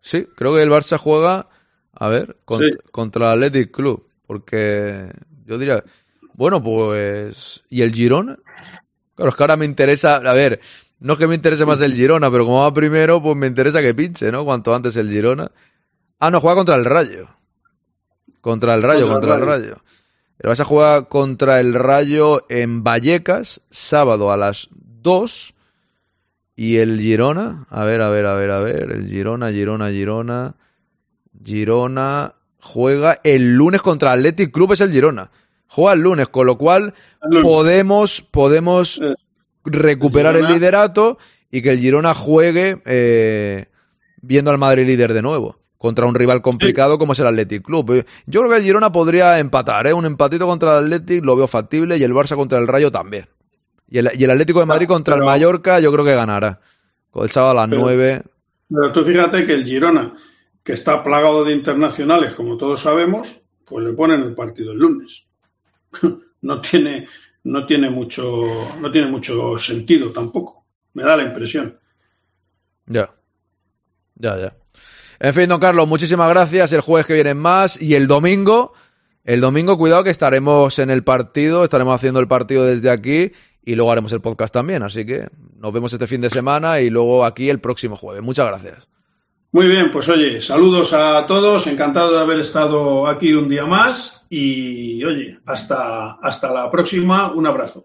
Sí, 0.00 0.26
creo 0.36 0.54
que 0.54 0.62
el 0.62 0.70
Barça 0.70 0.96
juega, 0.96 1.48
a 1.92 2.08
ver, 2.08 2.38
cont- 2.46 2.72
Sí. 2.72 2.78
contra 2.90 3.34
el 3.34 3.42
Athletic 3.44 3.70
Club. 3.70 4.06
Porque 4.26 5.10
yo 5.44 5.58
diría, 5.58 5.84
bueno, 6.32 6.62
pues... 6.62 7.62
¿Y 7.68 7.82
el 7.82 7.92
Girona? 7.92 8.38
Claro, 9.14 9.28
es 9.30 9.36
que 9.36 9.42
ahora 9.42 9.56
me 9.58 9.66
interesa, 9.66 10.16
a 10.16 10.32
ver, 10.32 10.60
no 11.00 11.12
es 11.14 11.18
que 11.18 11.26
me 11.26 11.34
interese 11.34 11.66
más 11.66 11.80
el 11.82 11.94
Girona, 11.94 12.30
pero 12.30 12.46
como 12.46 12.60
va 12.60 12.72
primero, 12.72 13.22
pues 13.22 13.36
me 13.36 13.46
interesa 13.46 13.82
que 13.82 13.92
pinche, 13.94 14.32
¿no? 14.32 14.44
Cuanto 14.46 14.74
antes 14.74 14.96
el 14.96 15.10
Girona. 15.10 15.50
Ah, 16.18 16.30
no, 16.30 16.40
juega 16.40 16.56
contra 16.56 16.76
el 16.76 16.84
Rayo. 16.86 17.28
Contra 18.40 18.74
el 18.74 18.82
Rayo, 18.82 19.08
Contra 19.08 19.14
contra, 19.14 19.34
el 19.34 19.40
Rayo. 19.40 19.74
Rayo. 19.74 19.82
El 20.38 20.50
Barça 20.50 20.64
juega 20.64 21.02
contra 21.04 21.60
el 21.60 21.74
Rayo 21.74 22.46
en 22.48 22.82
Vallecas, 22.82 23.60
sábado 23.70 24.32
a 24.32 24.36
las 24.36 24.68
2. 24.70 25.54
Y 26.56 26.76
el 26.76 26.98
Girona, 27.00 27.66
a 27.70 27.84
ver, 27.84 28.00
a 28.02 28.10
ver, 28.10 28.26
a 28.26 28.34
ver, 28.34 28.50
a 28.50 28.60
ver, 28.60 28.90
el 28.92 29.08
Girona, 29.08 29.50
Girona, 29.50 29.90
Girona. 29.90 30.54
Girona 31.44 32.34
juega 32.60 33.20
el 33.24 33.54
lunes 33.54 33.80
contra 33.82 34.12
Athletic 34.12 34.52
Club, 34.52 34.72
es 34.72 34.80
el 34.80 34.92
Girona. 34.92 35.30
Juega 35.68 35.92
el 35.92 36.00
lunes, 36.00 36.28
con 36.28 36.46
lo 36.46 36.58
cual 36.58 36.94
lunes. 37.22 37.44
podemos, 37.44 38.22
podemos 38.22 39.00
Eh, 39.00 39.14
recuperar 39.64 40.36
el, 40.36 40.46
liderato 40.46 41.18
y 41.50 41.62
que 41.62 41.72
el 41.72 41.78
Girona 41.78 42.14
juegue 42.14 42.80
eh, 42.86 43.66
viendo 44.22 44.50
al 44.50 44.58
Madrid 44.58 44.86
líder 44.86 45.12
de 45.12 45.22
nuevo 45.22 45.59
contra 45.80 46.04
un 46.04 46.14
rival 46.14 46.42
complicado 46.42 46.98
como 46.98 47.14
es 47.14 47.18
el 47.20 47.26
Athletic 47.26 47.62
Club. 47.64 47.90
Eh, 47.92 48.04
Yo 48.26 48.40
creo 48.40 48.52
que 48.52 48.58
el 48.58 48.64
Girona 48.64 48.92
podría 48.92 49.38
empatar, 49.38 49.86
¿eh? 49.86 49.94
un 49.94 50.04
empatito 50.04 50.46
contra 50.46 50.78
el 50.78 50.84
Athletic 50.92 51.24
lo 51.24 51.36
veo 51.36 51.48
factible 51.48 51.96
y 51.96 52.04
el 52.04 52.12
Barça 52.12 52.36
contra 52.36 52.58
el 52.58 52.66
Rayo 52.68 52.92
también. 52.92 53.26
Y 53.88 53.96
el, 53.96 54.10
y 54.14 54.22
el 54.24 54.30
Atlético 54.30 54.60
de 54.60 54.66
Madrid 54.66 54.84
Ah, 54.90 54.92
contra 54.92 55.16
el 55.16 55.22
Mallorca 55.24 55.80
yo 55.80 55.90
creo 55.90 56.04
que 56.04 56.14
ganará. 56.14 56.60
Con 57.10 57.24
el 57.24 57.30
sábado 57.30 57.52
a 57.52 57.62
las 57.62 57.70
Pero- 57.70 57.80
9. 57.80 58.22
Pero 58.68 58.92
tú 58.92 59.04
fíjate 59.04 59.46
que 59.46 59.54
el 59.54 59.64
Girona, 59.64 60.14
que 60.62 60.74
está 60.74 61.02
plagado 61.02 61.44
de 61.44 61.52
internacionales, 61.54 62.34
como 62.34 62.58
todos 62.58 62.82
sabemos, 62.82 63.40
pues 63.64 63.82
le 63.86 63.94
ponen 63.94 64.20
el 64.20 64.34
partido 64.34 64.72
el 64.72 64.78
lunes. 64.78 65.26
No 66.42 66.60
tiene, 66.62 67.06
no 67.44 67.66
tiene 67.66 67.90
mucho, 67.90 68.44
no 68.80 68.90
tiene 68.90 69.08
mucho 69.08 69.58
sentido 69.58 70.10
tampoco. 70.10 70.64
Me 70.94 71.02
da 71.02 71.14
la 71.16 71.22
impresión. 71.24 71.78
Ya. 72.86 73.10
Ya, 74.14 74.38
ya. 74.38 74.56
En 75.22 75.34
fin, 75.34 75.50
don 75.50 75.60
Carlos, 75.60 75.86
muchísimas 75.86 76.30
gracias. 76.30 76.72
El 76.72 76.80
jueves 76.80 77.06
que 77.06 77.12
viene 77.12 77.34
más. 77.34 77.80
Y 77.80 77.94
el 77.94 78.08
domingo, 78.08 78.72
el 79.22 79.42
domingo, 79.42 79.76
cuidado 79.76 80.02
que 80.02 80.10
estaremos 80.10 80.78
en 80.78 80.88
el 80.88 81.04
partido, 81.04 81.62
estaremos 81.62 81.94
haciendo 81.94 82.20
el 82.20 82.26
partido 82.26 82.64
desde 82.64 82.90
aquí 82.90 83.32
y 83.62 83.74
luego 83.74 83.92
haremos 83.92 84.12
el 84.12 84.22
podcast 84.22 84.52
también. 84.54 84.82
Así 84.82 85.04
que 85.04 85.28
nos 85.58 85.74
vemos 85.74 85.92
este 85.92 86.06
fin 86.06 86.22
de 86.22 86.30
semana 86.30 86.80
y 86.80 86.88
luego 86.88 87.26
aquí 87.26 87.50
el 87.50 87.60
próximo 87.60 87.96
jueves. 87.96 88.22
Muchas 88.22 88.46
gracias. 88.46 88.88
Muy 89.52 89.66
bien, 89.66 89.92
pues 89.92 90.08
oye, 90.08 90.40
saludos 90.40 90.94
a 90.94 91.26
todos, 91.26 91.66
encantado 91.66 92.12
de 92.14 92.20
haber 92.20 92.40
estado 92.40 93.06
aquí 93.06 93.34
un 93.34 93.48
día 93.48 93.66
más 93.66 94.24
y 94.30 95.04
oye, 95.04 95.38
hasta, 95.44 96.12
hasta 96.12 96.50
la 96.50 96.70
próxima, 96.70 97.32
un 97.32 97.46
abrazo. 97.46 97.84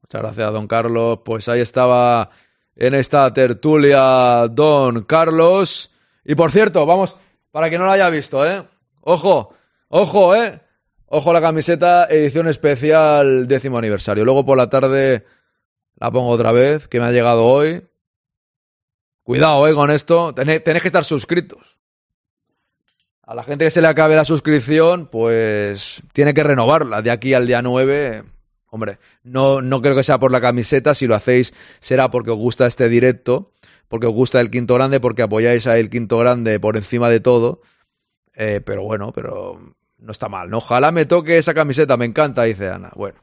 Muchas 0.00 0.22
gracias, 0.22 0.52
don 0.52 0.66
Carlos. 0.66 1.18
Pues 1.22 1.48
ahí 1.48 1.60
estaba 1.60 2.30
en 2.74 2.94
esta 2.94 3.30
tertulia 3.34 4.48
don 4.48 5.02
Carlos. 5.02 5.91
Y 6.24 6.34
por 6.34 6.52
cierto, 6.52 6.86
vamos, 6.86 7.16
para 7.50 7.68
que 7.70 7.78
no 7.78 7.84
lo 7.84 7.92
haya 7.92 8.08
visto, 8.10 8.46
¿eh? 8.46 8.64
Ojo, 9.00 9.54
ojo, 9.88 10.34
¿eh? 10.34 10.60
Ojo 11.06 11.32
la 11.32 11.40
camiseta 11.42 12.06
edición 12.06 12.48
especial 12.48 13.46
décimo 13.46 13.76
aniversario. 13.78 14.24
Luego 14.24 14.46
por 14.46 14.56
la 14.56 14.70
tarde 14.70 15.26
la 15.96 16.10
pongo 16.10 16.28
otra 16.28 16.52
vez, 16.52 16.88
que 16.88 17.00
me 17.00 17.06
ha 17.06 17.12
llegado 17.12 17.44
hoy. 17.44 17.86
Cuidado, 19.22 19.68
¿eh? 19.68 19.74
Con 19.74 19.90
esto. 19.90 20.34
Tenéis, 20.34 20.62
que 20.62 20.88
estar 20.88 21.04
suscritos. 21.04 21.78
A 23.22 23.34
la 23.34 23.44
gente 23.44 23.66
que 23.66 23.70
se 23.70 23.82
le 23.82 23.88
acabe 23.88 24.16
la 24.16 24.24
suscripción, 24.24 25.06
pues 25.06 26.02
tiene 26.12 26.34
que 26.34 26.42
renovarla 26.42 27.02
de 27.02 27.10
aquí 27.10 27.34
al 27.34 27.46
día 27.46 27.62
9. 27.62 28.24
Hombre, 28.66 28.98
no, 29.22 29.60
no 29.60 29.82
creo 29.82 29.94
que 29.94 30.02
sea 30.02 30.18
por 30.18 30.32
la 30.32 30.40
camiseta. 30.40 30.94
Si 30.94 31.06
lo 31.06 31.14
hacéis, 31.14 31.52
será 31.78 32.10
porque 32.10 32.30
os 32.30 32.38
gusta 32.38 32.66
este 32.66 32.88
directo, 32.88 33.52
porque 33.92 34.06
os 34.06 34.14
gusta 34.14 34.40
el 34.40 34.50
quinto 34.50 34.72
grande, 34.72 35.00
porque 35.00 35.20
apoyáis 35.20 35.66
a 35.66 35.76
el 35.76 35.90
quinto 35.90 36.16
grande 36.16 36.58
por 36.58 36.78
encima 36.78 37.10
de 37.10 37.20
todo. 37.20 37.60
Eh, 38.32 38.62
pero 38.64 38.84
bueno, 38.84 39.12
pero 39.12 39.60
no 39.98 40.12
está 40.12 40.30
mal, 40.30 40.48
¿no? 40.48 40.56
Ojalá 40.56 40.90
me 40.92 41.04
toque 41.04 41.36
esa 41.36 41.52
camiseta, 41.52 41.98
me 41.98 42.06
encanta, 42.06 42.44
dice 42.44 42.70
Ana. 42.70 42.90
Bueno. 42.94 43.20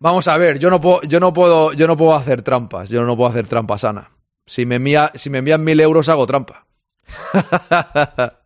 Vamos 0.00 0.26
a 0.26 0.36
ver, 0.36 0.58
yo 0.58 0.68
no 0.68 0.80
puedo, 0.80 1.00
yo 1.02 1.20
no 1.20 1.32
puedo, 1.32 1.72
yo 1.74 1.86
no 1.86 1.96
puedo 1.96 2.16
hacer 2.16 2.42
trampas, 2.42 2.88
yo 2.88 3.04
no 3.04 3.16
puedo 3.16 3.30
hacer 3.30 3.46
trampas, 3.46 3.84
Ana. 3.84 4.10
Si 4.46 4.66
me, 4.66 4.80
si 5.14 5.30
me 5.30 5.38
envían 5.38 5.62
mil 5.62 5.78
euros, 5.78 6.08
hago 6.08 6.26
trampa. 6.26 6.66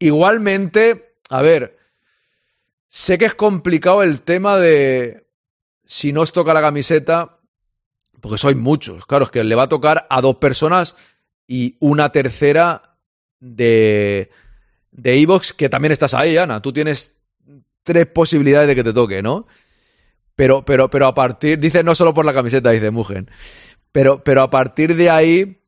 Igualmente, 0.00 1.14
a 1.28 1.42
ver, 1.42 1.78
sé 2.88 3.18
que 3.18 3.26
es 3.26 3.36
complicado 3.36 4.02
el 4.02 4.22
tema 4.22 4.56
de 4.56 5.28
si 5.86 6.12
no 6.12 6.22
os 6.22 6.32
toca 6.32 6.54
la 6.54 6.60
camiseta, 6.60 7.38
porque 8.20 8.38
sois 8.38 8.56
muchos. 8.56 9.06
Claro, 9.06 9.24
es 9.24 9.30
que 9.30 9.44
le 9.44 9.54
va 9.54 9.64
a 9.64 9.68
tocar 9.68 10.06
a 10.10 10.20
dos 10.20 10.36
personas 10.36 10.96
y 11.46 11.76
una 11.80 12.12
tercera 12.12 12.82
de 13.40 14.30
de 14.92 15.20
Evox, 15.20 15.52
que 15.52 15.68
también 15.68 15.92
estás 15.92 16.14
ahí, 16.14 16.36
Ana. 16.36 16.60
Tú 16.60 16.72
tienes 16.72 17.14
tres 17.82 18.06
posibilidades 18.06 18.68
de 18.68 18.74
que 18.74 18.84
te 18.84 18.92
toque, 18.92 19.22
¿no? 19.22 19.46
Pero, 20.34 20.64
pero, 20.64 20.88
pero 20.88 21.06
a 21.06 21.14
partir, 21.14 21.58
dice 21.58 21.82
no 21.82 21.94
solo 21.94 22.14
por 22.14 22.24
la 22.24 22.32
camiseta, 22.32 22.70
dice 22.70 22.90
Mugen. 22.90 23.30
Pero, 23.92 24.22
pero 24.24 24.42
a 24.42 24.50
partir 24.50 24.94
de 24.96 25.10
ahí, 25.10 25.62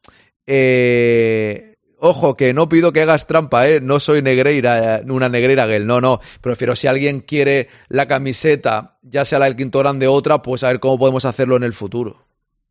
eh, 0.47 1.77
ojo, 1.99 2.37
que 2.37 2.55
no 2.55 2.69
pido 2.69 2.93
que 2.93 3.03
hagas 3.03 3.27
trampa, 3.27 3.69
¿eh? 3.69 3.81
No 3.81 4.01
soy 4.01 4.23
negreira, 4.23 5.03
una 5.07 5.29
negreira 5.29 5.66
gel, 5.66 5.87
no, 5.87 6.01
no. 6.01 6.20
Prefiero 6.41 6.74
si 6.77 6.87
alguien 6.87 7.20
quiere 7.20 7.69
la 7.89 8.07
camiseta, 8.07 8.99
ya 9.03 9.24
sea 9.24 9.39
la 9.39 9.47
del 9.47 9.57
quinto 9.57 9.79
grande 9.81 10.07
otra, 10.07 10.41
pues 10.43 10.65
a 10.65 10.69
ver 10.69 10.81
cómo 10.81 10.99
podemos 10.99 11.24
hacerlo 11.24 11.57
en 11.57 11.65
el 11.65 11.73
futuro. 11.73 12.24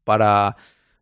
Para, 0.04 0.56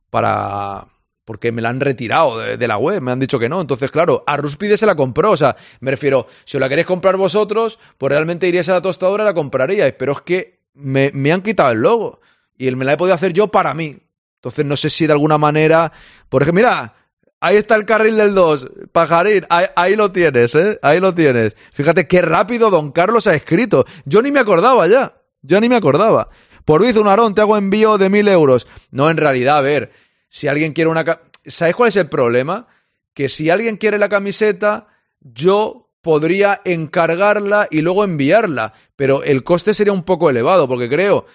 para, 0.10 0.88
porque 1.30 1.52
me 1.52 1.62
la 1.62 1.70
han 1.70 1.80
retirado 1.80 2.40
de, 2.40 2.68
la 2.68 2.78
web, 2.78 3.02
me 3.02 3.12
han 3.12 3.20
dicho 3.20 3.38
que 3.38 3.50
no. 3.50 3.62
Entonces, 3.62 3.92
claro, 3.92 4.24
a 4.26 4.36
Ruspide 4.36 4.78
se 4.78 4.88
la 4.88 4.96
compró. 4.96 5.30
O 5.30 5.38
sea, 5.38 5.56
me 5.80 5.92
refiero, 5.92 6.28
si 6.44 6.58
os 6.58 6.62
la 6.62 6.68
queréis 6.68 6.88
comprar 6.88 7.18
vosotros, 7.18 7.78
pues 8.00 8.12
realmente 8.12 8.48
iríais 8.48 8.68
a 8.70 8.74
la 8.74 8.82
tostadora 8.82 9.24
y 9.24 9.28
la 9.28 9.36
compraríais. 9.36 9.94
Pero 9.94 10.14
es 10.14 10.22
que 10.22 10.62
me, 10.74 11.12
me 11.14 11.32
han 11.32 11.44
quitado 11.44 11.72
el 11.72 11.82
logo. 11.82 12.20
Y 12.58 12.72
me 12.72 12.84
la 12.84 12.94
he 12.94 12.98
podido 12.98 13.14
hacer 13.14 13.32
yo 13.32 13.50
para 13.50 13.76
mí. 13.76 13.98
Entonces, 14.38 14.66
no 14.66 14.76
sé 14.76 14.90
si 14.90 15.06
de 15.06 15.14
alguna 15.14 15.38
manera. 15.38 15.92
Por 16.30 16.42
ejemplo, 16.42 16.62
mira, 16.62 16.96
ahí 17.40 17.58
está 17.58 17.76
el 17.76 17.86
carril 17.86 18.18
del 18.18 18.34
2. 18.34 18.68
Pajarín, 18.92 19.46
ahí, 19.50 19.68
ahí 19.76 19.96
lo 19.96 20.12
tienes, 20.12 20.56
¿eh? 20.56 20.80
Ahí 20.82 21.00
lo 21.00 21.14
tienes. 21.14 21.56
Fíjate 21.74 22.08
qué 22.08 22.24
rápido 22.24 22.72
Don 22.72 22.92
Carlos 22.92 23.28
ha 23.28 23.36
escrito. 23.36 23.86
Yo 24.04 24.24
ni 24.24 24.32
me 24.32 24.40
acordaba 24.40 24.88
ya. 24.88 25.14
Yo 25.44 25.62
ni 25.62 25.70
me 25.70 25.76
acordaba. 25.76 26.30
Por 26.66 26.82
Luis 26.82 26.96
Unarón, 26.96 27.36
te 27.36 27.42
hago 27.42 27.58
envío 27.58 27.98
de 27.98 28.10
mil 28.10 28.28
euros. 28.28 28.68
No, 28.92 29.10
en 29.10 29.18
realidad, 29.18 29.58
a 29.58 29.62
ver, 29.62 29.92
si 30.30 30.48
alguien 30.48 30.74
quiere 30.74 30.90
una... 30.90 31.04
¿Sabes 31.46 31.76
cuál 31.76 31.90
es 31.90 31.96
el 31.96 32.10
problema? 32.10 32.68
Que 33.14 33.30
si 33.30 33.50
alguien 33.50 33.78
quiere 33.78 33.98
la 33.98 34.10
camiseta, 34.10 34.88
yo 35.20 35.90
podría 36.02 36.62
encargarla 36.66 37.68
y 37.70 37.82
luego 37.82 38.04
enviarla, 38.04 38.74
pero 38.96 39.24
el 39.24 39.44
coste 39.44 39.74
sería 39.74 39.94
un 39.94 40.04
poco 40.04 40.30
elevado, 40.30 40.68
porque 40.68 40.90
creo 40.90 41.26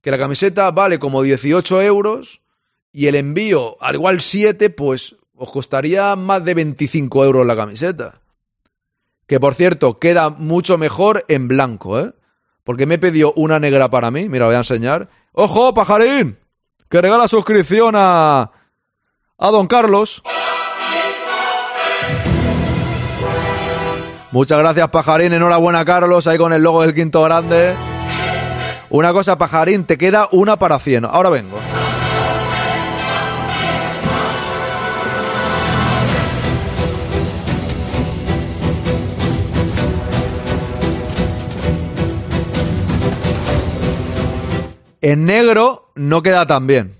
que 0.00 0.10
la 0.10 0.18
camiseta 0.18 0.70
vale 0.70 0.98
como 0.98 1.22
18 1.22 1.82
euros 1.82 2.40
y 2.92 3.06
el 3.06 3.14
envío, 3.14 3.76
al 3.80 3.94
igual 3.96 4.20
7, 4.20 4.70
pues 4.70 5.16
os 5.34 5.50
costaría 5.50 6.14
más 6.16 6.44
de 6.44 6.54
25 6.54 7.24
euros 7.24 7.46
la 7.46 7.56
camiseta. 7.56 8.20
Que 9.26 9.38
por 9.38 9.54
cierto, 9.54 9.98
queda 9.98 10.30
mucho 10.30 10.76
mejor 10.76 11.24
en 11.28 11.48
blanco, 11.48 12.00
¿eh? 12.00 12.12
Porque 12.70 12.86
me 12.86 12.98
pidió 12.98 13.32
una 13.32 13.58
negra 13.58 13.90
para 13.90 14.12
mí. 14.12 14.28
Mira, 14.28 14.46
voy 14.46 14.54
a 14.54 14.58
enseñar. 14.58 15.08
¡Ojo, 15.32 15.74
pajarín! 15.74 16.38
Que 16.88 17.00
regala 17.00 17.26
suscripción 17.26 17.96
a. 17.96 18.52
a 19.38 19.50
Don 19.50 19.66
Carlos. 19.66 20.22
Muchas 24.30 24.56
gracias, 24.56 24.88
pajarín. 24.90 25.32
Enhorabuena, 25.32 25.84
Carlos. 25.84 26.28
Ahí 26.28 26.38
con 26.38 26.52
el 26.52 26.62
logo 26.62 26.82
del 26.82 26.94
quinto 26.94 27.24
grande. 27.24 27.74
Una 28.88 29.12
cosa, 29.12 29.36
pajarín, 29.36 29.82
te 29.82 29.98
queda 29.98 30.28
una 30.30 30.56
para 30.56 30.78
100. 30.78 31.06
Ahora 31.06 31.28
vengo. 31.28 31.58
En 45.00 45.24
negro 45.24 45.92
no 45.94 46.22
queda 46.22 46.46
tan 46.46 46.66
bien. 46.66 46.96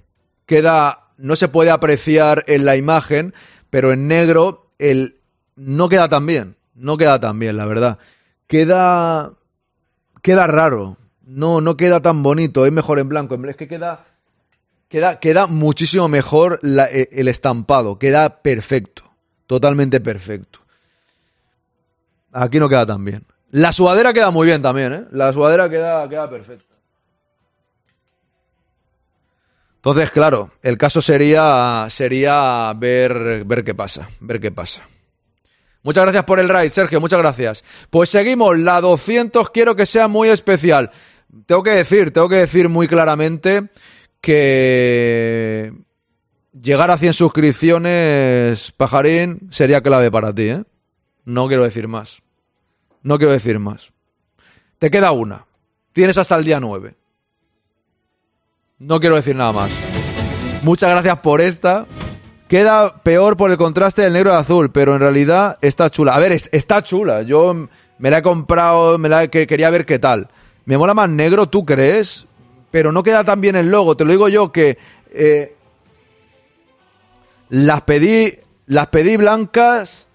Queda, 0.47 1.09
no 1.17 1.37
se 1.37 1.49
puede 1.49 1.71
apreciar 1.71 2.45
en 2.47 2.65
la 2.65 2.77
imagen, 2.77 3.35
pero 3.69 3.93
en 3.93 4.09
negro 4.09 4.73
el, 4.79 5.17
no 5.57 5.89
queda 5.89 6.09
tan 6.09 6.27
bien. 6.27 6.57
No 6.75 6.97
queda 6.97 7.21
tan 7.21 7.39
bien, 7.39 7.57
la 7.57 7.67
verdad. 7.67 7.99
Queda, 8.47 9.33
queda 10.23 10.47
raro. 10.47 10.97
No, 11.23 11.61
no 11.61 11.77
queda 11.77 12.01
tan 12.01 12.23
bonito. 12.23 12.65
Es 12.65 12.73
mejor 12.73 12.99
en 12.99 13.09
blanco. 13.09 13.35
Es 13.47 13.57
que 13.57 13.69
queda, 13.69 14.07
queda, 14.89 15.21
queda 15.21 15.47
muchísimo 15.47 16.09
mejor 16.09 16.59
e- 16.63 17.09
el 17.13 17.29
estampado. 17.29 17.99
Queda 17.99 18.41
perfecto. 18.43 19.05
Totalmente 19.47 20.01
perfecto. 20.01 20.61
Aquí 22.33 22.59
no 22.59 22.69
queda 22.69 22.87
tan 22.87 23.05
bien. 23.05 23.25
La 23.51 23.73
sudadera 23.73 24.13
queda 24.13 24.31
muy 24.31 24.47
bien 24.47 24.63
también, 24.63 24.93
¿eh? 24.93 25.05
La 25.11 25.33
sudadera 25.33 25.69
queda, 25.69 26.09
queda 26.09 26.31
perfecta. 26.31 26.70
Entonces, 29.81 30.11
claro, 30.11 30.51
el 30.61 30.77
caso 30.77 31.01
sería, 31.01 31.87
sería 31.89 32.71
ver, 32.77 33.45
ver 33.47 33.65
qué 33.65 33.75
pasa, 33.75 34.11
ver 34.21 34.39
qué 34.39 34.53
pasa. 34.53 34.87
Muchas 35.83 36.05
gracias 36.05 36.25
por 36.25 36.39
el 36.39 36.51
raid, 36.51 36.69
Sergio, 36.69 37.01
muchas 37.01 37.19
gracias. 37.19 37.65
Pues 37.89 38.11
seguimos, 38.11 38.59
la 38.59 38.83
200 38.83 39.49
quiero 39.49 39.77
que 39.77 39.87
sea 39.87 40.07
muy 40.07 40.29
especial. 40.29 40.91
Tengo 41.47 41.63
que 41.63 41.71
decir, 41.71 42.11
tengo 42.11 42.29
que 42.29 42.37
decir 42.37 42.69
muy 42.69 42.89
claramente 42.89 43.71
que 44.21 45.73
llegar 46.53 46.91
a 46.91 46.99
100 46.99 47.15
suscripciones, 47.15 48.73
pajarín, 48.73 49.49
sería 49.51 49.81
clave 49.81 50.11
para 50.11 50.35
ti, 50.35 50.49
¿eh? 50.51 50.65
No 51.25 51.49
quiero 51.49 51.65
decir 51.65 51.89
más. 51.89 52.21
No 53.03 53.17
quiero 53.17 53.33
decir 53.33 53.59
más. 53.59 53.95
Te 54.79 54.91
queda 54.91 55.13
una. 55.13 55.47
Tienes 55.93 56.19
hasta 56.19 56.37
el 56.37 56.45
día 56.45 56.61
9. 56.61 57.00
No 58.81 58.99
quiero 58.99 59.17
decir 59.17 59.37
nada 59.37 59.53
más. 59.53 59.71
Muchas 60.63 60.91
gracias 60.91 61.19
por 61.21 61.41
esta. 61.41 61.87
Queda 62.49 62.95
peor 63.03 63.37
por 63.37 63.51
el 63.51 63.57
contraste 63.57 64.03
del 64.03 64.13
negro 64.15 64.33
y 64.33 64.37
azul, 64.37 64.71
pero 64.73 64.95
en 64.95 65.01
realidad 65.01 65.59
está 65.61 65.89
chula. 65.91 66.15
A 66.15 66.19
ver, 66.19 66.33
es- 66.33 66.49
está 66.53 66.83
chula. 66.83 67.23
Yo 67.23 67.69
me 67.99 68.11
la 68.11 68.19
he 68.19 68.23
comprado, 68.23 68.99
me 68.99 69.09
la 69.09 69.29
que 69.29 69.47
quería 69.47 69.71
ver 69.71 69.87
qué 69.87 69.99
tal. 69.99 70.29
Me 70.65 70.77
mola 70.77 70.95
más 70.95 71.09
negro, 71.09 71.49
¿tú 71.49 71.65
crees? 71.65 72.27
Pero 72.71 72.91
no 72.93 73.03
queda 73.03 73.23
tan 73.25 73.41
bien 73.41 73.57
el 73.57 73.71
logo. 73.71 73.97
Te 73.97 74.05
lo 74.05 74.13
digo 74.13 74.29
yo 74.29 74.51
que 74.53 74.79
eh, 75.13 75.55
las 77.49 77.83
pedí, 77.83 78.33
las 78.67 78.87
pedí 78.89 79.17
blancas, 79.17 80.07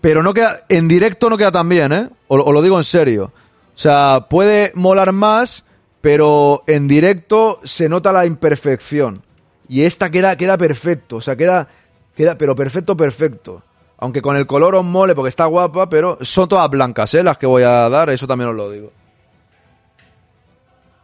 pero 0.00 0.22
no 0.22 0.34
queda, 0.34 0.64
en 0.68 0.88
directo 0.88 1.28
no 1.30 1.38
queda 1.38 1.52
tan 1.52 1.68
bien, 1.68 1.92
¿eh? 1.92 2.08
O, 2.28 2.36
o 2.36 2.52
lo 2.52 2.62
digo 2.62 2.76
en 2.78 2.84
serio. 2.84 3.32
O 3.74 3.78
sea, 3.78 4.26
puede 4.30 4.72
molar 4.74 5.12
más, 5.12 5.64
pero 6.06 6.62
en 6.68 6.86
directo 6.86 7.58
se 7.64 7.88
nota 7.88 8.12
la 8.12 8.26
imperfección. 8.26 9.18
Y 9.68 9.82
esta 9.82 10.08
queda, 10.08 10.36
queda 10.36 10.56
perfecto, 10.56 11.16
o 11.16 11.20
sea, 11.20 11.34
queda, 11.34 11.66
queda, 12.14 12.38
pero 12.38 12.54
perfecto, 12.54 12.96
perfecto. 12.96 13.64
Aunque 13.98 14.22
con 14.22 14.36
el 14.36 14.46
color 14.46 14.76
os 14.76 14.84
mole 14.84 15.16
porque 15.16 15.30
está 15.30 15.46
guapa, 15.46 15.88
pero 15.88 16.16
son 16.20 16.48
todas 16.48 16.70
blancas, 16.70 17.12
¿eh? 17.14 17.24
Las 17.24 17.38
que 17.38 17.46
voy 17.46 17.64
a 17.64 17.88
dar, 17.88 18.08
eso 18.10 18.28
también 18.28 18.50
os 18.50 18.54
lo 18.54 18.70
digo. 18.70 18.92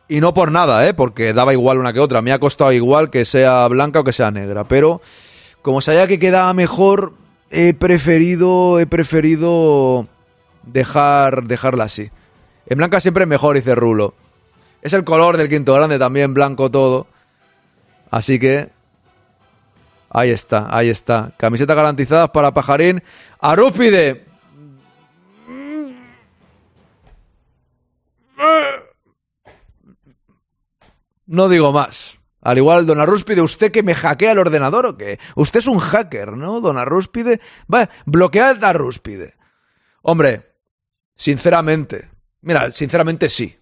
Y 0.06 0.20
no 0.20 0.32
por 0.34 0.52
nada, 0.52 0.86
¿eh? 0.86 0.94
Porque 0.94 1.32
daba 1.32 1.52
igual 1.52 1.78
una 1.78 1.92
que 1.92 1.98
otra. 1.98 2.22
Me 2.22 2.30
ha 2.30 2.38
costado 2.38 2.70
igual 2.70 3.10
que 3.10 3.24
sea 3.24 3.66
blanca 3.66 3.98
o 3.98 4.04
que 4.04 4.12
sea 4.12 4.30
negra. 4.30 4.62
Pero 4.62 5.00
como 5.62 5.80
sabía 5.80 6.06
que 6.06 6.20
quedaba 6.20 6.54
mejor, 6.54 7.14
he 7.50 7.74
preferido, 7.74 8.78
he 8.78 8.86
preferido 8.86 10.06
dejar, 10.62 11.42
dejarla 11.42 11.82
así. 11.82 12.12
En 12.66 12.78
blanca 12.78 13.00
siempre 13.00 13.24
es 13.24 13.28
mejor, 13.28 13.56
dice 13.56 13.74
Rulo. 13.74 14.14
Es 14.82 14.92
el 14.92 15.04
color 15.04 15.36
del 15.36 15.48
quinto 15.48 15.72
grande 15.74 15.98
también, 15.98 16.34
blanco 16.34 16.70
todo. 16.70 17.06
Así 18.10 18.38
que... 18.38 18.70
Ahí 20.10 20.30
está, 20.30 20.66
ahí 20.76 20.90
está. 20.90 21.32
Camisetas 21.38 21.74
garantizadas 21.74 22.30
para 22.30 22.52
Pajarín. 22.52 23.02
Arúpide. 23.40 24.26
No 31.26 31.48
digo 31.48 31.72
más. 31.72 32.18
Al 32.42 32.58
igual, 32.58 32.84
Don 32.84 33.00
Arrúspide, 33.00 33.40
¿usted 33.40 33.70
que 33.70 33.84
me 33.84 33.94
hackea 33.94 34.32
el 34.32 34.38
ordenador 34.38 34.84
o 34.84 34.96
qué? 34.98 35.18
Usted 35.36 35.60
es 35.60 35.66
un 35.68 35.78
hacker, 35.78 36.32
¿no, 36.32 36.60
Don 36.60 36.76
Arrúspide? 36.76 37.40
Va, 37.72 37.88
bloquead 38.04 38.62
a 38.62 38.70
Arrúspide. 38.70 39.36
Hombre, 40.02 40.56
sinceramente, 41.14 42.08
mira, 42.40 42.70
sinceramente 42.72 43.28
sí. 43.28 43.61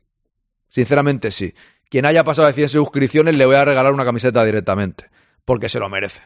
Sinceramente 0.70 1.30
sí. 1.30 1.54
Quien 1.90 2.06
haya 2.06 2.24
pasado 2.24 2.46
de 2.48 2.54
100 2.54 2.70
suscripciones 2.70 3.36
le 3.36 3.44
voy 3.44 3.56
a 3.56 3.64
regalar 3.66 3.92
una 3.92 4.04
camiseta 4.06 4.42
directamente, 4.44 5.10
porque 5.44 5.68
se 5.68 5.78
lo 5.78 5.88
merece. 5.90 6.22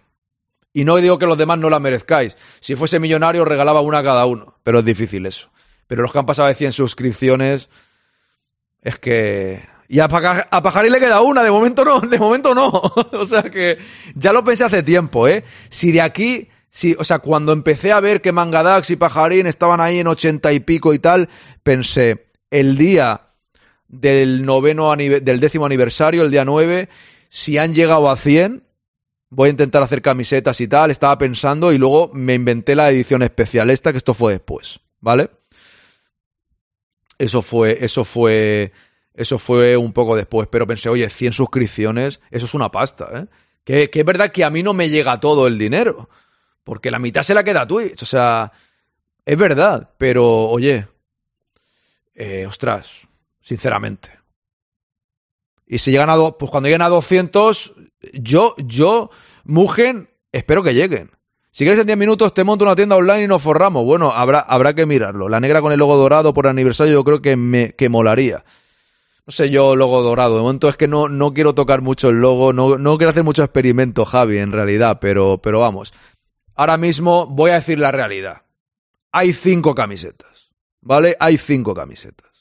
Y 0.72 0.84
no 0.84 0.96
digo 0.96 1.18
que 1.18 1.26
los 1.26 1.38
demás 1.38 1.58
no 1.58 1.70
la 1.70 1.78
merezcáis. 1.80 2.36
Si 2.60 2.76
fuese 2.76 2.98
millonario 3.00 3.44
regalaba 3.44 3.80
una 3.80 3.98
a 3.98 4.02
cada 4.04 4.26
uno, 4.26 4.58
pero 4.62 4.78
es 4.80 4.84
difícil 4.84 5.24
eso. 5.26 5.50
Pero 5.86 6.02
los 6.02 6.12
que 6.12 6.18
han 6.18 6.26
pasado 6.26 6.48
de 6.48 6.54
100 6.54 6.72
suscripciones 6.72 7.68
es 8.82 8.98
que 8.98 9.62
y 9.88 10.00
a, 10.00 10.08
Paja- 10.08 10.48
a 10.50 10.62
Pajarín 10.62 10.92
le 10.92 10.98
queda 10.98 11.20
una, 11.20 11.42
de 11.42 11.50
momento 11.50 11.84
no, 11.84 12.00
de 12.00 12.18
momento 12.18 12.54
no. 12.54 12.68
o 13.12 13.26
sea 13.26 13.42
que 13.44 13.78
ya 14.14 14.32
lo 14.32 14.42
pensé 14.44 14.64
hace 14.64 14.82
tiempo, 14.82 15.28
¿eh? 15.28 15.44
Si 15.70 15.92
de 15.92 16.00
aquí, 16.00 16.48
si, 16.70 16.96
o 16.98 17.04
sea, 17.04 17.20
cuando 17.20 17.52
empecé 17.52 17.92
a 17.92 18.00
ver 18.00 18.20
que 18.20 18.32
Mangadax 18.32 18.90
y 18.90 18.96
Pajarín 18.96 19.46
estaban 19.46 19.80
ahí 19.80 20.00
en 20.00 20.06
ochenta 20.08 20.52
y 20.52 20.60
pico 20.60 20.92
y 20.94 20.98
tal, 20.98 21.28
pensé, 21.62 22.26
el 22.50 22.76
día 22.76 23.23
del 24.00 24.44
noveno 24.44 24.94
del 24.96 25.40
décimo 25.40 25.66
aniversario, 25.66 26.22
el 26.22 26.30
día 26.30 26.44
9, 26.44 26.88
si 27.28 27.58
han 27.58 27.74
llegado 27.74 28.10
a 28.10 28.16
100, 28.16 28.62
voy 29.30 29.48
a 29.48 29.50
intentar 29.50 29.82
hacer 29.82 30.02
camisetas 30.02 30.60
y 30.60 30.68
tal, 30.68 30.90
estaba 30.90 31.18
pensando 31.18 31.72
y 31.72 31.78
luego 31.78 32.10
me 32.12 32.34
inventé 32.34 32.74
la 32.74 32.90
edición 32.90 33.22
especial 33.22 33.70
esta, 33.70 33.92
que 33.92 33.98
esto 33.98 34.14
fue 34.14 34.32
después, 34.32 34.80
¿vale? 35.00 35.30
Eso 37.18 37.42
fue, 37.42 37.78
eso 37.80 38.04
fue, 38.04 38.72
eso 39.14 39.38
fue 39.38 39.76
un 39.76 39.92
poco 39.92 40.16
después, 40.16 40.48
pero 40.50 40.66
pensé, 40.66 40.88
oye, 40.88 41.08
100 41.08 41.32
suscripciones, 41.32 42.20
eso 42.30 42.46
es 42.46 42.54
una 42.54 42.70
pasta, 42.70 43.10
¿eh? 43.14 43.26
Que, 43.64 43.88
que 43.88 44.00
es 44.00 44.06
verdad 44.06 44.30
que 44.30 44.44
a 44.44 44.50
mí 44.50 44.62
no 44.62 44.74
me 44.74 44.90
llega 44.90 45.20
todo 45.20 45.46
el 45.46 45.58
dinero, 45.58 46.10
porque 46.64 46.90
la 46.90 46.98
mitad 46.98 47.22
se 47.22 47.34
la 47.34 47.44
queda 47.44 47.62
a 47.62 47.66
Twitch, 47.66 48.02
o 48.02 48.06
sea, 48.06 48.52
es 49.24 49.38
verdad, 49.38 49.90
pero 49.96 50.48
oye, 50.48 50.86
eh, 52.14 52.46
ostras, 52.46 52.92
sinceramente. 53.44 54.10
Y 55.66 55.78
si 55.78 55.90
llegan 55.90 56.10
a, 56.10 56.16
do- 56.16 56.36
pues 56.36 56.50
cuando 56.50 56.66
lleguen 56.68 56.82
a 56.82 56.88
200, 56.88 57.74
yo, 58.14 58.54
yo, 58.58 59.10
Mugen, 59.44 60.10
espero 60.32 60.62
que 60.62 60.74
lleguen. 60.74 61.10
Si 61.52 61.64
quieres 61.64 61.80
en 61.80 61.86
10 61.86 61.98
minutos 61.98 62.34
te 62.34 62.42
monto 62.42 62.64
una 62.64 62.74
tienda 62.74 62.96
online 62.96 63.22
y 63.24 63.28
nos 63.28 63.40
forramos. 63.42 63.84
Bueno, 63.84 64.10
habrá, 64.10 64.40
habrá 64.40 64.74
que 64.74 64.86
mirarlo. 64.86 65.28
La 65.28 65.38
negra 65.40 65.60
con 65.62 65.72
el 65.72 65.78
logo 65.78 65.96
dorado 65.96 66.32
por 66.32 66.48
aniversario 66.48 66.92
yo 66.94 67.04
creo 67.04 67.22
que 67.22 67.36
me 67.36 67.72
que 67.76 67.88
molaría. 67.88 68.44
No 69.26 69.30
sé 69.32 69.50
yo, 69.50 69.76
logo 69.76 70.02
dorado. 70.02 70.36
De 70.36 70.42
momento 70.42 70.68
es 70.68 70.76
que 70.76 70.88
no, 70.88 71.08
no 71.08 71.32
quiero 71.32 71.54
tocar 71.54 71.80
mucho 71.80 72.08
el 72.10 72.20
logo, 72.20 72.52
no, 72.52 72.76
no 72.76 72.96
quiero 72.98 73.10
hacer 73.10 73.22
mucho 73.22 73.44
experimento, 73.44 74.04
Javi, 74.04 74.38
en 74.38 74.50
realidad, 74.52 74.98
pero, 75.00 75.38
pero 75.38 75.60
vamos. 75.60 75.94
Ahora 76.56 76.76
mismo 76.76 77.26
voy 77.26 77.52
a 77.52 77.54
decir 77.54 77.78
la 77.78 77.92
realidad. 77.92 78.42
Hay 79.12 79.32
cinco 79.32 79.74
camisetas, 79.76 80.50
¿vale? 80.80 81.16
Hay 81.20 81.38
cinco 81.38 81.72
camisetas. 81.74 82.34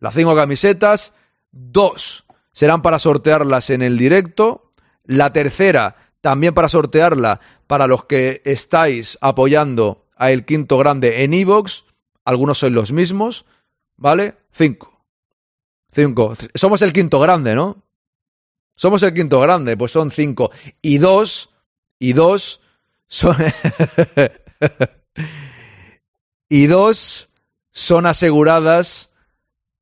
Las 0.00 0.14
cinco 0.14 0.34
camisetas, 0.34 1.12
dos 1.52 2.24
serán 2.52 2.82
para 2.82 2.98
sortearlas 2.98 3.70
en 3.70 3.82
el 3.82 3.96
directo. 3.96 4.72
La 5.04 5.32
tercera 5.32 5.96
también 6.20 6.54
para 6.54 6.68
sortearla 6.68 7.40
para 7.66 7.86
los 7.86 8.06
que 8.06 8.42
estáis 8.44 9.18
apoyando 9.20 10.06
a 10.16 10.32
El 10.32 10.44
Quinto 10.44 10.78
Grande 10.78 11.22
en 11.22 11.34
Evox. 11.34 11.84
Algunos 12.24 12.58
sois 12.58 12.72
los 12.72 12.92
mismos, 12.92 13.46
¿vale? 13.96 14.34
Cinco. 14.52 15.04
Cinco. 15.92 16.34
Somos 16.54 16.82
el 16.82 16.92
quinto 16.92 17.18
grande, 17.18 17.54
¿no? 17.54 17.82
Somos 18.76 19.02
el 19.02 19.12
quinto 19.12 19.40
grande, 19.40 19.76
pues 19.76 19.92
son 19.92 20.10
cinco. 20.10 20.50
Y 20.80 20.98
dos, 20.98 21.50
y 21.98 22.12
dos 22.12 22.60
son... 23.08 23.36
y 26.48 26.66
dos 26.66 27.28
son 27.72 28.06
aseguradas 28.06 29.09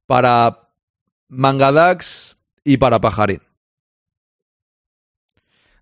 para 0.08 0.70
Mangadax 1.28 2.38
y 2.64 2.78
para 2.78 2.98
Pajarín. 2.98 3.42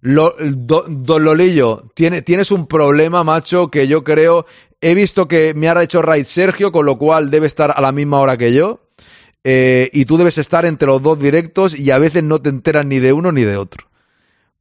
Lo- 0.00 0.34
do- 0.38 0.84
don 0.88 1.24
Lolillo, 1.24 1.84
tiene, 1.94 2.22
tienes 2.22 2.50
un 2.50 2.66
problema, 2.66 3.22
macho, 3.24 3.70
que 3.70 3.86
yo 3.88 4.02
creo. 4.04 4.44
He 4.80 4.94
visto 4.94 5.26
que 5.28 5.54
me 5.54 5.68
ha 5.68 5.80
hecho 5.82 6.02
raid 6.02 6.24
Sergio, 6.24 6.72
con 6.72 6.84
lo 6.86 6.98
cual 6.98 7.30
debe 7.30 7.46
estar 7.46 7.72
a 7.76 7.80
la 7.80 7.92
misma 7.92 8.18
hora 8.20 8.36
que 8.36 8.52
yo. 8.52 8.80
Eh, 9.44 9.90
y 9.92 10.04
tú 10.06 10.16
debes 10.16 10.38
estar 10.38 10.66
entre 10.66 10.88
los 10.88 11.00
dos 11.00 11.20
directos 11.20 11.78
y 11.78 11.92
a 11.92 11.98
veces 11.98 12.24
no 12.24 12.42
te 12.42 12.50
enteras 12.50 12.84
ni 12.84 12.98
de 12.98 13.12
uno 13.12 13.30
ni 13.30 13.42
de 13.44 13.56
otro. 13.56 13.86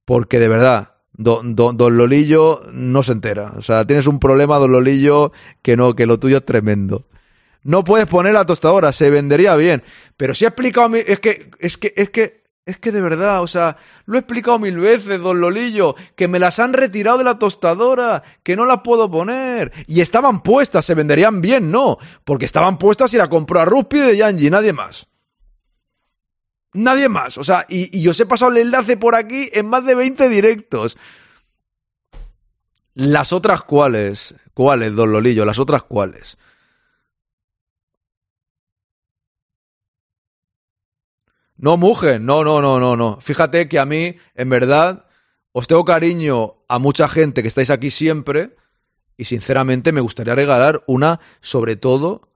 Porque 0.05 0.39
de 0.39 0.47
verdad, 0.47 0.93
don, 1.13 1.55
don- 1.55 1.75
don 1.75 1.97
Lolillo 1.97 2.61
no 2.71 3.01
se 3.01 3.13
entera. 3.13 3.53
O 3.57 3.63
sea, 3.63 3.85
tienes 3.85 4.05
un 4.05 4.19
problema, 4.19 4.57
don 4.59 4.71
Lolillo, 4.71 5.31
que 5.63 5.75
no, 5.75 5.95
que 5.95 6.05
lo 6.05 6.19
tuyo 6.19 6.37
es 6.37 6.45
tremendo. 6.45 7.05
No 7.65 7.83
puedes 7.83 8.05
poner 8.05 8.35
la 8.35 8.45
tostadora, 8.45 8.91
se 8.91 9.09
vendería 9.09 9.55
bien. 9.55 9.81
Pero 10.17 10.35
si 10.35 10.45
he 10.45 10.47
explicado. 10.47 10.95
Es 10.95 11.19
que, 11.19 11.49
es 11.57 11.77
que, 11.79 11.93
es 11.97 12.11
que, 12.11 12.43
es 12.63 12.77
que 12.77 12.91
de 12.91 13.01
verdad, 13.01 13.41
o 13.41 13.47
sea, 13.47 13.77
lo 14.05 14.17
he 14.17 14.19
explicado 14.19 14.59
mil 14.59 14.77
veces, 14.77 15.19
don 15.19 15.41
Lolillo, 15.41 15.95
que 16.15 16.27
me 16.27 16.37
las 16.37 16.59
han 16.59 16.73
retirado 16.73 17.17
de 17.17 17.23
la 17.23 17.39
tostadora, 17.39 18.21
que 18.43 18.55
no 18.55 18.67
las 18.67 18.81
puedo 18.83 19.09
poner. 19.09 19.71
Y 19.87 20.01
estaban 20.01 20.43
puestas, 20.43 20.85
se 20.85 20.93
venderían 20.93 21.41
bien, 21.41 21.71
no. 21.71 21.97
Porque 22.23 22.45
estaban 22.45 22.77
puestas 22.77 23.11
y 23.15 23.17
la 23.17 23.29
compró 23.29 23.59
a 23.59 23.65
Ruspi 23.65 23.97
de 23.97 24.15
Yanji, 24.15 24.51
nadie 24.51 24.71
más. 24.71 25.07
Nadie 26.73 27.09
más. 27.09 27.39
O 27.39 27.43
sea, 27.43 27.65
y, 27.67 27.99
y 27.99 28.07
os 28.07 28.19
he 28.19 28.27
pasado 28.27 28.51
el 28.51 28.57
enlace 28.57 28.95
por 28.95 29.15
aquí 29.15 29.49
en 29.51 29.67
más 29.67 29.83
de 29.83 29.95
20 29.95 30.29
directos. 30.29 30.99
Las 32.93 33.33
otras 33.33 33.63
cuáles, 33.63 34.35
cuáles, 34.53 34.93
don 34.93 35.11
Lolillo, 35.11 35.45
las 35.45 35.57
otras 35.57 35.81
cuáles. 35.81 36.37
No, 41.57 41.77
mujen, 41.77 42.25
no, 42.25 42.43
no, 42.43 42.61
no, 42.61 42.79
no, 42.79 42.95
no. 42.95 43.19
Fíjate 43.21 43.67
que 43.69 43.79
a 43.79 43.85
mí, 43.85 44.17
en 44.35 44.49
verdad, 44.49 45.07
os 45.51 45.67
tengo 45.67 45.85
cariño 45.85 46.55
a 46.67 46.79
mucha 46.79 47.07
gente 47.07 47.41
que 47.41 47.47
estáis 47.47 47.69
aquí 47.69 47.89
siempre 47.89 48.55
y 49.17 49.25
sinceramente 49.25 49.91
me 49.93 50.01
gustaría 50.01 50.35
regalar 50.35 50.83
una, 50.87 51.21
sobre 51.39 51.77
todo, 51.77 52.29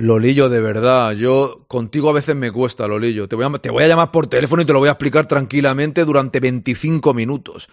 Lolillo, 0.00 0.48
de 0.48 0.60
verdad, 0.60 1.10
yo 1.12 1.64
contigo 1.66 2.08
a 2.08 2.12
veces 2.12 2.36
me 2.36 2.52
cuesta, 2.52 2.86
Lolillo. 2.86 3.28
Te 3.28 3.34
voy, 3.34 3.44
a, 3.44 3.58
te 3.58 3.68
voy 3.68 3.82
a 3.82 3.88
llamar 3.88 4.12
por 4.12 4.28
teléfono 4.28 4.62
y 4.62 4.64
te 4.64 4.72
lo 4.72 4.78
voy 4.78 4.88
a 4.88 4.92
explicar 4.92 5.26
tranquilamente 5.26 6.04
durante 6.04 6.38
25 6.38 7.12
minutos. 7.14 7.68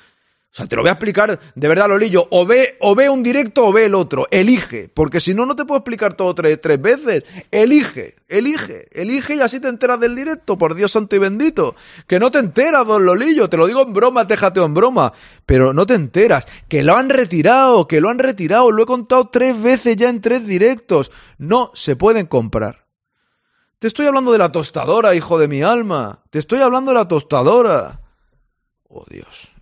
O 0.55 0.57
sea, 0.57 0.67
te 0.67 0.77
lo 0.77 0.83
voy 0.83 0.89
a 0.89 0.93
explicar 0.93 1.37
de 1.53 1.67
verdad, 1.67 1.89
Lolillo. 1.89 2.29
O 2.31 2.45
ve, 2.45 2.77
o 2.79 2.95
ve 2.95 3.09
un 3.09 3.21
directo 3.21 3.67
o 3.67 3.73
ve 3.73 3.87
el 3.87 3.93
otro. 3.93 4.25
Elige. 4.31 4.87
Porque 4.87 5.19
si 5.19 5.33
no, 5.33 5.45
no 5.45 5.53
te 5.53 5.65
puedo 5.65 5.79
explicar 5.79 6.13
todo 6.13 6.33
tres, 6.33 6.61
tres 6.61 6.81
veces. 6.81 7.25
Elige, 7.51 8.15
elige, 8.29 8.87
elige 8.93 9.35
y 9.35 9.41
así 9.41 9.59
te 9.59 9.67
enteras 9.67 9.99
del 9.99 10.15
directo. 10.15 10.57
Por 10.57 10.73
Dios 10.73 10.93
santo 10.93 11.13
y 11.17 11.19
bendito. 11.19 11.75
Que 12.07 12.19
no 12.19 12.31
te 12.31 12.39
enteras, 12.39 12.87
don 12.87 13.05
Lolillo. 13.05 13.49
Te 13.49 13.57
lo 13.57 13.67
digo 13.67 13.81
en 13.81 13.91
broma, 13.91 14.23
déjate 14.23 14.61
en 14.61 14.73
broma. 14.73 15.11
Pero 15.45 15.73
no 15.73 15.85
te 15.85 15.95
enteras. 15.95 16.45
Que 16.69 16.83
lo 16.83 16.95
han 16.95 17.09
retirado, 17.09 17.85
que 17.85 17.99
lo 17.99 18.07
han 18.07 18.19
retirado. 18.19 18.71
Lo 18.71 18.83
he 18.83 18.85
contado 18.85 19.27
tres 19.27 19.61
veces 19.61 19.97
ya 19.97 20.07
en 20.07 20.21
tres 20.21 20.47
directos. 20.47 21.11
No 21.37 21.71
se 21.73 21.97
pueden 21.97 22.27
comprar. 22.27 22.85
Te 23.79 23.87
estoy 23.87 24.05
hablando 24.05 24.31
de 24.31 24.37
la 24.37 24.53
tostadora, 24.53 25.15
hijo 25.15 25.37
de 25.37 25.49
mi 25.49 25.63
alma. 25.63 26.23
Te 26.29 26.39
estoy 26.39 26.61
hablando 26.61 26.91
de 26.91 26.97
la 26.97 27.09
tostadora. 27.09 27.99
Oh, 28.87 29.03
Dios. 29.09 29.54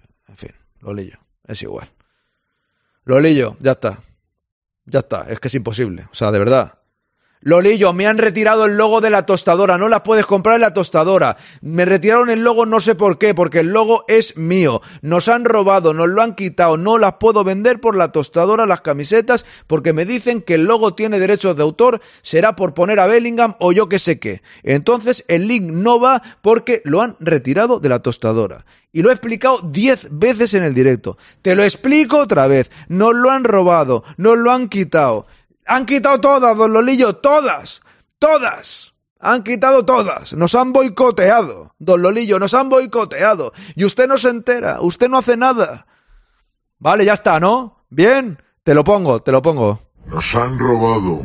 Lolillo, 0.83 1.19
es 1.45 1.61
igual. 1.61 1.89
Lolillo, 3.05 3.57
ya 3.59 3.71
está. 3.71 3.99
Ya 4.85 4.99
está, 4.99 5.29
es 5.29 5.39
que 5.39 5.47
es 5.47 5.55
imposible. 5.55 6.07
O 6.11 6.15
sea, 6.15 6.31
de 6.31 6.39
verdad. 6.39 6.79
Lolillo, 7.45 7.91
me 7.91 8.07
han 8.07 8.17
retirado 8.17 8.65
el 8.65 8.77
logo 8.77 9.01
de 9.01 9.09
la 9.09 9.25
tostadora, 9.25 9.77
no 9.77 9.89
la 9.89 10.01
puedes 10.01 10.25
comprar 10.25 10.55
en 10.55 10.61
la 10.61 10.73
tostadora. 10.73 11.35
Me 11.61 11.83
retiraron 11.83 12.29
el 12.29 12.41
logo 12.41 12.65
no 12.65 12.79
sé 12.79 12.95
por 12.95 13.17
qué, 13.17 13.35
porque 13.35 13.59
el 13.59 13.73
logo 13.73 14.05
es 14.07 14.37
mío. 14.37 14.81
Nos 15.01 15.27
han 15.27 15.43
robado, 15.43 15.93
nos 15.93 16.07
lo 16.07 16.21
han 16.21 16.35
quitado, 16.35 16.77
no 16.77 16.97
las 16.97 17.15
puedo 17.15 17.43
vender 17.43 17.81
por 17.81 17.97
la 17.97 18.13
tostadora 18.13 18.65
las 18.65 18.79
camisetas 18.79 19.45
porque 19.67 19.91
me 19.91 20.05
dicen 20.05 20.41
que 20.41 20.55
el 20.55 20.63
logo 20.63 20.95
tiene 20.95 21.19
derechos 21.19 21.57
de 21.57 21.63
autor, 21.63 21.99
será 22.21 22.55
por 22.55 22.73
poner 22.73 23.01
a 23.01 23.07
Bellingham 23.07 23.55
o 23.59 23.73
yo 23.73 23.89
qué 23.89 23.99
sé 23.99 24.19
qué. 24.19 24.41
Entonces 24.63 25.25
el 25.27 25.49
link 25.49 25.63
no 25.63 25.99
va 25.99 26.21
porque 26.41 26.81
lo 26.85 27.01
han 27.01 27.17
retirado 27.19 27.81
de 27.81 27.89
la 27.89 27.99
tostadora. 27.99 28.65
Y 28.95 29.01
lo 29.01 29.09
he 29.09 29.13
explicado 29.13 29.59
diez 29.63 30.07
veces 30.11 30.53
en 30.53 30.63
el 30.63 30.75
directo. 30.75 31.17
Te 31.41 31.55
lo 31.55 31.63
explico 31.63 32.19
otra 32.19 32.45
vez. 32.45 32.69
Nos 32.87 33.15
lo 33.15 33.31
han 33.31 33.43
robado, 33.43 34.03
nos 34.17 34.37
lo 34.37 34.51
han 34.51 34.69
quitado. 34.69 35.25
Han 35.65 35.85
quitado 35.85 36.19
todas, 36.19 36.57
don 36.57 36.73
Lolillo, 36.73 37.15
todas, 37.15 37.81
todas. 38.19 38.93
Han 39.19 39.43
quitado 39.43 39.85
todas. 39.85 40.33
Nos 40.33 40.53
han 40.55 40.73
boicoteado, 40.73 41.73
don 41.79 42.01
Lolillo, 42.01 42.39
nos 42.39 42.53
han 42.53 42.69
boicoteado. 42.69 43.53
Y 43.75 43.85
usted 43.85 44.07
no 44.07 44.17
se 44.17 44.29
entera, 44.29 44.81
usted 44.81 45.09
no 45.09 45.17
hace 45.17 45.37
nada. 45.37 45.87
Vale, 46.79 47.05
ya 47.05 47.13
está, 47.13 47.39
¿no? 47.39 47.85
Bien, 47.89 48.41
te 48.63 48.73
lo 48.73 48.83
pongo, 48.83 49.21
te 49.21 49.31
lo 49.31 49.41
pongo. 49.41 49.79
Nos 50.07 50.35
han 50.35 50.59
robado. 50.59 51.21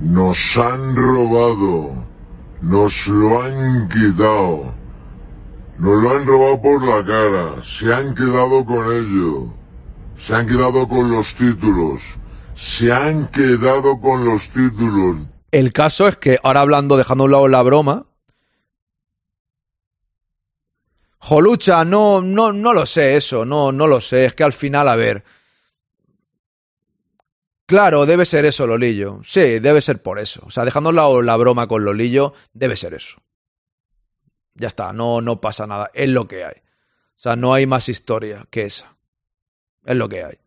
Nos 0.00 0.58
han 0.58 0.94
robado. 0.94 1.92
Nos 2.60 3.06
lo 3.08 3.42
han 3.42 3.88
quitado. 3.88 4.74
Nos 5.78 6.02
lo 6.02 6.10
han 6.10 6.26
robado 6.26 6.60
por 6.60 6.84
la 6.84 7.04
cara. 7.04 7.62
Se 7.62 7.92
han 7.92 8.14
quedado 8.14 8.64
con 8.66 8.92
ello. 8.92 9.54
Se 10.16 10.34
han 10.34 10.46
quedado 10.46 10.86
con 10.86 11.10
los 11.10 11.34
títulos 11.34 12.18
se 12.54 12.92
han 12.92 13.28
quedado 13.28 14.00
con 14.00 14.24
los 14.24 14.48
títulos. 14.50 15.16
El 15.50 15.72
caso 15.72 16.08
es 16.08 16.16
que, 16.16 16.38
ahora 16.42 16.60
hablando, 16.60 16.96
dejando 16.96 17.24
a 17.24 17.26
un 17.26 17.32
lado 17.32 17.48
la 17.48 17.62
broma. 17.62 18.06
Jolucha, 21.18 21.84
no, 21.84 22.20
no, 22.20 22.52
no 22.52 22.72
lo 22.72 22.86
sé 22.86 23.16
eso, 23.16 23.44
no, 23.44 23.70
no 23.70 23.86
lo 23.86 24.00
sé. 24.00 24.24
Es 24.24 24.34
que 24.34 24.44
al 24.44 24.52
final, 24.52 24.88
a 24.88 24.96
ver. 24.96 25.24
Claro, 27.66 28.06
debe 28.06 28.24
ser 28.24 28.44
eso, 28.44 28.66
Lolillo. 28.66 29.20
Sí, 29.22 29.58
debe 29.58 29.80
ser 29.80 30.02
por 30.02 30.18
eso. 30.18 30.42
O 30.44 30.50
sea, 30.50 30.64
dejando 30.64 30.88
a 30.88 30.90
un 30.90 30.96
lado 30.96 31.22
la 31.22 31.36
broma 31.36 31.68
con 31.68 31.84
Lolillo, 31.84 32.34
debe 32.52 32.76
ser 32.76 32.94
eso. 32.94 33.22
Ya 34.54 34.66
está, 34.66 34.92
no, 34.92 35.20
no 35.20 35.40
pasa 35.40 35.66
nada. 35.66 35.90
Es 35.94 36.10
lo 36.10 36.26
que 36.28 36.44
hay. 36.44 36.54
O 36.54 37.20
sea, 37.22 37.36
no 37.36 37.54
hay 37.54 37.66
más 37.66 37.88
historia 37.88 38.46
que 38.50 38.64
esa. 38.64 38.96
Es 39.84 39.96
lo 39.96 40.08
que 40.08 40.24
hay. 40.24 40.41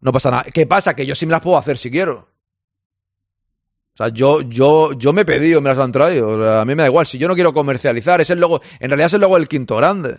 No 0.00 0.12
pasa 0.12 0.30
nada. 0.30 0.44
¿Qué 0.44 0.66
pasa? 0.66 0.94
Que 0.94 1.06
yo 1.06 1.14
sí 1.14 1.26
me 1.26 1.32
las 1.32 1.42
puedo 1.42 1.58
hacer 1.58 1.78
si 1.78 1.90
quiero. 1.90 2.28
O 3.94 3.96
sea, 3.96 4.08
yo, 4.08 4.42
yo, 4.42 4.92
yo 4.92 5.12
me 5.12 5.22
he 5.22 5.24
pedido, 5.24 5.60
me 5.60 5.70
las 5.70 5.78
han 5.78 5.90
traído. 5.90 6.60
a 6.60 6.64
mí 6.64 6.74
me 6.74 6.82
da 6.82 6.88
igual. 6.88 7.06
Si 7.06 7.18
yo 7.18 7.26
no 7.26 7.34
quiero 7.34 7.52
comercializar, 7.52 8.20
es 8.20 8.30
el 8.30 8.38
logo. 8.38 8.60
En 8.78 8.90
realidad 8.90 9.06
es 9.06 9.14
el 9.14 9.20
logo 9.20 9.34
del 9.34 9.48
quinto 9.48 9.76
grande. 9.76 10.18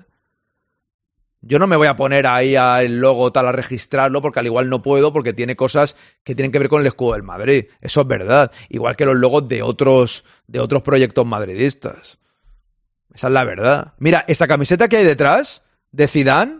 Yo 1.42 1.58
no 1.58 1.68
me 1.68 1.78
voy 1.78 1.88
a 1.88 1.96
poner 1.96 2.28
ahí 2.28 2.56
el 2.56 3.00
logo 3.00 3.32
tal 3.32 3.48
a 3.48 3.54
registrarlo 3.54 4.22
porque 4.22 4.40
al 4.40 4.46
igual 4.48 4.70
no 4.70 4.82
puedo 4.82 5.14
porque 5.14 5.32
tiene 5.32 5.56
cosas 5.56 5.96
que 6.26 6.36
tienen 6.36 6.52
que 6.52 6.60
ver 6.60 6.68
con 6.68 6.82
el 6.82 6.88
escudo 6.88 7.14
del 7.14 7.24
Madrid. 7.24 7.68
Eso 7.80 8.02
es 8.02 8.08
verdad. 8.08 8.52
Igual 8.68 8.98
que 8.98 9.06
los 9.06 9.16
logos 9.16 9.48
de 9.48 9.62
otros, 9.62 10.26
de 10.48 10.60
otros 10.60 10.82
proyectos 10.82 11.26
madridistas. 11.26 12.20
Esa 13.14 13.28
es 13.28 13.34
la 13.34 13.46
verdad. 13.46 13.94
Mira, 14.00 14.26
esa 14.28 14.48
camiseta 14.48 14.90
que 14.90 14.98
hay 14.98 15.06
detrás 15.06 15.64
de 15.92 16.10
Zidane 16.10 16.60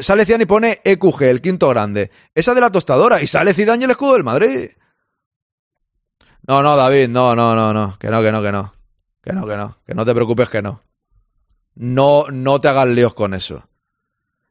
sale 0.00 0.24
Zidane 0.24 0.44
y 0.44 0.46
pone 0.46 0.80
EQG, 0.84 1.22
el 1.22 1.40
quinto 1.40 1.68
grande. 1.68 2.10
Esa 2.34 2.54
de 2.54 2.60
la 2.60 2.70
tostadora. 2.70 3.22
Y 3.22 3.26
sale 3.26 3.54
Zidane 3.54 3.82
y 3.82 3.84
el 3.84 3.90
escudo 3.90 4.14
del 4.14 4.24
Madrid. 4.24 4.70
No, 6.46 6.62
no, 6.62 6.76
David, 6.76 7.08
no, 7.08 7.34
no, 7.34 7.54
no, 7.54 7.72
no. 7.72 7.98
Que 7.98 8.10
no, 8.10 8.22
que 8.22 8.32
no, 8.32 8.42
que 8.42 8.52
no. 8.52 8.74
Que 9.22 9.32
no, 9.32 9.46
que 9.46 9.56
no. 9.56 9.78
Que 9.86 9.94
no 9.94 10.04
te 10.04 10.14
preocupes 10.14 10.48
que 10.48 10.62
no. 10.62 10.82
No, 11.74 12.26
no 12.30 12.60
te 12.60 12.68
hagas 12.68 12.88
líos 12.88 13.14
con 13.14 13.34
eso. 13.34 13.64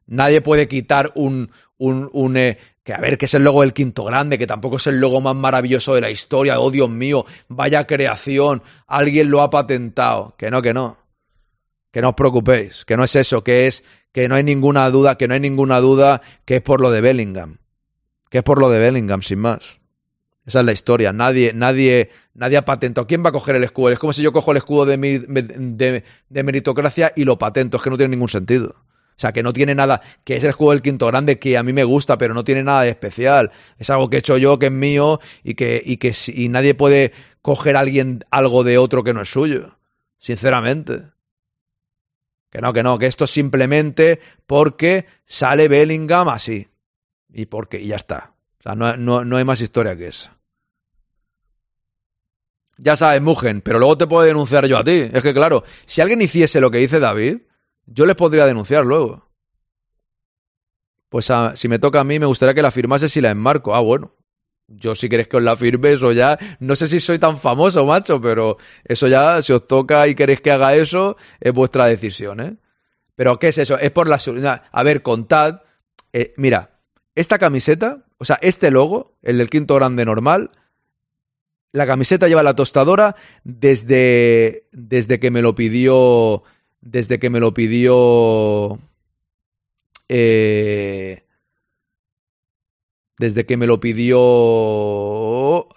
Nadie 0.06 0.40
puede 0.40 0.68
quitar 0.68 1.12
un, 1.14 1.50
un, 1.78 2.10
un 2.12 2.36
eh, 2.36 2.58
que 2.82 2.92
a 2.92 2.98
ver, 2.98 3.16
que 3.16 3.24
es 3.24 3.34
el 3.34 3.44
logo 3.44 3.62
del 3.62 3.72
quinto 3.72 4.04
grande, 4.04 4.38
que 4.38 4.46
tampoco 4.46 4.76
es 4.76 4.86
el 4.86 5.00
logo 5.00 5.20
más 5.20 5.34
maravilloso 5.34 5.94
de 5.94 6.02
la 6.02 6.10
historia. 6.10 6.60
Oh, 6.60 6.70
Dios 6.70 6.90
mío, 6.90 7.24
vaya 7.48 7.86
creación. 7.86 8.62
Alguien 8.86 9.30
lo 9.30 9.40
ha 9.40 9.48
patentado. 9.48 10.34
Que 10.36 10.50
no, 10.50 10.60
que 10.60 10.74
no. 10.74 10.98
Que 11.94 12.02
no 12.02 12.08
os 12.08 12.14
preocupéis. 12.16 12.84
Que 12.84 12.96
no 12.96 13.04
es 13.04 13.14
eso, 13.14 13.44
que 13.44 13.68
es 13.68 13.84
que 14.10 14.28
no 14.28 14.34
hay 14.34 14.42
ninguna 14.42 14.90
duda, 14.90 15.16
que 15.16 15.28
no 15.28 15.34
hay 15.34 15.38
ninguna 15.38 15.78
duda 15.78 16.22
que 16.44 16.56
es 16.56 16.60
por 16.60 16.80
lo 16.80 16.90
de 16.90 17.00
Bellingham. 17.00 17.58
Que 18.30 18.38
es 18.38 18.42
por 18.42 18.58
lo 18.58 18.68
de 18.68 18.80
Bellingham, 18.80 19.22
sin 19.22 19.38
más. 19.38 19.78
Esa 20.44 20.58
es 20.58 20.66
la 20.66 20.72
historia. 20.72 21.12
Nadie, 21.12 21.52
nadie, 21.54 22.10
nadie 22.34 22.56
ha 22.56 22.64
patentado. 22.64 23.06
¿Quién 23.06 23.24
va 23.24 23.28
a 23.28 23.32
coger 23.32 23.54
el 23.54 23.62
escudo? 23.62 23.90
Es 23.90 24.00
como 24.00 24.12
si 24.12 24.22
yo 24.22 24.32
cojo 24.32 24.50
el 24.50 24.56
escudo 24.56 24.86
de, 24.86 24.96
de, 24.98 26.42
meritocracia 26.42 27.12
y 27.14 27.22
lo 27.22 27.38
patento. 27.38 27.76
Es 27.76 27.82
que 27.84 27.90
no 27.90 27.96
tiene 27.96 28.10
ningún 28.10 28.28
sentido. 28.28 28.74
O 28.76 29.18
sea, 29.20 29.32
que 29.32 29.44
no 29.44 29.52
tiene 29.52 29.76
nada, 29.76 30.00
que 30.24 30.34
es 30.34 30.42
el 30.42 30.50
juego 30.50 30.72
del 30.72 30.82
quinto 30.82 31.06
grande 31.06 31.38
que 31.38 31.56
a 31.56 31.62
mí 31.62 31.72
me 31.72 31.84
gusta, 31.84 32.18
pero 32.18 32.34
no 32.34 32.42
tiene 32.42 32.64
nada 32.64 32.82
de 32.82 32.88
especial. 32.88 33.52
Es 33.78 33.88
algo 33.88 34.10
que 34.10 34.16
he 34.16 34.18
hecho 34.18 34.36
yo, 34.36 34.58
que 34.58 34.66
es 34.66 34.72
mío 34.72 35.20
y 35.44 35.54
que, 35.54 35.80
y 35.84 35.98
que 35.98 36.12
y 36.26 36.48
nadie 36.48 36.74
puede 36.74 37.12
coger 37.40 37.76
a 37.76 37.80
alguien 37.80 38.24
algo 38.32 38.64
de 38.64 38.78
otro 38.78 39.04
que 39.04 39.14
no 39.14 39.22
es 39.22 39.30
suyo. 39.30 39.78
Sinceramente. 40.18 41.13
Que 42.54 42.60
no, 42.60 42.72
que 42.72 42.84
no, 42.84 43.00
que 43.00 43.06
esto 43.06 43.24
es 43.24 43.30
simplemente 43.30 44.20
porque 44.46 45.06
sale 45.26 45.66
Bellingham 45.66 46.28
así. 46.28 46.68
Y 47.32 47.46
porque, 47.46 47.80
y 47.80 47.88
ya 47.88 47.96
está. 47.96 48.34
O 48.60 48.62
sea, 48.62 48.76
no, 48.76 48.96
no, 48.96 49.24
no 49.24 49.36
hay 49.38 49.44
más 49.44 49.60
historia 49.60 49.96
que 49.96 50.06
esa. 50.06 50.38
Ya 52.78 52.94
sabes, 52.94 53.20
Mugen, 53.20 53.60
pero 53.60 53.80
luego 53.80 53.98
te 53.98 54.06
puedo 54.06 54.24
denunciar 54.24 54.66
yo 54.66 54.78
a 54.78 54.84
ti. 54.84 55.02
Es 55.12 55.20
que 55.20 55.34
claro, 55.34 55.64
si 55.84 56.00
alguien 56.00 56.22
hiciese 56.22 56.60
lo 56.60 56.70
que 56.70 56.78
dice 56.78 57.00
David, 57.00 57.38
yo 57.86 58.06
les 58.06 58.14
podría 58.14 58.46
denunciar 58.46 58.86
luego. 58.86 59.28
Pues 61.08 61.28
si 61.56 61.66
me 61.66 61.80
toca 61.80 61.98
a 61.98 62.04
mí, 62.04 62.20
me 62.20 62.26
gustaría 62.26 62.54
que 62.54 62.62
la 62.62 62.70
firmase 62.70 63.08
si 63.08 63.20
la 63.20 63.30
enmarco. 63.30 63.74
Ah, 63.74 63.80
bueno. 63.80 64.14
Yo 64.66 64.94
si 64.94 65.08
queréis 65.08 65.28
que 65.28 65.36
os 65.36 65.42
la 65.42 65.56
firme, 65.56 65.92
eso 65.92 66.12
ya, 66.12 66.38
no 66.58 66.74
sé 66.74 66.86
si 66.88 66.98
soy 66.98 67.18
tan 67.18 67.38
famoso, 67.38 67.84
macho, 67.84 68.20
pero 68.20 68.56
eso 68.84 69.08
ya, 69.08 69.42
si 69.42 69.52
os 69.52 69.66
toca 69.68 70.08
y 70.08 70.14
queréis 70.14 70.40
que 70.40 70.50
haga 70.50 70.74
eso, 70.74 71.16
es 71.40 71.52
vuestra 71.52 71.86
decisión, 71.86 72.40
¿eh? 72.40 72.56
Pero 73.14 73.38
¿qué 73.38 73.48
es 73.48 73.58
eso? 73.58 73.78
Es 73.78 73.90
por 73.90 74.08
la... 74.08 74.18
A 74.72 74.82
ver, 74.82 75.02
contad, 75.02 75.62
eh, 76.12 76.32
mira, 76.36 76.80
esta 77.14 77.38
camiseta, 77.38 78.04
o 78.18 78.24
sea, 78.24 78.38
este 78.42 78.70
logo, 78.70 79.16
el 79.22 79.38
del 79.38 79.50
quinto 79.50 79.74
grande 79.76 80.04
normal, 80.04 80.50
la 81.72 81.86
camiseta 81.86 82.28
lleva 82.28 82.42
la 82.42 82.56
tostadora 82.56 83.16
desde, 83.42 84.68
desde 84.72 85.20
que 85.20 85.30
me 85.30 85.42
lo 85.42 85.54
pidió, 85.54 86.42
desde 86.80 87.18
que 87.18 87.30
me 87.30 87.40
lo 87.40 87.52
pidió, 87.52 88.78
eh, 90.08 91.23
desde 93.18 93.46
que 93.46 93.56
me 93.56 93.66
lo 93.66 93.80
pidió 93.80 94.18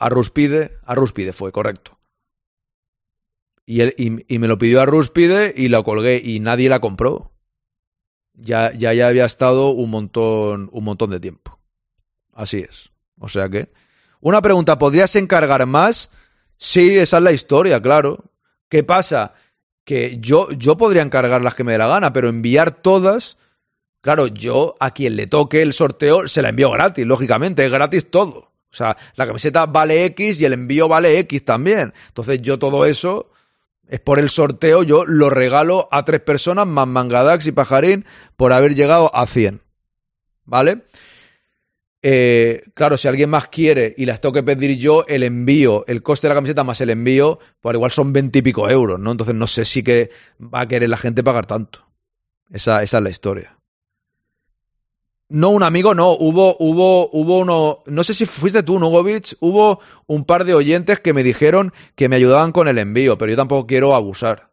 a 0.01 0.09
Ruspide, 0.09 0.77
a 0.85 0.95
Ruspide 0.95 1.33
fue, 1.33 1.51
correcto. 1.51 1.97
Y, 3.65 3.81
él, 3.81 3.95
y, 3.97 4.39
me 4.39 4.47
lo 4.47 4.57
pidió 4.57 4.81
a 4.81 4.85
Ruspide 4.85 5.53
y 5.55 5.67
la 5.67 5.83
colgué 5.83 6.21
y 6.23 6.39
nadie 6.39 6.69
la 6.69 6.79
compró 6.79 7.33
ya, 8.37 8.71
ya, 8.73 8.93
ya 8.93 9.07
había 9.07 9.25
estado 9.25 9.69
un 9.69 9.89
montón, 9.89 10.69
un 10.71 10.83
montón 10.83 11.09
de 11.09 11.19
tiempo. 11.19 11.59
Así 12.33 12.59
es. 12.59 12.91
O 13.19 13.27
sea 13.27 13.49
que. 13.49 13.71
Una 14.19 14.41
pregunta, 14.41 14.79
¿podrías 14.79 15.15
encargar 15.15 15.65
más? 15.65 16.09
Sí, 16.57 16.97
esa 16.97 17.17
es 17.17 17.23
la 17.23 17.31
historia, 17.31 17.81
claro. 17.81 18.31
¿Qué 18.69 18.83
pasa? 18.83 19.33
Que 19.83 20.17
yo, 20.19 20.51
yo 20.51 20.77
podría 20.77 21.01
encargar 21.01 21.41
las 21.41 21.55
que 21.55 21.63
me 21.63 21.71
dé 21.71 21.77
la 21.77 21.87
gana, 21.87 22.13
pero 22.13 22.29
enviar 22.29 22.81
todas. 22.81 23.37
Claro, 24.01 24.27
yo 24.27 24.75
a 24.79 24.91
quien 24.91 25.15
le 25.15 25.27
toque 25.27 25.61
el 25.61 25.73
sorteo 25.73 26.27
se 26.27 26.41
la 26.41 26.49
envío 26.49 26.71
gratis, 26.71 27.05
lógicamente, 27.05 27.65
es 27.65 27.71
gratis 27.71 28.09
todo. 28.09 28.51
O 28.71 28.75
sea, 28.77 28.97
la 29.15 29.25
camiseta 29.25 29.65
vale 29.65 30.05
X 30.05 30.39
y 30.39 30.45
el 30.45 30.53
envío 30.53 30.87
vale 30.87 31.17
X 31.19 31.43
también. 31.43 31.93
Entonces 32.09 32.41
yo 32.41 32.59
todo 32.59 32.85
eso 32.85 33.31
es 33.87 33.99
por 33.99 34.19
el 34.19 34.29
sorteo, 34.29 34.83
yo 34.83 35.05
lo 35.05 35.29
regalo 35.29 35.87
a 35.91 36.03
tres 36.03 36.21
personas, 36.21 36.67
más 36.67 36.87
Mangadax 36.87 37.47
y 37.47 37.51
Pajarín, 37.53 38.05
por 38.35 38.51
haber 38.51 38.75
llegado 38.75 39.13
a 39.15 39.25
100. 39.25 39.61
¿Vale? 40.45 40.83
Eh, 42.01 42.63
claro, 42.73 42.97
si 42.97 43.07
alguien 43.07 43.29
más 43.29 43.47
quiere 43.47 43.93
y 43.97 44.05
las 44.05 44.21
tengo 44.21 44.33
que 44.33 44.43
pedir 44.43 44.77
yo, 44.77 45.05
el 45.07 45.23
envío, 45.23 45.83
el 45.87 46.03
coste 46.03 46.27
de 46.27 46.29
la 46.29 46.35
camiseta 46.35 46.63
más 46.63 46.79
el 46.81 46.89
envío, 46.89 47.39
pues 47.59 47.73
igual 47.73 47.91
son 47.91 48.13
20 48.13 48.39
y 48.39 48.41
pico 48.41 48.69
euros, 48.69 48.99
¿no? 48.99 49.11
Entonces 49.11 49.35
no 49.35 49.47
sé 49.47 49.65
si 49.65 49.83
que 49.83 50.11
va 50.39 50.61
a 50.61 50.67
querer 50.67 50.89
la 50.89 50.97
gente 50.97 51.23
pagar 51.23 51.47
tanto. 51.47 51.87
Esa, 52.49 52.83
esa 52.83 52.97
es 52.97 53.03
la 53.03 53.09
historia. 53.09 53.56
No, 55.29 55.49
un 55.49 55.63
amigo, 55.63 55.93
no. 55.93 56.13
Hubo, 56.13 56.55
hubo, 56.59 57.09
hubo 57.11 57.39
uno. 57.39 57.83
No 57.85 58.03
sé 58.03 58.13
si 58.13 58.25
fuiste 58.25 58.63
tú, 58.63 58.79
Nugovic. 58.79 59.35
Hubo 59.41 59.79
un 60.05 60.23
par 60.23 60.45
de 60.45 60.53
oyentes 60.53 60.99
que 60.99 61.13
me 61.13 61.23
dijeron 61.23 61.73
que 61.95 62.07
me 62.07 62.15
ayudaban 62.15 62.53
con 62.53 62.67
el 62.67 62.77
envío, 62.77 63.17
pero 63.17 63.31
yo 63.31 63.35
tampoco 63.35 63.67
quiero 63.67 63.93
abusar. 63.93 64.49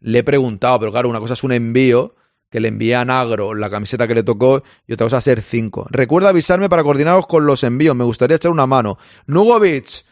Le 0.00 0.20
he 0.20 0.24
preguntado, 0.24 0.80
pero 0.80 0.92
claro, 0.92 1.08
una 1.08 1.20
cosa 1.20 1.34
es 1.34 1.44
un 1.44 1.52
envío 1.52 2.14
que 2.50 2.60
le 2.60 2.68
envíe 2.68 2.92
a 2.92 3.04
Nagro 3.04 3.54
la 3.54 3.70
camiseta 3.70 4.06
que 4.06 4.14
le 4.14 4.22
tocó 4.22 4.62
y 4.86 4.92
otra 4.92 5.06
cosa 5.06 5.18
hacer 5.18 5.42
cinco. 5.42 5.86
Recuerda 5.90 6.30
avisarme 6.30 6.68
para 6.68 6.82
coordinaros 6.82 7.26
con 7.26 7.46
los 7.46 7.62
envíos. 7.62 7.94
Me 7.94 8.04
gustaría 8.04 8.36
echar 8.36 8.50
una 8.50 8.66
mano. 8.66 8.98
Nugovic, 9.26 10.04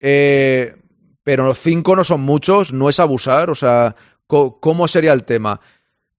eh, 0.00 0.76
pero 1.22 1.46
los 1.46 1.58
cinco 1.58 1.96
no 1.96 2.04
son 2.04 2.20
muchos, 2.20 2.72
no 2.72 2.90
es 2.90 3.00
abusar. 3.00 3.50
O 3.50 3.54
sea, 3.54 3.96
¿cómo 4.26 4.88
sería 4.88 5.12
el 5.14 5.24
tema? 5.24 5.60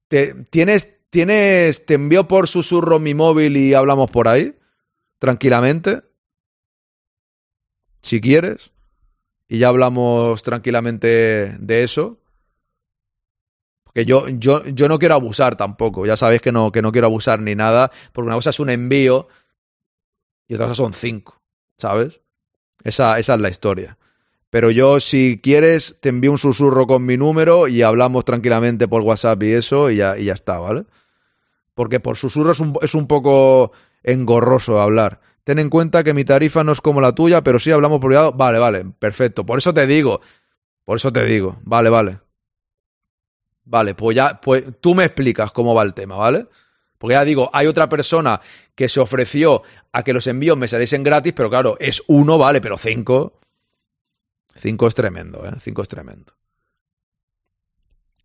¿Te, 0.07 0.33
¿Tienes 0.49 0.95
¿Tienes, 1.09 1.85
te 1.85 1.93
envío 1.93 2.27
por 2.27 2.47
susurro 2.47 2.99
mi 2.99 3.13
móvil 3.13 3.57
y 3.57 3.73
hablamos 3.73 4.11
por 4.11 4.27
ahí? 4.27 4.57
Tranquilamente. 5.19 6.03
Si 8.01 8.21
quieres. 8.21 8.71
Y 9.47 9.59
ya 9.59 9.69
hablamos 9.69 10.43
tranquilamente 10.43 11.55
de 11.59 11.83
eso. 11.83 12.19
Porque 13.83 14.05
yo, 14.05 14.27
yo, 14.27 14.65
yo 14.65 14.89
no 14.89 14.99
quiero 14.99 15.15
abusar 15.15 15.55
tampoco. 15.55 16.05
Ya 16.05 16.17
sabéis 16.17 16.41
que 16.41 16.51
no, 16.51 16.71
que 16.71 16.81
no 16.81 16.91
quiero 16.91 17.07
abusar 17.07 17.39
ni 17.39 17.55
nada. 17.55 17.91
Porque 18.11 18.27
una 18.27 18.35
cosa 18.35 18.49
es 18.49 18.59
un 18.59 18.69
envío 18.69 19.27
y 20.47 20.55
otra 20.55 20.67
cosa 20.67 20.75
son 20.75 20.93
cinco. 20.93 21.41
¿Sabes? 21.77 22.21
Esa, 22.83 23.19
esa 23.19 23.35
es 23.35 23.41
la 23.41 23.49
historia. 23.49 23.97
Pero 24.55 24.71
yo, 24.71 25.01
si 25.01 25.41
quieres, 25.43 25.97
te 25.99 26.07
envío 26.07 26.31
un 26.31 26.37
susurro 26.37 26.87
con 26.87 27.05
mi 27.05 27.17
número 27.17 27.67
y 27.67 27.81
hablamos 27.81 28.23
tranquilamente 28.23 28.87
por 28.87 29.01
WhatsApp 29.01 29.43
y 29.43 29.51
eso, 29.51 29.89
y 29.91 29.97
ya, 29.97 30.17
y 30.17 30.23
ya 30.23 30.33
está, 30.33 30.59
¿vale? 30.59 30.85
porque 31.73 31.99
por 31.99 32.15
susurro 32.15 32.53
es 32.53 32.59
un, 32.61 32.73
es 32.81 32.95
un 32.95 33.05
poco 33.05 33.73
engorroso 34.01 34.81
hablar. 34.81 35.19
Ten 35.43 35.59
en 35.59 35.69
cuenta 35.69 36.05
que 36.05 36.13
mi 36.13 36.23
tarifa 36.23 36.63
no 36.63 36.71
es 36.71 36.79
como 36.79 37.01
la 37.01 37.13
tuya, 37.13 37.43
pero 37.43 37.59
sí 37.59 37.69
hablamos 37.69 37.99
por 37.99 38.09
privado. 38.09 38.31
Vale, 38.31 38.57
vale, 38.57 38.85
perfecto. 38.97 39.45
Por 39.45 39.59
eso 39.59 39.73
te 39.73 39.85
digo. 39.85 40.21
Por 40.85 40.95
eso 40.95 41.11
te 41.11 41.25
digo. 41.25 41.57
Vale, 41.63 41.89
vale. 41.89 42.19
Vale, 43.65 43.93
pues 43.93 44.15
ya, 44.15 44.39
pues 44.41 44.63
tú 44.79 44.95
me 44.95 45.03
explicas 45.03 45.51
cómo 45.51 45.75
va 45.75 45.83
el 45.83 45.93
tema, 45.93 46.15
¿vale? 46.15 46.47
Porque 46.97 47.15
ya 47.15 47.25
digo, 47.25 47.49
hay 47.51 47.67
otra 47.67 47.89
persona 47.89 48.39
que 48.73 48.87
se 48.87 49.01
ofreció 49.01 49.63
a 49.91 50.03
que 50.03 50.13
los 50.13 50.27
envíos 50.27 50.57
me 50.57 50.69
saliesen 50.69 51.03
gratis, 51.03 51.33
pero 51.35 51.49
claro, 51.49 51.75
es 51.79 52.01
uno, 52.07 52.37
vale, 52.37 52.61
pero 52.61 52.77
cinco. 52.77 53.33
Cinco 54.55 54.87
es 54.87 54.95
tremendo, 54.95 55.45
¿eh? 55.45 55.51
Cinco 55.59 55.81
es 55.81 55.87
tremendo. 55.87 56.33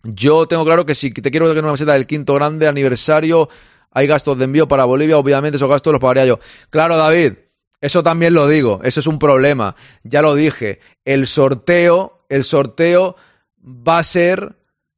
Yo 0.02 0.46
tengo 0.46 0.64
claro 0.64 0.86
que 0.86 0.94
si 0.94 1.10
te 1.10 1.30
quiero 1.30 1.46
que 1.46 1.58
una 1.58 1.68
camiseta 1.68 1.92
del 1.92 2.06
quinto 2.06 2.34
grande 2.34 2.66
aniversario, 2.68 3.48
hay 3.90 4.06
gastos 4.06 4.38
de 4.38 4.44
envío 4.44 4.66
para 4.68 4.84
Bolivia, 4.84 5.18
obviamente 5.18 5.56
esos 5.56 5.68
gastos 5.68 5.92
los 5.92 6.00
pagaría 6.00 6.24
yo. 6.24 6.38
Claro, 6.70 6.96
David, 6.96 7.34
eso 7.80 8.02
también 8.02 8.32
lo 8.32 8.46
digo, 8.48 8.80
eso 8.82 9.00
es 9.00 9.06
un 9.06 9.18
problema. 9.18 9.74
Ya 10.02 10.22
lo 10.22 10.34
dije, 10.34 10.80
el 11.04 11.26
sorteo, 11.26 12.24
el 12.28 12.44
sorteo 12.44 13.16
va 13.62 13.98
a 13.98 14.04
ser, 14.04 14.56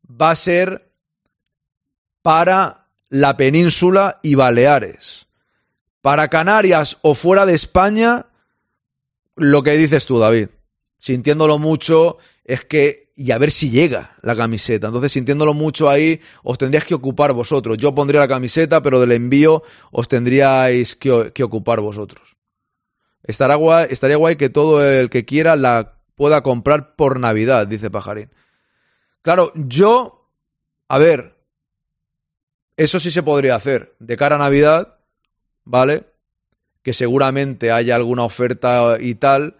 va 0.09 0.31
a 0.31 0.37
ser 0.37 0.93
para 2.23 2.87
la 3.09 3.37
península 3.37 4.21
y 4.23 4.37
Baleares. 4.37 5.27
Para 6.01 6.29
Canarias 6.29 6.99
o 7.03 7.15
fuera 7.15 7.47
de 7.47 7.55
España, 7.55 8.27
lo 9.37 9.63
que 9.63 9.73
dices 9.73 10.07
tú, 10.07 10.19
David. 10.19 10.49
Sintiéndolo 11.03 11.59
mucho, 11.59 12.19
es 12.45 12.65
que 12.65 13.11
y 13.17 13.33
a 13.33 13.39
ver 13.39 13.51
si 13.51 13.71
llega 13.71 14.17
la 14.23 14.37
camiseta. 14.37 14.87
Entonces, 14.87 15.11
sintiéndolo 15.11 15.53
mucho 15.53 15.91
ahí, 15.91 16.21
os 16.45 16.59
tendríais 16.59 16.87
que 16.87 16.95
ocupar 16.95 17.33
vosotros. 17.33 17.77
Yo 17.77 17.93
pondría 17.93 18.21
la 18.21 18.29
camiseta, 18.29 18.83
pero 18.83 19.01
del 19.01 19.11
envío 19.11 19.65
os 19.91 20.07
tendríais 20.07 20.95
que, 20.95 21.33
que 21.35 21.43
ocupar 21.43 21.81
vosotros. 21.81 22.37
Estará 23.25 23.57
guay, 23.57 23.89
estaría 23.91 24.17
guay 24.17 24.37
que 24.37 24.49
todo 24.49 24.89
el 24.89 25.11
que 25.11 25.25
quiera 25.25 25.57
la 25.57 25.97
pueda 26.15 26.45
comprar 26.45 26.95
por 26.95 27.19
Navidad, 27.19 27.67
dice 27.67 27.91
Pajarín. 27.91 28.31
Claro, 29.23 29.51
yo, 29.57 30.31
a 30.87 30.99
ver, 30.99 31.35
eso 32.77 33.01
sí 33.01 33.11
se 33.11 33.25
podría 33.25 33.57
hacer. 33.57 33.97
De 33.99 34.17
cara 34.17 34.37
a 34.37 34.39
Navidad, 34.39 34.99
¿vale? 35.65 36.05
Que 36.85 36.93
seguramente 36.93 37.73
haya 37.73 37.97
alguna 37.97 38.23
oferta 38.23 38.99
y 39.01 39.17
tal, 39.17 39.57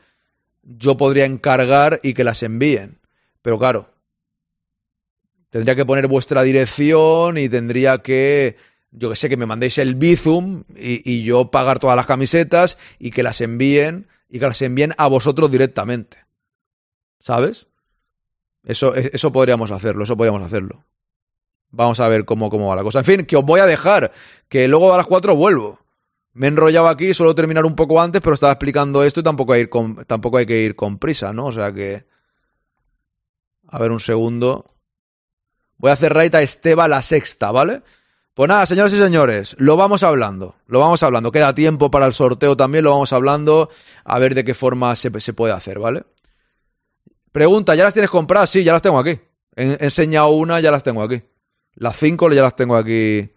yo 0.63 0.97
podría 0.97 1.25
encargar 1.25 2.01
y 2.03 2.15
que 2.15 2.25
las 2.25 2.43
envíen. 2.43 2.99
Pero 3.43 3.59
claro, 3.59 3.91
tendría 5.51 5.75
que 5.75 5.85
poner 5.85 6.07
vuestra 6.07 6.43
dirección 6.43 7.39
y 7.39 7.49
tendría 7.49 7.99
que, 7.99 8.57
yo 8.91 9.11
que 9.11 9.17
sé, 9.17 9.29
que 9.29 9.37
me 9.37 9.47
mandéis 9.47 9.79
el 9.79 9.95
Bizum 9.97 10.65
y, 10.75 11.25
yo 11.25 11.51
pagar 11.51 11.79
todas 11.79 11.97
las 11.97 12.07
camisetas 12.07 12.79
y 12.99 13.11
que 13.11 13.23
las 13.23 13.41
envíen 13.41 14.07
y 14.29 14.39
que 14.39 14.47
las 14.47 14.63
envíen 14.63 14.95
a 14.97 15.09
vosotros 15.09 15.51
directamente. 15.51 16.19
¿Sabes? 17.19 17.67
Eso, 18.65 18.95
eso 18.95 19.33
podríamos 19.33 19.71
hacerlo, 19.71 20.05
eso 20.05 20.17
podríamos 20.17 20.43
hacerlo. 20.43 20.85
Vamos 21.71 22.01
a 22.01 22.09
ver 22.09 22.25
cómo, 22.25 22.51
cómo 22.51 22.69
va 22.69 22.77
la 22.77 22.83
cosa. 22.83 23.01
En 23.01 23.05
fin, 23.05 23.25
que 23.25 23.37
os 23.37 23.45
voy 23.45 23.61
a 23.61 23.67
dejar, 23.67 24.13
que 24.49 24.69
luego 24.69 24.93
a 24.93 24.99
las 24.99 25.07
4 25.07 25.35
vuelvo. 25.35 25.82
Me 26.35 26.47
he 26.47 26.49
enrollado 26.49 26.89
aquí, 26.89 27.13
suelo 27.13 27.35
terminar 27.35 27.65
un 27.67 27.77
poco 27.77 28.01
antes, 28.01 28.23
pero 28.23 28.35
estaba 28.35 28.53
explicando 28.53 29.05
esto 29.05 29.21
y 29.21 29.23
tampoco 29.23 29.53
hay, 29.53 29.69
tampoco 30.07 30.39
hay 30.39 30.47
que 30.47 30.61
ir 30.61 30.75
con 30.75 30.99
prisa, 30.99 31.33
¿no? 31.33 31.47
O 31.47 31.53
sea 31.53 31.73
que... 31.73 32.07
A 33.69 33.79
ver, 33.79 33.91
un 33.91 34.01
segundo. 34.01 34.67
Voy 35.79 35.91
a 35.91 35.95
hacer 35.95 36.13
raid 36.13 36.35
a 36.35 36.43
Esteba 36.43 36.89
la 36.89 37.03
sexta, 37.03 37.51
¿vale? 37.51 37.83
Pues 38.35 38.49
nada, 38.49 38.65
señoras 38.65 38.95
y 38.95 38.99
señores, 38.99 39.55
lo 39.59 39.77
vamos 39.77 40.03
hablando, 40.03 40.57
lo 40.67 40.79
vamos 40.79 41.03
hablando. 41.03 41.31
Queda 41.31 41.55
tiempo 41.55 41.91
para 41.91 42.07
el 42.07 42.15
sorteo 42.15 42.57
también, 42.57 42.85
lo 42.85 42.91
vamos 42.91 43.13
hablando, 43.13 43.69
a 44.05 44.19
ver 44.19 44.35
de 44.35 44.43
qué 44.43 44.55
forma 44.55 44.97
se, 44.97 45.21
se 45.21 45.35
puede 45.35 45.53
hacer, 45.53 45.79
¿vale? 45.79 46.05
Pregunta, 47.31 47.75
¿ya 47.75 47.85
las 47.85 47.93
tienes 47.93 48.11
compradas? 48.11 48.49
Sí, 48.49 48.65
ya 48.65 48.73
las 48.73 48.81
tengo 48.81 48.99
aquí. 48.99 49.19
He 49.55 49.85
enseñado 49.85 50.31
una, 50.31 50.61
ya 50.61 50.71
las 50.71 50.83
tengo 50.83 51.03
aquí. 51.03 51.23
Las 51.75 51.97
cinco 51.99 52.31
ya 52.31 52.43
las 52.43 52.57
tengo 52.57 52.77
aquí, 52.77 53.31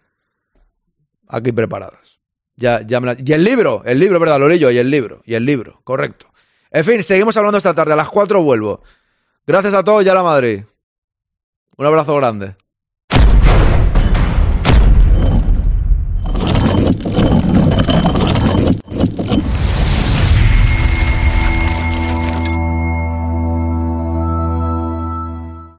aquí 1.28 1.52
preparadas. 1.52 2.15
Ya, 2.56 2.80
ya 2.80 3.00
me 3.00 3.06
la... 3.06 3.16
Y 3.22 3.32
el 3.32 3.44
libro, 3.44 3.82
el 3.84 4.00
libro, 4.00 4.18
¿verdad? 4.18 4.40
Lo 4.40 4.48
leí 4.48 4.58
yo, 4.58 4.70
y 4.70 4.78
el 4.78 4.90
libro, 4.90 5.22
y 5.24 5.34
el 5.34 5.44
libro, 5.44 5.80
correcto. 5.84 6.32
En 6.70 6.84
fin, 6.84 7.02
seguimos 7.02 7.36
hablando 7.36 7.58
esta 7.58 7.74
tarde, 7.74 7.92
a 7.92 7.96
las 7.96 8.08
cuatro 8.08 8.42
vuelvo. 8.42 8.82
Gracias 9.46 9.74
a 9.74 9.84
todos 9.84 10.04
y 10.04 10.08
a 10.08 10.14
la 10.14 10.22
Madrid. 10.22 10.64
Un 11.76 11.86
abrazo 11.86 12.16
grande. 12.16 12.56